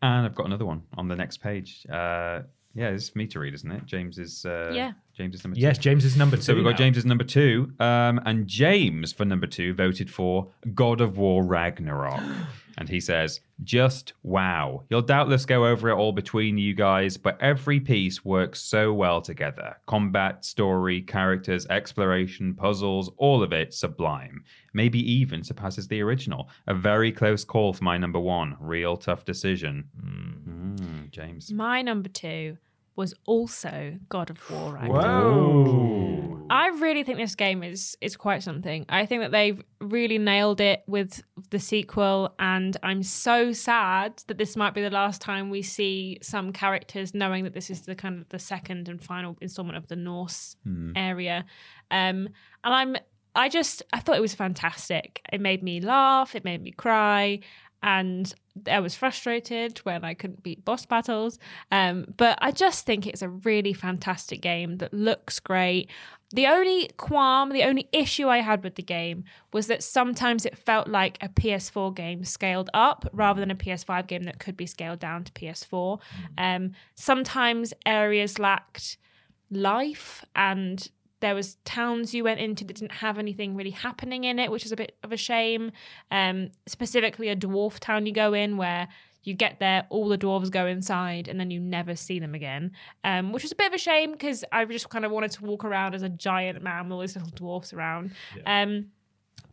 And 0.03 0.27
I've 0.27 0.35
got 0.37 0.47
another 0.47 0.67
one 0.67 0.83
on 0.97 1.09
the 1.09 1.17
next 1.17 1.39
page. 1.39 1.85
Uh, 1.91 2.43
yeah, 2.75 2.89
it's 2.89 3.09
for 3.09 3.19
me 3.19 3.27
to 3.29 3.39
read, 3.39 3.55
isn't 3.55 3.71
it? 3.71 3.87
James 3.87 4.19
is 4.19 4.45
uh, 4.45 4.73
Yeah. 4.75 4.93
James 5.17 5.35
is 5.37 5.45
number 5.45 5.55
two. 5.55 5.61
Yes. 5.63 5.79
James 5.79 6.05
is 6.05 6.17
number 6.17 6.37
two. 6.37 6.43
So 6.43 6.55
we've 6.55 6.65
got 6.65 6.71
now. 6.73 6.77
James 6.77 6.97
as 6.99 7.05
number 7.05 7.25
two, 7.25 7.73
um, 7.79 8.21
and 8.27 8.47
James 8.49 9.13
for 9.13 9.25
number 9.25 9.47
two 9.47 9.73
voted 9.75 10.11
for 10.11 10.49
God 10.75 11.01
of 11.01 11.17
War 11.17 11.45
Ragnarok. 11.45 12.21
And 12.79 12.89
he 12.89 13.01
says, 13.01 13.41
just 13.63 14.15
wow. 14.23 14.83
You'll 14.91 15.03
doubtless 15.03 15.47
go 15.47 15.67
over 15.67 15.91
it 15.91 15.95
all 15.95 16.13
between 16.13 16.59
you 16.59 16.75
guys, 16.75 17.17
but 17.17 17.41
every 17.41 17.79
piece 17.79 18.25
works 18.25 18.61
so 18.61 18.93
well 18.93 19.21
together. 19.21 19.77
Combat, 19.87 20.45
story, 20.45 21.01
characters, 21.03 21.67
exploration, 21.67 22.55
puzzles, 22.55 23.11
all 23.17 23.43
of 23.43 23.53
it 23.53 23.73
sublime. 23.73 24.43
Maybe 24.73 24.99
even 25.11 25.45
surpasses 25.45 25.87
the 25.87 26.01
original. 26.01 26.49
A 26.67 26.75
very 26.75 27.13
close 27.13 27.45
call 27.45 27.73
for 27.73 27.85
my 27.85 27.97
number 27.97 28.19
one. 28.19 28.57
Real 28.59 28.97
tough 28.97 29.25
decision. 29.25 29.85
Mm, 30.03 31.11
James. 31.11 31.53
My 31.53 31.81
number 31.81 32.09
two 32.09 32.59
was 32.97 33.15
also 33.27 33.99
God 34.09 34.31
of 34.31 34.51
War. 34.51 34.75
Ragnarok. 34.75 35.05
Whoa. 35.05 36.34
I 36.51 36.69
really 36.69 37.05
think 37.05 37.19
this 37.19 37.35
game 37.35 37.63
is 37.63 37.97
is 38.01 38.17
quite 38.17 38.43
something. 38.43 38.85
I 38.89 39.07
think 39.07 39.23
that 39.23 39.33
they've 39.33 39.63
really 39.81 40.19
nailed 40.19 40.61
it 40.61 40.83
with 40.87 41.23
the 41.51 41.59
sequel, 41.59 42.35
and 42.39 42.77
I'm 42.83 43.03
so 43.03 43.53
sad 43.53 44.23
that 44.27 44.37
this 44.37 44.57
might 44.57 44.75
be 44.75 44.83
the 44.83 44.91
last 44.91 45.23
time 45.23 45.51
we 45.51 45.63
see 45.63 46.19
some 46.23 46.53
characters, 46.53 47.15
knowing 47.15 47.45
that 47.45 47.55
this 47.55 47.71
is 47.71 47.83
the 47.83 47.95
kind 47.95 48.21
of 48.21 48.29
the 48.29 48.39
second 48.39 48.89
and 48.89 49.03
final 49.03 49.37
installment 49.41 49.79
of 49.79 49.89
the 49.89 49.97
Norse 49.97 50.57
area. 50.97 51.45
Um, 51.91 52.29
and 52.63 52.75
I'm 52.75 52.97
I 53.35 53.49
just 53.49 53.83
I 53.93 54.01
thought 54.01 54.17
it 54.17 54.21
was 54.21 54.35
fantastic. 54.35 55.21
It 55.33 55.41
made 55.41 55.63
me 55.63 55.81
laugh. 55.81 56.35
It 56.35 56.45
made 56.45 56.63
me 56.63 56.71
cry. 56.71 57.41
And 57.85 58.35
I 58.67 58.81
was 58.81 58.95
frustrated 58.95 59.79
when 59.81 60.05
I 60.05 60.15
couldn't 60.15 60.43
beat 60.43 60.65
boss 60.65 60.87
battles. 60.87 61.39
Um, 61.71 62.07
but 62.17 62.39
I 62.41 62.51
just 62.51 62.87
think 62.87 63.07
it's 63.07 63.21
a 63.21 63.29
really 63.29 63.75
fantastic 63.75 64.41
game 64.41 64.79
that 64.79 64.95
looks 64.95 65.39
great. 65.39 65.91
The 66.33 66.47
only 66.47 66.89
qualm, 66.97 67.51
the 67.51 67.63
only 67.63 67.89
issue 67.93 68.27
I 68.29 68.39
had 68.39 68.65
with 68.65 68.77
the 68.77 68.83
game 68.83 69.25
was 69.53 69.67
that 69.67 69.83
sometimes 69.83 70.47
it 70.47 70.57
felt 70.57 70.89
like 70.89 71.19
a 71.21 71.29
PS4 71.29 71.95
game 71.95 72.25
scaled 72.25 72.71
up 72.73 73.07
rather 73.13 73.41
than 73.41 73.51
a 73.51 73.55
PS5 73.55 74.07
game 74.07 74.23
that 74.23 74.39
could 74.39 74.57
be 74.57 74.67
scaled 74.67 74.99
down 74.99 75.25
to 75.25 75.33
PS4. 75.33 76.01
Um, 76.39 76.73
sometimes 76.95 77.75
areas 77.85 78.39
lacked 78.39 78.97
life 79.51 80.25
and 80.35 80.89
there 81.25 81.35
was 81.35 81.57
towns 81.65 82.13
you 82.13 82.23
went 82.23 82.39
into 82.39 82.67
that 82.67 82.77
didn't 82.77 82.93
have 82.93 83.19
anything 83.19 83.57
really 83.57 83.71
happening 83.71 84.25
in 84.25 84.39
it 84.39 84.51
which 84.51 84.67
is 84.67 84.73
a 84.73 84.77
bit 84.77 84.95
of 85.03 85.11
a 85.11 85.17
shame. 85.17 85.73
Um, 86.11 86.51
specifically 86.67 87.31
a 87.31 87.37
dwarf 87.37 87.79
town 87.79 88.05
you 88.05 88.13
go 88.13 88.35
in 88.35 88.59
where 88.59 88.89
you 89.23 89.33
get 89.33 89.59
there 89.59 89.87
all 89.89 90.11
the 90.11 90.19
dwarves 90.19 90.51
go 90.51 90.67
inside 90.67 91.27
and 91.27 91.41
then 91.41 91.51
you 91.51 91.59
never 91.59 91.97
see 91.97 92.19
them 92.19 92.35
again. 92.35 92.73
Um, 93.05 93.33
which 93.33 93.43
was 93.43 93.53
a 93.53 93.55
bit 93.55 93.69
of 93.69 93.73
a 93.73 93.79
shame 93.79 94.13
because 94.13 94.45
i 94.53 94.67
just 94.67 94.91
kind 94.91 95.07
of 95.07 95.11
wanted 95.11 95.31
to 95.31 95.45
walk 95.47 95.65
around 95.65 95.95
as 95.95 96.03
a 96.03 96.11
giant 96.11 96.63
man 96.63 96.85
with 96.85 96.93
all 96.93 97.01
these 97.01 97.17
little 97.17 97.33
dwarfs 97.35 97.73
around. 97.73 98.13
Um, 98.45 98.91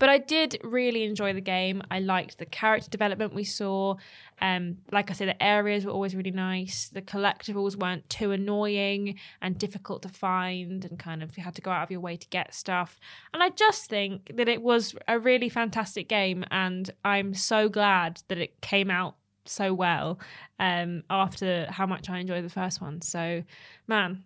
but 0.01 0.09
I 0.09 0.17
did 0.17 0.57
really 0.63 1.03
enjoy 1.03 1.31
the 1.31 1.41
game. 1.41 1.83
I 1.91 1.99
liked 1.99 2.39
the 2.39 2.47
character 2.47 2.89
development 2.89 3.35
we 3.35 3.43
saw. 3.43 3.97
Um, 4.41 4.77
like 4.91 5.11
I 5.11 5.13
said, 5.13 5.27
the 5.27 5.43
areas 5.43 5.85
were 5.85 5.91
always 5.91 6.15
really 6.15 6.31
nice. 6.31 6.89
The 6.89 7.03
collectibles 7.03 7.75
weren't 7.75 8.09
too 8.09 8.31
annoying 8.31 9.19
and 9.43 9.59
difficult 9.59 10.01
to 10.01 10.09
find, 10.09 10.83
and 10.85 10.97
kind 10.97 11.21
of 11.21 11.37
you 11.37 11.43
had 11.43 11.53
to 11.53 11.61
go 11.61 11.69
out 11.69 11.83
of 11.83 11.91
your 11.91 11.99
way 11.99 12.17
to 12.17 12.27
get 12.29 12.55
stuff. 12.55 12.99
And 13.31 13.43
I 13.43 13.49
just 13.49 13.91
think 13.91 14.31
that 14.35 14.49
it 14.49 14.63
was 14.63 14.95
a 15.07 15.19
really 15.19 15.49
fantastic 15.49 16.09
game, 16.09 16.45
and 16.49 16.89
I'm 17.05 17.35
so 17.35 17.69
glad 17.69 18.23
that 18.27 18.39
it 18.39 18.59
came 18.59 18.89
out 18.89 19.17
so 19.45 19.71
well 19.71 20.17
um, 20.59 21.03
after 21.11 21.67
how 21.69 21.85
much 21.85 22.09
I 22.09 22.17
enjoyed 22.17 22.43
the 22.43 22.49
first 22.49 22.81
one. 22.81 23.03
So, 23.03 23.43
man, 23.85 24.23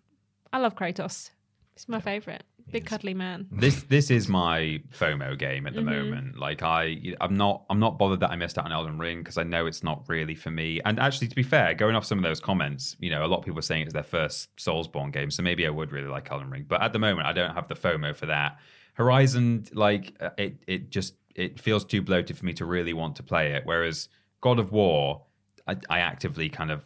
I 0.53 0.59
love 0.59 0.76
Kratos. 0.76 1.32
He's 1.73 1.89
my 1.89 1.99
favorite. 1.99 2.45
Big 2.72 2.86
cuddly 2.86 3.13
man. 3.13 3.47
This 3.51 3.84
this 3.84 4.09
is 4.09 4.28
my 4.28 4.82
FOMO 4.91 5.38
game 5.38 5.68
at 5.68 5.76
the 5.76 5.82
Mhm. 5.82 5.86
moment. 5.86 6.39
Like 6.39 6.63
I 6.63 7.13
I'm 7.22 7.36
not 7.36 7.63
I'm 7.70 7.80
not 7.80 7.97
bothered 7.99 8.20
that 8.22 8.32
I 8.32 8.36
missed 8.36 8.57
out 8.57 8.66
on 8.66 8.72
Elden 8.72 8.97
Ring 8.97 9.20
because 9.20 9.38
I 9.38 9.43
know 9.43 9.66
it's 9.66 9.84
not 9.84 10.03
really 10.07 10.36
for 10.36 10.49
me. 10.51 10.82
And 10.84 10.99
actually, 10.99 11.28
to 11.28 11.36
be 11.36 11.43
fair, 11.43 11.74
going 11.76 11.95
off 11.95 12.05
some 12.05 12.18
of 12.18 12.24
those 12.24 12.39
comments, 12.39 12.95
you 12.99 13.09
know, 13.11 13.24
a 13.26 13.28
lot 13.28 13.38
of 13.39 13.45
people 13.45 13.59
are 13.59 13.63
saying 13.63 13.84
it's 13.84 13.93
their 13.93 14.03
first 14.03 14.55
Soulsborne 14.57 15.11
game, 15.13 15.30
so 15.32 15.43
maybe 15.43 15.66
I 15.66 15.70
would 15.70 15.91
really 15.91 16.07
like 16.07 16.30
Elden 16.32 16.49
Ring. 16.49 16.66
But 16.68 16.82
at 16.82 16.91
the 16.91 16.99
moment, 16.99 17.28
I 17.28 17.34
don't 17.34 17.53
have 17.53 17.68
the 17.68 17.76
FOMO 17.76 18.16
for 18.16 18.26
that. 18.26 18.59
Horizon, 18.95 19.66
like 19.74 20.16
uh, 20.20 20.30
it 20.38 20.57
it 20.68 20.89
just 20.89 21.16
it 21.36 21.59
feels 21.59 21.86
too 21.86 22.01
bloated 22.01 22.38
for 22.38 22.45
me 22.45 22.53
to 22.53 22.66
really 22.66 22.93
want 22.93 23.16
to 23.18 23.24
play 23.24 23.53
it. 23.53 23.61
Whereas 23.66 24.09
God 24.41 24.57
of 24.57 24.72
War, 24.72 25.22
I, 25.68 25.76
I 25.89 25.99
actively 25.99 26.49
kind 26.49 26.72
of 26.72 26.84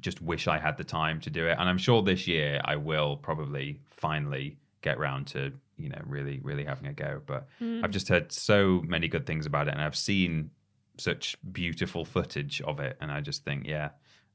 just 0.00 0.20
wish 0.20 0.48
I 0.48 0.58
had 0.58 0.76
the 0.76 0.84
time 0.84 1.20
to 1.20 1.30
do 1.30 1.46
it. 1.46 1.56
And 1.58 1.68
I'm 1.68 1.78
sure 1.78 2.02
this 2.02 2.26
year 2.26 2.60
I 2.64 2.74
will 2.76 3.16
probably 3.16 3.78
finally 3.90 4.58
get 4.82 4.98
round 4.98 5.26
to, 5.28 5.52
you 5.76 5.88
know, 5.88 6.00
really, 6.06 6.40
really 6.42 6.64
having 6.64 6.86
a 6.86 6.92
go. 6.92 7.20
But 7.26 7.48
Mm. 7.60 7.82
I've 7.84 7.90
just 7.90 8.08
heard 8.08 8.30
so 8.32 8.82
many 8.86 9.08
good 9.08 9.26
things 9.26 9.46
about 9.46 9.68
it 9.68 9.72
and 9.74 9.80
I've 9.82 9.96
seen 9.96 10.50
such 10.98 11.36
beautiful 11.52 12.04
footage 12.04 12.60
of 12.62 12.78
it. 12.80 12.96
And 13.00 13.10
I 13.10 13.20
just 13.20 13.44
think, 13.44 13.66
yeah, 13.66 13.90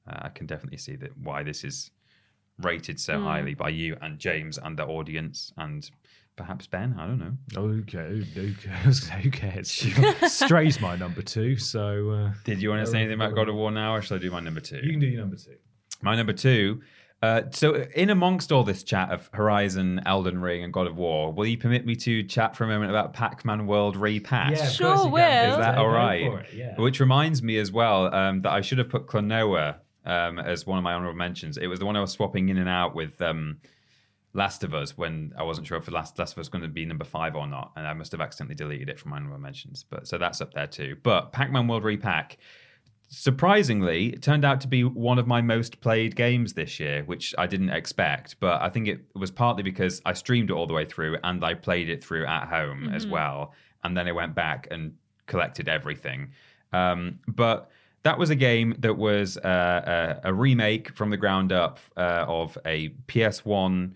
uh, 0.07 0.19
I 0.23 0.29
can 0.29 0.45
definitely 0.47 0.79
see 0.79 0.95
that 0.97 1.17
why 1.17 1.43
this 1.43 1.63
is 1.63 1.91
rated 2.59 2.99
so 2.99 3.19
Mm. 3.19 3.23
highly 3.23 3.53
by 3.53 3.69
you 3.69 3.95
and 4.01 4.17
James 4.17 4.57
and 4.57 4.77
the 4.77 4.85
audience 4.85 5.53
and 5.57 5.89
perhaps 6.35 6.65
Ben. 6.67 6.95
I 6.97 7.05
don't 7.07 7.19
know. 7.19 7.35
Okay, 7.55 8.23
who 8.35 8.53
cares? 8.53 9.07
Who 9.23 9.29
cares? 9.31 9.71
Stray's 10.31 10.79
my 10.81 10.95
number 10.95 11.21
two. 11.21 11.57
So, 11.57 12.09
uh, 12.11 12.33
Did 12.45 12.61
you 12.61 12.69
want 12.69 12.85
to 12.85 12.91
say 12.91 12.99
anything 12.99 13.15
about 13.15 13.35
God 13.35 13.49
of 13.49 13.55
War 13.55 13.71
now, 13.71 13.95
or 13.95 14.01
should 14.01 14.15
I 14.19 14.21
do 14.21 14.31
my 14.31 14.39
number 14.39 14.59
two? 14.61 14.77
You 14.83 14.91
can 14.91 14.99
do 14.99 15.07
your 15.07 15.21
number 15.21 15.35
two. 15.35 15.55
My 16.01 16.15
number 16.15 16.33
two. 16.33 16.81
Uh, 17.21 17.41
so, 17.49 17.73
in 17.95 18.11
amongst 18.11 18.51
all 18.51 18.63
this 18.63 18.83
chat 18.83 19.09
of 19.11 19.27
Horizon, 19.33 20.01
Elden 20.05 20.39
Ring, 20.39 20.63
and 20.63 20.71
God 20.71 20.85
of 20.85 20.97
War, 20.97 21.33
will 21.33 21.47
you 21.47 21.57
permit 21.57 21.83
me 21.83 21.95
to 21.95 22.21
chat 22.21 22.55
for 22.55 22.63
a 22.63 22.67
moment 22.67 22.91
about 22.91 23.13
Pac-Man 23.13 23.65
World 23.65 23.95
Re-Pac? 23.97 24.51
Yeah, 24.51 24.67
Sure 24.69 24.87
course 24.89 25.01
can. 25.03 25.11
will. 25.11 25.51
Is 25.51 25.57
that 25.57 25.75
Go 25.75 25.81
all 25.81 25.89
for 25.89 25.93
right? 25.95 26.21
it, 26.21 26.45
yeah. 26.53 26.75
Which 26.75 26.99
reminds 26.99 27.41
me 27.41 27.57
as 27.57 27.71
well 27.71 28.13
um, 28.13 28.43
that 28.43 28.51
I 28.51 28.61
should 28.61 28.77
have 28.77 28.89
put 28.89 29.07
Klonoa 29.07 29.77
um, 30.05 30.37
as 30.37 30.67
one 30.67 30.77
of 30.77 30.83
my 30.83 30.93
honorable 30.93 31.17
mentions. 31.17 31.57
It 31.57 31.65
was 31.65 31.79
the 31.79 31.87
one 31.87 31.95
I 31.95 32.01
was 32.01 32.11
swapping 32.11 32.49
in 32.49 32.57
and 32.59 32.69
out 32.69 32.93
with 32.93 33.19
um, 33.19 33.57
Last 34.33 34.63
of 34.63 34.75
Us 34.75 34.95
when 34.95 35.33
I 35.35 35.41
wasn't 35.41 35.65
sure 35.65 35.77
if 35.77 35.85
the 35.85 35.91
Last, 35.91 36.19
Last 36.19 36.33
of 36.33 36.37
Us 36.37 36.41
was 36.41 36.49
going 36.49 36.61
to 36.61 36.67
be 36.67 36.85
number 36.85 37.03
five 37.05 37.35
or 37.35 37.47
not, 37.47 37.71
and 37.75 37.87
I 37.87 37.93
must 37.93 38.11
have 38.11 38.21
accidentally 38.21 38.53
deleted 38.55 38.89
it 38.89 38.99
from 38.99 39.09
my 39.09 39.17
honorable 39.17 39.39
mentions. 39.39 39.83
But 39.89 40.07
so 40.07 40.19
that's 40.19 40.39
up 40.39 40.53
there 40.53 40.67
too. 40.67 40.97
But 41.01 41.31
Pac-Man 41.31 41.67
World 41.67 41.83
Re-Pac. 41.83 42.37
Surprisingly, 43.09 44.07
it 44.07 44.21
turned 44.21 44.43
out 44.43 44.59
to 44.61 44.67
be 44.67 44.83
one 44.83 45.17
of 45.17 45.27
my 45.27 45.41
most 45.41 45.79
played 45.79 46.15
games 46.15 46.53
this 46.53 46.79
year, 46.79 47.03
which 47.05 47.33
I 47.37 47.47
didn't 47.47 47.69
expect. 47.69 48.37
But 48.39 48.61
I 48.61 48.69
think 48.69 48.87
it 48.87 48.99
was 49.15 49.31
partly 49.31 49.63
because 49.63 50.01
I 50.05 50.13
streamed 50.13 50.49
it 50.49 50.53
all 50.53 50.67
the 50.67 50.73
way 50.73 50.85
through 50.85 51.17
and 51.23 51.43
I 51.43 51.53
played 51.53 51.89
it 51.89 52.03
through 52.03 52.25
at 52.25 52.47
home 52.47 52.89
as 52.89 53.07
well. 53.07 53.53
And 53.83 53.95
then 53.95 54.07
I 54.07 54.11
went 54.11 54.35
back 54.35 54.67
and 54.71 54.93
collected 55.25 55.69
everything. 55.69 56.31
Um, 56.73 57.19
but 57.27 57.69
that 58.03 58.19
was 58.19 58.29
a 58.29 58.35
game 58.35 58.75
that 58.79 58.95
was 58.95 59.37
uh, 59.37 60.19
a, 60.23 60.29
a 60.29 60.33
remake 60.33 60.95
from 60.95 61.09
the 61.09 61.17
ground 61.17 61.51
up 61.51 61.79
uh, 61.95 62.25
of 62.27 62.57
a 62.65 62.89
PS1 63.07 63.93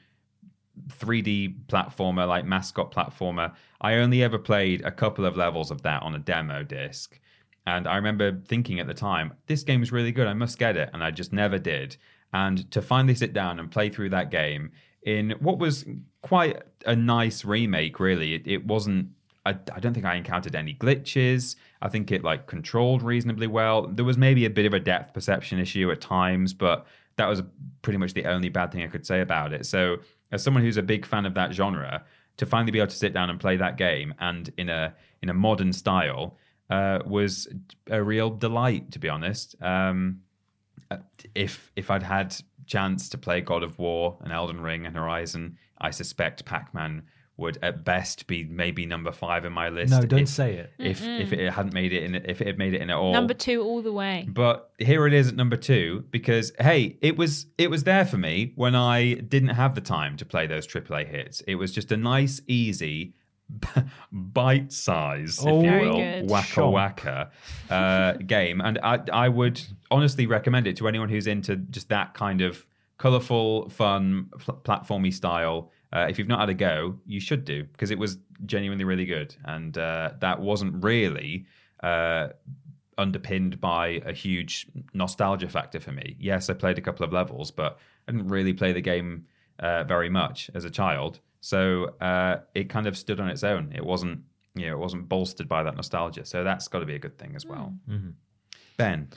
3D 0.87 1.65
platformer, 1.67 2.27
like 2.27 2.45
mascot 2.45 2.93
platformer. 2.93 3.53
I 3.79 3.95
only 3.95 4.23
ever 4.23 4.37
played 4.37 4.81
a 4.83 4.91
couple 4.91 5.25
of 5.25 5.37
levels 5.37 5.71
of 5.71 5.81
that 5.83 6.01
on 6.03 6.15
a 6.15 6.19
demo 6.19 6.63
disc. 6.63 7.19
And 7.65 7.87
I 7.87 7.95
remember 7.95 8.39
thinking 8.47 8.79
at 8.79 8.87
the 8.87 8.93
time, 8.93 9.33
this 9.47 9.63
game 9.63 9.83
is 9.83 9.91
really 9.91 10.11
good. 10.11 10.27
I 10.27 10.33
must 10.33 10.57
get 10.57 10.77
it. 10.77 10.89
And 10.93 11.03
I 11.03 11.11
just 11.11 11.31
never 11.31 11.59
did. 11.59 11.97
And 12.33 12.69
to 12.71 12.81
finally 12.81 13.15
sit 13.15 13.33
down 13.33 13.59
and 13.59 13.69
play 13.69 13.89
through 13.89 14.09
that 14.09 14.31
game 14.31 14.71
in 15.03 15.31
what 15.39 15.59
was 15.59 15.85
quite 16.21 16.61
a 16.85 16.95
nice 16.95 17.43
remake, 17.45 17.99
really, 17.99 18.33
it, 18.35 18.47
it 18.47 18.65
wasn't. 18.65 19.09
I, 19.43 19.51
I 19.73 19.79
don't 19.79 19.93
think 19.93 20.05
I 20.05 20.15
encountered 20.15 20.55
any 20.55 20.75
glitches. 20.75 21.55
I 21.81 21.89
think 21.89 22.11
it 22.11 22.23
like 22.23 22.45
controlled 22.45 23.01
reasonably 23.01 23.47
well. 23.47 23.87
There 23.87 24.05
was 24.05 24.17
maybe 24.17 24.45
a 24.45 24.51
bit 24.51 24.67
of 24.67 24.73
a 24.73 24.79
depth 24.79 25.13
perception 25.13 25.59
issue 25.59 25.89
at 25.91 25.99
times, 25.99 26.53
but 26.53 26.85
that 27.15 27.27
was 27.27 27.41
pretty 27.81 27.97
much 27.97 28.13
the 28.13 28.25
only 28.25 28.49
bad 28.49 28.71
thing 28.71 28.83
I 28.83 28.87
could 28.87 29.05
say 29.05 29.21
about 29.21 29.51
it. 29.51 29.65
So, 29.65 29.97
as 30.31 30.43
someone 30.43 30.63
who's 30.63 30.77
a 30.77 30.83
big 30.83 31.05
fan 31.05 31.25
of 31.25 31.33
that 31.33 31.53
genre, 31.53 32.03
to 32.37 32.45
finally 32.45 32.71
be 32.71 32.79
able 32.79 32.87
to 32.87 32.95
sit 32.95 33.13
down 33.13 33.29
and 33.29 33.39
play 33.39 33.57
that 33.57 33.77
game 33.77 34.13
and 34.19 34.51
in 34.57 34.69
a 34.69 34.93
in 35.21 35.29
a 35.29 35.33
modern 35.33 35.73
style 35.73 36.37
uh, 36.71 36.99
was 37.05 37.47
a 37.89 38.01
real 38.01 38.29
delight. 38.31 38.91
To 38.91 38.99
be 38.99 39.09
honest, 39.09 39.55
um, 39.61 40.21
if 41.35 41.71
if 41.75 41.91
I'd 41.91 42.03
had 42.03 42.35
chance 42.65 43.09
to 43.09 43.17
play 43.17 43.41
God 43.41 43.63
of 43.63 43.77
War 43.77 44.17
and 44.21 44.31
Elden 44.31 44.61
Ring 44.61 44.85
and 44.85 44.95
Horizon, 44.95 45.57
I 45.79 45.91
suspect 45.91 46.45
Pac 46.45 46.73
Man 46.73 47.03
would 47.37 47.57
at 47.61 47.83
best 47.83 48.27
be 48.27 48.43
maybe 48.43 48.85
number 48.85 49.11
five 49.11 49.45
in 49.45 49.51
my 49.51 49.67
list. 49.69 49.91
No, 49.91 50.05
don't 50.05 50.21
if, 50.21 50.29
say 50.29 50.55
it. 50.55 50.71
If 50.77 51.03
if 51.03 51.33
it 51.33 51.51
hadn't 51.51 51.73
made 51.73 51.91
it 51.91 52.03
in, 52.03 52.15
if 52.15 52.39
it 52.39 52.47
had 52.47 52.57
made 52.57 52.73
it 52.73 52.81
in 52.81 52.89
at 52.89 52.95
all. 52.95 53.11
Number 53.11 53.33
two, 53.33 53.61
all 53.63 53.81
the 53.81 53.91
way. 53.91 54.27
But 54.29 54.71
here 54.77 55.07
it 55.07 55.13
is 55.13 55.29
at 55.29 55.35
number 55.35 55.57
two 55.57 56.05
because 56.11 56.53
hey, 56.59 56.97
it 57.01 57.17
was 57.17 57.47
it 57.57 57.69
was 57.69 57.83
there 57.83 58.05
for 58.05 58.17
me 58.17 58.53
when 58.55 58.75
I 58.75 59.15
didn't 59.15 59.49
have 59.49 59.75
the 59.75 59.81
time 59.81 60.17
to 60.17 60.25
play 60.25 60.47
those 60.47 60.67
AAA 60.67 61.07
hits. 61.07 61.41
It 61.41 61.55
was 61.55 61.73
just 61.73 61.91
a 61.91 61.97
nice, 61.97 62.41
easy, 62.47 63.15
bite 64.11 64.71
size, 64.71 65.39
if 65.39 65.45
Oh, 65.45 65.61
you 65.63 65.71
will, 65.79 65.97
good. 65.97 66.29
Sure. 66.45 66.71
uh, 67.69 68.13
game, 68.13 68.61
and 68.61 68.79
I 68.83 68.99
I 69.11 69.29
would 69.29 69.61
honestly 69.89 70.25
recommend 70.27 70.67
it 70.67 70.77
to 70.77 70.87
anyone 70.87 71.09
who's 71.09 71.27
into 71.27 71.55
just 71.57 71.89
that 71.89 72.13
kind 72.13 72.41
of 72.41 72.65
colorful, 72.97 73.69
fun, 73.69 74.29
pl- 74.37 74.61
platformy 74.63 75.13
style. 75.13 75.71
Uh, 75.93 76.05
if 76.09 76.17
you've 76.17 76.27
not 76.27 76.39
had 76.39 76.49
a 76.49 76.53
go, 76.53 76.97
you 77.05 77.19
should 77.19 77.43
do 77.45 77.63
because 77.65 77.91
it 77.91 77.99
was 77.99 78.17
genuinely 78.45 78.83
really 78.85 79.05
good, 79.05 79.35
and 79.45 79.77
uh, 79.77 80.11
that 80.19 80.39
wasn't 80.39 80.83
really. 80.83 81.45
Uh, 81.83 82.27
underpinned 82.97 83.59
by 83.59 84.01
a 84.05 84.13
huge 84.13 84.67
nostalgia 84.93 85.49
factor 85.49 85.79
for 85.79 85.91
me. 85.91 86.15
Yes, 86.19 86.49
I 86.49 86.53
played 86.53 86.77
a 86.77 86.81
couple 86.81 87.03
of 87.03 87.11
levels, 87.11 87.49
but 87.49 87.79
I 88.07 88.11
didn't 88.11 88.27
really 88.27 88.53
play 88.53 88.73
the 88.73 88.81
game 88.81 89.25
uh, 89.57 89.83
very 89.85 90.09
much 90.09 90.51
as 90.53 90.65
a 90.65 90.69
child. 90.69 91.19
So 91.41 91.95
uh, 91.99 92.37
it 92.55 92.69
kind 92.69 92.87
of 92.87 92.97
stood 92.97 93.19
on 93.19 93.27
its 93.27 93.43
own. 93.43 93.73
It 93.75 93.85
wasn't, 93.85 94.21
you 94.55 94.67
know, 94.67 94.73
it 94.73 94.79
wasn't 94.79 95.09
bolstered 95.09 95.47
by 95.49 95.63
that 95.63 95.75
nostalgia. 95.75 96.25
So 96.25 96.43
that's 96.43 96.67
got 96.67 96.79
to 96.79 96.85
be 96.85 96.95
a 96.95 96.99
good 96.99 97.17
thing 97.17 97.35
as 97.35 97.45
well. 97.45 97.73
Mm-hmm. 97.89 98.11
Ben, 98.77 99.09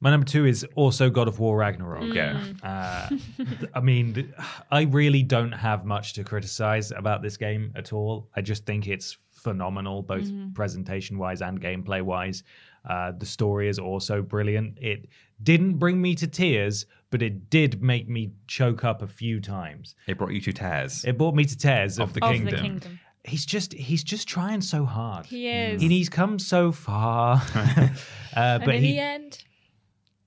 My 0.00 0.10
number 0.10 0.26
two 0.26 0.46
is 0.46 0.64
also 0.74 1.10
God 1.10 1.26
of 1.26 1.38
War 1.38 1.56
Ragnarok. 1.56 2.14
Yeah. 2.14 2.40
Uh, 2.62 3.08
I 3.74 3.80
mean, 3.80 4.32
I 4.70 4.82
really 4.82 5.22
don't 5.22 5.52
have 5.52 5.84
much 5.84 6.12
to 6.14 6.24
criticize 6.24 6.92
about 6.92 7.22
this 7.22 7.36
game 7.36 7.72
at 7.74 7.92
all. 7.92 8.28
I 8.36 8.42
just 8.42 8.64
think 8.66 8.86
it's 8.88 9.16
phenomenal, 9.32 10.02
both 10.02 10.30
presentation 10.54 11.18
wise 11.18 11.40
and 11.42 11.60
gameplay 11.60 12.02
wise. 12.02 12.42
Uh, 12.86 13.12
the 13.18 13.26
story 13.26 13.68
is 13.68 13.78
also 13.78 14.22
brilliant. 14.22 14.78
It 14.80 15.08
didn't 15.42 15.74
bring 15.78 16.00
me 16.00 16.14
to 16.16 16.26
tears, 16.26 16.86
but 17.10 17.20
it 17.22 17.50
did 17.50 17.82
make 17.82 18.08
me 18.08 18.32
choke 18.46 18.84
up 18.84 19.02
a 19.02 19.06
few 19.06 19.40
times. 19.40 19.94
it 20.06 20.16
brought 20.18 20.32
you 20.32 20.40
to 20.42 20.52
tears. 20.52 21.04
It 21.04 21.18
brought 21.18 21.34
me 21.34 21.44
to 21.44 21.56
tears 21.58 21.98
of, 21.98 22.12
the, 22.14 22.24
Of 22.24 22.32
kingdom. 22.32 22.54
the 22.54 22.60
kingdom. 22.60 23.00
He's 23.24 23.44
just 23.44 23.72
he's 23.72 24.04
just 24.04 24.28
trying 24.28 24.60
so 24.60 24.84
hard. 24.84 25.26
He 25.26 25.48
is. 25.48 25.82
And 25.82 25.90
he's 25.90 26.08
come 26.08 26.38
so 26.38 26.70
far. 26.70 27.42
uh, 27.54 27.88
and 28.36 28.64
but 28.64 28.76
in 28.76 28.82
he 28.84 28.92
the 28.92 28.98
end, 29.00 29.44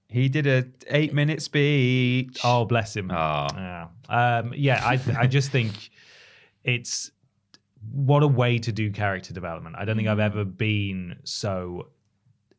he 0.09 0.27
did 0.27 0.45
a 0.47 0.65
eight 0.89 1.13
minute 1.13 1.41
speech. 1.41 2.39
Oh, 2.43 2.65
bless 2.65 2.95
him. 2.95 3.09
Oh. 3.09 3.47
Yeah. 3.55 3.87
Um, 4.09 4.53
yeah, 4.55 4.81
I 4.83 4.99
I 5.17 5.27
just 5.27 5.49
think 5.51 5.91
it's 6.65 7.11
what 7.93 8.21
a 8.23 8.27
way 8.27 8.57
to 8.59 8.71
do 8.73 8.91
character 8.91 9.33
development. 9.33 9.77
I 9.79 9.85
don't 9.85 9.95
think 9.95 10.09
I've 10.09 10.19
ever 10.19 10.43
been 10.43 11.19
so 11.23 11.87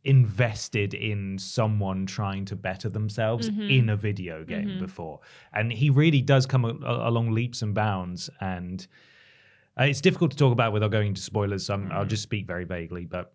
invested 0.04 0.94
in 0.94 1.38
someone 1.38 2.06
trying 2.06 2.44
to 2.46 2.56
better 2.56 2.88
themselves 2.88 3.50
mm-hmm. 3.50 3.68
in 3.68 3.88
a 3.90 3.96
video 3.96 4.44
game 4.44 4.68
mm-hmm. 4.68 4.80
before. 4.80 5.20
And 5.52 5.72
he 5.72 5.90
really 5.90 6.22
does 6.22 6.46
come 6.46 6.64
a- 6.64 6.68
a- 6.68 7.08
along 7.08 7.32
leaps 7.32 7.62
and 7.62 7.74
bounds 7.74 8.30
and 8.40 8.86
uh, 9.78 9.84
it's 9.84 10.00
difficult 10.00 10.30
to 10.32 10.36
talk 10.36 10.52
about 10.52 10.72
without 10.72 10.90
going 10.90 11.08
into 11.08 11.20
spoilers, 11.20 11.66
so 11.66 11.74
I'm, 11.74 11.90
I'll 11.92 12.00
mm-hmm. 12.00 12.08
just 12.08 12.22
speak 12.22 12.46
very 12.46 12.64
vaguely. 12.64 13.06
But 13.06 13.32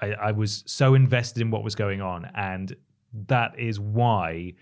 I, 0.00 0.12
I 0.12 0.32
was 0.32 0.64
so 0.66 0.94
invested 0.94 1.40
in 1.40 1.50
what 1.50 1.62
was 1.62 1.74
going 1.74 2.02
on, 2.02 2.30
and 2.34 2.74
that 3.28 3.58
is 3.58 3.80
why 3.80 4.54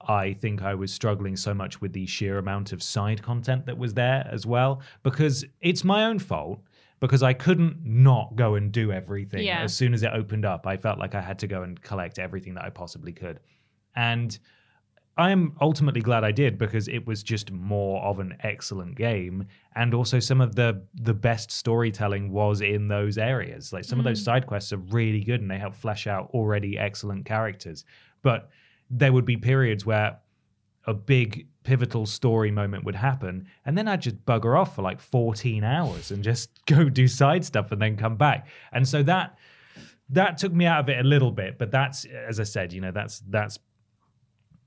I 0.00 0.34
think 0.34 0.62
I 0.62 0.74
was 0.74 0.92
struggling 0.92 1.36
so 1.36 1.52
much 1.52 1.80
with 1.80 1.92
the 1.92 2.06
sheer 2.06 2.38
amount 2.38 2.72
of 2.72 2.82
side 2.82 3.22
content 3.22 3.66
that 3.66 3.76
was 3.76 3.94
there 3.94 4.28
as 4.30 4.46
well, 4.46 4.82
because 5.02 5.44
it's 5.60 5.84
my 5.84 6.04
own 6.04 6.18
fault. 6.18 6.60
Because 7.00 7.22
I 7.22 7.32
couldn't 7.32 7.84
not 7.84 8.34
go 8.34 8.56
and 8.56 8.72
do 8.72 8.90
everything 8.90 9.44
Yeah. 9.44 9.62
as 9.62 9.74
soon 9.74 9.94
as 9.94 10.02
it 10.02 10.10
opened 10.12 10.44
up. 10.44 10.66
I 10.66 10.76
felt 10.76 10.98
like 10.98 11.14
I 11.14 11.20
had 11.20 11.38
to 11.40 11.46
go 11.46 11.62
and 11.62 11.80
collect 11.80 12.18
everything 12.18 12.54
that 12.54 12.64
I 12.64 12.70
possibly 12.70 13.12
could. 13.12 13.40
And 13.94 14.36
I 15.18 15.32
am 15.32 15.56
ultimately 15.60 16.00
glad 16.00 16.22
I 16.22 16.30
did 16.30 16.58
because 16.58 16.86
it 16.86 17.04
was 17.04 17.24
just 17.24 17.50
more 17.50 18.00
of 18.02 18.20
an 18.20 18.36
excellent 18.44 18.94
game, 18.94 19.48
and 19.74 19.92
also 19.92 20.20
some 20.20 20.40
of 20.40 20.54
the 20.54 20.80
the 20.94 21.12
best 21.12 21.50
storytelling 21.50 22.30
was 22.30 22.60
in 22.60 22.86
those 22.86 23.18
areas. 23.18 23.72
Like 23.72 23.82
some 23.82 23.98
of 23.98 24.04
those 24.04 24.20
mm-hmm. 24.20 24.24
side 24.26 24.46
quests 24.46 24.72
are 24.72 24.78
really 24.78 25.24
good, 25.24 25.40
and 25.40 25.50
they 25.50 25.58
help 25.58 25.74
flesh 25.74 26.06
out 26.06 26.30
already 26.32 26.78
excellent 26.78 27.24
characters. 27.24 27.84
But 28.22 28.48
there 28.90 29.12
would 29.12 29.24
be 29.24 29.36
periods 29.36 29.84
where 29.84 30.18
a 30.86 30.94
big 30.94 31.48
pivotal 31.68 32.06
story 32.06 32.50
moment 32.50 32.84
would 32.84 32.94
happen, 32.94 33.46
and 33.66 33.76
then 33.76 33.86
I'd 33.86 34.00
just 34.00 34.24
bugger 34.24 34.58
off 34.58 34.74
for 34.74 34.80
like 34.80 35.02
14 35.02 35.62
hours 35.64 36.10
and 36.10 36.24
just 36.24 36.48
go 36.66 36.88
do 36.88 37.06
side 37.06 37.44
stuff 37.44 37.70
and 37.72 37.82
then 37.82 37.94
come 37.94 38.16
back. 38.16 38.48
And 38.72 38.88
so 38.88 39.02
that 39.02 39.36
that 40.08 40.38
took 40.38 40.54
me 40.54 40.64
out 40.64 40.80
of 40.80 40.88
it 40.88 40.98
a 40.98 41.06
little 41.06 41.30
bit, 41.30 41.58
but 41.58 41.70
that's 41.70 42.06
as 42.06 42.40
I 42.40 42.44
said, 42.44 42.72
you 42.72 42.80
know, 42.80 42.90
that's 42.90 43.20
that's 43.28 43.58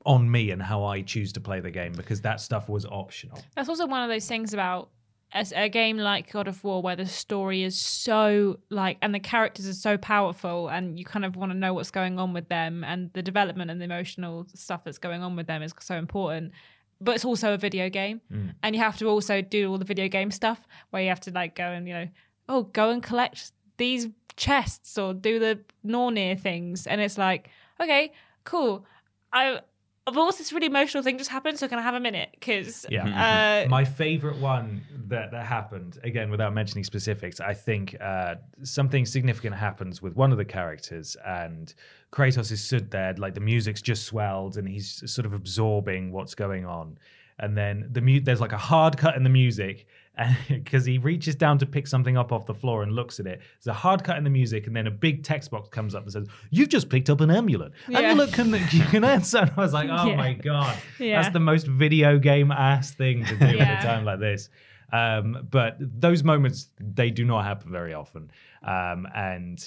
on 0.05 0.29
me 0.29 0.51
and 0.51 0.61
how 0.61 0.83
I 0.83 1.01
choose 1.01 1.33
to 1.33 1.41
play 1.41 1.59
the 1.59 1.71
game 1.71 1.93
because 1.93 2.21
that 2.21 2.39
stuff 2.39 2.69
was 2.69 2.85
optional. 2.85 3.39
that's 3.55 3.69
also 3.69 3.87
one 3.87 4.03
of 4.03 4.09
those 4.09 4.27
things 4.27 4.53
about 4.53 4.89
as 5.33 5.53
a 5.53 5.69
game 5.69 5.97
like 5.97 6.31
God 6.31 6.47
of 6.47 6.63
War 6.63 6.81
where 6.81 6.95
the 6.95 7.05
story 7.05 7.63
is 7.63 7.79
so 7.79 8.59
like 8.69 8.97
and 9.01 9.15
the 9.15 9.19
characters 9.19 9.67
are 9.67 9.73
so 9.73 9.97
powerful 9.97 10.67
and 10.67 10.99
you 10.99 11.05
kind 11.05 11.23
of 11.25 11.35
want 11.35 11.51
to 11.51 11.57
know 11.57 11.73
what's 11.73 11.91
going 11.91 12.19
on 12.19 12.33
with 12.33 12.49
them 12.49 12.83
and 12.83 13.11
the 13.13 13.21
development 13.21 13.71
and 13.71 13.79
the 13.79 13.85
emotional 13.85 14.45
stuff 14.53 14.83
that's 14.83 14.97
going 14.97 15.23
on 15.23 15.35
with 15.35 15.47
them 15.47 15.63
is 15.63 15.73
so 15.79 15.95
important. 15.95 16.51
But 17.01 17.15
it's 17.15 17.25
also 17.25 17.53
a 17.53 17.57
video 17.57 17.89
game. 17.89 18.21
Mm. 18.31 18.53
And 18.63 18.75
you 18.75 18.81
have 18.81 18.97
to 18.99 19.07
also 19.07 19.41
do 19.41 19.71
all 19.71 19.77
the 19.77 19.85
video 19.85 20.07
game 20.07 20.31
stuff 20.31 20.67
where 20.91 21.01
you 21.01 21.09
have 21.09 21.19
to 21.21 21.31
like 21.31 21.55
go 21.55 21.63
and, 21.63 21.87
you 21.87 21.93
know, 21.93 22.07
oh, 22.47 22.63
go 22.63 22.91
and 22.91 23.01
collect 23.01 23.51
these 23.77 24.07
chests 24.37 24.97
or 24.97 25.13
do 25.13 25.39
the 25.39 25.59
Nornir 25.85 26.39
things. 26.39 26.85
And 26.87 27.01
it's 27.01 27.17
like, 27.17 27.49
okay, 27.79 28.11
cool. 28.43 28.85
I 29.33 29.61
of 30.07 30.15
course 30.15 30.37
this 30.37 30.51
really 30.51 30.65
emotional 30.67 31.03
thing 31.03 31.17
just 31.17 31.29
happened, 31.29 31.59
so 31.59 31.67
can 31.67 31.77
I 31.77 31.83
have 31.83 31.93
a 31.93 31.99
minute? 31.99 32.29
Because 32.31 32.85
Yeah. 32.89 33.63
uh, 33.65 33.69
My 33.69 33.85
favorite 33.85 34.37
one 34.37 34.81
that, 35.07 35.31
that 35.31 35.45
happened, 35.45 35.99
again, 36.03 36.31
without 36.31 36.53
mentioning 36.53 36.83
specifics, 36.83 37.39
I 37.39 37.53
think 37.53 37.95
uh, 38.01 38.35
something 38.63 39.05
significant 39.05 39.55
happens 39.55 40.01
with 40.01 40.15
one 40.15 40.31
of 40.31 40.37
the 40.37 40.45
characters, 40.45 41.15
and 41.25 41.73
Kratos 42.11 42.51
is 42.51 42.63
stood 42.63 42.89
there, 42.89 43.13
like 43.17 43.35
the 43.35 43.41
music's 43.41 43.81
just 43.81 44.05
swelled, 44.05 44.57
and 44.57 44.67
he's 44.67 45.03
sort 45.11 45.25
of 45.25 45.33
absorbing 45.33 46.11
what's 46.11 46.33
going 46.35 46.65
on. 46.65 46.97
And 47.39 47.55
then 47.57 47.87
the 47.91 48.01
mu- 48.01 48.21
there's 48.21 48.41
like 48.41 48.53
a 48.53 48.57
hard 48.57 48.97
cut 48.97 49.15
in 49.15 49.23
the 49.23 49.29
music, 49.29 49.87
because 50.49 50.85
he 50.85 50.97
reaches 50.97 51.35
down 51.35 51.57
to 51.59 51.65
pick 51.65 51.87
something 51.87 52.17
up 52.17 52.31
off 52.31 52.45
the 52.45 52.53
floor 52.53 52.83
and 52.83 52.91
looks 52.91 53.19
at 53.19 53.25
it. 53.25 53.39
There's 53.63 53.67
a 53.75 53.79
hard 53.79 54.03
cut 54.03 54.17
in 54.17 54.23
the 54.23 54.29
music, 54.29 54.67
and 54.67 54.75
then 54.75 54.87
a 54.87 54.91
big 54.91 55.23
text 55.23 55.51
box 55.51 55.69
comes 55.69 55.95
up 55.95 56.03
and 56.03 56.11
says, 56.11 56.27
"You've 56.49 56.69
just 56.69 56.89
picked 56.89 57.09
up 57.09 57.21
an 57.21 57.31
amulet. 57.31 57.71
Amulet 57.93 58.33
can 58.33 58.51
you 58.71 58.83
can 58.85 59.03
answer." 59.03 59.39
And 59.39 59.51
I 59.55 59.61
was 59.61 59.73
like, 59.73 59.89
"Oh 59.91 60.05
Yeah. 60.09 60.15
my 60.15 60.33
god, 60.33 60.77
Yeah. 60.99 61.21
that's 61.21 61.33
the 61.33 61.39
most 61.39 61.65
video 61.67 62.19
game 62.19 62.51
ass 62.51 62.91
thing 62.91 63.25
to 63.25 63.35
do 63.37 63.45
at 63.45 63.55
Yeah. 63.55 63.79
a 63.79 63.83
time 63.83 64.05
like 64.05 64.19
this. 64.19 64.49
Um, 64.93 65.47
but 65.49 65.77
those 65.79 66.23
moments 66.23 66.69
they 66.79 67.09
do 67.11 67.23
not 67.23 67.45
happen 67.45 67.71
very 67.71 67.93
often. 67.93 68.29
Um, 68.61 69.07
and 69.15 69.57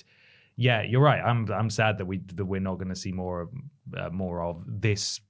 yeah, 0.57 0.83
you're 0.83 1.01
right. 1.01 1.21
I'm 1.25 1.51
I'm 1.51 1.71
sad 1.71 1.97
that 1.99 2.05
we 2.05 2.19
that 2.35 2.45
we're 2.45 2.61
not 2.61 2.75
going 2.77 2.91
to 2.91 2.95
see 2.95 3.13
more 3.13 3.49
uh, 3.97 4.11
more 4.11 4.43
of 4.43 4.63
this 4.69 5.21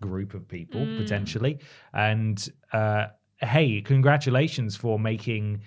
group 0.00 0.32
of 0.34 0.46
people 0.48 0.86
potentially. 0.96 1.58
And 1.92 2.48
uh, 2.72 3.06
hey, 3.40 3.80
congratulations 3.80 4.76
for 4.76 4.98
making 4.98 5.62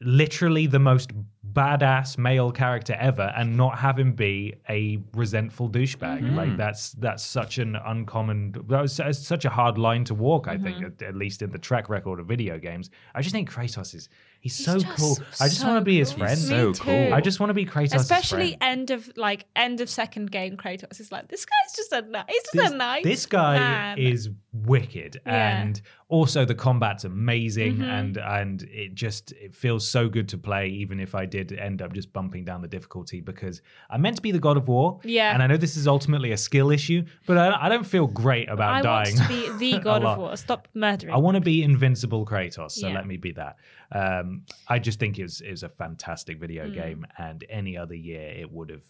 literally 0.00 0.66
the 0.66 0.78
most 0.78 1.10
badass 1.52 2.18
male 2.18 2.50
character 2.50 2.94
ever 2.98 3.32
and 3.36 3.56
not 3.56 3.78
have 3.78 3.98
him 3.98 4.12
be 4.12 4.54
a 4.68 4.98
resentful 5.14 5.68
douchebag 5.68 6.34
like 6.34 6.56
that's 6.56 6.92
that's 6.92 7.24
such 7.24 7.58
an 7.58 7.76
uncommon 7.76 8.52
that 8.68 8.80
was 8.82 8.92
su- 8.94 9.12
such 9.12 9.44
a 9.44 9.50
hard 9.50 9.78
line 9.78 10.02
to 10.04 10.14
walk 10.14 10.48
i 10.48 10.56
think 10.56 10.82
at, 10.82 11.00
at 11.02 11.14
least 11.14 11.42
in 11.42 11.50
the 11.50 11.58
track 11.58 11.88
record 11.88 12.18
of 12.20 12.26
video 12.26 12.58
games 12.58 12.90
i 13.14 13.20
just 13.22 13.32
think 13.32 13.50
kratos 13.50 13.94
is 13.94 14.08
he's, 14.40 14.56
so 14.64 14.78
just 14.78 14.98
cool 14.98 15.18
i 15.40 15.44
just 15.48 15.60
so 15.60 15.66
want 15.66 15.78
to 15.78 15.84
be 15.84 15.98
his 15.98 16.12
friend 16.12 16.40
Me 16.40 16.46
so 16.48 16.72
cool. 16.74 17.12
i 17.14 17.20
just 17.20 17.38
want 17.38 17.50
to 17.50 17.54
be 17.54 17.64
kratos 17.66 17.94
especially 17.94 18.56
end 18.60 18.90
of 18.90 19.10
like 19.16 19.46
end 19.54 19.80
of 19.80 19.88
second 19.88 20.30
game 20.30 20.56
Kratos 20.56 21.00
is 21.00 21.12
like 21.12 21.28
this 21.28 21.44
guy's 21.44 21.76
just 21.76 21.92
a 21.92 22.04
he's 22.28 22.42
just 22.42 22.52
this, 22.54 22.70
a 22.72 22.76
nice 22.76 23.04
this 23.04 23.26
guy 23.26 23.58
man. 23.58 23.98
is 23.98 24.30
wicked 24.52 25.20
Yeah. 25.26 25.60
and 25.62 25.80
also 26.08 26.44
the 26.44 26.54
combat's 26.54 27.04
amazing 27.04 27.74
Mm-hmm. 27.76 27.82
and 27.84 28.16
and 28.16 28.62
it 28.64 28.94
just 28.94 29.32
it 29.32 29.54
feels 29.54 29.86
so 29.86 30.08
good 30.08 30.28
to 30.30 30.38
play 30.38 30.68
even 30.68 30.98
if 31.00 31.14
i 31.14 31.26
did 31.26 31.35
end 31.38 31.82
up 31.82 31.92
just 31.92 32.12
bumping 32.12 32.44
down 32.44 32.60
the 32.62 32.68
difficulty 32.68 33.20
because 33.20 33.62
i'm 33.90 34.00
meant 34.02 34.16
to 34.16 34.22
be 34.22 34.32
the 34.32 34.38
god 34.38 34.56
of 34.56 34.68
war 34.68 35.00
Yeah. 35.04 35.32
and 35.32 35.42
i 35.42 35.46
know 35.46 35.56
this 35.56 35.76
is 35.76 35.86
ultimately 35.86 36.32
a 36.32 36.36
skill 36.36 36.70
issue 36.70 37.04
but 37.26 37.36
i, 37.38 37.66
I 37.66 37.68
don't 37.68 37.86
feel 37.86 38.06
great 38.06 38.48
about 38.48 38.74
I 38.74 38.82
dying 38.82 39.16
want 39.16 39.28
to 39.30 39.58
be 39.58 39.72
the 39.72 39.78
God 39.90 40.04
of. 40.04 40.18
War. 40.18 40.36
Stop 40.36 40.68
murdering. 40.74 41.12
I 41.14 41.18
want 41.18 41.34
to 41.36 41.40
be 41.40 41.62
invincible 41.62 42.24
Kratos, 42.26 42.72
so 42.72 42.88
Yeah. 42.88 42.94
let 42.94 43.06
me 43.06 43.16
be 43.16 43.32
that. 43.32 43.56
Um, 43.92 44.42
I 44.68 44.78
just 44.78 44.98
think 44.98 45.18
it 45.18 45.22
was, 45.24 45.40
it 45.40 45.50
was 45.50 45.62
a 45.62 45.68
fantastic 45.68 46.38
video 46.40 46.66
Mm. 46.68 46.74
game, 46.74 47.06
and 47.18 47.44
any 47.48 47.76
other 47.76 47.94
year 47.94 48.28
it 48.42 48.50
would 48.50 48.70
have 48.70 48.82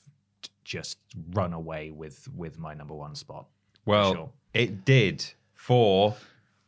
just 0.64 0.98
run 1.32 1.52
away 1.52 1.90
with 1.90 2.28
with 2.34 2.58
my 2.58 2.74
number 2.74 2.94
one 2.94 3.14
spot. 3.14 3.46
Well, 3.84 4.14
sure. 4.14 4.30
it 4.54 4.84
did 4.84 5.24
for 5.54 6.14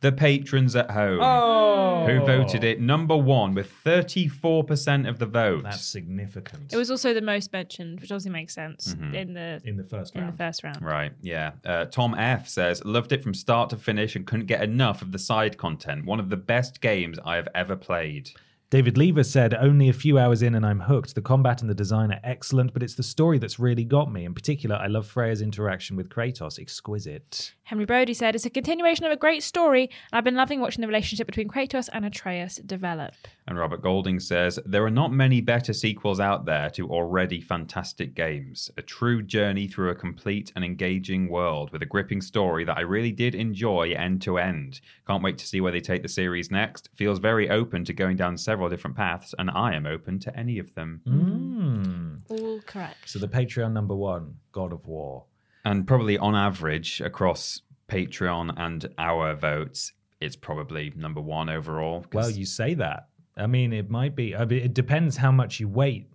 the 0.01 0.11
patrons 0.11 0.75
at 0.75 0.89
home 0.91 1.19
Oh. 1.21 2.05
who 2.07 2.19
voted 2.25 2.63
it 2.63 2.79
number 2.79 3.17
one 3.17 3.53
with 3.53 3.69
34% 3.83 5.07
of 5.09 5.19
the 5.19 5.25
vote. 5.25 5.63
That's 5.63 5.85
significant. 5.85 6.71
it 6.73 6.77
was 6.77 6.89
also 6.89 7.13
the 7.13 7.21
most 7.21 7.51
mentioned, 7.53 7.99
which 7.99 8.11
obviously 8.11 8.31
makes 8.31 8.53
sense 8.53 8.93
Mm-hmm. 8.93 9.15
in 9.15 9.33
the 9.33 9.61
in 9.65 9.77
the 9.77 9.83
first 9.83 10.15
in 10.15 10.21
the 10.21 10.25
round. 10.27 10.37
first 10.37 10.63
round. 10.63 10.81
Right, 10.81 11.11
yeah. 11.21 11.51
Uh, 11.65 11.85
Tom 11.85 12.15
F 12.15 12.47
says, 12.47 12.83
loved 12.85 13.11
it 13.11 13.21
from 13.23 13.33
start 13.33 13.69
to 13.71 13.77
finish 13.77 14.15
and 14.15 14.25
couldn't 14.25 14.45
get 14.45 14.61
enough 14.63 15.01
of 15.01 15.11
the 15.11 15.19
side 15.19 15.57
content. 15.57 16.05
One 16.05 16.19
of 16.19 16.29
the 16.29 16.37
best 16.37 16.81
games 16.81 17.19
I 17.25 17.35
have 17.35 17.47
ever 17.53 17.75
played. 17.75 18.31
David 18.71 18.99
Lever 18.99 19.23
said, 19.23 19.55
Only 19.55 19.89
a 19.89 19.93
few 19.93 20.19
hours 20.19 20.43
in 20.43 20.53
and 20.53 20.63
I'm 20.63 20.81
hooked. 20.81 21.15
The 21.15 21.23
combat 21.23 21.61
and 21.61 21.69
the 21.69 21.73
design 21.73 22.11
are 22.11 22.19
excellent, 22.23 22.71
but 22.71 22.83
it's 22.83 22.93
the 22.93 23.01
story 23.01 23.39
that's 23.39 23.57
really 23.57 23.83
got 23.83 24.13
me. 24.13 24.25
In 24.25 24.35
particular, 24.35 24.75
I 24.75 24.85
love 24.85 25.07
Freya's 25.07 25.41
interaction 25.41 25.95
with 25.97 26.09
Kratos. 26.09 26.59
Exquisite. 26.59 27.55
Henry 27.63 27.85
Brody 27.85 28.13
said 28.13 28.35
it's 28.35 28.45
a 28.45 28.49
continuation 28.51 29.05
of 29.05 29.11
a 29.11 29.17
great 29.17 29.41
story, 29.41 29.89
and 30.11 30.17
I've 30.17 30.23
been 30.23 30.35
loving 30.35 30.59
watching 30.59 30.81
the 30.81 30.87
relationship 30.87 31.25
between 31.25 31.47
Kratos 31.47 31.89
and 31.91 32.05
Atreus 32.05 32.57
develop. 32.57 33.15
And 33.49 33.57
Robert 33.57 33.81
Golding 33.81 34.19
says, 34.19 34.59
There 34.63 34.85
are 34.85 34.91
not 34.91 35.11
many 35.11 35.41
better 35.41 35.73
sequels 35.73 36.19
out 36.19 36.45
there 36.45 36.69
to 36.69 36.87
already 36.87 37.41
fantastic 37.41 38.13
games. 38.13 38.69
A 38.77 38.83
true 38.83 39.23
journey 39.23 39.67
through 39.67 39.89
a 39.89 39.95
complete 39.95 40.51
and 40.55 40.63
engaging 40.63 41.27
world 41.27 41.71
with 41.71 41.81
a 41.81 41.87
gripping 41.87 42.21
story 42.21 42.63
that 42.65 42.77
I 42.77 42.81
really 42.81 43.11
did 43.11 43.33
enjoy 43.33 43.93
end 43.93 44.21
to 44.21 44.37
end. 44.37 44.81
Can't 45.07 45.23
wait 45.23 45.39
to 45.39 45.47
see 45.47 45.61
where 45.61 45.71
they 45.71 45.79
take 45.79 46.03
the 46.03 46.07
series 46.07 46.51
next. 46.51 46.89
Feels 46.93 47.17
very 47.17 47.49
open 47.49 47.83
to 47.85 47.93
going 47.93 48.17
down 48.17 48.37
several 48.37 48.69
different 48.69 48.95
paths, 48.95 49.33
and 49.39 49.49
I 49.49 49.73
am 49.73 49.87
open 49.87 50.19
to 50.19 50.37
any 50.37 50.59
of 50.59 50.75
them. 50.75 51.01
Mm. 51.07 52.21
All 52.29 52.61
correct. 52.67 53.09
So 53.09 53.17
the 53.17 53.27
Patreon 53.27 53.73
number 53.73 53.95
one, 53.95 54.35
God 54.51 54.71
of 54.71 54.85
War. 54.85 55.25
And 55.65 55.87
probably 55.87 56.19
on 56.19 56.35
average 56.35 57.01
across 57.01 57.63
Patreon 57.87 58.53
and 58.57 58.93
our 58.99 59.33
votes, 59.33 59.93
it's 60.21 60.35
probably 60.35 60.93
number 60.95 61.21
one 61.21 61.49
overall. 61.49 62.05
Well, 62.13 62.29
you 62.29 62.45
say 62.45 62.75
that. 62.75 63.08
I 63.39 63.47
mean, 63.47 63.73
it 63.73 63.89
might 63.89 64.15
be. 64.15 64.35
I 64.35 64.45
mean, 64.45 64.59
it 64.63 64.73
depends 64.73 65.17
how 65.17 65.31
much 65.31 65.59
you 65.59 65.67
weight 65.67 66.07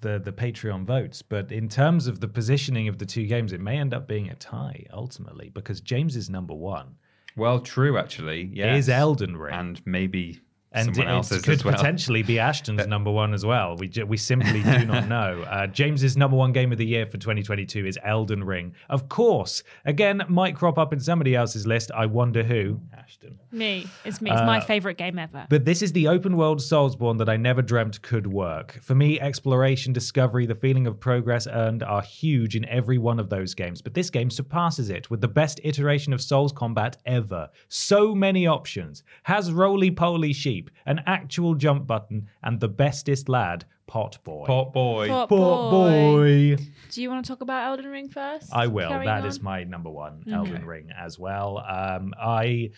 the 0.00 0.18
the 0.18 0.32
Patreon 0.32 0.84
votes. 0.84 1.22
But 1.22 1.52
in 1.52 1.68
terms 1.68 2.06
of 2.06 2.20
the 2.20 2.28
positioning 2.28 2.88
of 2.88 2.98
the 2.98 3.06
two 3.06 3.26
games, 3.26 3.52
it 3.52 3.60
may 3.60 3.78
end 3.78 3.94
up 3.94 4.08
being 4.08 4.28
a 4.30 4.34
tie 4.34 4.86
ultimately 4.92 5.48
because 5.50 5.80
James 5.80 6.16
is 6.16 6.28
number 6.30 6.54
one. 6.54 6.96
well, 7.36 7.60
true 7.60 7.96
actually. 7.98 8.50
Yeah, 8.52 8.74
Is 8.76 8.88
Elden 8.88 9.36
Ring. 9.36 9.54
and 9.54 9.80
maybe 9.86 10.40
and 10.74 10.94
someone 10.94 11.24
it 11.30 11.42
could 11.42 11.62
well. 11.64 11.74
potentially 11.74 12.22
be 12.22 12.38
Ashton's 12.38 12.86
number 12.86 13.10
one 13.10 13.34
as 13.34 13.44
well. 13.44 13.76
We 13.76 13.88
ju- 13.88 14.06
we 14.06 14.16
simply 14.16 14.62
do 14.62 14.84
not 14.84 15.08
know. 15.16 15.42
Uh, 15.48 15.66
James's 15.66 16.16
number 16.16 16.36
one 16.36 16.52
game 16.52 16.72
of 16.72 16.78
the 16.78 16.86
year 16.86 17.06
for 17.06 17.18
2022 17.18 17.86
is 17.86 17.98
Elden 18.04 18.44
Ring. 18.44 18.74
Of 18.88 19.08
course, 19.08 19.62
again, 19.84 20.22
might 20.28 20.56
crop 20.56 20.78
up 20.78 20.92
in 20.92 21.00
somebody 21.00 21.34
else's 21.34 21.66
list. 21.66 21.90
I 21.92 22.06
wonder 22.06 22.42
who. 22.42 22.80
Ashton. 22.96 23.38
Me. 23.50 23.86
It's 24.04 24.20
me. 24.20 24.30
It's 24.30 24.40
my 24.40 24.60
favorite 24.60 24.96
game 24.96 25.18
ever. 25.18 25.46
But 25.48 25.64
this 25.64 25.82
is 25.82 25.92
the 25.92 26.08
open 26.08 26.36
world 26.36 26.58
Soulsborne 26.60 27.18
that 27.18 27.28
I 27.28 27.36
never 27.36 27.60
dreamt 27.62 28.00
could 28.02 28.26
work. 28.26 28.78
For 28.82 28.94
me, 28.94 29.20
exploration, 29.20 29.92
discovery, 29.92 30.46
the 30.46 30.54
feeling 30.54 30.86
of 30.86 30.98
progress 30.98 31.46
earned 31.46 31.82
are 31.82 32.02
huge 32.02 32.56
in 32.56 32.64
every 32.66 32.98
one 32.98 33.20
of 33.20 33.28
those 33.28 33.54
games. 33.54 33.82
But 33.82 33.94
this 33.94 34.08
game 34.10 34.30
surpasses 34.30 34.88
it 34.90 35.10
with 35.10 35.20
the 35.20 35.28
best 35.28 35.60
iteration 35.64 36.12
of 36.12 36.20
Souls 36.22 36.52
combat 36.52 36.96
ever. 37.06 37.50
So 37.68 38.14
many 38.14 38.46
options. 38.46 39.02
Has 39.24 39.52
roly 39.52 39.90
poly 39.90 40.32
sheep, 40.32 40.61
an 40.86 41.00
actual 41.06 41.54
jump 41.54 41.86
button, 41.86 42.28
and 42.42 42.60
the 42.60 42.68
bestest 42.68 43.28
lad, 43.28 43.64
Pot 43.86 44.18
Boy. 44.24 44.46
Pot 44.46 44.72
boy. 44.72 45.08
Pot 45.08 45.28
Pot 45.28 45.70
boy. 45.70 46.56
Boy. 46.56 46.56
Do 46.90 47.02
you 47.02 47.10
want 47.10 47.24
to 47.24 47.28
talk 47.32 47.40
about 47.42 47.66
Elden 47.68 47.86
Ring 47.90 48.08
first? 48.08 48.48
I 48.52 48.66
will. 48.66 48.88
Carrying 48.88 49.06
That 49.06 49.22
on? 49.22 49.26
is 49.28 49.40
my 49.42 49.64
number 49.64 49.90
one 49.90 50.24
Elden 50.32 50.64
Ring 50.64 50.90
as 50.98 51.18
well. 51.18 51.58
Um, 51.58 52.14
I 52.18 52.70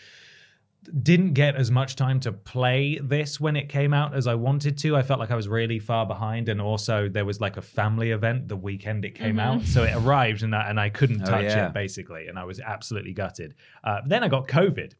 didn't 1.02 1.32
get 1.32 1.56
as 1.56 1.70
much 1.70 1.97
time 1.97 2.20
to 2.20 2.31
play 2.31 2.98
this 3.02 3.40
when 3.40 3.56
it 3.56 3.70
came 3.70 3.94
out 3.94 4.15
as 4.15 4.27
I 4.27 4.35
wanted 4.35 4.77
to. 4.78 4.97
I 4.97 5.02
felt 5.02 5.19
like 5.19 5.31
I 5.31 5.35
was 5.35 5.48
really 5.48 5.78
far 5.78 6.05
behind, 6.05 6.51
and 6.51 6.61
also 6.61 7.09
there 7.09 7.24
was 7.24 7.40
like 7.40 7.56
a 7.56 7.62
family 7.62 8.11
event 8.11 8.48
the 8.48 8.56
weekend 8.56 9.05
it 9.06 9.15
came 9.15 9.39
out, 9.39 9.62
so 9.62 9.85
it 9.85 9.94
arrived 9.94 10.43
and 10.43 10.55
I, 10.55 10.69
and 10.69 10.78
I 10.78 10.90
couldn't 10.90 11.23
Oh, 11.23 11.31
touch 11.31 11.44
yeah. 11.44 11.69
it 11.69 11.73
basically, 11.73 12.27
and 12.27 12.39
I 12.39 12.44
was 12.44 12.61
absolutely 12.61 13.15
gutted. 13.15 13.55
Uh, 13.82 14.01
then 14.06 14.23
I 14.23 14.28
got 14.28 14.47
COVID. 14.47 14.93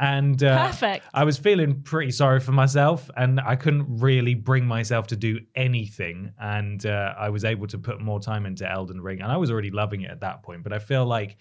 And 0.00 0.42
uh, 0.42 0.66
Perfect. 0.68 1.04
I 1.12 1.24
was 1.24 1.36
feeling 1.36 1.82
pretty 1.82 2.10
sorry 2.10 2.40
for 2.40 2.52
myself, 2.52 3.10
and 3.18 3.38
I 3.38 3.54
couldn't 3.54 4.00
really 4.00 4.34
bring 4.34 4.64
myself 4.64 5.06
to 5.08 5.16
do 5.16 5.40
anything. 5.54 6.32
And 6.40 6.84
uh, 6.86 7.14
I 7.18 7.28
was 7.28 7.44
able 7.44 7.66
to 7.66 7.78
put 7.78 8.00
more 8.00 8.18
time 8.18 8.46
into 8.46 8.68
Elden 8.68 9.02
Ring, 9.02 9.20
and 9.20 9.30
I 9.30 9.36
was 9.36 9.50
already 9.50 9.70
loving 9.70 10.00
it 10.00 10.10
at 10.10 10.20
that 10.20 10.42
point. 10.42 10.62
But 10.62 10.72
I 10.72 10.78
feel 10.78 11.04
like 11.04 11.36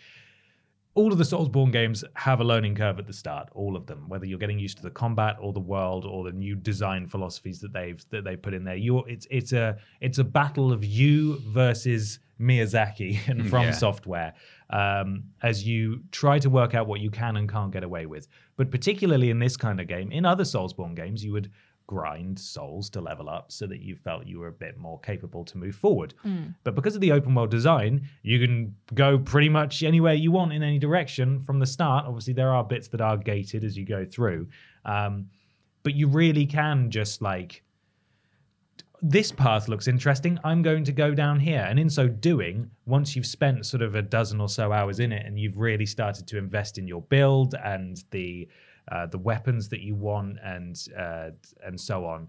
all 0.94 1.14
of 1.14 1.18
the 1.18 1.24
Soulsborne 1.24 1.72
games 1.72 2.04
have 2.16 2.42
a 2.42 2.44
learning 2.44 2.76
curve 2.76 3.00
at 3.00 3.08
the 3.08 3.14
start. 3.14 3.48
All 3.54 3.78
of 3.78 3.86
them, 3.86 4.10
whether 4.10 4.26
you're 4.26 4.40
getting 4.40 4.60
used 4.60 4.76
to 4.78 4.84
the 4.84 4.90
combat 4.90 5.38
or 5.40 5.54
the 5.54 5.62
world 5.62 6.04
or 6.06 6.26
the 6.26 6.34
new 6.34 6.56
design 6.56 7.08
philosophies 7.08 7.62
that 7.62 7.72
they've 7.72 8.04
that 8.10 8.26
they 8.26 8.36
put 8.36 8.54
in 8.54 8.66
there. 8.66 8.76
You're 8.76 9.08
it's 9.08 9.26
it's 9.32 9.54
a 9.54 9.78
it's 10.02 10.18
a 10.18 10.24
battle 10.26 10.74
of 10.74 10.84
you 10.84 11.40
versus 11.48 12.20
Miyazaki 12.42 13.20
and 13.30 13.50
From 13.50 13.64
Yeah. 13.64 13.72
Software 13.72 14.34
um, 14.70 15.24
as 15.42 15.66
you 15.66 16.02
try 16.12 16.40
to 16.40 16.50
work 16.50 16.76
out 16.76 16.88
what 16.88 17.00
you 17.00 17.10
can 17.10 17.38
and 17.38 17.52
can't 17.52 17.72
get 17.72 17.84
away 17.84 18.06
with. 18.06 18.28
But 18.56 18.72
particularly 18.72 19.30
in 19.30 19.40
this 19.40 19.58
kind 19.58 19.80
of 19.80 19.88
game, 19.88 20.12
in 20.12 20.26
other 20.26 20.44
Soulsborne 20.44 20.96
games, 20.96 21.24
you 21.24 21.32
would 21.32 21.52
grind 21.88 22.38
souls 22.38 22.88
to 22.88 23.02
level 23.02 23.28
up 23.28 23.52
so 23.52 23.66
that 23.66 23.82
you 23.82 23.96
felt 23.96 24.28
you 24.28 24.38
were 24.38 24.50
a 24.50 24.52
bit 24.52 24.78
more 24.78 25.00
capable 25.00 25.44
to 25.44 25.58
move 25.58 25.76
forward. 25.76 26.14
But 26.64 26.76
because 26.76 26.94
of 26.94 27.02
the 27.02 27.12
open 27.12 27.34
world 27.34 27.50
design, 27.50 28.08
you 28.22 28.38
can 28.40 28.76
go 28.94 29.18
pretty 29.18 29.50
much 29.50 29.82
anywhere 29.82 30.14
you 30.14 30.32
want 30.32 30.54
in 30.54 30.62
any 30.62 30.78
direction 30.78 31.40
from 31.40 31.58
the 31.58 31.66
start. 31.66 32.06
Obviously, 32.06 32.34
there 32.34 32.54
are 32.54 32.64
bits 32.64 32.90
that 32.90 33.02
are 33.02 33.18
gated 33.18 33.64
as 33.64 33.76
you 33.76 33.86
go 33.86 34.06
through. 34.06 34.48
Um, 34.86 35.30
but 35.82 35.96
you 35.96 36.08
really 36.08 36.46
can 36.46 36.92
just 36.92 37.24
like 37.24 37.64
this 39.02 39.32
path 39.32 39.68
looks 39.68 39.88
interesting. 39.88 40.38
I'm 40.44 40.62
going 40.62 40.84
to 40.84 40.92
go 40.92 41.14
down 41.14 41.40
here. 41.40 41.66
And 41.68 41.80
in 41.80 41.90
so 41.90 42.08
doing, 42.08 42.70
once 42.86 43.16
you've 43.16 43.26
spent 43.26 43.66
sort 43.66 43.82
of 43.82 43.96
a 43.96 44.02
dozen 44.02 44.42
or 44.42 44.50
so 44.50 44.72
hours 44.72 45.00
in 45.00 45.12
it 45.12 45.26
and 45.26 45.40
you've 45.40 45.58
really 45.58 45.86
started 45.86 46.28
to 46.28 46.38
invest 46.38 46.78
in 46.78 46.88
your 46.88 47.02
build 47.04 47.56
and 47.64 48.04
the 48.12 48.48
uh, 48.92 49.06
the 49.06 49.20
weapons 49.20 49.70
that 49.70 49.82
you 49.82 49.94
want 49.94 50.38
and 50.44 50.88
uh, 50.98 51.30
and 51.64 51.80
so 51.80 52.06
on, 52.06 52.28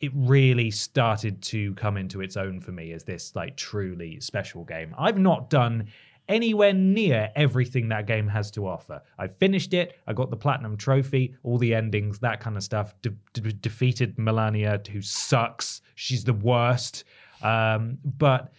it 0.00 0.12
really 0.14 0.70
started 0.70 1.40
to 1.42 1.74
come 1.74 1.96
into 1.96 2.20
its 2.20 2.36
own 2.36 2.60
for 2.60 2.72
me 2.72 2.92
as 2.92 3.04
this 3.04 3.34
like 3.34 3.56
truly 3.56 4.20
special 4.20 4.64
game. 4.64 4.94
I've 4.98 5.18
not 5.18 5.48
done 5.48 5.88
anywhere 6.28 6.72
near 6.72 7.30
everything 7.34 7.88
that 7.88 8.06
game 8.06 8.28
has 8.28 8.50
to 8.52 8.66
offer. 8.66 9.02
I 9.18 9.26
finished 9.26 9.74
it, 9.74 9.98
I 10.06 10.12
got 10.12 10.30
the 10.30 10.36
platinum 10.36 10.76
trophy, 10.76 11.34
all 11.42 11.58
the 11.58 11.74
endings, 11.74 12.18
that 12.20 12.40
kind 12.40 12.56
of 12.56 12.62
stuff. 12.62 12.94
De- 13.02 13.14
de- 13.32 13.52
defeated 13.52 14.16
Malenia, 14.16 14.86
who 14.86 15.02
sucks. 15.02 15.82
She's 15.94 16.24
the 16.24 16.34
worst. 16.34 17.04
Um, 17.42 17.98
but 18.04 18.52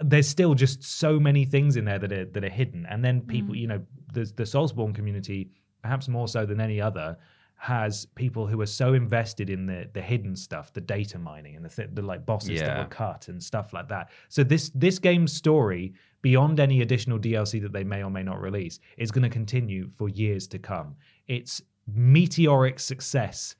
there's 0.00 0.28
still 0.28 0.54
just 0.54 0.82
so 0.82 1.18
many 1.18 1.44
things 1.44 1.76
in 1.76 1.84
there 1.84 1.98
that 1.98 2.12
are 2.12 2.24
that 2.26 2.44
are 2.44 2.50
hidden. 2.50 2.86
And 2.86 3.04
then 3.04 3.22
people, 3.22 3.54
you 3.54 3.66
know, 3.66 3.82
the 4.12 4.30
the 4.36 4.42
Soulsborne 4.44 4.94
community, 4.94 5.50
perhaps 5.82 6.08
more 6.08 6.28
so 6.28 6.44
than 6.44 6.60
any 6.60 6.80
other, 6.80 7.16
has 7.58 8.06
people 8.14 8.46
who 8.46 8.60
are 8.60 8.66
so 8.66 8.92
invested 8.92 9.48
in 9.50 9.66
the 9.66 9.88
the 9.92 10.02
hidden 10.02 10.36
stuff, 10.36 10.72
the 10.72 10.80
data 10.80 11.18
mining 11.18 11.56
and 11.56 11.64
the 11.64 11.68
th- 11.68 11.90
the 11.94 12.02
like 12.02 12.24
bosses 12.26 12.60
that 12.60 12.78
were 12.78 12.84
cut 12.84 13.28
and 13.28 13.42
stuff 13.42 13.72
like 13.72 13.88
that. 13.88 14.10
So 14.28 14.44
this 14.44 14.70
this 14.74 14.98
game's 14.98 15.32
story, 15.32 15.94
beyond 16.22 16.60
any 16.60 16.82
additional 16.82 17.18
DLC 17.18 17.60
that 17.62 17.72
they 17.72 17.84
may 17.84 18.02
or 18.02 18.10
may 18.10 18.22
not 18.22 18.40
release, 18.40 18.78
is 18.98 19.10
going 19.10 19.22
to 19.22 19.30
continue 19.30 19.88
for 19.88 20.08
years 20.08 20.46
to 20.48 20.58
come. 20.58 20.94
It's 21.28 21.62
meteoric 21.92 22.78
success 22.78 23.56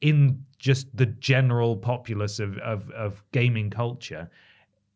in 0.00 0.44
just 0.58 0.94
the 0.96 1.06
general 1.06 1.76
populace 1.76 2.38
of, 2.38 2.58
of, 2.58 2.90
of 2.90 3.22
gaming 3.32 3.70
culture 3.70 4.28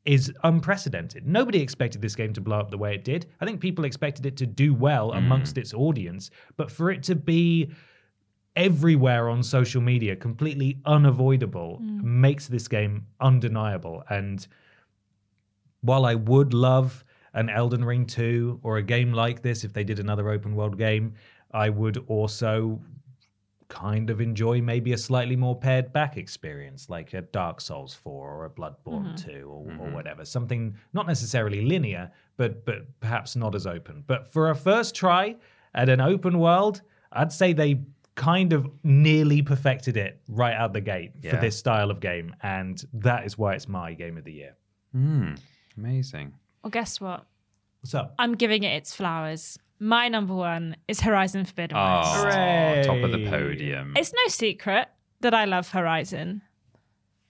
is 0.05 0.33
unprecedented. 0.45 1.27
Nobody 1.27 1.61
expected 1.61 2.01
this 2.01 2.17
game 2.17 2.33
to 2.33 2.41
blow 2.41 2.59
up 2.59 2.71
the 2.71 2.79
way 2.79 2.95
it 2.95 3.05
did. 3.05 3.27
I 3.41 3.45
think 3.45 3.61
people 3.61 3.85
expected 3.85 4.27
it 4.27 4.37
to 4.39 4.47
do 4.47 4.75
well 4.75 5.11
hmm. 5.11 5.19
amongst 5.19 5.59
its 5.59 5.75
audience, 5.75 6.31
but 6.57 6.71
for 6.71 6.91
it 6.91 7.03
to 7.05 7.15
be 7.15 7.71
everywhere 8.57 9.29
on 9.29 9.43
social 9.43 9.81
media, 9.81 10.17
completely 10.17 10.79
unavoidable, 10.85 11.81
mm. 11.83 12.03
makes 12.03 12.49
this 12.49 12.69
game 12.69 13.07
undeniable. 13.21 14.03
And 14.09 14.47
while 15.83 16.05
I 16.05 16.15
would 16.15 16.53
love 16.53 17.05
an 17.35 17.49
Elden 17.49 17.85
Ring 17.85 18.07
2 18.07 18.61
or 18.63 18.79
a 18.79 18.83
game 18.83 19.13
like 19.13 19.43
this 19.43 19.65
if 19.65 19.73
they 19.73 19.85
did 19.85 19.99
another 19.99 20.29
open 20.31 20.55
world 20.55 20.77
game, 20.77 21.15
I 21.53 21.69
would 21.69 22.05
also 22.09 22.81
kind 23.69 24.11
of 24.11 24.21
enjoy 24.21 24.61
maybe 24.61 24.93
a 24.93 24.99
slightly 24.99 25.37
more 25.37 25.57
pared 25.57 25.93
back 25.93 26.17
experience 26.17 26.91
like 26.91 27.15
a 27.15 27.23
Dark 27.23 27.61
Souls 27.61 27.95
4 27.95 28.13
or 28.13 28.45
a 28.45 28.51
Bloodborne 28.51 29.15
mm-hmm. 29.15 29.31
2 29.31 29.45
or, 29.45 29.45
or 29.45 29.65
mm-hmm. 29.65 29.93
whatever. 29.93 30.25
Something 30.25 30.75
not 30.93 31.07
necessarily 31.07 31.63
linear, 31.63 32.11
but 32.37 32.65
but 32.65 32.83
perhaps 32.99 33.37
not 33.37 33.55
as 33.55 33.67
open. 33.67 34.03
But 34.07 34.31
for 34.33 34.51
a 34.51 34.55
first 34.55 34.95
try 34.95 35.37
at 35.75 35.89
an 35.89 36.01
open 36.01 36.41
world, 36.41 36.83
I'd 37.13 37.33
say 37.33 37.53
they 37.53 37.81
kind 38.21 38.53
of 38.53 38.69
nearly 38.85 39.41
perfected 39.41 39.97
it 39.97 40.21
right 40.29 40.55
out 40.55 40.75
the 40.75 40.81
gate 40.83 41.13
for 41.31 41.37
this 41.39 41.57
style 41.57 41.91
of 41.91 42.01
game 42.01 42.35
and 42.43 42.85
that 42.93 43.25
is 43.25 43.39
why 43.39 43.55
it's 43.55 43.67
my 43.67 43.95
game 43.95 44.19
of 44.19 44.25
the 44.25 44.33
year. 44.33 44.55
Hmm. 44.93 45.35
Amazing. 45.79 46.35
Well, 46.63 46.71
guess 46.71 47.01
what? 47.01 47.25
What's 47.81 47.95
up? 47.95 48.15
I'm 48.19 48.35
giving 48.35 48.63
it 48.63 48.75
its 48.77 48.95
flowers. 48.95 49.59
My 49.79 50.09
number 50.09 50.35
one 50.35 50.77
is 50.87 51.01
Horizon 51.01 51.47
Forbidden 51.47 51.79
West. 51.79 52.11
Oh, 52.15 52.23
Hooray. 52.25 52.83
top 52.85 53.03
of 53.03 53.11
the 53.13 53.27
podium. 53.31 53.95
It's 53.97 54.13
no 54.13 54.29
secret 54.29 54.89
that 55.21 55.33
I 55.33 55.47
love 55.47 55.71
Horizon. 55.71 56.43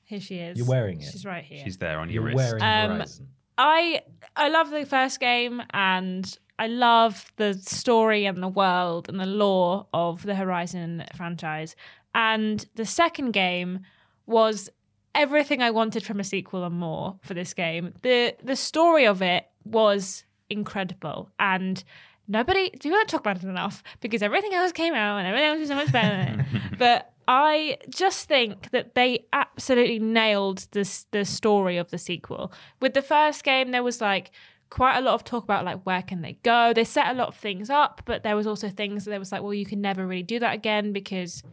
Here 0.02 0.20
she 0.20 0.38
is. 0.38 0.58
You're 0.58 0.66
wearing 0.66 1.00
it. 1.00 1.08
She's 1.12 1.24
right 1.24 1.44
here. 1.44 1.62
She's 1.62 1.78
there 1.78 2.00
on 2.00 2.10
your 2.10 2.22
You're 2.28 2.30
your 2.32 2.38
wrist. 2.50 2.60
wearing 2.60 2.90
Um, 2.90 2.96
Horizon. 2.96 3.28
I 3.60 4.00
I 4.36 4.48
love 4.48 4.70
the 4.70 4.86
first 4.86 5.20
game 5.20 5.62
and 5.74 6.38
I 6.58 6.66
love 6.66 7.30
the 7.36 7.52
story 7.54 8.24
and 8.24 8.42
the 8.42 8.48
world 8.48 9.08
and 9.08 9.20
the 9.20 9.26
lore 9.26 9.86
of 9.92 10.22
the 10.22 10.34
Horizon 10.34 11.04
franchise. 11.14 11.76
And 12.14 12.66
the 12.74 12.86
second 12.86 13.32
game 13.32 13.80
was 14.26 14.70
everything 15.14 15.60
I 15.60 15.70
wanted 15.70 16.04
from 16.04 16.20
a 16.20 16.24
sequel 16.24 16.64
and 16.64 16.74
more 16.74 17.18
for 17.22 17.34
this 17.34 17.52
game. 17.52 17.92
The 18.00 18.34
the 18.42 18.56
story 18.56 19.06
of 19.06 19.20
it 19.20 19.44
was 19.64 20.24
incredible 20.48 21.28
and 21.38 21.84
nobody 22.28 22.70
do 22.70 22.88
not 22.88 23.08
talk 23.08 23.20
about 23.20 23.36
it 23.36 23.44
enough 23.44 23.82
because 24.00 24.22
everything 24.22 24.54
else 24.54 24.72
came 24.72 24.94
out 24.94 25.18
and 25.18 25.26
everything 25.26 25.48
else 25.48 25.58
was 25.58 25.68
so 25.68 25.74
much 25.74 25.92
better. 25.92 26.46
but 26.78 27.12
I 27.32 27.78
just 27.88 28.26
think 28.26 28.72
that 28.72 28.96
they 28.96 29.24
absolutely 29.32 30.00
nailed 30.00 30.66
this 30.72 31.06
the 31.12 31.24
story 31.24 31.76
of 31.76 31.88
the 31.92 31.96
sequel. 31.96 32.52
With 32.80 32.92
the 32.94 33.02
first 33.02 33.44
game, 33.44 33.70
there 33.70 33.84
was 33.84 34.00
like 34.00 34.32
quite 34.68 34.98
a 34.98 35.00
lot 35.00 35.14
of 35.14 35.22
talk 35.22 35.44
about 35.44 35.64
like 35.64 35.80
where 35.84 36.02
can 36.02 36.22
they 36.22 36.38
go. 36.42 36.72
They 36.72 36.82
set 36.82 37.06
a 37.06 37.14
lot 37.14 37.28
of 37.28 37.36
things 37.36 37.70
up, 37.70 38.02
but 38.04 38.24
there 38.24 38.34
was 38.34 38.48
also 38.48 38.68
things 38.68 39.04
that 39.04 39.10
there 39.10 39.20
was 39.20 39.30
like, 39.30 39.42
well, 39.42 39.54
you 39.54 39.64
can 39.64 39.80
never 39.80 40.04
really 40.04 40.24
do 40.24 40.40
that 40.40 40.56
again 40.56 40.92
because 40.92 41.44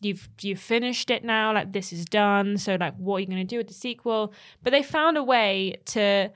you've 0.00 0.30
you've 0.40 0.60
finished 0.60 1.10
it 1.10 1.22
now. 1.24 1.52
Like 1.52 1.72
this 1.72 1.92
is 1.92 2.06
done. 2.06 2.56
So 2.56 2.76
like, 2.76 2.96
what 2.96 3.16
are 3.16 3.20
you 3.20 3.26
going 3.26 3.36
to 3.36 3.44
do 3.44 3.58
with 3.58 3.68
the 3.68 3.74
sequel? 3.74 4.32
But 4.62 4.70
they 4.70 4.82
found 4.82 5.18
a 5.18 5.22
way 5.22 5.76
to 5.86 6.30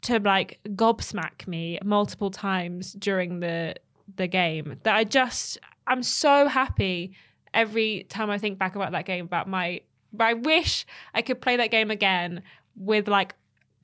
to 0.00 0.18
like 0.18 0.60
gobsmack 0.68 1.46
me 1.46 1.78
multiple 1.84 2.30
times 2.30 2.94
during 2.94 3.40
the 3.40 3.74
the 4.16 4.28
game 4.28 4.80
that 4.84 4.96
I 4.96 5.04
just 5.04 5.58
I'm 5.86 6.02
so 6.02 6.48
happy 6.48 7.12
every 7.54 8.04
time 8.08 8.30
I 8.30 8.38
think 8.38 8.58
back 8.58 8.76
about 8.76 8.92
that 8.92 9.04
game 9.04 9.24
about 9.24 9.48
my 9.48 9.80
I 10.18 10.34
wish 10.34 10.86
I 11.14 11.22
could 11.22 11.40
play 11.40 11.56
that 11.56 11.70
game 11.70 11.90
again 11.90 12.42
with 12.76 13.08
like 13.08 13.34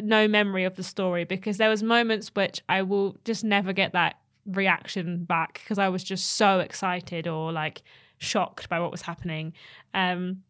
no 0.01 0.29
memory 0.29 0.65
of 0.65 0.77
the 0.77 0.83
story 0.83 1.25
because 1.25 1.57
there 1.57 1.71
was 1.71 1.83
moments 1.83 2.31
which 2.35 2.61
I 2.69 2.83
will 2.83 3.17
just 3.25 3.45
never 3.45 3.73
get 3.73 3.93
that 3.93 4.19
reaction 4.47 5.25
back 5.25 5.55
because 5.55 5.79
I 5.79 5.89
was 5.89 6.05
just 6.05 6.33
so 6.33 6.61
excited 6.61 7.27
or 7.27 7.53
like 7.53 7.83
shocked 8.19 8.69
by 8.69 8.81
what 8.81 8.91
was 8.91 9.03
happening. 9.03 9.53
Um 9.95 10.43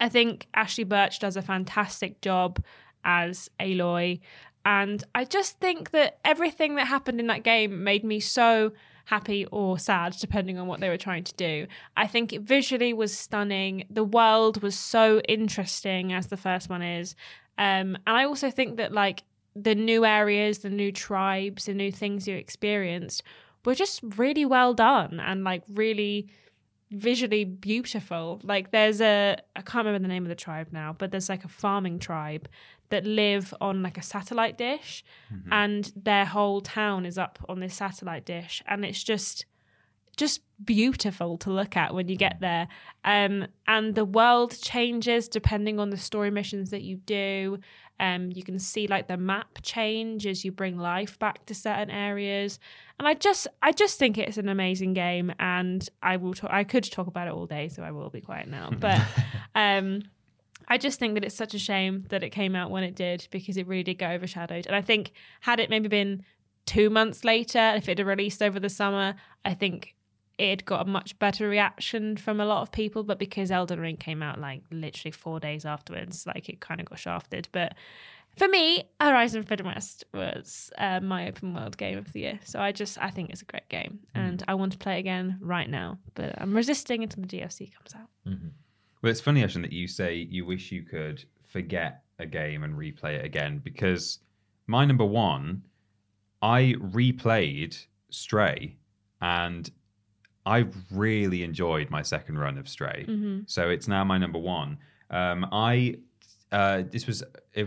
I 0.00 0.08
think 0.08 0.46
Ashly 0.54 0.84
Burch 0.84 1.18
does 1.18 1.36
a 1.36 1.42
fantastic 1.42 2.20
job 2.22 2.62
as 3.04 3.50
Aloy. 3.60 4.20
And 4.64 5.04
I 5.14 5.24
just 5.24 5.58
think 5.60 5.90
that 5.90 6.18
everything 6.24 6.74
that 6.76 6.86
happened 6.86 7.20
in 7.20 7.26
that 7.28 7.42
game 7.42 7.84
made 7.84 8.04
me 8.04 8.20
so 8.20 8.72
happy 9.06 9.46
or 9.46 9.78
sad, 9.78 10.16
depending 10.20 10.58
on 10.58 10.66
what 10.66 10.80
they 10.80 10.88
were 10.88 10.96
trying 10.96 11.24
to 11.24 11.34
do. 11.34 11.66
I 11.96 12.06
think 12.06 12.32
it 12.32 12.42
visually 12.42 12.92
was 12.92 13.16
stunning. 13.16 13.84
The 13.90 14.04
world 14.04 14.62
was 14.62 14.78
so 14.78 15.20
interesting, 15.20 16.12
as 16.12 16.28
the 16.28 16.36
first 16.36 16.68
one 16.68 16.82
is. 16.82 17.14
Um, 17.58 17.96
and 18.06 18.16
I 18.16 18.24
also 18.24 18.50
think 18.50 18.76
that, 18.76 18.92
like, 18.92 19.22
the 19.56 19.74
new 19.74 20.04
areas, 20.04 20.58
the 20.58 20.70
new 20.70 20.92
tribes, 20.92 21.66
the 21.66 21.74
new 21.74 21.90
things 21.90 22.28
you 22.28 22.36
experienced 22.36 23.22
were 23.64 23.74
just 23.74 24.00
really 24.16 24.46
well 24.46 24.74
done 24.74 25.20
and, 25.20 25.44
like, 25.44 25.62
really 25.68 26.28
visually 26.92 27.44
beautiful. 27.44 28.40
Like 28.42 28.72
there's 28.72 29.00
a 29.00 29.36
I 29.54 29.62
can't 29.62 29.86
remember 29.86 30.06
the 30.06 30.12
name 30.12 30.24
of 30.24 30.28
the 30.28 30.34
tribe 30.34 30.68
now, 30.72 30.94
but 30.98 31.10
there's 31.10 31.28
like 31.28 31.44
a 31.44 31.48
farming 31.48 31.98
tribe 32.00 32.48
that 32.90 33.04
live 33.06 33.52
on 33.60 33.82
like 33.82 33.98
a 33.98 34.02
satellite 34.02 34.56
dish 34.58 35.02
Mm-hmm. 35.32 35.52
and 35.52 35.92
their 35.96 36.24
whole 36.24 36.60
town 36.60 37.06
is 37.06 37.16
up 37.16 37.38
on 37.48 37.60
this 37.60 37.74
satellite 37.74 38.24
dish 38.24 38.62
and 38.66 38.84
it's 38.84 39.02
just 39.04 39.46
just 40.16 40.40
beautiful 40.62 41.38
to 41.38 41.50
look 41.50 41.76
at 41.76 41.94
when 41.94 42.08
you 42.08 42.16
get 42.16 42.40
there. 42.40 42.66
Um 43.04 43.46
and 43.66 43.94
the 43.94 44.04
world 44.04 44.54
changes 44.60 45.28
depending 45.28 45.78
on 45.78 45.90
the 45.90 45.96
story 45.96 46.30
missions 46.30 46.70
that 46.70 46.82
you 46.82 46.96
do. 46.96 47.58
Um 48.00 48.30
you 48.34 48.42
can 48.42 48.58
see 48.58 48.86
like 48.88 49.06
the 49.06 49.16
map 49.16 49.58
change 49.62 50.26
as 50.26 50.44
you 50.44 50.50
bring 50.52 50.76
life 50.76 51.18
back 51.18 51.46
to 51.46 51.54
certain 51.54 51.90
areas. 51.90 52.58
And 52.98 53.06
I 53.06 53.14
just 53.14 53.46
I 53.62 53.70
just 53.72 53.98
think 53.98 54.18
it's 54.18 54.36
an 54.36 54.48
amazing 54.48 54.92
game 54.94 55.32
and 55.38 55.88
I 56.02 56.16
will 56.16 56.34
talk 56.34 56.50
I 56.52 56.64
could 56.64 56.84
talk 56.90 57.06
about 57.06 57.28
it 57.28 57.32
all 57.32 57.46
day 57.46 57.68
so 57.68 57.82
I 57.82 57.92
will 57.92 58.10
be 58.10 58.20
quiet 58.20 58.48
now. 58.48 58.70
But 58.78 59.00
um 59.54 60.02
I 60.68 60.78
just 60.78 60.98
think 60.98 61.14
that 61.14 61.24
it's 61.24 61.34
such 61.34 61.54
a 61.54 61.58
shame 61.58 62.04
that 62.10 62.22
it 62.22 62.30
came 62.30 62.54
out 62.54 62.70
when 62.70 62.84
it 62.84 62.94
did 62.94 63.26
because 63.30 63.56
it 63.56 63.66
really 63.66 63.82
did 63.82 63.98
get 63.98 64.12
overshadowed. 64.12 64.66
And 64.66 64.76
I 64.76 64.82
think 64.82 65.12
had 65.40 65.60
it 65.60 65.70
maybe 65.70 65.88
been 65.88 66.24
two 66.66 66.90
months 66.90 67.24
later, 67.24 67.72
if 67.76 67.88
it 67.88 67.98
had 67.98 68.06
released 68.06 68.42
over 68.42 68.60
the 68.60 68.68
summer, 68.68 69.14
I 69.44 69.54
think 69.54 69.96
it 70.38 70.50
had 70.50 70.64
got 70.64 70.86
a 70.86 70.90
much 70.90 71.18
better 71.18 71.48
reaction 71.48 72.16
from 72.16 72.40
a 72.40 72.46
lot 72.46 72.62
of 72.62 72.72
people. 72.72 73.02
But 73.02 73.18
because 73.18 73.50
Elden 73.50 73.80
Ring 73.80 73.96
came 73.96 74.22
out 74.22 74.40
like 74.40 74.62
literally 74.70 75.12
four 75.12 75.40
days 75.40 75.64
afterwards, 75.64 76.26
like 76.26 76.48
it 76.48 76.60
kind 76.60 76.80
of 76.80 76.86
got 76.86 76.98
shafted. 76.98 77.48
But 77.52 77.74
for 78.36 78.48
me, 78.48 78.84
Horizon 79.00 79.42
Forbidden 79.42 79.66
West 79.66 80.04
was 80.14 80.70
uh, 80.78 81.00
my 81.00 81.28
open 81.28 81.52
world 81.54 81.76
game 81.76 81.98
of 81.98 82.12
the 82.12 82.20
year. 82.20 82.40
So 82.44 82.60
I 82.60 82.72
just 82.72 82.96
I 82.98 83.10
think 83.10 83.30
it's 83.30 83.42
a 83.42 83.46
great 83.46 83.68
game, 83.68 84.00
and 84.14 84.42
I 84.48 84.54
want 84.54 84.72
to 84.72 84.78
play 84.78 84.96
it 84.96 85.00
again 85.00 85.38
right 85.40 85.68
now. 85.68 85.98
But 86.14 86.40
I'm 86.40 86.54
resisting 86.54 87.02
until 87.02 87.22
the 87.22 87.28
DLC 87.28 87.72
comes 87.74 87.94
out. 87.94 88.08
Well, 89.02 89.10
it's 89.10 89.20
funny, 89.20 89.42
Ashton, 89.42 89.62
that 89.62 89.72
you 89.72 89.88
say 89.88 90.14
you 90.14 90.44
wish 90.44 90.70
you 90.72 90.82
could 90.82 91.24
forget 91.48 92.02
a 92.18 92.26
game 92.26 92.62
and 92.64 92.74
replay 92.74 93.14
it 93.14 93.24
again 93.24 93.60
because 93.64 94.18
my 94.66 94.84
number 94.84 95.04
one, 95.04 95.62
I 96.42 96.74
replayed 96.78 97.86
Stray 98.10 98.76
and 99.20 99.70
I 100.46 100.66
really 100.90 101.42
enjoyed 101.42 101.90
my 101.90 102.02
second 102.02 102.38
run 102.38 102.58
of 102.58 102.68
Stray. 102.68 103.04
So 103.46 103.68
it's 103.70 103.88
now 103.88 104.04
my 104.04 104.18
number 104.18 104.38
one. 104.38 104.78
Um, 105.10 105.46
I 105.50 105.96
uh, 106.52 106.82
this 106.90 107.06
was 107.06 107.22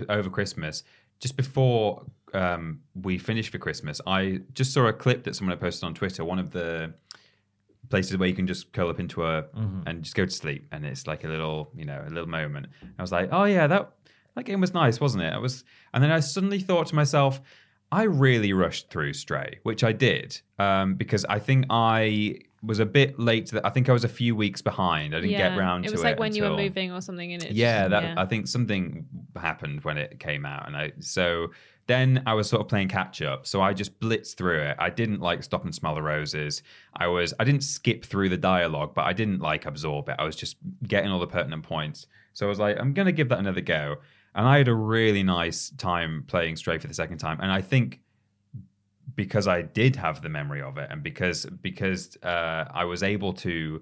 over 0.09 0.29
Christmas, 0.29 0.83
just 1.19 1.37
before 1.37 2.05
um, 2.33 2.81
we 3.01 3.17
finished 3.17 3.51
for 3.51 3.57
Christmas. 3.57 4.01
I 4.07 4.41
just 4.53 4.73
saw 4.73 4.87
a 4.87 4.93
clip 4.93 5.23
that 5.23 5.35
someone 5.35 5.51
had 5.51 5.61
posted 5.61 5.85
on 5.85 5.93
Twitter. 5.93 6.25
One 6.25 6.39
of 6.39 6.51
the 6.51 6.93
places 7.93 8.17
where 8.17 8.27
you 8.27 8.33
can 8.35 8.47
just 8.47 8.73
curl 8.73 8.89
up 8.89 8.99
into 8.99 9.23
a 9.23 9.45
and 9.85 10.01
just 10.03 10.15
go 10.15 10.25
to 10.25 10.31
sleep, 10.31 10.67
and 10.71 10.83
it's 10.85 11.05
like 11.05 11.23
a 11.23 11.27
little, 11.27 11.69
you 11.75 11.85
know, 11.85 12.03
a 12.05 12.09
little 12.09 12.29
moment. 12.39 12.65
I 12.97 13.01
was 13.01 13.11
like, 13.11 13.29
oh 13.31 13.43
yeah, 13.43 13.67
that 13.67 13.91
that 14.35 14.45
game 14.45 14.59
was 14.61 14.73
nice, 14.73 14.99
wasn't 14.99 15.23
it? 15.23 15.31
I 15.33 15.37
was, 15.37 15.63
and 15.93 16.03
then 16.03 16.11
I 16.11 16.19
suddenly 16.19 16.59
thought 16.59 16.87
to 16.87 16.95
myself, 16.95 17.39
I 17.91 18.03
really 18.03 18.51
rushed 18.53 18.89
through 18.89 19.13
Stray, 19.13 19.59
which 19.61 19.83
I 19.83 19.91
did 19.91 20.41
um, 20.57 20.95
because 20.95 21.23
I 21.25 21.37
think 21.37 21.65
I 21.69 22.39
was 22.63 22.79
a 22.79 22.85
bit 22.85 23.19
late. 23.19 23.45
To 23.47 23.55
the, 23.55 23.67
I 23.67 23.69
think 23.69 23.89
I 23.89 23.93
was 23.93 24.03
a 24.03 24.09
few 24.21 24.35
weeks 24.35 24.61
behind. 24.63 25.13
I 25.15 25.19
didn't 25.21 25.37
get 25.37 25.55
round 25.55 25.85
it 25.85 25.89
to 25.89 25.93
was 25.93 26.01
it. 26.01 26.05
like 26.05 26.19
when 26.19 26.33
you 26.33 26.43
were 26.43 26.57
moving 26.57 26.91
or 26.91 27.01
something, 27.01 27.31
and 27.33 27.43
it 27.43 27.51
yeah, 27.51 27.87
just- 27.87 27.91
that 27.91 28.17
I 28.17 28.25
think 28.25 28.47
something 28.47 29.05
happened 29.35 29.83
when 29.83 29.97
it 29.99 30.19
came 30.19 30.45
out, 30.47 30.65
and 30.67 30.75
I 30.75 30.93
so 30.99 31.49
then 31.87 32.23
I 32.25 32.33
was 32.33 32.49
sort 32.49 32.61
of 32.61 32.67
playing 32.67 32.87
catch 32.87 33.21
up. 33.21 33.45
So 33.45 33.61
I 33.61 33.73
just 33.73 33.99
blitzed 33.99 34.35
through 34.35 34.61
it. 34.61 34.77
I 34.79 34.89
didn't 34.89 35.19
like 35.19 35.43
stop 35.43 35.65
and 35.65 35.75
smell 35.75 35.95
the 35.95 36.01
roses. 36.01 36.63
I 36.95 37.07
was 37.07 37.33
I 37.39 37.43
didn't 37.43 37.63
skip 37.63 38.05
through 38.05 38.29
the 38.29 38.37
dialogue, 38.37 38.93
but 38.93 39.05
I 39.05 39.13
didn't 39.13 39.39
like 39.39 39.65
absorb 39.65 40.09
it. 40.09 40.15
I 40.17 40.23
was 40.23 40.35
just 40.35 40.57
getting 40.87 41.11
all 41.11 41.19
the 41.19 41.27
pertinent 41.27 41.63
points. 41.63 42.07
So 42.33 42.45
I 42.45 42.49
was 42.49 42.59
like, 42.59 42.77
I'm 42.79 42.93
gonna 42.93 43.11
give 43.11 43.29
that 43.29 43.39
another 43.39 43.61
go, 43.61 43.97
and 44.33 44.47
I 44.47 44.57
had 44.57 44.67
a 44.67 44.73
really 44.73 45.23
nice 45.23 45.69
time 45.71 46.23
playing 46.27 46.55
Stray 46.55 46.77
for 46.77 46.87
the 46.87 46.93
second 46.93 47.17
time, 47.17 47.39
and 47.41 47.51
I 47.51 47.61
think 47.61 47.99
because 49.15 49.47
I 49.47 49.61
did 49.61 49.95
have 49.97 50.21
the 50.21 50.29
memory 50.29 50.61
of 50.61 50.77
it, 50.77 50.89
and 50.89 51.03
because 51.03 51.45
because 51.45 52.17
uh, 52.23 52.65
I 52.73 52.85
was 52.85 53.03
able 53.03 53.33
to 53.33 53.81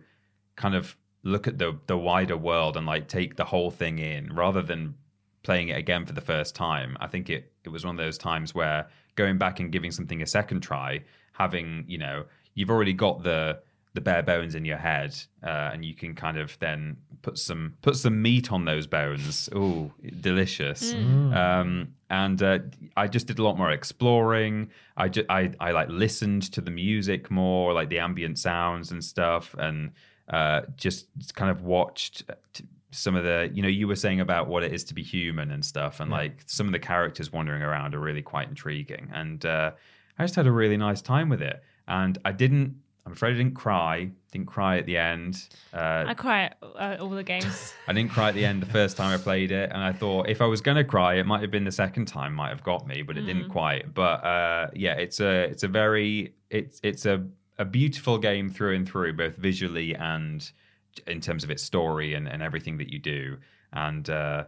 kind 0.56 0.76
of 0.76 0.98
look 1.23 1.48
at 1.48 1.57
the 1.60 1.80
the 1.88 1.98
wider 1.98 2.36
world 2.36 2.78
and 2.78 2.86
like 2.88 3.07
take 3.07 3.36
the 3.36 3.45
whole 3.45 3.69
thing 3.69 3.99
in 3.99 4.34
rather 4.34 4.61
than 4.61 4.95
playing 5.43 5.69
it 5.69 5.77
again 5.77 6.05
for 6.05 6.13
the 6.13 6.22
first 6.22 6.55
time. 6.55 6.97
I 6.99 7.07
think 7.07 7.30
it 7.30 7.51
it 7.63 7.69
was 7.69 7.85
one 7.85 7.95
of 7.95 8.03
those 8.05 8.18
times 8.18 8.53
where 8.55 8.88
going 9.15 9.38
back 9.38 9.59
and 9.59 9.72
giving 9.72 9.91
something 9.91 10.22
a 10.22 10.27
second 10.27 10.61
try, 10.61 11.01
having 11.34 11.85
you 11.88 11.97
know 11.97 12.26
you've 12.53 12.69
already 12.69 12.93
got 12.93 13.23
the 13.23 13.59
the 13.93 13.99
bare 14.01 14.23
bones 14.23 14.55
in 14.55 14.63
your 14.63 14.77
head, 14.77 15.13
uh, 15.43 15.72
and 15.73 15.84
you 15.84 15.93
can 15.93 16.15
kind 16.15 16.38
of 16.38 16.57
then 16.59 16.95
put 17.22 17.38
some 17.38 17.73
put 17.81 17.95
some 17.97 18.22
meat 18.22 18.49
on 18.51 18.63
those 18.63 18.88
bones. 18.88 19.49
Ooh, 19.53 19.91
delicious. 20.22 20.93
Um, 20.93 21.93
and 22.09 22.41
uh, 22.41 22.59
I 22.95 23.07
just 23.07 23.27
did 23.27 23.39
a 23.39 23.43
lot 23.43 23.57
more 23.57 23.72
exploring. 23.72 24.69
I, 24.95 25.09
ju- 25.09 25.26
I 25.30 25.51
I 25.59 25.72
like 25.72 25.89
listened 25.89 26.51
to 26.53 26.61
the 26.61 26.72
music 26.72 27.30
more, 27.30 27.73
like 27.73 27.89
the 27.89 27.99
ambient 27.99 28.39
sounds 28.39 28.91
and 28.91 29.03
stuff, 29.03 29.55
and 29.57 29.91
uh, 30.30 30.61
just 30.77 31.07
kind 31.35 31.51
of 31.51 31.63
watched 31.63 32.23
t- 32.53 32.63
some 32.91 33.15
of 33.15 33.23
the. 33.23 33.49
You 33.53 33.61
know, 33.61 33.68
you 33.68 33.88
were 33.88 33.95
saying 33.95 34.19
about 34.19 34.47
what 34.47 34.63
it 34.63 34.73
is 34.73 34.84
to 34.85 34.93
be 34.93 35.03
human 35.03 35.51
and 35.51 35.63
stuff, 35.63 35.99
and 35.99 36.11
like 36.11 36.43
some 36.45 36.68
of 36.68 36.73
the 36.73 36.80
characters 36.80 37.31
wandering 37.31 37.61
around 37.61 37.95
are 37.95 37.99
really 37.99 38.22
quite 38.22 38.47
intriguing. 38.47 39.09
And 39.13 39.45
uh, 39.45 39.72
I 40.18 40.23
just 40.23 40.35
had 40.35 40.47
a 40.47 40.51
really 40.51 40.77
nice 40.77 41.01
time 41.01 41.30
with 41.30 41.41
it, 41.41 41.63
and 41.88 42.18
I 42.26 42.31
didn't. 42.31 42.76
I'm 43.05 43.13
afraid 43.13 43.34
I 43.34 43.38
didn't 43.38 43.55
cry. 43.55 44.11
Didn't 44.31 44.47
cry 44.47 44.77
at 44.77 44.85
the 44.85 44.95
end. 44.95 45.49
Uh, 45.73 46.05
I 46.07 46.13
cry 46.13 46.43
at 46.43 46.57
uh, 46.61 46.97
all 46.99 47.09
the 47.09 47.23
games. 47.23 47.73
I 47.88 47.93
didn't 47.93 48.11
cry 48.11 48.30
at 48.30 48.35
the 48.35 48.45
end 48.45 48.61
the 48.61 48.68
first 48.68 48.95
time 48.95 49.11
I 49.11 49.18
played 49.22 49.51
it, 49.51 49.72
and 49.72 49.81
I 49.81 49.91
thought 49.91 50.30
if 50.30 50.39
I 50.39 50.45
was 50.45 50.61
gonna 50.61 50.84
cry, 50.84 51.15
it 51.15 51.26
might 51.26 51.41
have 51.41 51.51
been 51.51 51.65
the 51.65 51.72
second 51.72 52.05
time, 52.05 52.34
might 52.35 52.49
have 52.49 52.63
got 52.63 52.88
me, 52.88 53.01
but 53.01 53.18
it 53.18 53.22
didn't 53.22 53.49
quite. 53.49 53.93
But 53.93 54.23
uh, 54.23 54.68
yeah, 54.76 54.93
it's 54.93 55.19
a 55.19 55.45
it's 55.45 55.63
a 55.63 55.68
very 55.68 56.35
it's 56.49 56.80
it's 56.84 57.05
a 57.05 57.26
a 57.57 57.65
beautiful 57.65 58.18
game 58.18 58.49
through 58.49 58.76
and 58.76 58.88
through, 58.88 59.13
both 59.13 59.35
visually 59.35 59.95
and 59.95 60.51
in 61.07 61.22
terms 61.22 61.43
of 61.43 61.49
its 61.49 61.63
story 61.63 62.13
and, 62.13 62.27
and 62.27 62.41
everything 62.41 62.77
that 62.77 62.91
you 62.91 62.99
do. 62.99 63.38
And 63.73 64.09
uh, 64.09 64.45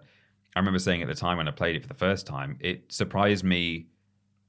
I 0.55 0.59
remember 0.59 0.79
saying 0.79 1.01
at 1.01 1.07
the 1.07 1.15
time 1.15 1.37
when 1.37 1.47
I 1.47 1.51
played 1.51 1.75
it 1.75 1.81
for 1.81 1.87
the 1.87 1.93
first 1.93 2.27
time, 2.27 2.57
it 2.59 2.91
surprised 2.91 3.43
me 3.43 3.87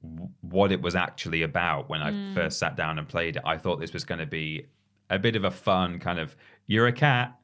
w- 0.02 0.30
what 0.40 0.72
it 0.72 0.82
was 0.82 0.94
actually 0.94 1.42
about 1.42 1.88
when 1.88 2.02
I 2.02 2.34
first 2.34 2.58
sat 2.58 2.76
down 2.76 2.98
and 2.98 3.08
played 3.08 3.36
it. 3.36 3.42
I 3.44 3.56
thought 3.58 3.80
this 3.80 3.92
was 3.92 4.04
going 4.04 4.18
to 4.20 4.26
be 4.26 4.66
a 5.10 5.18
bit 5.18 5.36
of 5.36 5.44
a 5.44 5.50
fun 5.50 5.98
kind 5.98 6.18
of 6.18 6.34
you're 6.66 6.86
a 6.86 6.92
cat, 6.92 7.38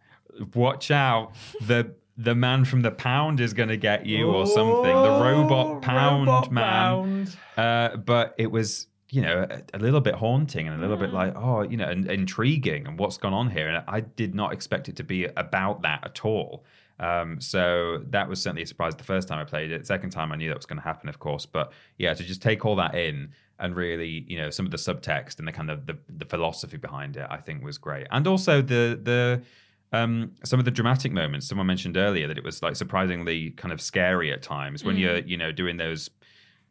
watch 0.54 0.90
out. 0.90 1.32
The 1.66 1.94
the 2.16 2.34
man 2.34 2.66
from 2.66 2.82
the 2.82 2.90
pound 2.90 3.40
is 3.40 3.54
going 3.54 3.70
to 3.70 3.78
get 3.78 4.04
you 4.04 4.26
or 4.26 4.46
something. 4.46 4.82
The 4.82 5.20
robot 5.22 5.80
pound 5.82 6.26
man. 6.52 7.28
Uh, 7.56 7.96
but 7.96 8.34
it 8.36 8.50
was 8.50 8.88
you 9.10 9.22
know, 9.22 9.46
a, 9.50 9.62
a 9.74 9.78
little 9.78 10.00
bit 10.00 10.14
haunting 10.14 10.68
and 10.68 10.76
a 10.76 10.80
little 10.80 10.96
bit 10.96 11.12
like, 11.12 11.34
oh, 11.36 11.62
you 11.62 11.76
know, 11.76 11.88
and, 11.88 12.10
intriguing 12.10 12.86
and 12.86 12.98
what's 12.98 13.18
gone 13.18 13.34
on 13.34 13.50
here. 13.50 13.68
And 13.68 13.82
I 13.88 14.00
did 14.00 14.34
not 14.34 14.52
expect 14.52 14.88
it 14.88 14.96
to 14.96 15.04
be 15.04 15.24
about 15.36 15.82
that 15.82 16.04
at 16.04 16.24
all. 16.24 16.64
Um, 17.00 17.40
so 17.40 18.02
that 18.10 18.28
was 18.28 18.42
certainly 18.42 18.62
a 18.62 18.66
surprise 18.66 18.94
the 18.94 19.04
first 19.04 19.26
time 19.26 19.38
I 19.38 19.44
played 19.44 19.72
it. 19.72 19.86
Second 19.86 20.10
time 20.10 20.30
I 20.32 20.36
knew 20.36 20.48
that 20.48 20.56
was 20.56 20.66
going 20.66 20.78
to 20.78 20.84
happen, 20.84 21.08
of 21.08 21.18
course. 21.18 21.46
But 21.46 21.72
yeah, 21.98 22.14
to 22.14 22.22
just 22.22 22.42
take 22.42 22.64
all 22.64 22.76
that 22.76 22.94
in 22.94 23.30
and 23.58 23.74
really, 23.74 24.24
you 24.28 24.38
know, 24.38 24.50
some 24.50 24.64
of 24.66 24.70
the 24.70 24.78
subtext 24.78 25.38
and 25.38 25.48
the 25.48 25.52
kind 25.52 25.70
of 25.70 25.86
the, 25.86 25.98
the 26.08 26.24
philosophy 26.26 26.76
behind 26.76 27.16
it, 27.16 27.26
I 27.28 27.38
think 27.38 27.64
was 27.64 27.78
great. 27.78 28.06
And 28.10 28.26
also 28.26 28.62
the 28.62 28.98
the 29.02 29.42
um, 29.92 30.32
some 30.44 30.58
of 30.60 30.64
the 30.64 30.70
dramatic 30.70 31.10
moments. 31.10 31.48
Someone 31.48 31.66
mentioned 31.66 31.96
earlier 31.96 32.28
that 32.28 32.38
it 32.38 32.44
was 32.44 32.62
like 32.62 32.76
surprisingly 32.76 33.50
kind 33.50 33.72
of 33.72 33.80
scary 33.80 34.32
at 34.32 34.40
times 34.40 34.84
when 34.84 34.96
Mm. 34.96 35.00
you're, 35.00 35.18
you 35.18 35.36
know, 35.36 35.50
doing 35.52 35.78
those 35.78 36.10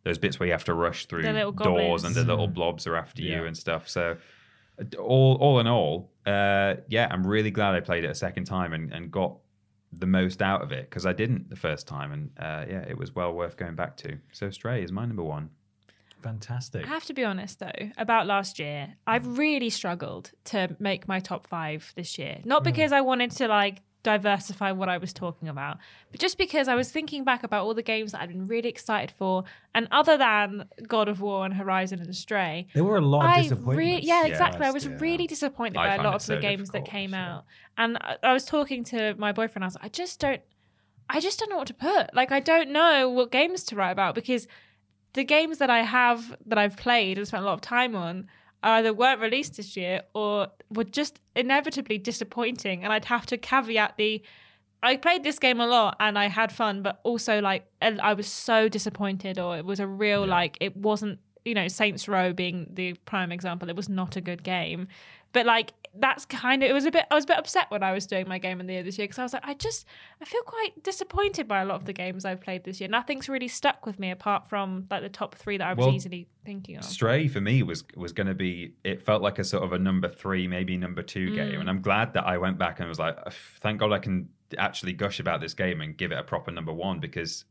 those 0.03 0.17
bits 0.17 0.39
where 0.39 0.47
you 0.47 0.53
have 0.53 0.63
to 0.65 0.73
rush 0.73 1.05
through 1.07 1.23
The 1.23 1.33
little 1.33 1.51
doors 1.51 2.03
goblins. 2.03 2.03
and 2.05 2.15
the 2.15 2.23
little 2.23 2.47
blobs 2.47 2.87
are 2.87 2.95
after 2.95 3.21
you 3.21 3.45
and 3.45 3.55
stuff. 3.57 3.89
So 3.89 4.17
all 4.97 5.37
all 5.41 5.59
in 5.59 5.67
all, 5.67 6.11
uh, 6.25 6.75
yeah, 6.87 7.07
I'm 7.11 7.25
really 7.27 7.51
glad 7.51 7.75
I 7.75 7.81
played 7.81 8.03
it 8.05 8.09
a 8.09 8.15
second 8.15 8.45
time 8.45 8.73
and, 8.73 8.93
and 8.93 9.11
got 9.11 9.37
the 9.91 10.05
most 10.05 10.41
out 10.41 10.61
of 10.61 10.71
it 10.71 10.89
because 10.89 11.05
I 11.05 11.13
didn't 11.13 11.49
the 11.49 11.55
first 11.55 11.87
time, 11.87 12.11
and 12.11 12.29
uh, 12.39 12.65
yeah, 12.69 12.81
it 12.87 12.97
was 12.97 13.13
well 13.15 13.33
worth 13.33 13.57
going 13.57 13.75
back 13.75 13.97
to. 13.97 14.17
So 14.31 14.49
Stray 14.51 14.83
is 14.83 14.91
my 14.91 15.05
number 15.05 15.23
one. 15.23 15.49
Fantastic. 16.21 16.85
I 16.85 16.87
have 16.89 17.05
to 17.05 17.13
be 17.13 17.23
honest 17.23 17.59
though, 17.59 17.71
about 17.97 18.27
last 18.27 18.59
year, 18.59 18.95
I've 19.07 19.37
really 19.37 19.69
struggled 19.69 20.31
to 20.45 20.75
make 20.79 21.07
my 21.07 21.19
top 21.19 21.47
five 21.47 21.91
this 21.95 22.17
year. 22.17 22.39
Not 22.43 22.63
because 22.63 22.91
I 22.91 23.01
wanted 23.01 23.31
to 23.31 23.47
like 23.47 23.81
diversify 24.03 24.71
what 24.71 24.87
I 24.89 24.97
was 24.97 25.11
talking 25.13 25.47
about, 25.49 25.77
but 26.11 26.19
just 26.19 26.37
because 26.37 26.67
I 26.67 26.75
was 26.75 26.89
thinking 26.91 27.23
back 27.23 27.43
about 27.43 27.65
all 27.65 27.73
the 27.73 27.83
games 27.83 28.11
that 28.13 28.21
I'd 28.21 28.29
been 28.29 28.45
really 28.47 28.69
excited 28.69 29.11
for, 29.11 29.43
and 29.75 29.87
other 29.91 30.17
than 30.17 30.65
God 30.87 31.07
of 31.09 31.19
War 31.21 31.45
and 31.45 31.53
Horizon 31.53 31.99
and 31.99 32.15
Stray, 32.15 32.67
There 32.73 32.83
were 32.83 32.97
a 32.97 33.01
lot 33.01 33.25
of 33.25 33.31
I 33.31 33.41
disappointments. 33.41 33.77
re- 33.77 33.99
yeah, 34.01 34.21
Yeah, 34.23 34.27
exactly. 34.27 34.65
I 34.65 34.71
was 34.71 34.85
year. 34.85 34.97
really 34.97 35.27
disappointed 35.27 35.77
I 35.77 35.87
by 35.87 35.95
a 35.95 36.03
lot 36.03 36.15
it 36.15 36.21
of 36.21 36.25
the 36.27 36.37
games 36.37 36.69
that 36.69 36.85
came 36.85 37.11
sure. 37.11 37.19
out, 37.19 37.45
and 37.77 37.97
I, 37.99 38.15
I 38.23 38.33
was 38.33 38.45
talking 38.45 38.83
to 38.85 39.15
my 39.17 39.31
boyfriend. 39.33 39.63
I 39.65 39.67
was 39.67 39.75
like, 39.75 39.85
I 39.85 39.89
just 39.89 40.19
don't, 40.19 40.41
I 41.09 41.19
just 41.19 41.39
don't 41.39 41.49
know 41.49 41.57
what 41.57 41.67
to 41.67 41.73
put. 41.73 42.13
Like, 42.13 42.31
I 42.31 42.39
don't 42.39 42.69
know 42.69 43.09
what 43.09 43.31
games 43.31 43.63
to 43.65 43.75
write 43.75 43.91
about 43.91 44.15
because 44.15 44.47
the 45.13 45.23
games 45.23 45.57
that 45.57 45.69
I 45.69 45.81
have 45.81 46.37
that 46.45 46.57
I've 46.57 46.77
played 46.77 47.17
and 47.17 47.27
spent 47.27 47.43
a 47.43 47.45
lot 47.45 47.53
of 47.53 47.61
time 47.61 47.95
on 47.95 48.27
either 48.61 48.93
weren't 48.93 49.21
released 49.21 49.57
this 49.57 49.77
year 49.77 50.01
or 50.13 50.47
were 50.69 50.83
just 50.83 51.19
inevitably 51.35 51.97
disappointing. 51.97 52.83
And 52.83 52.91
I'd 52.91 53.05
have 53.05 53.25
to 53.27 53.37
caveat 53.37 53.95
the 53.97 54.21
I 54.81 54.95
played 54.95 55.23
this 55.23 55.39
game 55.39 55.59
a 55.59 55.67
lot 55.67 55.97
and 55.99 56.17
I 56.17 56.27
had 56.27 56.51
fun, 56.51 56.81
but 56.81 56.99
also 57.03 57.41
like 57.41 57.65
and 57.81 57.99
I 58.01 58.13
was 58.13 58.27
so 58.27 58.69
disappointed, 58.69 59.37
or 59.37 59.57
it 59.57 59.65
was 59.65 59.79
a 59.79 59.87
real 59.87 60.25
like 60.25 60.57
it 60.61 60.75
wasn't. 60.75 61.19
You 61.45 61.53
know, 61.55 61.67
Saints 61.69 62.07
Row 62.07 62.33
being 62.33 62.67
the 62.73 62.93
prime 63.05 63.31
example, 63.31 63.69
it 63.69 63.75
was 63.75 63.89
not 63.89 64.15
a 64.15 64.21
good 64.21 64.43
game. 64.43 64.87
But 65.31 65.45
like 65.45 65.73
that's 65.97 66.25
kind 66.25 66.63
of 66.63 66.69
it 66.69 66.73
was 66.73 66.85
a 66.85 66.91
bit. 66.91 67.05
I 67.09 67.15
was 67.15 67.23
a 67.23 67.27
bit 67.27 67.37
upset 67.37 67.65
when 67.69 67.81
I 67.83 67.91
was 67.91 68.05
doing 68.05 68.27
my 68.27 68.37
game 68.37 68.59
in 68.59 68.67
the 68.67 68.73
year 68.73 68.83
this 68.83 68.97
year 68.97 69.05
because 69.05 69.19
I 69.19 69.23
was 69.23 69.33
like, 69.33 69.43
I 69.45 69.53
just 69.53 69.85
I 70.21 70.25
feel 70.25 70.41
quite 70.43 70.83
disappointed 70.83 71.47
by 71.47 71.61
a 71.61 71.65
lot 71.65 71.75
of 71.75 71.85
the 71.85 71.93
games 71.93 72.25
I've 72.25 72.41
played 72.41 72.63
this 72.63 72.79
year. 72.79 72.89
Nothing's 72.89 73.27
really 73.27 73.47
stuck 73.47 73.85
with 73.85 73.99
me 73.99 74.11
apart 74.11 74.47
from 74.47 74.85
like 74.91 75.01
the 75.01 75.09
top 75.09 75.35
three 75.35 75.57
that 75.57 75.67
I 75.67 75.73
was 75.73 75.85
Well, 75.85 75.95
easily 75.95 76.27
thinking 76.45 76.77
of. 76.77 76.83
Stray 76.85 77.27
for 77.27 77.41
me 77.41 77.63
was 77.63 77.83
was 77.95 78.13
going 78.13 78.27
to 78.27 78.35
be. 78.35 78.73
It 78.83 79.01
felt 79.01 79.21
like 79.21 79.39
a 79.39 79.43
sort 79.43 79.63
of 79.63 79.73
a 79.73 79.79
number 79.79 80.09
three, 80.09 80.47
maybe 80.47 80.77
number 80.77 81.01
two 81.01 81.35
game, 81.35 81.53
Mm. 81.53 81.59
and 81.61 81.69
I'm 81.69 81.81
glad 81.81 82.13
that 82.13 82.25
I 82.25 82.37
went 82.37 82.57
back 82.57 82.79
and 82.79 82.87
was 82.87 82.99
like, 82.99 83.17
thank 83.61 83.79
God 83.79 83.91
I 83.91 83.99
can 83.99 84.29
actually 84.57 84.93
gush 84.93 85.19
about 85.19 85.41
this 85.41 85.53
game 85.53 85.81
and 85.81 85.95
give 85.97 86.11
it 86.11 86.17
a 86.17 86.23
proper 86.23 86.51
number 86.51 86.73
one 86.73 86.99
because. 86.99 87.45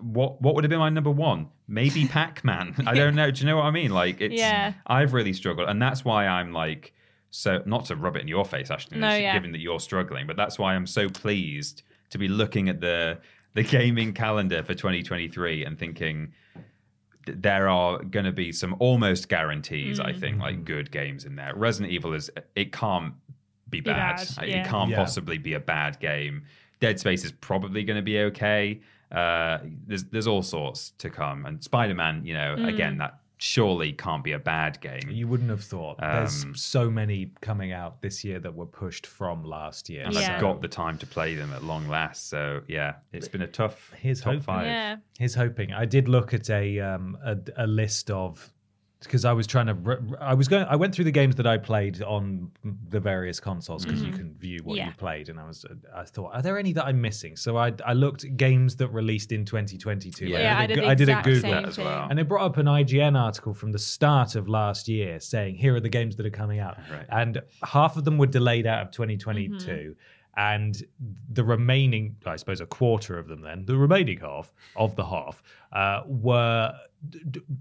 What 0.00 0.40
what 0.40 0.54
would 0.54 0.64
have 0.64 0.70
been 0.70 0.78
my 0.78 0.88
number 0.88 1.10
one? 1.10 1.48
Maybe 1.68 2.06
Pac 2.08 2.42
Man. 2.42 2.74
I 2.86 2.94
don't 2.94 3.14
know. 3.14 3.30
Do 3.30 3.40
you 3.42 3.46
know 3.46 3.56
what 3.56 3.66
I 3.66 3.70
mean? 3.70 3.90
Like 3.90 4.20
it's. 4.22 4.34
Yeah. 4.34 4.72
I've 4.86 5.12
really 5.12 5.34
struggled, 5.34 5.68
and 5.68 5.80
that's 5.80 6.04
why 6.06 6.26
I'm 6.26 6.52
like 6.54 6.94
so. 7.30 7.62
Not 7.66 7.84
to 7.86 7.96
rub 7.96 8.16
it 8.16 8.22
in 8.22 8.28
your 8.28 8.44
face, 8.44 8.70
Ashley, 8.70 8.98
No, 8.98 9.14
yeah. 9.14 9.32
given 9.34 9.52
that 9.52 9.60
you're 9.60 9.80
struggling, 9.80 10.26
but 10.26 10.36
that's 10.36 10.58
why 10.58 10.74
I'm 10.74 10.86
so 10.86 11.08
pleased 11.08 11.82
to 12.10 12.18
be 12.18 12.28
looking 12.28 12.68
at 12.68 12.80
the 12.80 13.18
the 13.54 13.62
gaming 13.64 14.12
calendar 14.12 14.62
for 14.62 14.74
2023 14.74 15.64
and 15.64 15.76
thinking 15.78 16.32
th- 17.26 17.38
there 17.40 17.68
are 17.68 17.98
going 18.02 18.24
to 18.24 18.32
be 18.32 18.52
some 18.52 18.76
almost 18.78 19.28
guarantees. 19.28 19.98
I 20.00 20.12
think 20.12 20.36
Mm. 20.36 20.40
like 20.40 20.64
good 20.64 20.90
games 20.92 21.24
in 21.24 21.34
there. 21.36 21.52
Resident 21.56 21.92
Evil 21.92 22.12
is 22.14 22.30
it 22.54 22.72
can't 22.72 23.14
be 23.68 23.80
Be 23.80 23.90
bad. 23.90 24.16
bad, 24.18 24.36
Like, 24.36 24.48
yeah. 24.48 24.62
It 24.62 24.66
can't 24.68 24.90
Yeah. 24.90 24.96
possibly 24.96 25.38
be 25.38 25.54
a 25.54 25.60
bad 25.60 25.98
game. 26.00 26.44
Dead 26.80 26.98
Space 27.00 27.24
is 27.24 27.32
probably 27.32 27.84
going 27.84 27.96
to 27.98 28.02
be 28.02 28.18
okay. 28.20 28.80
Uh, 29.12 29.58
there's 29.86 30.04
there's 30.04 30.26
all 30.28 30.42
sorts 30.42 30.90
to 30.98 31.10
come, 31.10 31.44
and 31.46 31.62
Spider 31.62 31.94
Man, 31.94 32.24
you 32.24 32.34
know, 32.34 32.54
Mm. 32.56 32.68
again 32.68 32.98
that 32.98 33.19
surely 33.42 33.90
can't 33.90 34.22
be 34.22 34.32
a 34.32 34.38
bad 34.38 34.78
game. 34.82 35.00
You 35.08 35.26
wouldn't 35.26 35.48
have 35.48 35.64
thought. 35.64 35.96
There's 35.98 36.44
Um, 36.44 36.54
so 36.54 36.90
many 36.90 37.32
coming 37.40 37.72
out 37.72 38.02
this 38.02 38.22
year 38.22 38.38
that 38.38 38.54
were 38.54 38.66
pushed 38.66 39.06
from 39.06 39.44
last 39.44 39.88
year. 39.88 40.04
and 40.04 40.12
Yeah. 40.12 40.34
I've 40.34 40.40
got 40.42 40.60
the 40.60 40.68
time 40.68 40.98
to 40.98 41.06
play 41.06 41.34
them 41.34 41.50
at 41.54 41.64
long 41.64 41.88
last. 41.88 42.28
So 42.28 42.60
yeah, 42.68 42.96
it's 43.12 43.28
been 43.28 43.40
a 43.40 43.46
tough 43.46 43.94
Here's 43.98 44.20
top 44.20 44.32
hoping. 44.34 44.42
five. 44.42 44.66
Yeah. 44.66 44.96
Here's 45.18 45.34
hoping. 45.34 45.72
I 45.72 45.86
did 45.86 46.06
look 46.06 46.34
at 46.34 46.50
a 46.50 46.80
um 46.80 47.16
a, 47.24 47.36
a 47.56 47.66
list 47.66 48.10
of 48.10 48.52
because 49.02 49.24
I 49.24 49.32
was 49.32 49.46
trying 49.46 49.66
to 49.66 49.74
re- 49.74 49.96
I 50.20 50.34
was 50.34 50.46
going 50.46 50.66
I 50.66 50.76
went 50.76 50.94
through 50.94 51.06
the 51.06 51.10
games 51.10 51.34
that 51.36 51.46
I 51.46 51.56
played 51.56 52.02
on 52.02 52.50
the 52.90 53.00
various 53.00 53.40
consoles 53.40 53.84
because 53.86 54.02
you 54.02 54.12
can 54.12 54.34
view 54.34 54.60
what 54.62 54.74
Mm-hmm. 54.74 54.76
Yeah. 54.78 54.86
you 54.88 54.92
played 54.96 55.28
and 55.30 55.40
I 55.40 55.46
was 55.46 55.64
I 55.94 56.04
thought 56.04 56.34
are 56.34 56.42
there 56.42 56.58
any 56.58 56.72
that 56.74 56.84
I'm 56.84 57.00
missing 57.00 57.34
so 57.36 57.56
I 57.56 57.72
I 57.86 57.94
looked 57.94 58.36
games 58.36 58.76
that 58.76 58.88
released 58.88 59.32
in 59.32 59.44
2022 59.44 60.26
Yeah. 60.26 60.34
Like, 60.36 60.42
Yeah, 60.42 60.58
I 60.58 60.66
did 60.66 60.78
a, 60.78 60.80
the 60.82 60.86
I 60.88 60.94
did 60.94 61.08
a 61.08 61.12
exact 61.12 61.24
Google 61.26 61.40
same 61.50 61.64
as 61.64 61.76
thing. 61.76 61.84
well. 61.86 62.06
and 62.10 62.20
it 62.20 62.28
brought 62.28 62.44
up 62.44 62.56
an 62.58 62.66
IGN 62.66 63.18
article 63.18 63.54
from 63.54 63.72
the 63.72 63.78
start 63.78 64.34
of 64.34 64.48
last 64.48 64.86
year 64.88 65.18
saying 65.18 65.54
here 65.56 65.74
are 65.74 65.80
the 65.80 65.88
games 65.88 66.16
that 66.16 66.26
are 66.26 66.30
coming 66.30 66.58
out 66.60 66.76
Right. 66.90 67.06
and 67.10 67.40
half 67.64 67.96
of 67.96 68.04
them 68.04 68.18
were 68.18 68.26
delayed 68.26 68.66
out 68.66 68.82
of 68.82 68.90
2022 68.90 69.56
Mm-hmm. 69.56 69.90
And 70.36 70.84
the 71.32 71.42
remaining 71.44 72.14
i 72.26 72.36
suppose 72.36 72.60
a 72.60 72.66
quarter 72.66 73.18
of 73.18 73.26
them 73.28 73.40
then 73.40 73.64
the 73.66 73.76
remaining 73.76 74.18
half 74.18 74.52
of 74.76 74.94
the 74.96 75.04
half 75.04 75.42
uh, 75.72 76.02
were 76.06 76.72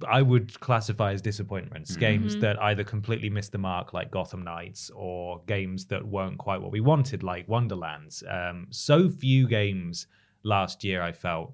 I 0.05 0.21
would 0.21 0.59
classify 0.59 1.13
as 1.13 1.21
disappointments 1.21 1.95
games 1.95 2.33
Mm-hmm. 2.33 2.41
that 2.41 2.61
either 2.61 2.83
completely 2.83 3.29
missed 3.29 3.53
the 3.53 3.57
mark 3.57 3.93
like 3.93 4.11
gotham 4.11 4.43
knights 4.43 4.91
or 4.93 5.41
games 5.47 5.85
that 5.85 6.05
weren't 6.05 6.37
quite 6.37 6.61
what 6.61 6.71
we 6.71 6.81
wanted 6.81 7.23
like 7.23 7.47
wonderlands 7.47 8.21
um, 8.29 8.67
so 8.69 9.09
few 9.09 9.47
games 9.47 10.07
last 10.43 10.83
year 10.83 11.01
i 11.01 11.11
felt 11.13 11.53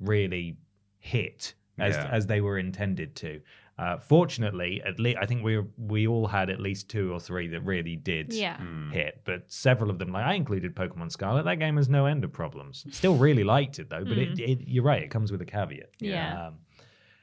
really 0.00 0.56
hit 1.00 1.54
as 1.78 1.94
Yeah. 1.96 2.08
as 2.10 2.26
they 2.26 2.40
were 2.40 2.58
intended 2.58 3.14
to. 3.16 3.40
Uh, 3.78 3.96
fortunately, 3.98 4.82
at 4.84 4.98
least 4.98 5.18
I 5.22 5.26
think 5.26 5.44
we 5.44 5.62
we 5.76 6.08
all 6.08 6.26
had 6.26 6.50
at 6.50 6.58
least 6.60 6.88
two 6.88 7.12
or 7.12 7.20
three 7.20 7.46
that 7.48 7.60
really 7.60 7.94
did 7.94 8.32
Yeah. 8.32 8.56
Hmm. 8.56 8.90
hit, 8.90 9.20
but 9.24 9.44
several 9.46 9.88
of 9.90 9.98
them, 10.00 10.10
like 10.10 10.24
I 10.26 10.34
included 10.34 10.74
Pokemon 10.74 11.12
Scarlet, 11.12 11.44
that 11.44 11.60
game 11.60 11.76
has 11.76 11.88
no 11.88 12.06
end 12.06 12.24
of 12.24 12.32
problems. 12.32 12.84
Still 12.90 13.14
really 13.16 13.44
liked 13.44 13.78
it 13.78 13.88
though, 13.88 14.04
but 14.04 14.18
it, 14.18 14.40
it, 14.40 14.58
you're 14.66 14.82
right, 14.82 15.02
it 15.02 15.10
comes 15.10 15.30
with 15.30 15.40
a 15.42 15.46
caveat. 15.46 15.92
Mm. 16.02 16.08
Yeah. 16.08 16.46
Um, 16.48 16.54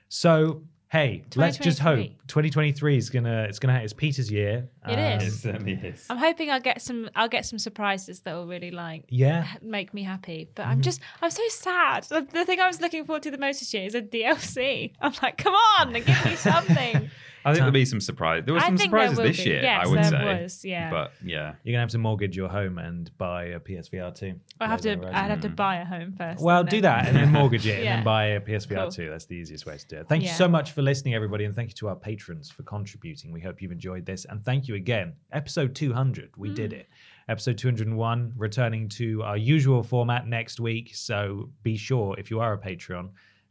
so 0.08 0.64
hey, 0.90 1.24
let's 1.36 1.58
just 1.58 1.80
hope 1.80 1.98
2023. 1.98 2.16
2023 2.28 2.98
is 2.98 3.10
gonna 3.10 3.44
it's 3.50 3.60
gonna 3.60 3.80
it's 3.80 3.94
Peter's 3.94 4.32
year. 4.32 4.68
It 4.88 4.94
Um, 4.94 5.00
is. 5.22 5.34
It 5.36 5.38
certainly 5.40 5.74
is. 5.74 6.06
I'm 6.10 6.18
hoping 6.18 6.50
I'll 6.52 6.60
get 6.62 6.82
some. 6.82 7.10
I'll 7.16 7.28
get 7.28 7.46
some 7.46 7.60
surprises 7.60 8.22
that 8.22 8.34
will 8.34 8.48
really 8.48 8.72
like 8.72 9.06
Yeah. 9.10 9.48
make 9.62 9.94
me 9.94 10.04
happy. 10.04 10.48
But 10.56 10.64
Mm-hmm. 10.64 10.72
I'm 10.72 10.82
just. 10.82 11.02
I'm 11.22 11.32
so 11.32 11.44
sad. 11.50 12.04
The, 12.04 12.22
the 12.32 12.46
thing 12.46 12.60
I 12.60 12.68
was 12.68 12.82
looking 12.82 13.06
forward 13.06 13.24
to 13.24 13.32
the 13.32 13.38
most 13.38 13.60
this 13.60 13.74
year 13.74 13.86
is 13.86 13.96
a 13.96 14.02
DLC. 14.02 14.94
I'm 15.02 15.14
like, 15.22 15.38
come 15.38 15.54
on, 15.80 15.94
give 15.94 16.26
me 16.26 16.36
something. 16.36 17.10
I 17.46 17.52
think 17.52 17.60
there'll 17.60 17.72
be 17.72 17.86
some 17.86 18.02
surprise. 18.02 18.44
There 18.46 18.54
were 18.54 18.60
I 18.60 18.66
some 18.66 18.78
think 18.78 18.92
there 18.92 19.02
surprises 19.02 19.18
will 19.18 19.26
this 19.28 19.44
be. 19.44 19.50
year. 19.52 19.62
Yes, 19.62 19.86
I 19.86 19.88
would 19.90 20.00
there 20.00 20.04
say. 20.10 20.42
was, 20.44 20.66
yeah. 20.66 20.90
But 20.90 21.12
yeah, 21.24 21.56
You're 21.64 21.74
gonna 21.74 21.82
have 21.82 21.90
to 21.92 21.98
mortgage 22.00 22.36
your 22.36 22.50
home 22.50 22.78
and 22.80 23.16
buy 23.18 23.46
a 23.46 23.60
PSVR 23.60 24.14
two. 24.16 24.40
I 24.60 24.68
have 24.68 24.82
to. 24.82 24.90
Later 24.96 25.12
I'd 25.14 25.30
have 25.30 25.42
to 25.42 25.50
Mm. 25.50 25.56
buy 25.56 25.76
a 25.78 25.86
home 25.86 26.14
first. 26.18 26.42
Well, 26.44 26.62
and 26.62 26.70
do 26.70 26.82
then- 26.82 26.84
that 26.84 27.08
and 27.08 27.16
then 27.16 27.32
mortgage 27.32 27.68
it 27.68 27.76
and 27.76 27.84
Yeah. 27.84 27.96
then 27.98 28.04
buy 28.04 28.26
a 28.26 28.40
PSVR 28.42 28.84
Cool. 28.84 28.92
2. 28.92 29.10
That's 29.10 29.26
the 29.26 29.36
easiest 29.36 29.66
way 29.66 29.78
to 29.78 29.88
do 29.88 29.98
it. 29.98 30.10
Thank 30.10 30.24
you 30.24 30.30
Yeah. 30.30 30.36
so 30.36 30.48
much 30.48 30.72
for 30.72 30.82
listening, 30.82 31.14
everybody, 31.14 31.46
and 31.46 31.56
thank 31.56 31.70
you 31.70 31.76
to 31.76 31.88
our 31.90 31.96
patrons 31.96 32.50
for 32.50 32.64
contributing. 32.64 33.32
We 33.32 33.42
hope 33.42 33.62
you've 33.62 33.72
enjoyed 33.72 34.06
this. 34.06 34.26
And 34.26 34.44
thank 34.44 34.68
you 34.68 34.76
again. 34.76 35.14
Episode 35.32 35.76
200, 35.76 36.32
we 36.38 36.52
did 36.54 36.72
Mm. 36.72 36.80
it. 36.80 36.90
Episode 37.30 37.58
201, 37.58 38.34
returning 38.38 38.88
to 38.90 39.24
our 39.24 39.38
usual 39.38 39.82
format 39.84 40.28
next 40.28 40.60
week. 40.60 40.92
So 40.96 41.50
be 41.64 41.78
sure, 41.78 42.16
if 42.20 42.30
you 42.32 42.40
are 42.40 42.54
a 42.54 42.58
Patreon, 42.60 43.10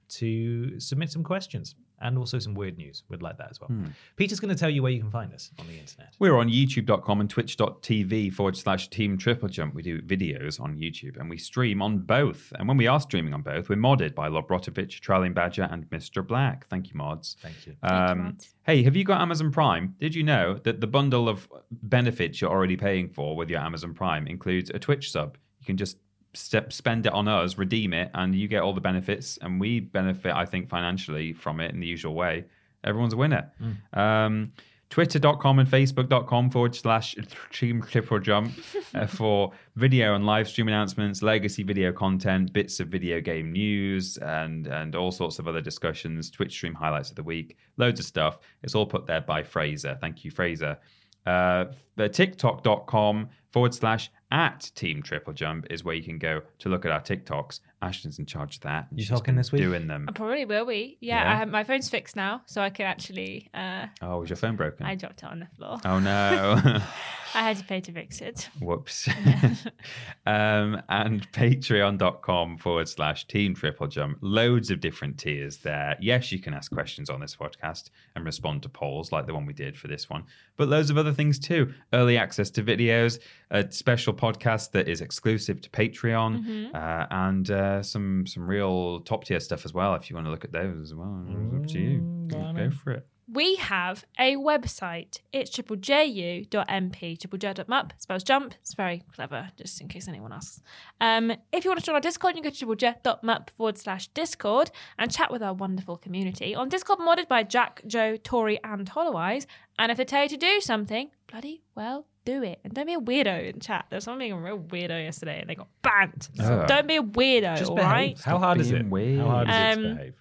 to 0.08 0.78
submit 0.78 1.10
some 1.10 1.22
questions 1.24 1.74
and 2.00 2.18
also 2.18 2.38
some 2.38 2.54
weird 2.54 2.76
news. 2.76 3.02
We'd 3.08 3.22
like 3.22 3.38
that 3.38 3.48
as 3.50 3.60
well. 3.60 3.68
Hmm. 3.68 3.86
Peter's 4.16 4.40
going 4.40 4.54
to 4.54 4.58
tell 4.58 4.70
you 4.70 4.82
where 4.82 4.92
you 4.92 5.00
can 5.00 5.10
find 5.10 5.32
us 5.32 5.50
on 5.58 5.66
the 5.66 5.78
internet. 5.78 6.14
we're 6.18 6.36
on 6.36 6.48
youtube.com 6.48 7.20
and 7.20 7.30
twitch.tv 7.30 8.32
forward 8.32 8.56
slash 8.56 8.88
team 8.88 9.16
triple 9.16 9.48
jump. 9.48 9.74
We 9.74 9.82
do 9.82 10.00
videos 10.02 10.60
on 10.60 10.76
YouTube 10.76 11.18
and 11.18 11.30
we 11.30 11.38
stream 11.38 11.82
on 11.82 11.98
both. 11.98 12.52
And 12.58 12.68
when 12.68 12.76
we 12.76 12.86
are 12.86 13.00
streaming 13.00 13.34
on 13.34 13.42
both, 13.42 13.68
we're 13.68 13.76
modded 13.76 14.14
by 14.14 14.28
Lobrotovich, 14.28 15.00
Trailing 15.00 15.32
Badger, 15.32 15.68
and 15.70 15.88
Mr. 15.90 16.26
Black. 16.26 16.66
Thank 16.66 16.88
you, 16.88 16.96
mods. 16.96 17.36
Thank 17.40 17.66
you. 17.66 17.76
Um, 17.82 18.24
mods. 18.24 18.54
hey, 18.64 18.82
have 18.82 18.96
you 18.96 19.04
got 19.04 19.20
Amazon 19.20 19.50
Prime? 19.50 19.94
Did 20.00 20.14
you 20.14 20.22
know 20.22 20.60
that 20.64 20.80
the 20.80 20.86
bundle 20.86 21.28
of 21.28 21.48
benefits 21.70 22.40
you're 22.40 22.50
already 22.50 22.76
paying 22.76 23.08
for 23.08 23.36
with 23.36 23.48
your 23.50 23.60
Amazon 23.60 23.94
Prime 23.94 24.26
includes 24.26 24.70
a 24.70 24.78
Twitch 24.78 25.10
sub? 25.10 25.36
You 25.60 25.66
can 25.66 25.76
just 25.76 25.96
step, 26.36 26.72
spend 26.72 27.06
it 27.06 27.12
on 27.12 27.28
us, 27.28 27.58
redeem 27.58 27.92
it, 27.92 28.10
and 28.14 28.34
you 28.34 28.48
get 28.48 28.62
all 28.62 28.72
the 28.72 28.80
benefits. 28.80 29.38
And 29.42 29.60
we 29.60 29.80
benefit, 29.80 30.32
I 30.32 30.44
think, 30.44 30.68
financially 30.68 31.32
from 31.32 31.60
it 31.60 31.72
in 31.72 31.80
the 31.80 31.86
usual 31.86 32.14
way. 32.14 32.44
everyone's 32.84 33.14
a 33.14 33.16
winner. 33.16 33.50
Um, 33.92 34.52
Twitter.com 34.90 35.58
and 35.58 35.68
Facebook.com 35.68 36.50
forward 36.50 36.76
slash 36.76 37.16
Team 37.52 37.82
Triple 37.82 38.20
Jump 38.20 38.52
uh, 38.94 39.06
for 39.08 39.50
video 39.74 40.14
and 40.14 40.24
live 40.24 40.46
stream 40.46 40.68
announcements, 40.68 41.20
legacy 41.20 41.64
video 41.64 41.92
content, 41.92 42.52
bits 42.52 42.78
of 42.78 42.88
video 42.88 43.20
game 43.20 43.50
news, 43.50 44.18
and 44.18 44.68
and 44.68 44.94
all 44.94 45.10
sorts 45.10 45.40
of 45.40 45.48
other 45.48 45.60
discussions, 45.60 46.30
Twitch 46.30 46.52
stream 46.52 46.74
highlights 46.74 47.10
of 47.10 47.16
the 47.16 47.24
week, 47.24 47.56
loads 47.76 47.98
of 47.98 48.06
stuff. 48.06 48.38
It's 48.62 48.76
all 48.76 48.86
put 48.86 49.04
there 49.04 49.20
by 49.20 49.42
Fraser. 49.42 49.98
Thank 50.00 50.24
you, 50.24 50.30
Fraser. 50.30 50.78
Uh, 51.26 51.64
the 51.96 52.08
TikTok.com 52.08 53.30
forward 53.50 53.74
slash 53.74 54.12
at 54.34 54.72
Team 54.74 55.00
Triple 55.00 55.32
Jump 55.32 55.66
is 55.70 55.84
where 55.84 55.94
you 55.94 56.02
can 56.02 56.18
go 56.18 56.42
to 56.58 56.68
look 56.68 56.84
at 56.84 56.90
our 56.90 57.00
TikToks. 57.00 57.60
Ashton's 57.80 58.18
in 58.18 58.26
charge 58.26 58.56
of 58.56 58.62
that. 58.62 58.88
You 58.90 59.02
she's 59.02 59.08
talking 59.08 59.36
this 59.36 59.52
week? 59.52 59.62
Doing 59.62 59.86
them. 59.86 60.06
I 60.08 60.12
probably 60.12 60.44
will 60.44 60.66
be. 60.66 60.98
Yeah, 61.00 61.22
Yeah? 61.22 61.32
I 61.32 61.36
have, 61.36 61.48
my 61.48 61.62
phone's 61.62 61.88
fixed 61.88 62.16
now, 62.16 62.42
so 62.46 62.60
I 62.60 62.70
can 62.70 62.86
actually. 62.86 63.48
Uh, 63.54 63.86
Oh, 64.02 64.18
was 64.18 64.28
your 64.30 64.36
phone 64.36 64.56
broken? 64.56 64.86
I 64.86 64.96
dropped 64.96 65.22
it 65.22 65.26
on 65.26 65.38
the 65.38 65.46
floor. 65.56 65.78
Oh 65.84 66.00
no. 66.00 66.60
I 67.34 67.42
had 67.42 67.56
to 67.58 67.64
pay 67.64 67.80
to 67.80 67.92
fix 67.92 68.20
it. 68.20 68.48
Whoops. 68.60 69.08
um, 70.26 70.82
and 70.88 71.30
patreon.com 71.32 72.58
forward 72.58 72.88
slash 72.88 73.26
team 73.26 73.54
triple 73.54 73.86
jump. 73.88 74.18
Loads 74.20 74.70
of 74.70 74.80
different 74.80 75.18
tiers 75.18 75.58
there. 75.58 75.96
Yes, 76.00 76.30
you 76.32 76.38
can 76.38 76.54
ask 76.54 76.70
questions 76.72 77.10
on 77.10 77.20
this 77.20 77.34
podcast 77.36 77.90
and 78.14 78.24
respond 78.24 78.62
to 78.62 78.68
polls 78.68 79.12
like 79.12 79.26
the 79.26 79.34
one 79.34 79.46
we 79.46 79.52
did 79.52 79.76
for 79.76 79.88
this 79.88 80.08
one, 80.08 80.24
but 80.56 80.68
loads 80.68 80.90
of 80.90 80.98
other 80.98 81.12
things 81.12 81.38
too. 81.38 81.72
Early 81.92 82.16
access 82.16 82.50
to 82.50 82.62
videos, 82.62 83.18
a 83.50 83.70
special 83.70 84.14
podcast 84.14 84.70
that 84.72 84.88
is 84.88 85.00
exclusive 85.00 85.60
to 85.62 85.70
Patreon, 85.70 86.74
uh, 86.74 87.06
and 87.10 87.50
uh, 87.50 87.82
some 87.82 88.26
some 88.26 88.46
real 88.46 89.00
top 89.00 89.24
tier 89.24 89.40
stuff 89.40 89.64
as 89.64 89.74
well. 89.74 89.94
If 89.94 90.10
you 90.10 90.16
want 90.16 90.26
to 90.26 90.30
look 90.30 90.44
at 90.44 90.52
those 90.52 90.80
as 90.80 90.94
well, 90.94 91.24
it's 91.28 91.54
up 91.54 91.66
to 91.72 91.78
you. 91.78 92.28
Go 92.28 92.70
for 92.70 92.92
it. 92.92 93.06
We 93.26 93.56
have 93.56 94.04
a 94.18 94.36
website. 94.36 95.20
It's 95.32 95.50
triplejU.mp, 95.50 97.18
triplej.mup, 97.18 97.92
spells 97.98 98.22
jump. 98.22 98.54
It's 98.60 98.74
very 98.74 99.02
clever, 99.14 99.50
just 99.56 99.80
in 99.80 99.88
case 99.88 100.08
anyone 100.08 100.32
asks. 100.32 100.60
Um, 101.00 101.32
if 101.52 101.64
you 101.64 101.70
want 101.70 101.80
to 101.80 101.86
join 101.86 101.94
our 101.94 102.00
Discord, 102.00 102.36
you 102.36 102.42
can 102.42 102.50
go 102.50 102.54
to 102.54 102.66
triplej.mup 102.66 103.50
forward 103.50 103.78
slash 103.78 104.08
Discord 104.08 104.70
and 104.98 105.10
chat 105.10 105.30
with 105.32 105.42
our 105.42 105.54
wonderful 105.54 105.96
community. 105.96 106.54
On 106.54 106.68
Discord, 106.68 106.98
modded 106.98 107.28
by 107.28 107.42
Jack, 107.42 107.82
Joe, 107.86 108.16
Tori, 108.16 108.58
and 108.62 108.88
Holloweyes. 108.90 109.46
And 109.78 109.90
if 109.90 109.96
they 109.98 110.04
tell 110.04 110.24
you 110.24 110.28
to 110.28 110.36
do 110.36 110.60
something, 110.60 111.10
bloody 111.30 111.62
well 111.74 112.06
do 112.24 112.42
it. 112.42 112.60
And 112.64 112.72
don't 112.72 112.86
be 112.86 112.94
a 112.94 113.00
weirdo 113.00 113.52
in 113.52 113.60
chat. 113.60 113.86
There 113.90 113.96
was 113.98 114.04
someone 114.04 114.20
being 114.20 114.32
a 114.32 114.38
real 114.38 114.58
weirdo 114.58 115.02
yesterday 115.02 115.40
and 115.40 115.50
they 115.50 115.54
got 115.54 115.68
banned. 115.82 116.28
So 116.36 116.62
Oh. 116.62 116.66
don't 116.66 116.86
be 116.86 116.96
a 116.96 117.02
weirdo, 117.02 117.56
Just 117.58 117.70
all 117.70 117.76
behave. 117.76 117.90
right? 117.90 118.20
How 118.22 118.38
hard 118.38 118.60
is 118.60 118.70
it? 118.70 118.74
being 118.74 118.90
weird. 118.90 119.20
How 119.20 119.28
hard 119.28 119.48
is 119.48 119.54
it 119.54 119.58
Um, 119.58 119.82
to 119.82 119.94
behave? 119.94 120.14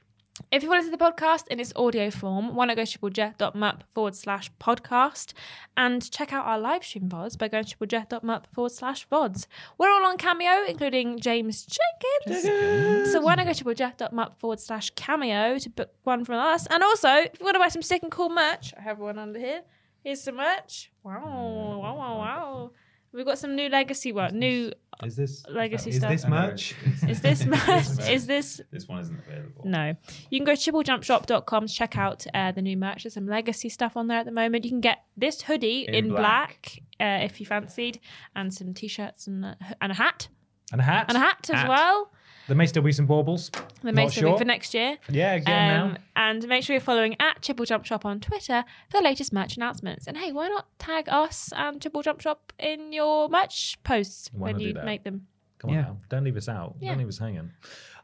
If 0.54 0.62
you 0.62 0.70
want 0.70 0.82
to 0.82 0.86
see 0.86 0.96
the 0.96 1.04
podcast 1.04 1.48
in 1.48 1.60
its 1.60 1.74
audio 1.76 2.12
form, 2.12 2.54
why 2.54 2.68
not 2.68 2.76
go 2.76 2.86
to 2.86 3.00
triplej.mup 3.00 3.82
forward 3.90 4.16
slash 4.16 4.52
podcast 4.62 5.34
and 5.76 6.12
check 6.12 6.32
out 6.32 6.46
our 6.46 6.60
live 6.60 6.84
stream 6.84 7.10
VODs 7.10 7.40
by 7.40 7.48
going 7.48 7.66
to 7.66 7.76
triplej.mup 7.76 8.46
forward 8.54 8.72
slash 8.72 9.08
VODs. 9.10 9.48
We're 9.80 9.90
all 9.90 10.06
on 10.06 10.20
Cameo, 10.20 10.64
including 10.68 11.20
James 11.20 11.66
Jenkins. 11.66 13.12
So 13.12 13.22
why 13.22 13.34
not 13.34 13.48
go 13.48 13.54
to 13.54 13.64
triplej.mup 13.64 14.40
forward 14.40 14.60
slash 14.60 14.92
cameo 14.92 15.58
to 15.58 15.70
book 15.72 15.90
one 16.04 16.24
from 16.24 16.36
us? 16.36 16.68
And 16.68 16.84
also, 16.84 17.10
if 17.10 17.40
you 17.40 17.46
want 17.46 17.56
to 17.56 17.60
buy 17.60 17.70
some 17.70 17.82
sick 17.82 18.04
and 18.04 18.12
cool 18.12 18.30
merch, 18.30 18.76
I 18.78 18.82
have 18.84 19.00
one 19.00 19.18
under 19.18 19.40
here. 19.40 19.64
Here's 20.04 20.22
some 20.22 20.36
merch. 20.36 20.92
Wow, 21.02 21.80
wow, 21.82 21.96
wow, 21.96 22.18
wow. 22.20 22.72
We've 23.12 23.26
got 23.26 23.40
some 23.40 23.56
new 23.56 23.70
legacy 23.70 24.12
work, 24.12 24.32
new 24.32 24.72
Is 25.04 25.16
this 25.16 25.46
legacy 25.50 25.90
is 25.92 25.98
stuff. 25.98 26.12
this 26.12 26.28
merch? 26.28 26.76
Is 27.08 27.22
this 27.22 27.46
merch? 27.56 28.10
Is 28.10 28.28
this 28.28 28.62
This 28.72 28.88
one 28.88 29.00
isn't 29.00 29.20
available. 29.28 29.64
no. 29.66 29.96
You 30.30 30.40
can 30.40 30.46
go 30.46 30.56
to 30.56 30.72
triplejumpshop.com 30.72 31.68
to 31.68 31.74
check 31.74 31.98
out 31.98 32.26
uh, 32.34 32.52
the 32.52 32.62
new 32.62 32.78
merch. 32.78 33.04
There's 33.04 33.14
some 33.14 33.28
legacy 33.28 33.70
stuff 33.70 33.98
on 33.98 34.08
there 34.08 34.20
at 34.20 34.26
the 34.26 34.32
moment. 34.32 34.64
You 34.66 34.72
can 34.72 34.82
get 34.82 35.04
this 35.18 35.42
hoodie 35.42 35.86
in, 35.88 35.96
In 35.96 36.10
black, 36.10 36.80
uh, 37.00 37.20
if 37.24 37.40
you 37.40 37.46
fancied, 37.46 38.00
and 38.36 38.54
some 38.54 38.74
t 38.74 38.88
shirts 38.88 39.28
and, 39.28 39.46
a- 39.46 39.58
and 39.82 39.92
a 39.92 39.96
hat. 39.96 40.28
And 40.72 40.82
a 40.82 40.84
hat. 40.84 41.06
And 41.10 41.18
a 41.18 41.20
hat 41.20 41.50
as 41.52 41.60
Hat. 41.62 41.70
well. 41.70 42.12
There 42.48 42.56
may 42.58 42.66
still 42.66 42.84
be 42.84 42.92
some 42.92 43.06
baubles. 43.06 43.50
The 43.82 43.94
may 43.94 44.04
Not 44.04 44.12
still 44.12 44.24
be 44.24 44.30
sure. 44.32 44.38
for 44.38 44.46
next 44.46 44.74
year. 44.74 44.98
Yeah, 45.10 45.40
get 45.40 45.50
'em 45.50 45.82
Um, 45.82 45.94
now. 45.94 45.98
and 46.16 46.48
make 46.48 46.64
sure 46.64 46.74
you're 46.74 46.82
following 46.82 47.16
at 47.20 47.42
Triple 47.42 47.66
Jump 47.66 47.86
Shop 47.86 48.06
on 48.06 48.20
Twitter 48.20 48.64
for 48.90 48.98
the 48.98 49.04
latest 49.04 49.32
merch 49.32 49.56
announcements. 49.56 50.08
And 50.08 50.18
hey, 50.18 50.32
why 50.32 50.48
not 50.50 50.68
tag 50.80 51.08
us 51.10 51.52
and 51.56 51.82
Triple 51.82 52.02
Jump 52.02 52.20
Shop 52.22 52.52
in 52.60 52.92
your 52.94 53.30
merch 53.30 53.78
posts 53.84 54.30
Why 54.34 54.48
when 54.48 54.52
not 54.56 54.60
do 54.60 54.66
you 54.66 54.74
that? 54.74 54.86
make 54.86 55.04
them? 55.04 55.28
Come 55.64 55.70
on 55.72 55.76
Yeah. 55.78 55.82
now. 55.84 55.98
Don't 56.10 56.24
leave 56.26 56.36
us 56.38 56.50
out. 56.50 56.76
Yeah. 56.82 56.90
Don't 56.90 56.98
leave 57.00 57.08
us 57.08 57.18
hanging. 57.18 57.50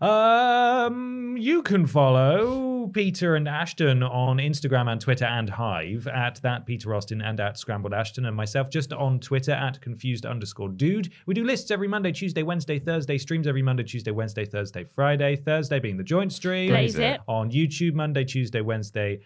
Um, 0.01 1.35
you 1.37 1.61
can 1.61 1.85
follow 1.85 2.87
Peter 2.93 3.35
and 3.35 3.49
Ashton 3.49 4.01
on 4.01 4.37
Instagram 4.37 4.89
and 4.89 5.01
Twitter 5.01 5.25
and 5.25 5.49
Hive 5.49 6.07
at 6.07 6.41
that 6.41 6.65
Peter 6.65 6.95
Austin 6.95 7.21
and 7.21 7.37
at 7.41 7.57
Scrambled 7.57 7.93
Ashton 7.93 8.25
and 8.25 8.33
myself 8.35 8.69
just 8.69 8.93
on 8.93 9.19
Twitter 9.19 9.51
at 9.51 9.81
confused 9.81 10.25
underscore 10.25 10.69
dude. 10.69 11.11
We 11.25 11.33
do 11.33 11.43
lists 11.43 11.69
every 11.69 11.89
Monday, 11.89 12.13
Tuesday, 12.13 12.43
Wednesday, 12.43 12.79
Thursday, 12.79 13.17
streams 13.17 13.45
every 13.45 13.61
Monday, 13.61 13.83
Tuesday, 13.83 14.11
Wednesday, 14.11 14.45
Thursday, 14.45 14.85
Friday. 14.85 15.35
Thursday 15.35 15.79
being 15.79 15.97
the 15.97 16.03
joint 16.03 16.31
stream. 16.31 16.69
Blaze 16.69 16.97
it. 16.97 17.19
On 17.27 17.51
YouTube, 17.51 17.93
Monday, 17.93 18.23
Tuesday, 18.23 18.61
Wednesday, 18.61 19.19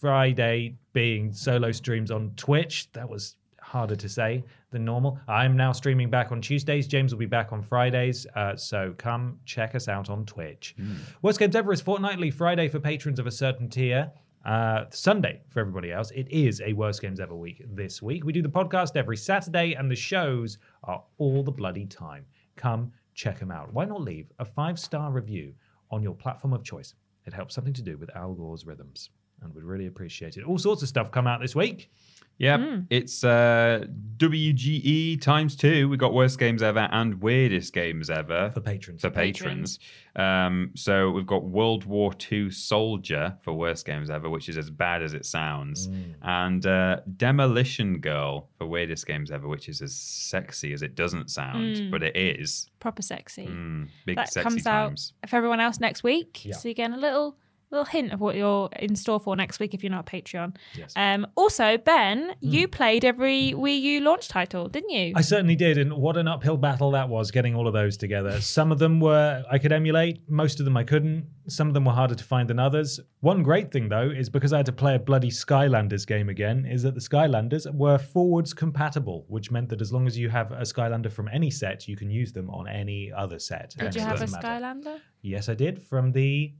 Friday 0.00 0.74
being 0.94 1.32
solo 1.34 1.70
streams 1.70 2.10
on 2.10 2.32
Twitch. 2.36 2.90
That 2.92 3.08
was 3.10 3.36
harder 3.68 3.94
to 3.96 4.08
say 4.08 4.42
than 4.70 4.84
normal. 4.84 5.18
I'm 5.28 5.56
now 5.56 5.72
streaming 5.72 6.10
back 6.10 6.32
on 6.32 6.40
Tuesdays. 6.40 6.86
James 6.86 7.12
will 7.12 7.18
be 7.18 7.26
back 7.26 7.52
on 7.52 7.62
Fridays. 7.62 8.26
Uh, 8.34 8.56
so 8.56 8.94
come 8.98 9.38
check 9.44 9.74
us 9.74 9.88
out 9.88 10.08
on 10.10 10.24
Twitch. 10.24 10.74
Worst 11.22 11.38
Games 11.38 11.54
Ever 11.54 11.72
is 11.72 11.80
fortnightly, 11.80 12.30
Friday 12.30 12.68
for 12.68 12.80
patrons 12.80 13.18
of 13.18 13.26
a 13.26 13.30
certain 13.30 13.68
tier. 13.68 14.10
Uh, 14.44 14.84
Sunday 14.90 15.42
for 15.48 15.60
everybody 15.60 15.92
else. 15.92 16.10
It 16.12 16.26
is 16.30 16.62
a 16.64 16.72
Worst 16.72 17.02
Games 17.02 17.20
Ever 17.20 17.36
week 17.36 17.62
this 17.74 18.00
week. 18.00 18.24
We 18.24 18.32
do 18.32 18.40
the 18.40 18.48
podcast 18.48 18.96
every 18.96 19.16
Saturday, 19.16 19.74
and 19.74 19.90
the 19.90 19.96
shows 19.96 20.58
are 20.84 21.02
all 21.18 21.42
the 21.42 21.52
bloody 21.52 21.84
time. 21.84 22.24
Come 22.56 22.92
check 23.14 23.38
them 23.38 23.50
out. 23.50 23.72
Why 23.74 23.84
not 23.84 24.00
leave 24.00 24.32
a 24.38 24.44
five 24.44 24.78
star 24.78 25.10
review 25.10 25.52
on 25.90 26.02
your 26.02 26.14
platform 26.14 26.54
of 26.54 26.64
choice? 26.64 26.94
It 27.26 27.34
helps 27.34 27.54
something 27.54 27.74
to 27.74 27.82
do 27.82 27.98
with 27.98 28.14
Al 28.16 28.32
Gore's 28.32 28.64
rhythms, 28.64 29.10
and 29.42 29.54
we'd 29.54 29.64
really 29.64 29.86
appreciate 29.86 30.38
it. 30.38 30.44
All 30.44 30.56
sorts 30.56 30.82
of 30.82 30.88
stuff 30.88 31.10
come 31.10 31.26
out 31.26 31.40
this 31.42 31.54
week. 31.54 31.90
Yeah, 32.38 32.78
it's 32.88 33.24
uh, 33.24 33.84
WGE 34.16 35.20
times 35.20 35.56
two. 35.56 35.88
We 35.88 35.96
got 35.96 36.12
worst 36.14 36.38
games 36.38 36.62
ever 36.62 36.88
and 36.92 37.20
weirdest 37.20 37.72
games 37.72 38.10
ever 38.10 38.50
For 38.52 38.60
patrons. 38.60 39.00
For 39.02 39.10
patrons. 39.10 39.78
Um, 40.16 40.70
so 40.74 41.10
we've 41.10 41.26
got 41.26 41.44
World 41.44 41.84
War 41.84 42.12
II 42.30 42.50
Soldier 42.50 43.36
for 43.42 43.52
worst 43.52 43.84
games 43.86 44.10
ever, 44.10 44.28
which 44.30 44.48
is 44.48 44.56
as 44.58 44.70
bad 44.70 45.02
as 45.02 45.14
it 45.14 45.24
sounds, 45.26 45.88
Mm. 45.88 46.14
and 46.22 46.66
uh, 46.66 47.00
Demolition 47.16 47.98
Girl 48.00 48.48
for 48.56 48.66
weirdest 48.66 49.06
games 49.06 49.30
ever, 49.30 49.48
which 49.48 49.68
is 49.68 49.80
as 49.82 49.94
sexy 49.94 50.72
as 50.72 50.82
it 50.82 50.94
doesn't 50.94 51.30
sound, 51.30 51.90
but 51.90 52.02
it 52.02 52.16
is. 52.16 52.68
Proper 52.80 53.02
sexy. 53.02 53.46
Mm, 53.46 53.88
big 54.06 54.16
that 54.16 54.32
sexy 54.32 54.42
comes 54.48 54.64
times. 54.64 55.12
out 55.22 55.30
for 55.30 55.36
everyone 55.36 55.60
else 55.60 55.80
next 55.80 56.02
week. 56.02 56.44
Yeah. 56.44 56.54
So 56.56 56.68
you're 56.68 56.74
getting 56.74 56.94
a 56.96 57.00
little 57.00 57.36
little 57.70 57.84
hint 57.84 58.12
of 58.12 58.20
what 58.20 58.34
you're 58.34 58.68
in 58.78 58.96
store 58.96 59.20
for 59.20 59.36
next 59.36 59.60
week 59.60 59.74
if 59.74 59.82
you're 59.82 59.90
not 59.90 60.08
a 60.08 60.16
Patreon. 60.16 60.56
Yes. 60.74 60.92
Um, 60.96 61.26
also, 61.36 61.76
Ben, 61.76 62.34
you 62.40 62.68
played 62.68 63.04
every 63.04 63.52
Wii 63.52 63.80
U 63.80 64.00
launch 64.00 64.28
title, 64.28 64.68
didn't 64.68 64.90
you? 64.90 65.12
I 65.14 65.20
certainly 65.20 65.56
did, 65.56 65.78
and 65.78 65.92
what 65.94 66.16
an 66.16 66.28
uphill 66.28 66.56
battle 66.56 66.90
that 66.92 67.08
was 67.08 67.30
getting 67.30 67.54
all 67.54 67.66
of 67.66 67.74
those 67.74 67.96
together. 67.96 68.40
Some 68.40 68.72
of 68.72 68.78
them 68.78 69.00
were 69.00 69.44
I 69.50 69.58
could 69.58 69.72
emulate, 69.72 70.28
most 70.28 70.60
of 70.60 70.64
them 70.64 70.76
I 70.76 70.84
couldn't. 70.84 71.26
Some 71.48 71.68
of 71.68 71.74
them 71.74 71.84
were 71.86 71.92
harder 71.92 72.14
to 72.14 72.24
find 72.24 72.48
than 72.48 72.58
others. 72.58 73.00
One 73.20 73.42
great 73.42 73.72
thing 73.72 73.88
though 73.88 74.10
is 74.10 74.28
because 74.28 74.52
I 74.52 74.58
had 74.58 74.66
to 74.66 74.72
play 74.72 74.94
a 74.94 74.98
bloody 74.98 75.30
Skylanders 75.30 76.06
game 76.06 76.28
again, 76.28 76.66
is 76.66 76.82
that 76.82 76.94
the 76.94 77.00
Skylanders 77.00 77.72
were 77.74 77.98
forwards 77.98 78.54
compatible, 78.54 79.24
which 79.28 79.50
meant 79.50 79.68
that 79.70 79.80
as 79.80 79.92
long 79.92 80.06
as 80.06 80.16
you 80.16 80.28
have 80.28 80.52
a 80.52 80.62
Skylander 80.62 81.10
from 81.10 81.28
any 81.28 81.50
set, 81.50 81.88
you 81.88 81.96
can 81.96 82.10
use 82.10 82.32
them 82.32 82.50
on 82.50 82.68
any 82.68 83.12
other 83.12 83.38
set. 83.38 83.74
did 83.78 83.94
you 83.94 84.00
have 84.00 84.20
a 84.22 84.26
matter. 84.26 84.46
Skylander? 84.46 85.00
Yes, 85.22 85.48
I 85.48 85.54
did. 85.54 85.82
From 85.82 86.12
the 86.12 86.52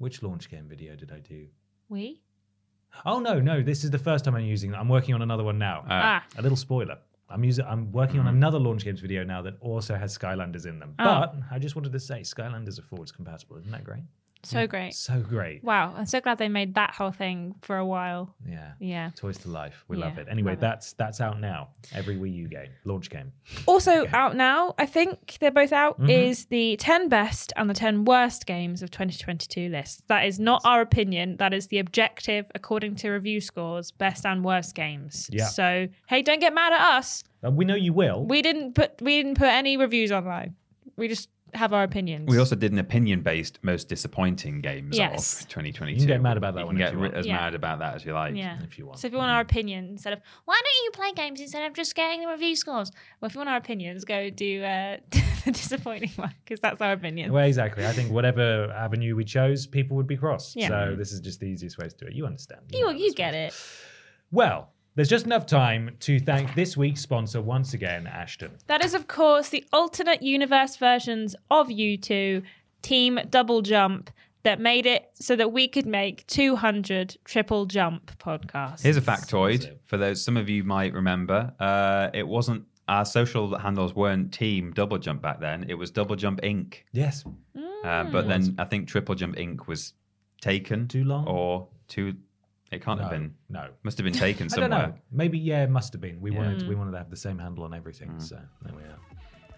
which 0.00 0.22
launch 0.22 0.50
game 0.50 0.66
video 0.66 0.96
did 0.96 1.12
I 1.12 1.20
do? 1.20 1.46
We? 1.88 2.22
Oh 3.04 3.20
no, 3.20 3.38
no, 3.38 3.62
this 3.62 3.84
is 3.84 3.90
the 3.90 3.98
first 3.98 4.24
time 4.24 4.34
I'm 4.34 4.44
using 4.44 4.72
it. 4.72 4.76
I'm 4.76 4.88
working 4.88 5.14
on 5.14 5.22
another 5.22 5.44
one 5.44 5.58
now. 5.58 5.84
Ah. 5.88 6.24
A 6.38 6.42
little 6.42 6.56
spoiler. 6.56 6.98
I'm 7.28 7.44
using 7.44 7.64
I'm 7.66 7.92
working 7.92 8.18
on 8.18 8.26
another 8.26 8.58
launch 8.58 8.84
games 8.84 9.00
video 9.00 9.22
now 9.22 9.42
that 9.42 9.54
also 9.60 9.94
has 9.94 10.16
Skylanders 10.16 10.66
in 10.66 10.80
them. 10.80 10.94
Oh. 10.98 11.04
But 11.04 11.34
I 11.50 11.58
just 11.58 11.76
wanted 11.76 11.92
to 11.92 12.00
say 12.00 12.20
Skylanders 12.20 12.78
are 12.78 12.82
forwards 12.82 13.12
compatible. 13.12 13.58
Isn't 13.58 13.70
that 13.70 13.84
great? 13.84 14.02
So 14.42 14.66
great. 14.66 14.94
So 14.94 15.20
great. 15.20 15.62
Wow. 15.62 15.94
I'm 15.96 16.06
so 16.06 16.20
glad 16.20 16.38
they 16.38 16.48
made 16.48 16.74
that 16.74 16.94
whole 16.94 17.10
thing 17.10 17.54
for 17.62 17.76
a 17.76 17.84
while. 17.84 18.34
Yeah. 18.48 18.72
Yeah. 18.78 19.10
Toys 19.16 19.38
to 19.38 19.48
life. 19.48 19.84
We 19.88 19.98
Yeah, 19.98 20.06
love 20.06 20.18
it. 20.18 20.28
Anyway, 20.30 20.52
love 20.52 20.58
it. 20.58 20.60
that's 20.62 20.92
that's 20.94 21.20
out 21.20 21.40
now. 21.40 21.68
Every 21.94 22.16
Wii 22.16 22.34
U 22.34 22.48
game, 22.48 22.68
launch 22.84 23.10
game. 23.10 23.32
Also 23.66 24.06
out 24.12 24.36
now, 24.36 24.74
I 24.78 24.86
think 24.86 25.36
they're 25.40 25.50
both 25.50 25.72
out, 25.72 25.98
Mm-hmm. 26.00 26.10
is 26.10 26.46
the 26.46 26.76
10 26.78 27.08
best 27.08 27.52
and 27.56 27.68
the 27.68 27.74
10 27.74 28.04
worst 28.04 28.46
games 28.46 28.82
of 28.82 28.90
2022 28.90 29.68
list. 29.68 30.08
That 30.08 30.24
is 30.26 30.40
not 30.40 30.62
our 30.64 30.80
opinion. 30.80 31.36
That 31.36 31.52
is 31.52 31.66
the 31.66 31.78
objective, 31.78 32.46
according 32.54 32.94
to 32.96 33.10
review 33.10 33.40
scores, 33.40 33.90
best 33.90 34.24
and 34.24 34.44
worst 34.44 34.74
games. 34.74 35.28
Yeah. 35.32 35.46
So, 35.46 35.88
hey, 36.08 36.22
don't 36.22 36.40
get 36.40 36.54
mad 36.54 36.72
at 36.72 36.80
us. 36.80 37.24
Uh, 37.44 37.50
we 37.50 37.64
know 37.64 37.74
you 37.74 37.92
will. 37.92 38.24
We 38.24 38.40
didn't 38.42 38.74
put 38.74 39.00
we 39.02 39.22
didn't 39.22 39.36
put 39.38 39.48
any 39.48 39.76
reviews 39.76 40.12
online. 40.12 40.54
We 40.96 41.08
just 41.08 41.28
have 41.54 41.72
our 41.72 41.82
opinions. 41.82 42.28
We 42.28 42.38
also 42.38 42.54
did 42.56 42.72
an 42.72 42.78
opinion-based 42.78 43.58
most 43.62 43.88
disappointing 43.88 44.60
games 44.60 44.96
Yes. 44.96 45.42
of 45.42 45.48
2022. 45.48 45.92
You 45.92 46.06
can 46.06 46.06
get 46.16 46.22
mad 46.22 46.36
about 46.36 46.54
that 46.54 46.60
You 46.60 46.66
one 46.66 46.76
can 46.76 46.84
get 46.86 46.92
you 46.92 46.98
ri- 46.98 47.08
want. 47.08 47.14
as 47.16 47.26
Yeah. 47.26 47.36
mad 47.36 47.54
about 47.54 47.78
that 47.80 47.94
as 47.96 48.04
you 48.04 48.12
like. 48.12 48.34
yeah. 48.34 48.58
if 48.62 48.78
you 48.78 48.86
want. 48.86 48.98
So 48.98 49.06
if 49.06 49.12
you 49.12 49.18
want 49.18 49.30
our 49.30 49.40
opinion 49.40 49.86
instead 49.88 50.12
of 50.12 50.20
why 50.44 50.54
don't 50.62 50.84
you 50.84 50.90
play 50.92 51.12
games 51.24 51.40
instead 51.40 51.66
of 51.66 51.74
just 51.74 51.94
getting 51.94 52.20
the 52.22 52.28
review 52.28 52.56
scores? 52.56 52.90
Well, 53.20 53.28
if 53.28 53.34
you 53.34 53.38
want 53.38 53.50
our 53.50 53.56
opinions, 53.56 54.04
go 54.04 54.30
do 54.30 54.62
uh, 54.62 54.96
the 55.10 55.52
disappointing 55.52 56.10
one 56.16 56.34
because 56.44 56.60
that's 56.60 56.80
our 56.80 56.92
opinion. 56.92 57.32
Well, 57.32 57.44
exactly. 57.46 57.86
I 57.86 57.92
think 57.92 58.10
whatever 58.10 58.70
avenue 58.72 59.16
we 59.16 59.24
chose, 59.24 59.66
people 59.66 59.96
would 59.96 60.06
be 60.06 60.16
cross. 60.16 60.54
Yeah. 60.56 60.68
So 60.68 60.94
this 60.96 61.12
is 61.12 61.20
just 61.20 61.40
the 61.40 61.46
easiest 61.46 61.78
way 61.78 61.88
to 61.88 61.96
do 61.96 62.06
it. 62.06 62.12
You 62.14 62.26
understand. 62.26 62.62
you 62.72 62.80
know 62.84 62.90
you 62.90 63.12
get 63.14 63.34
it. 63.34 63.54
Well, 64.30 64.72
there's 65.00 65.08
just 65.08 65.24
enough 65.24 65.46
time 65.46 65.96
to 65.98 66.20
thank 66.20 66.54
this 66.54 66.76
week's 66.76 67.00
sponsor 67.00 67.40
once 67.40 67.72
again, 67.72 68.06
Ashton. 68.06 68.50
That 68.66 68.84
is, 68.84 68.92
of 68.92 69.08
course, 69.08 69.48
the 69.48 69.64
alternate 69.72 70.22
universe 70.22 70.76
versions 70.76 71.34
of 71.50 71.70
you 71.70 71.96
two, 71.96 72.42
Team 72.82 73.18
Double 73.30 73.62
Jump, 73.62 74.10
that 74.42 74.60
made 74.60 74.84
it 74.84 75.08
so 75.14 75.36
that 75.36 75.52
we 75.54 75.68
could 75.68 75.86
make 75.86 76.26
200 76.26 77.16
Triple 77.24 77.64
Jump 77.64 78.10
podcasts. 78.18 78.82
Here's 78.82 78.98
a 78.98 79.00
factoid 79.00 79.78
for 79.86 79.96
those. 79.96 80.22
Some 80.22 80.36
of 80.36 80.50
you 80.50 80.64
might 80.64 80.92
remember. 80.92 81.50
Uh, 81.58 82.10
it 82.12 82.28
wasn't 82.28 82.66
our 82.86 83.06
social 83.06 83.56
handles 83.56 83.94
weren't 83.94 84.34
Team 84.34 84.70
Double 84.74 84.98
Jump 84.98 85.22
back 85.22 85.40
then. 85.40 85.64
It 85.66 85.76
was 85.76 85.90
Double 85.90 86.14
Jump 86.14 86.42
Inc. 86.42 86.74
Yes. 86.92 87.24
Uh, 87.84 88.04
but 88.04 88.28
then 88.28 88.54
I 88.58 88.64
think 88.66 88.86
Triple 88.86 89.14
Jump 89.14 89.36
Inc. 89.36 89.66
was 89.66 89.94
taken 90.42 90.88
Too 90.88 91.04
long? 91.04 91.26
or 91.26 91.68
too. 91.88 92.16
It 92.70 92.82
can't 92.84 93.00
have 93.00 93.10
been. 93.10 93.34
no. 93.48 93.68
must 93.82 93.98
have 93.98 94.04
been 94.04 94.12
taken 94.28 94.44
I 94.46 94.48
somewhere. 94.48 94.68
don't 94.68 94.88
know. 94.90 94.94
Maybe 95.10 95.38
yeah, 95.38 95.64
it 95.64 95.70
must 95.70 95.92
have 95.92 96.00
been. 96.00 96.20
We 96.20 96.30
Yeah. 96.32 96.38
wanted 96.38 96.68
we 96.68 96.74
wanted 96.76 96.92
to 96.92 96.98
have 96.98 97.10
the 97.10 97.16
same 97.16 97.38
handle 97.38 97.64
on 97.64 97.74
everything. 97.74 98.18
So 98.20 98.38
there 98.62 98.74
we 98.74 98.82
are. 98.82 98.98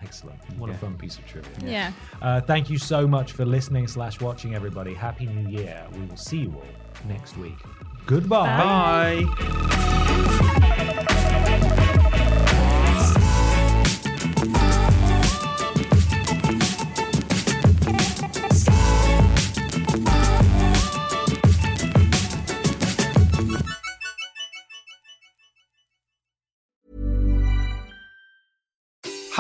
Excellent. 0.01 0.41
What 0.59 0.69
a 0.71 0.75
fun 0.75 0.97
piece 0.97 1.17
of 1.19 1.27
trivia. 1.27 1.53
Yeah. 1.65 1.93
Uh, 2.21 2.41
thank 2.41 2.69
you 2.69 2.77
so 2.79 3.07
much 3.07 3.33
for 3.33 3.45
listening 3.45 3.87
slash 3.87 4.21
watching, 4.21 4.55
everybody. 4.55 4.95
Happy 4.95 5.27
New 5.27 5.49
Year. 5.49 5.87
We 5.93 6.01
will 6.07 6.17
see 6.17 6.39
you 6.39 6.53
all 6.57 6.65
next 7.07 7.37
week. 7.37 7.55
Goodbye. 8.07 9.23
Bye. 9.25 10.99